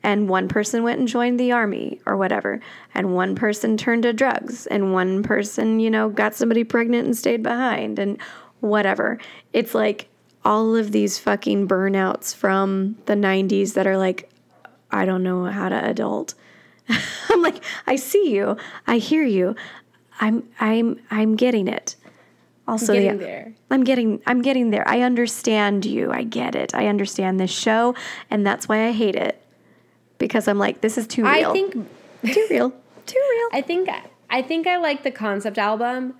And 0.05 0.27
one 0.27 0.49
person 0.49 0.84
went 0.84 0.99
and 0.99 1.07
joined 1.07 1.39
the 1.39 1.53
army 1.53 2.01
or 2.05 2.17
whatever 2.17 2.59
and 2.93 3.15
one 3.15 3.35
person 3.35 3.77
turned 3.77 4.03
to 4.03 4.13
drugs 4.13 4.67
and 4.67 4.93
one 4.93 5.23
person 5.23 5.80
you 5.80 5.89
know 5.89 6.09
got 6.09 6.35
somebody 6.35 6.63
pregnant 6.63 7.05
and 7.05 7.17
stayed 7.17 7.43
behind 7.43 7.99
and 7.99 8.21
whatever. 8.59 9.19
It's 9.51 9.75
like 9.75 10.09
all 10.45 10.76
of 10.76 10.91
these 10.91 11.20
fucking 11.20 11.68
burnouts 11.68 12.36
from 12.36 12.98
the 13.06 13.14
90s 13.14 13.74
that 13.74 13.88
are 13.88 13.98
like 13.98 14.30
i 14.91 15.06
don't 15.06 15.24
know 15.24 15.45
how 15.45 15.70
to 15.70 15.86
adult 15.86 16.34
i'm 17.30 17.41
like 17.41 17.64
i 17.88 17.95
see 17.95 18.30
you 18.34 18.57
i 18.88 18.98
hear 18.98 19.24
you 19.24 19.56
i'm 20.20 20.44
i'm 20.60 20.99
i'm 21.11 21.36
getting 21.36 21.68
it 21.68 21.95
also 22.68 22.94
getting 22.94 23.18
the- 23.18 23.26
there. 23.26 23.53
I'm 23.70 23.84
getting 23.84 24.22
I'm 24.26 24.41
getting 24.41 24.70
there. 24.70 24.88
I 24.88 25.02
understand 25.02 25.86
you. 25.86 26.11
I 26.11 26.24
get 26.24 26.56
it. 26.56 26.74
I 26.74 26.88
understand 26.88 27.40
this 27.40 27.52
show 27.52 27.95
and 28.30 28.45
that's 28.45 28.70
why 28.70 28.88
I 28.88 28.91
hate 28.91 29.15
it. 29.15 29.41
Because 30.18 30.48
I'm 30.48 30.57
like 30.57 30.82
this 30.82 30.98
is 30.98 31.07
too 31.07 31.24
real. 31.24 31.49
I 31.49 31.53
think 31.53 31.74
too 31.74 32.48
real. 32.49 32.72
Too 33.06 33.20
real. 33.32 33.49
I 33.52 33.61
think 33.61 33.90
I 34.30 34.41
think 34.41 34.65
I 34.65 34.78
like 34.78 35.03
the 35.03 35.11
concept 35.11 35.57
album. 35.57 36.14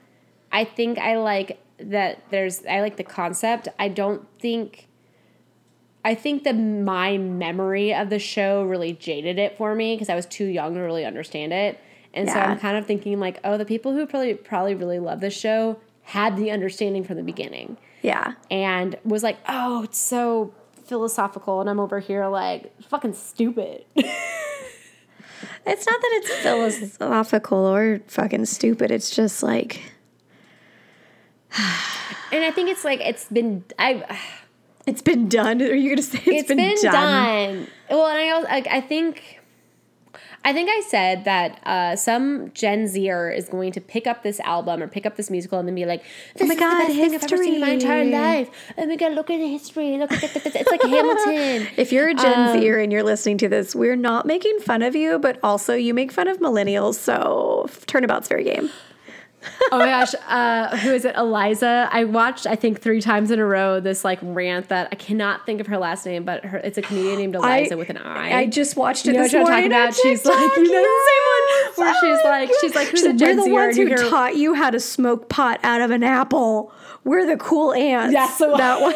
I 0.52 0.66
think 0.66 0.98
I 0.98 1.16
like 1.16 1.63
that 1.92 2.24
there's 2.30 2.66
I 2.66 2.82
like 2.82 2.98
the 2.98 3.04
concept. 3.04 3.68
I 3.80 3.88
don't 3.88 4.28
think 4.40 4.88
I 6.06 6.16
think 6.16 6.44
that 6.44 6.54
my 6.58 7.18
memory 7.18 7.94
of 7.94 8.10
the 8.10 8.20
show 8.20 8.64
really 8.64 8.94
jaded 8.94 9.40
it 9.40 9.58
for 9.58 9.74
me 9.76 9.96
because 9.96 10.10
I 10.10 10.16
was 10.16 10.26
too 10.26 10.46
young 10.46 10.74
to 10.76 10.82
really 10.82 11.06
understand 11.06 11.54
it. 11.54 11.80
And 12.14 12.30
so 12.30 12.36
I'm 12.36 12.60
kind 12.60 12.78
of 12.78 12.86
thinking 12.86 13.20
like, 13.20 13.40
oh, 13.44 13.58
the 13.58 13.66
people 13.66 13.92
who 13.94 14.06
probably 14.06 14.34
probably 14.36 14.76
really 14.76 15.00
love 15.00 15.20
this 15.20 15.34
show 15.36 15.80
had 16.04 16.36
the 16.38 16.52
understanding 16.52 17.04
from 17.04 17.16
the 17.18 17.24
beginning 17.24 17.78
Yeah. 18.02 18.34
and 18.52 18.96
was 19.06 19.24
like, 19.24 19.38
oh, 19.48 19.84
it's 19.84 19.98
so 19.98 20.54
philosophical, 20.86 21.62
and 21.62 21.70
I'm 21.70 21.80
over 21.80 22.00
here 22.02 22.28
like 22.28 22.80
fucking 22.84 23.14
stupid. 23.14 23.86
It's 25.66 25.86
not 25.86 26.00
that 26.02 26.10
it's 26.24 26.34
philosophical 26.98 27.58
or 27.66 28.02
fucking 28.08 28.46
stupid. 28.46 28.92
It's 28.92 29.14
just 29.16 29.44
like 29.44 29.93
and 32.32 32.44
I 32.44 32.52
think 32.52 32.70
it's 32.70 32.84
like 32.84 33.00
it's 33.02 33.26
been 33.26 33.64
I 33.80 34.20
it's 34.86 35.02
been 35.02 35.30
done. 35.30 35.62
Are 35.62 35.74
you 35.74 35.90
gonna 35.90 36.02
say 36.02 36.20
it's 36.26 36.48
been, 36.48 36.76
done. 36.82 37.68
Well, 37.90 38.08
and 38.08 38.18
I 38.20 38.30
also 38.32 38.48
like 38.48 38.68
I 38.68 38.82
think 38.82 39.40
I 40.46 40.52
think 40.52 40.70
I 40.70 40.82
said 40.82 41.24
that 41.24 41.66
uh, 41.66 41.96
some 41.96 42.52
Gen 42.54 42.88
Zer 42.88 43.30
is 43.32 43.48
going 43.48 43.72
to 43.74 43.82
pick 43.82 44.08
up 44.08 44.24
this 44.24 44.42
album 44.42 44.84
or 44.84 44.90
pick 44.90 45.06
up 45.06 45.16
this 45.16 45.30
musical 45.30 45.58
and 45.58 45.66
then 45.68 45.74
be 45.76 45.86
like, 45.86 46.04
"This 46.36 46.48
my 46.50 46.54
is 46.56 46.60
God, 46.60 46.74
the 46.74 46.84
best 46.84 46.96
thing 46.96 47.16
I've 47.16 47.24
ever 47.24 47.44
seen 47.44 47.54
in 47.56 47.62
my 47.62 47.70
entire 47.70 48.04
history. 48.04 48.20
life." 48.20 48.74
Oh 48.78 48.86
my 48.86 48.96
god, 48.98 49.14
look 49.14 49.30
at 49.30 49.38
the 49.38 49.48
history! 49.48 49.98
Look 49.98 50.12
at 50.12 50.20
this! 50.20 50.36
It's 50.48 50.70
like 50.70 50.82
Hamilton. 50.82 51.68
If 51.78 51.94
you're 51.94 52.10
a 52.10 52.14
Gen 52.14 52.50
Um, 52.50 52.60
Zer 52.60 52.80
and 52.80 52.92
you're 52.92 53.04
listening 53.04 53.38
to 53.38 53.48
this, 53.48 53.74
we're 53.74 53.96
not 53.96 54.26
making 54.26 54.60
fun 54.60 54.82
of 54.82 54.96
you, 54.98 55.18
but 55.18 55.40
also 55.44 55.76
you 55.76 55.94
make 55.94 56.12
fun 56.12 56.28
of 56.28 56.40
millennials. 56.40 56.96
So 56.96 57.70
turnabout's 57.86 58.28
fair 58.28 58.42
game. 58.42 58.70
Oh 59.72 59.80
my 59.80 59.86
gosh, 59.88 60.14
uh, 60.28 60.78
who 60.78 60.94
is 60.94 61.06
it? 61.06 61.16
Iliza. 61.16 61.90
I 61.92 62.04
watched, 62.04 62.46
I 62.46 62.56
think, 62.56 62.82
three 62.82 63.02
times 63.02 63.32
in 63.32 63.40
a 63.40 63.46
row 63.46 63.80
this 63.80 64.04
like 64.04 64.20
rant 64.22 64.70
that 64.70 64.90
I 64.92 64.96
cannot 64.96 65.46
think 65.46 65.60
of 65.62 65.68
her 65.68 65.78
last 65.78 66.06
name, 66.06 66.24
but 66.26 66.46
her 66.46 66.58
it's 66.58 66.78
a 66.78 66.82
comedian 66.82 67.18
named 67.18 67.36
Iliza 67.36 67.78
with 67.78 67.90
an 67.90 67.98
I. 67.98 68.40
I 68.40 68.46
just 68.46 68.76
watched 68.76 69.06
it 69.06 69.12
You 69.12 69.18
know 69.18 69.24
this 69.24 69.34
what 69.34 69.42
I'm 69.42 69.48
talking 69.48 69.66
about? 69.68 69.96
She's 69.96 70.26
like, 70.26 70.38
you 70.58 70.64
know, 70.72 70.80
yes. 70.80 71.74
the 71.76 71.86
same 71.86 71.86
one 71.86 71.94
where 71.94 72.02
she's 72.02 72.24
like, 72.26 72.52
she's 72.62 72.76
like, 72.76 72.88
who's 72.90 73.04
God. 73.04 73.22
a 73.22 73.26
We're 73.26 73.44
the 73.44 73.52
ones 73.52 73.78
who 73.78 74.10
taught 74.10 74.36
you 74.36 74.54
how 74.54 74.70
to 74.70 74.80
smoke 74.80 75.30
pot 75.30 75.60
out 75.64 75.82
of 75.82 75.92
an 75.92 76.04
apple. 76.04 76.72
We're 77.04 77.26
the 77.26 77.38
cool 77.38 77.74
aunts. 77.74 78.14
Yeah, 78.14 78.30
so- 78.30 78.56
that 78.58 78.82
one. 78.82 78.96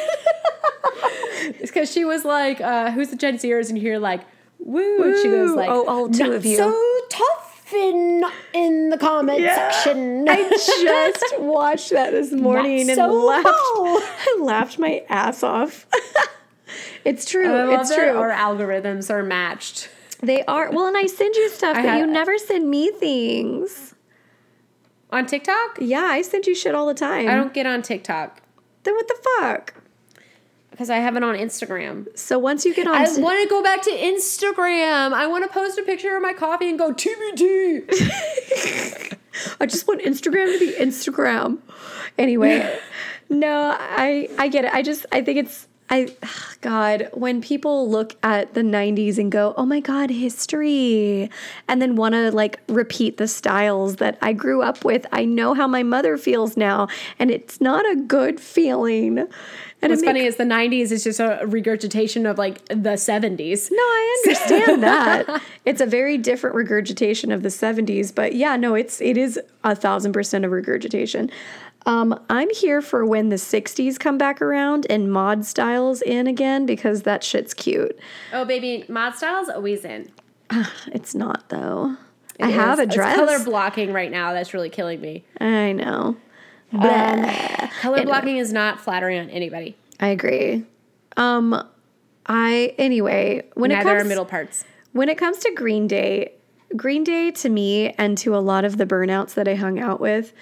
It's 1.60 1.72
because 1.72 1.92
she 1.92 2.06
was 2.06 2.26
like, 2.26 2.60
uh, 2.62 2.92
who's 2.92 3.10
the 3.10 3.16
Gen 3.16 3.38
Zers? 3.38 3.70
And 3.70 3.78
you 3.78 3.82
hear 3.82 4.00
like, 4.00 4.22
woo. 4.60 5.04
And 5.04 5.16
she 5.18 5.30
goes 5.30 5.56
like, 5.56 5.70
Oh, 5.70 5.86
all 5.88 6.10
two 6.10 6.24
"Not 6.26 6.34
of 6.34 6.46
you." 6.46 6.58
So 6.58 7.00
tough 7.10 7.57
in, 7.74 8.24
in 8.54 8.90
the 8.90 8.98
comment 8.98 9.40
Yeah. 9.42 9.72
section. 9.72 10.28
I 10.30 10.50
just 10.50 11.40
watched 11.40 11.90
that 11.92 12.12
this 12.12 12.32
morning 12.32 12.90
and 12.90 12.96
so 12.96 13.08
laughed. 13.08 13.46
cool. 13.76 13.98
I 14.02 14.38
laughed 14.40 14.80
my 14.80 15.04
ass 15.10 15.44
off. 15.44 15.86
it's 17.06 17.26
true. 17.26 17.48
Oh, 17.48 17.56
I 17.56 17.64
love 17.66 17.82
it's 17.82 17.96
true. 17.96 18.18
Our 18.18 18.30
algorithms 18.32 19.10
are 19.10 19.24
matched. 19.24 19.90
They 20.22 20.44
are. 20.46 20.72
Well, 20.72 20.88
and 20.88 20.98
I 20.98 21.06
send 21.06 21.36
you 21.36 21.50
stuff, 21.50 21.78
I 21.78 21.82
but 21.82 21.90
had- 21.90 22.00
you 22.00 22.08
never 22.08 22.38
send 22.38 22.70
me 22.70 22.92
things. 22.92 23.94
On 25.12 25.26
TikTok? 25.26 25.78
Yeah, 25.80 26.02
I 26.04 26.22
send 26.22 26.48
you 26.48 26.54
shit 26.56 26.76
all 26.76 26.86
the 26.86 26.94
time. 26.94 27.30
I 27.30 27.36
don't 27.36 27.54
get 27.54 27.66
on 27.66 27.82
TikTok 27.82 28.42
Then 28.84 28.94
what 28.96 29.08
the 29.08 29.16
fuck? 29.40 29.74
Because 30.78 30.92
I 30.92 30.98
have 30.98 31.16
it 31.16 31.24
on 31.24 31.34
Instagram. 31.34 32.06
So 32.16 32.38
once 32.38 32.64
you 32.64 32.72
get 32.72 32.86
on, 32.86 32.96
I 32.96 33.08
want 33.18 33.42
to 33.42 33.50
go 33.50 33.64
back 33.64 33.82
to 33.82 33.90
Instagram. 33.90 35.12
I 35.12 35.26
want 35.26 35.44
to 35.44 35.50
post 35.50 35.80
a 35.80 35.82
picture 35.82 36.16
of 36.16 36.22
my 36.22 36.34
coffee 36.34 36.70
and 36.70 36.78
go 36.78 36.94
TBT. 36.94 37.90
I 39.60 39.66
just 39.66 39.88
want 39.88 40.04
Instagram 40.04 40.54
to 40.54 40.60
be 40.60 40.74
Instagram. 40.74 41.58
Anyway, 42.20 42.78
no, 43.30 43.76
I 43.80 44.30
I 44.38 44.50
get 44.50 44.66
it. 44.66 44.74
I 44.74 44.84
just 44.84 45.08
I 45.12 45.24
think 45.24 45.40
it's 45.40 45.68
I 45.90 46.16
God 46.62 47.10
when 47.14 47.42
people 47.42 47.90
look 47.90 48.16
at 48.24 48.54
the 48.54 48.62
'90s 48.62 49.18
and 49.18 49.32
go, 49.32 49.54
"Oh 49.58 49.66
my 49.66 49.80
God, 49.80 50.10
history," 50.10 51.30
and 51.68 51.82
then 51.82 51.96
want 51.96 52.14
to 52.14 52.32
like 52.32 52.60
repeat 52.68 53.18
the 53.18 53.28
styles 53.28 53.98
that 53.98 54.18
I 54.22 54.34
grew 54.34 54.62
up 54.62 54.84
with. 54.84 55.06
I 55.12 55.26
know 55.26 55.54
how 55.54 55.68
my 55.68 55.84
mother 55.84 56.18
feels 56.18 56.58
now, 56.58 56.88
and 57.20 57.32
it's 57.32 57.62
not 57.62 57.90
a 57.90 57.96
good 57.96 58.40
feeling. 58.40 59.28
And 59.80 59.92
What's 59.92 60.04
funny 60.04 60.22
is 60.22 60.38
the 60.38 60.44
90s 60.44 60.92
is 60.92 61.04
just 61.04 61.20
a 61.20 61.42
regurgitation 61.46 62.26
of 62.26 62.40
like 62.40 62.66
the 62.66 62.98
70s. 62.98 63.70
No, 63.70 63.78
I 63.78 64.24
understand 64.26 64.84
that. 64.84 65.42
It's 65.66 65.82
a 65.82 65.86
very 65.86 66.18
different 66.18 66.56
regurgitation 66.56 67.30
of 67.30 67.44
the 67.44 67.50
70s, 67.50 68.16
but 68.16 68.34
yeah, 68.34 68.56
no, 68.56 68.74
it's 68.74 69.02
it 69.02 69.18
is 69.18 69.38
a 69.66 69.76
thousand 69.76 70.14
percent 70.14 70.46
of 70.46 70.52
regurgitation. 70.52 71.30
Um, 71.88 72.20
I'm 72.30 72.50
here 72.54 72.82
for 72.82 73.06
when 73.06 73.30
the 73.30 73.38
60s 73.38 73.98
come 73.98 74.18
back 74.18 74.42
around 74.42 74.86
and 74.90 75.10
mod 75.10 75.46
styles 75.46 76.02
in 76.02 76.28
again 76.28 76.66
because 76.66 77.04
that 77.04 77.24
shit's 77.24 77.54
cute. 77.54 77.98
Oh, 78.34 78.44
baby, 78.44 78.84
mod 78.90 79.16
style's 79.16 79.50
always 79.50 79.86
in. 79.86 80.12
It's 80.88 81.16
not 81.16 81.48
though. 81.50 81.96
I 82.40 82.50
It 82.50 82.54
have 82.54 82.80
a 82.80 82.86
dress. 82.86 83.18
It's 83.18 83.26
color 83.26 83.44
blocking 83.44 83.94
right 83.94 84.12
now. 84.12 84.34
That's 84.34 84.54
really 84.54 84.70
killing 84.70 85.00
me. 85.00 85.24
I 85.40 85.72
know. 85.72 86.18
But 86.74 87.72
color 87.82 88.04
blocking 88.04 88.38
is 88.38 88.52
not 88.52 88.82
flattering 88.82 89.20
on 89.20 89.30
anybody. 89.30 89.78
I 90.00 90.08
agree. 90.08 90.66
Um, 91.16 91.66
I 92.26 92.76
anyway 92.78 93.44
when 93.54 93.72
it 93.72 93.82
comes 93.82 94.02
are 94.02 94.04
middle 94.04 94.26
parts. 94.26 94.66
When 94.92 95.08
it 95.08 95.18
comes 95.18 95.38
to 95.40 95.52
Green 95.52 95.88
Day, 95.88 96.34
Green 96.76 97.06
Day 97.06 97.32
to 97.32 97.50
me 97.50 97.92
and 97.92 98.18
to 98.20 98.36
a 98.36 98.40
lot 98.40 98.66
of 98.66 98.78
the 98.78 98.86
burnouts 98.86 99.34
that 99.36 99.48
I 99.48 99.56
hung 99.56 99.80
out 99.80 100.02
with 100.02 100.34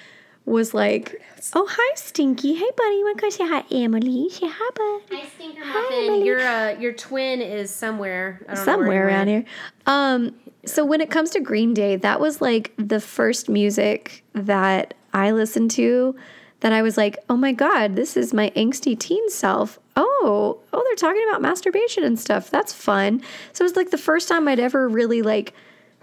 was 0.46 0.74
like, 0.74 1.22
oh 1.54 1.68
hi 1.70 1.96
Stinky, 1.96 2.54
hey 2.54 2.70
buddy, 2.78 2.96
you 2.96 3.06
want 3.06 3.18
to 3.18 3.22
go 3.22 3.30
say 3.30 3.48
hi 3.48 3.64
Emily? 3.72 4.30
Say 4.30 4.48
hi 4.48 4.70
bud. 4.76 5.18
Hi, 5.18 5.28
Stinker 5.36 5.62
Emily. 5.64 6.26
Your 6.26 6.40
uh, 6.40 6.70
your 6.80 6.94
twin 6.94 7.42
is 7.42 7.74
somewhere. 7.74 8.42
I 8.48 8.56
don't 8.56 8.66
Somewhere 8.66 9.08
he 9.08 9.14
around 9.14 9.28
here. 9.28 9.46
Um, 9.86 10.36
so 10.66 10.84
when 10.86 11.02
it 11.02 11.10
comes 11.10 11.32
to 11.32 11.40
Green 11.40 11.74
Day, 11.74 11.96
that 11.98 12.20
was 12.20 12.42
like 12.42 12.74
the 12.78 13.00
first 13.00 13.50
music 13.50 14.24
that 14.34 14.94
I 15.14 15.32
listened 15.32 15.72
to 15.72 16.16
that 16.62 16.74
I 16.74 16.82
was 16.82 16.98
like, 16.98 17.18
oh 17.30 17.38
my 17.38 17.52
god, 17.52 17.96
this 17.96 18.18
is 18.18 18.34
my 18.34 18.52
angsty 18.56 18.98
teen 18.98 19.30
self. 19.30 19.80
Oh, 19.96 20.60
oh, 20.74 20.84
they're 20.84 20.96
talking 20.96 21.24
about 21.30 21.42
masturbation 21.42 22.04
and 22.04 22.20
stuff. 22.20 22.50
That's 22.50 22.74
fun. 22.74 23.22
So 23.54 23.64
it 23.64 23.66
was 23.66 23.76
like 23.76 23.92
the 23.92 23.98
first 23.98 24.28
time 24.28 24.48
I'd 24.48 24.60
ever 24.60 24.88
really 24.88 25.22
like 25.22 25.54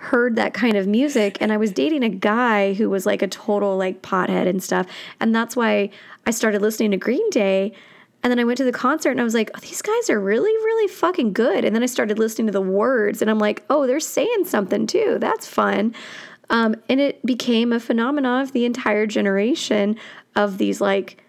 heard 0.03 0.35
that 0.35 0.53
kind 0.53 0.77
of 0.77 0.89
music 0.89 1.39
and 1.41 1.53
I 1.53 1.57
was 1.57 1.71
dating 1.71 2.03
a 2.03 2.09
guy 2.09 2.75
who 2.75 2.91
was 2.91 3.07
like 3.07 3.23
a 3.23 3.29
total 3.29 3.77
like 3.77 4.03
pothead 4.03 4.49
and 4.49 4.61
stuff. 4.61 4.87
And 5.21 5.33
that's 5.33 5.55
why 5.55 5.91
I 6.27 6.33
started 6.33 6.61
listening 6.61 6.91
to 6.91 6.97
Green 6.97 7.31
Day. 7.31 7.73
And 8.25 8.31
then 8.31 8.41
I 8.41 8.45
went 8.45 8.59
to 8.59 8.65
the 8.65 8.73
concert 8.73 9.13
and 9.13 9.21
I 9.21 9.25
was 9.25 9.35
like, 9.35 9.51
oh, 9.55 9.61
these 9.61 9.81
guys 9.81 10.11
are 10.11 10.21
really, 10.21 10.51
really 10.51 10.89
fucking 10.89 11.33
good. 11.33 11.65
And 11.65 11.75
then 11.75 11.85
I 11.85 11.87
started 11.87 12.19
listening 12.19 12.47
to 12.49 12.53
the 12.53 12.61
words 12.61 13.23
and 13.23 13.31
I'm 13.31 13.39
like, 13.39 13.65
oh, 13.71 13.87
they're 13.87 14.01
saying 14.01 14.45
something 14.45 14.89
too. 14.89 15.19
That's 15.21 15.47
fun. 15.47 15.95
Um, 16.51 16.75
and 16.89 17.01
it 17.01 17.25
became 17.25 17.73
a 17.73 17.79
phenomenon 17.79 18.43
of 18.43 18.53
the 18.53 18.65
entire 18.65 19.07
generation 19.07 19.97
of 20.35 20.59
these 20.59 20.81
like 20.81 21.23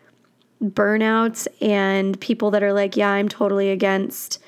burnouts 0.64 1.48
and 1.62 2.20
people 2.20 2.50
that 2.52 2.64
are 2.64 2.74
like, 2.74 2.98
yeah, 2.98 3.12
I'm 3.12 3.30
totally 3.30 3.70
against 3.70 4.40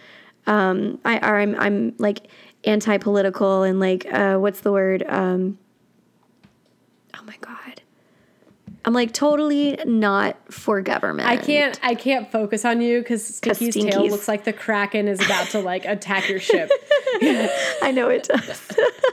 um 0.48 1.00
I 1.06 1.18
or 1.28 1.38
I'm 1.38 1.60
I'm 1.60 1.96
like 1.98 2.28
anti-political 2.66 3.64
and 3.64 3.80
like 3.80 4.06
uh 4.12 4.38
what's 4.38 4.62
the 4.62 4.72
word? 4.72 5.04
Um 5.08 5.58
Oh 7.14 7.24
my 7.26 7.38
god. 7.42 7.82
I'm 8.86 8.94
like 8.94 9.14
totally 9.14 9.80
not 9.86 10.38
for 10.54 10.80
government. 10.82 11.28
I 11.28 11.38
can't 11.38 11.80
I 11.84 11.96
can't 11.96 12.32
focus 12.32 12.64
on 12.66 12.82
you 12.82 13.00
because 13.00 13.26
Stinky's 13.26 13.74
tail 13.74 14.08
looks 14.08 14.28
like 14.28 14.44
the 14.44 14.54
Kraken 14.54 15.08
is 15.08 15.20
about 15.26 15.48
to 15.50 15.60
like 15.60 15.86
attack 15.86 16.30
your 16.30 16.40
ship. 16.40 16.70
I 17.22 17.92
know 17.94 18.10
it 18.10 18.24
does. 18.24 18.72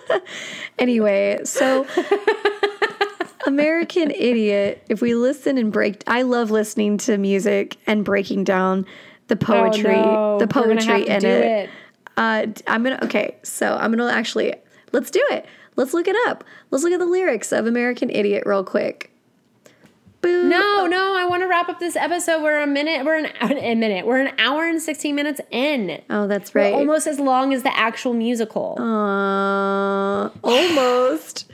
anyway, 0.79 1.41
so 1.45 1.87
American 3.47 4.11
Idiot, 4.11 4.85
if 4.91 5.01
we 5.01 5.15
listen 5.15 5.57
and 5.57 5.73
break 5.73 6.05
I 6.07 6.23
love 6.23 6.51
listening 6.51 6.99
to 6.99 7.17
music 7.17 7.79
and 7.87 8.05
breaking 8.05 8.45
down 8.45 8.85
the 9.29 9.37
poetry, 9.37 9.95
oh, 9.97 10.37
no. 10.37 10.39
the 10.39 10.49
poetry 10.49 11.07
in 11.07 11.25
it. 11.25 11.25
it. 11.25 11.71
Uh 12.17 12.47
I'm 12.67 12.85
to 12.85 13.05
okay, 13.05 13.37
so 13.43 13.77
I'm 13.77 13.93
to 13.97 14.05
actually 14.13 14.55
let's 14.93 15.11
do 15.11 15.25
it. 15.31 15.47
Let's 15.77 15.95
look 15.95 16.07
it 16.07 16.17
up. 16.29 16.45
Let's 16.71 16.85
look 16.85 16.93
at 16.93 16.99
the 16.99 17.07
lyrics 17.07 17.51
of 17.53 17.67
American 17.67 18.11
Idiot 18.11 18.45
real 18.45 18.65
quick. 18.65 19.09
Boom. 20.21 20.49
No, 20.51 20.87
no, 20.87 21.17
I 21.17 21.27
want 21.27 21.43
to 21.43 21.49
wrap 21.49 21.69
up 21.69 21.81
this 21.81 21.97
episode. 21.97 22.43
We're 22.45 22.61
a 22.61 22.67
minute, 22.67 23.05
we're 23.05 23.17
an 23.17 23.27
a 23.41 23.75
minute, 23.75 24.07
we're 24.07 24.21
an 24.21 24.39
hour 24.39 24.65
and 24.65 24.81
16 24.81 25.15
minutes 25.17 25.41
in. 25.51 26.01
Oh, 26.11 26.29
that's 26.29 26.55
We're 26.55 26.61
right. 26.63 26.75
almost 26.75 27.09
as 27.09 27.19
long 27.19 27.53
as 27.53 27.65
the 27.65 27.77
actual 27.77 28.13
musical. 28.15 28.77
Uh, 28.81 30.29
almost 30.45 31.51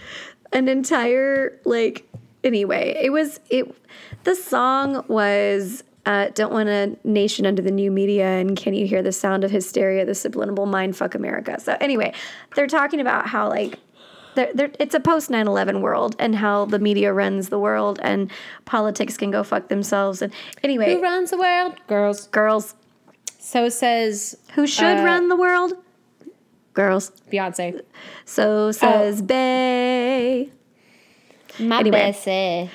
an 0.53 0.69
entire 0.69 1.59
like 1.65 2.07
anyway 2.43 2.95
it 3.03 3.11
was 3.11 3.39
it 3.51 3.75
the 4.25 4.35
song 4.35 5.05
was 5.09 5.83
uh, 6.09 6.29
don't 6.35 6.53
want 6.53 6.69
a 6.69 6.97
nation 7.05 7.45
under 7.47 7.61
the 7.63 7.71
new 7.71 7.91
media 7.91 8.27
and 8.41 8.57
can 8.57 8.73
you 8.75 8.87
hear 8.87 9.03
the 9.03 9.13
sound 9.13 9.45
of 9.45 9.51
hysteria 9.51 10.05
the 10.07 10.15
subliminal 10.15 10.67
mind 10.67 10.97
fuck 10.97 11.15
america 11.15 11.61
so 11.61 11.77
anyway 11.81 12.11
they're 12.55 12.67
talking 12.81 13.01
about 13.01 13.27
how 13.29 13.49
like 13.49 13.79
they're, 14.35 14.53
they're, 14.55 14.71
it's 14.79 14.95
a 14.95 15.01
post 15.01 15.31
9-11 15.31 15.81
world 15.81 16.15
and 16.19 16.35
how 16.37 16.65
the 16.65 16.79
media 16.79 17.13
runs 17.13 17.49
the 17.49 17.59
world 17.59 17.99
and 18.03 18.31
politics 18.65 19.17
can 19.17 19.31
go 19.33 19.43
fuck 19.43 19.69
themselves 19.69 20.23
and 20.23 20.33
anyway 20.63 20.95
Who 20.95 21.03
runs 21.03 21.31
the 21.31 21.39
world? 21.39 21.75
Girls. 21.89 22.29
girls 22.29 22.75
So 23.41 23.69
says 23.69 24.37
who 24.55 24.67
should 24.67 24.99
Uh, 24.99 25.05
run 25.05 25.29
the 25.29 25.37
world 25.37 25.73
girls 26.75 27.11
Beyonce. 27.33 27.83
so 28.25 28.71
says 28.73 29.21
Bay. 29.23 30.51
My 31.59 31.81
Anyway. 31.81 31.99
Bessie. 31.99 32.71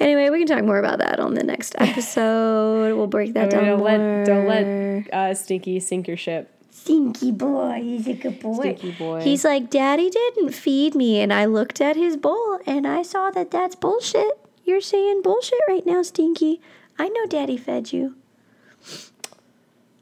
Anyway, 0.00 0.30
we 0.30 0.38
can 0.38 0.46
talk 0.46 0.64
more 0.64 0.78
about 0.78 0.98
that 0.98 1.18
on 1.18 1.34
the 1.34 1.42
next 1.42 1.74
episode. 1.78 2.96
we'll 2.96 3.06
break 3.06 3.34
that 3.34 3.50
down 3.50 3.64
Don't 3.64 3.78
more. 3.80 3.88
let, 3.88 4.26
don't 4.26 4.46
let 4.46 5.12
uh, 5.12 5.34
Stinky 5.34 5.80
sink 5.80 6.06
your 6.06 6.16
ship. 6.16 6.54
Stinky 6.70 7.32
boy, 7.32 7.80
he's 7.82 8.06
a 8.06 8.14
good 8.14 8.38
boy. 8.40 8.60
Stinky 8.60 8.92
boy. 8.92 9.20
He's 9.22 9.44
like, 9.44 9.68
Daddy 9.68 10.08
didn't 10.10 10.52
feed 10.52 10.94
me, 10.94 11.20
and 11.20 11.32
I 11.32 11.44
looked 11.44 11.80
at 11.80 11.96
his 11.96 12.16
bowl 12.16 12.60
and 12.66 12.86
I 12.86 13.02
saw 13.02 13.30
that 13.32 13.50
that's 13.50 13.74
bullshit. 13.74 14.38
You're 14.64 14.80
saying 14.80 15.22
bullshit 15.22 15.58
right 15.68 15.84
now, 15.84 16.02
Stinky. 16.02 16.60
I 16.98 17.08
know 17.08 17.26
Daddy 17.26 17.56
fed 17.56 17.92
you. 17.92 18.14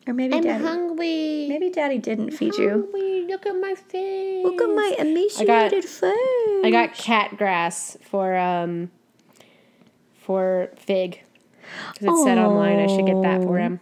Or 0.06 0.12
maybe 0.14 0.40
Daddy. 0.40 0.62
hungry. 0.62 1.46
Maybe 1.48 1.70
Daddy 1.70 1.98
didn't 1.98 2.30
feed 2.30 2.54
you. 2.56 2.68
Hungry. 2.70 3.26
Look 3.28 3.44
at 3.46 3.56
my 3.58 3.74
face. 3.74 4.44
Look 4.44 4.60
at 4.60 4.68
my 4.68 4.94
emaciated 4.98 5.84
face. 5.84 6.64
I 6.64 6.68
got 6.70 6.94
cat 6.94 7.36
grass 7.36 7.96
for 8.02 8.36
um 8.36 8.90
for 10.26 10.70
Fig. 10.76 11.22
Because 11.94 12.20
it 12.20 12.24
said 12.24 12.38
online 12.38 12.78
I 12.78 12.86
should 12.86 13.06
get 13.06 13.22
that 13.22 13.42
for 13.42 13.58
him. 13.58 13.80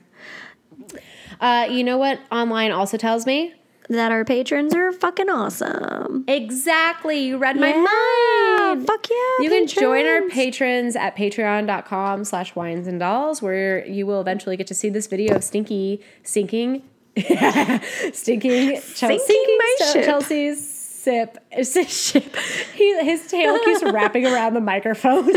Uh, 1.41 1.67
you 1.71 1.83
know 1.85 1.99
what 1.99 2.21
online 2.31 2.71
also 2.71 2.97
tells 2.97 3.27
me? 3.27 3.55
that 3.91 4.11
our 4.11 4.25
patrons 4.25 4.75
are 4.75 4.93
fucking 4.93 5.29
awesome. 5.29 6.25
Exactly. 6.27 7.19
You 7.19 7.37
read 7.37 7.57
my 7.61 7.69
Yeah, 7.69 8.73
mind. 8.75 8.87
Fuck 8.87 9.11
yeah. 9.11 9.45
You 9.45 9.51
can 9.51 9.67
join 9.67 10.07
our 10.07 10.23
patrons. 10.31 10.97
at 10.97 11.15
patreon.com 11.15 12.25
slash 12.25 12.55
wines 12.57 12.87
and 12.87 12.99
dolls 12.99 13.43
where 13.43 13.87
you 13.87 14.07
will 14.07 14.23
eventually 14.23 14.57
get 14.57 14.67
to 14.69 14.75
see 14.75 14.89
this 14.89 15.07
video 15.07 15.37
of 15.37 15.45
Stinky 15.45 16.01
sinking 16.23 16.83
stinking 18.13 18.81
Sinking 18.81 19.59
my 19.59 19.75
Chel- 19.79 19.93
ship. 19.93 20.05
Chelsea's 20.07 20.74
sip 21.05 21.39
ship 21.89 22.37
he, 22.75 23.05
his 23.05 23.27
tail 23.29 23.59
keeps 23.65 23.83
wrapping 23.93 24.27
around 24.27 24.55
the 24.55 24.61
microphone 24.61 25.25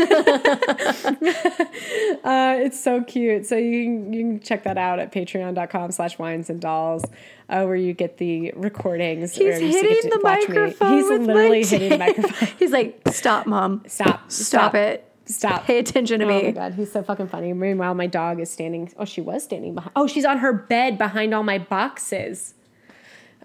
uh, 2.24 2.56
it's 2.60 2.80
so 2.82 3.02
cute 3.02 3.46
so 3.46 3.56
you 3.56 3.84
can, 3.84 4.12
you 4.12 4.20
can 4.20 4.40
check 4.40 4.64
that 4.64 4.78
out 4.78 4.98
at 4.98 5.12
patreon.com 5.12 5.90
slash 5.92 6.18
wines 6.18 6.50
and 6.50 6.60
dolls 6.60 7.04
uh, 7.48 7.64
where 7.64 7.76
you 7.76 7.92
get 7.92 8.18
the 8.18 8.52
recordings 8.56 9.34
He's 9.34 9.58
hitting 9.58 10.10
the 10.10 10.20
watch 10.22 10.48
me. 10.48 10.54
microphone. 10.54 10.92
he's 10.96 11.08
literally 11.08 11.64
hitting 11.64 11.90
the 11.90 11.98
microphone 11.98 12.48
He's 12.58 12.72
like, 12.72 13.00
stop, 13.10 13.46
mom. 13.46 13.82
stop 13.86 14.30
Stop 14.30 14.74
it. 14.74 15.04
stop 15.26 15.64
Pay 15.64 15.78
attention 15.78 16.20
to 16.20 16.26
Oh 16.26 16.28
me. 16.28 16.40
Oh 16.40 16.44
my 16.44 16.50
god, 16.50 16.74
he's 16.74 16.92
so 16.92 17.02
fucking 17.02 17.28
funny. 17.28 17.52
Meanwhile, 17.52 17.94
my 17.94 18.06
dog 18.06 18.40
is 18.40 18.50
standing. 18.50 18.92
Oh, 18.98 19.04
she 19.04 19.20
was 19.20 19.44
standing 19.44 19.74
behind. 19.74 19.92
Oh, 19.96 20.06
she's 20.06 20.24
on 20.24 20.38
her 20.38 20.52
bed 20.52 20.98
behind 20.98 21.32
all 21.34 21.42
my 21.42 21.58
boxes. 21.58 22.54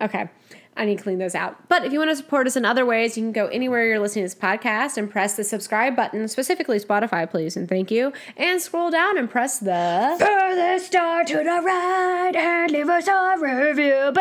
Okay, 0.01 0.29
I 0.75 0.85
need 0.85 0.97
to 0.97 1.03
clean 1.03 1.19
those 1.19 1.35
out. 1.35 1.69
But 1.69 1.85
if 1.85 1.93
you 1.93 1.99
want 1.99 2.11
to 2.11 2.15
support 2.15 2.47
us 2.47 2.55
in 2.55 2.65
other 2.65 2.85
ways, 2.85 3.15
you 3.17 3.23
can 3.23 3.31
go 3.31 3.47
anywhere 3.47 3.85
you're 3.85 3.99
listening 3.99 4.27
to 4.27 4.33
this 4.33 4.41
podcast 4.41 4.97
and 4.97 5.09
press 5.09 5.35
the 5.35 5.43
subscribe 5.43 5.95
button, 5.95 6.27
specifically 6.27 6.79
Spotify, 6.79 7.29
please, 7.29 7.55
and 7.55 7.69
thank 7.69 7.91
you. 7.91 8.11
And 8.37 8.59
scroll 8.59 8.89
down 8.89 9.17
and 9.17 9.29
press 9.29 9.59
the. 9.59 10.15
Further 10.19 10.79
star 10.79 11.23
to 11.25 11.37
the 11.37 11.61
right 11.63 12.35
and 12.35 12.71
leave 12.71 12.89
us 12.89 13.07
a 13.07 13.35
review. 13.39 14.11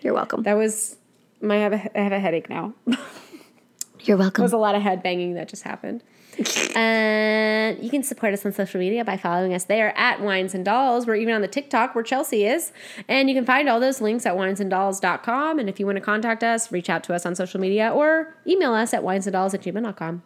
You're 0.00 0.14
welcome. 0.14 0.42
That 0.42 0.56
was. 0.56 0.96
My, 1.40 1.56
I 1.56 1.58
have 1.58 1.72
a, 1.72 1.98
I 1.98 2.02
have 2.02 2.12
a 2.12 2.20
headache 2.20 2.50
now. 2.50 2.74
You're 4.00 4.16
welcome. 4.16 4.42
was 4.42 4.52
a 4.52 4.58
lot 4.58 4.74
of 4.74 4.82
head 4.82 5.02
banging 5.02 5.34
that 5.34 5.48
just 5.48 5.62
happened. 5.62 6.02
And 6.74 7.82
you 7.82 7.90
can 7.90 8.02
support 8.02 8.32
us 8.32 8.46
on 8.46 8.52
social 8.52 8.78
media 8.78 9.04
by 9.04 9.16
following 9.16 9.52
us 9.52 9.64
there 9.64 9.96
at 9.98 10.20
Wines 10.20 10.54
and 10.54 10.64
Dolls. 10.64 11.06
We're 11.06 11.16
even 11.16 11.34
on 11.34 11.40
the 11.42 11.48
TikTok 11.48 11.94
where 11.94 12.04
Chelsea 12.04 12.46
is. 12.46 12.72
And 13.08 13.28
you 13.28 13.34
can 13.34 13.44
find 13.44 13.68
all 13.68 13.80
those 13.80 14.00
links 14.00 14.24
at 14.24 14.34
winesanddolls.com. 14.34 15.58
And 15.58 15.68
if 15.68 15.80
you 15.80 15.86
want 15.86 15.96
to 15.96 16.00
contact 16.00 16.44
us, 16.44 16.70
reach 16.70 16.88
out 16.88 17.02
to 17.04 17.14
us 17.14 17.26
on 17.26 17.34
social 17.34 17.60
media 17.60 17.90
or 17.90 18.36
email 18.46 18.72
us 18.74 18.94
at 18.94 19.02
winesanddolls 19.02 19.54
at 19.54 19.62
gmail.com. 19.62 20.22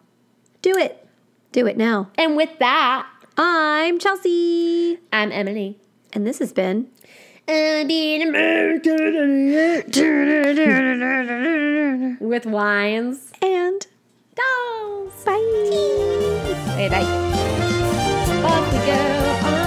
Do 0.61 0.77
it. 0.77 1.07
Do 1.51 1.65
it 1.67 1.75
now. 1.75 2.11
And 2.15 2.35
with 2.37 2.57
that, 2.59 3.07
I'm 3.37 3.97
Chelsea. 3.99 4.99
I'm 5.11 5.31
Emily. 5.31 5.79
And 6.13 6.27
this 6.27 6.39
has 6.39 6.53
been. 6.53 6.87
Being 7.47 8.21
American 8.21 9.53
with 12.19 12.45
wines. 12.45 13.33
And 13.41 13.87
Dolls. 14.35 15.23
bye. 15.25 15.35
Wait, 16.75 16.91
I. 16.91 17.03
Off 18.43 18.73
we 18.73 18.79
go 18.85 19.62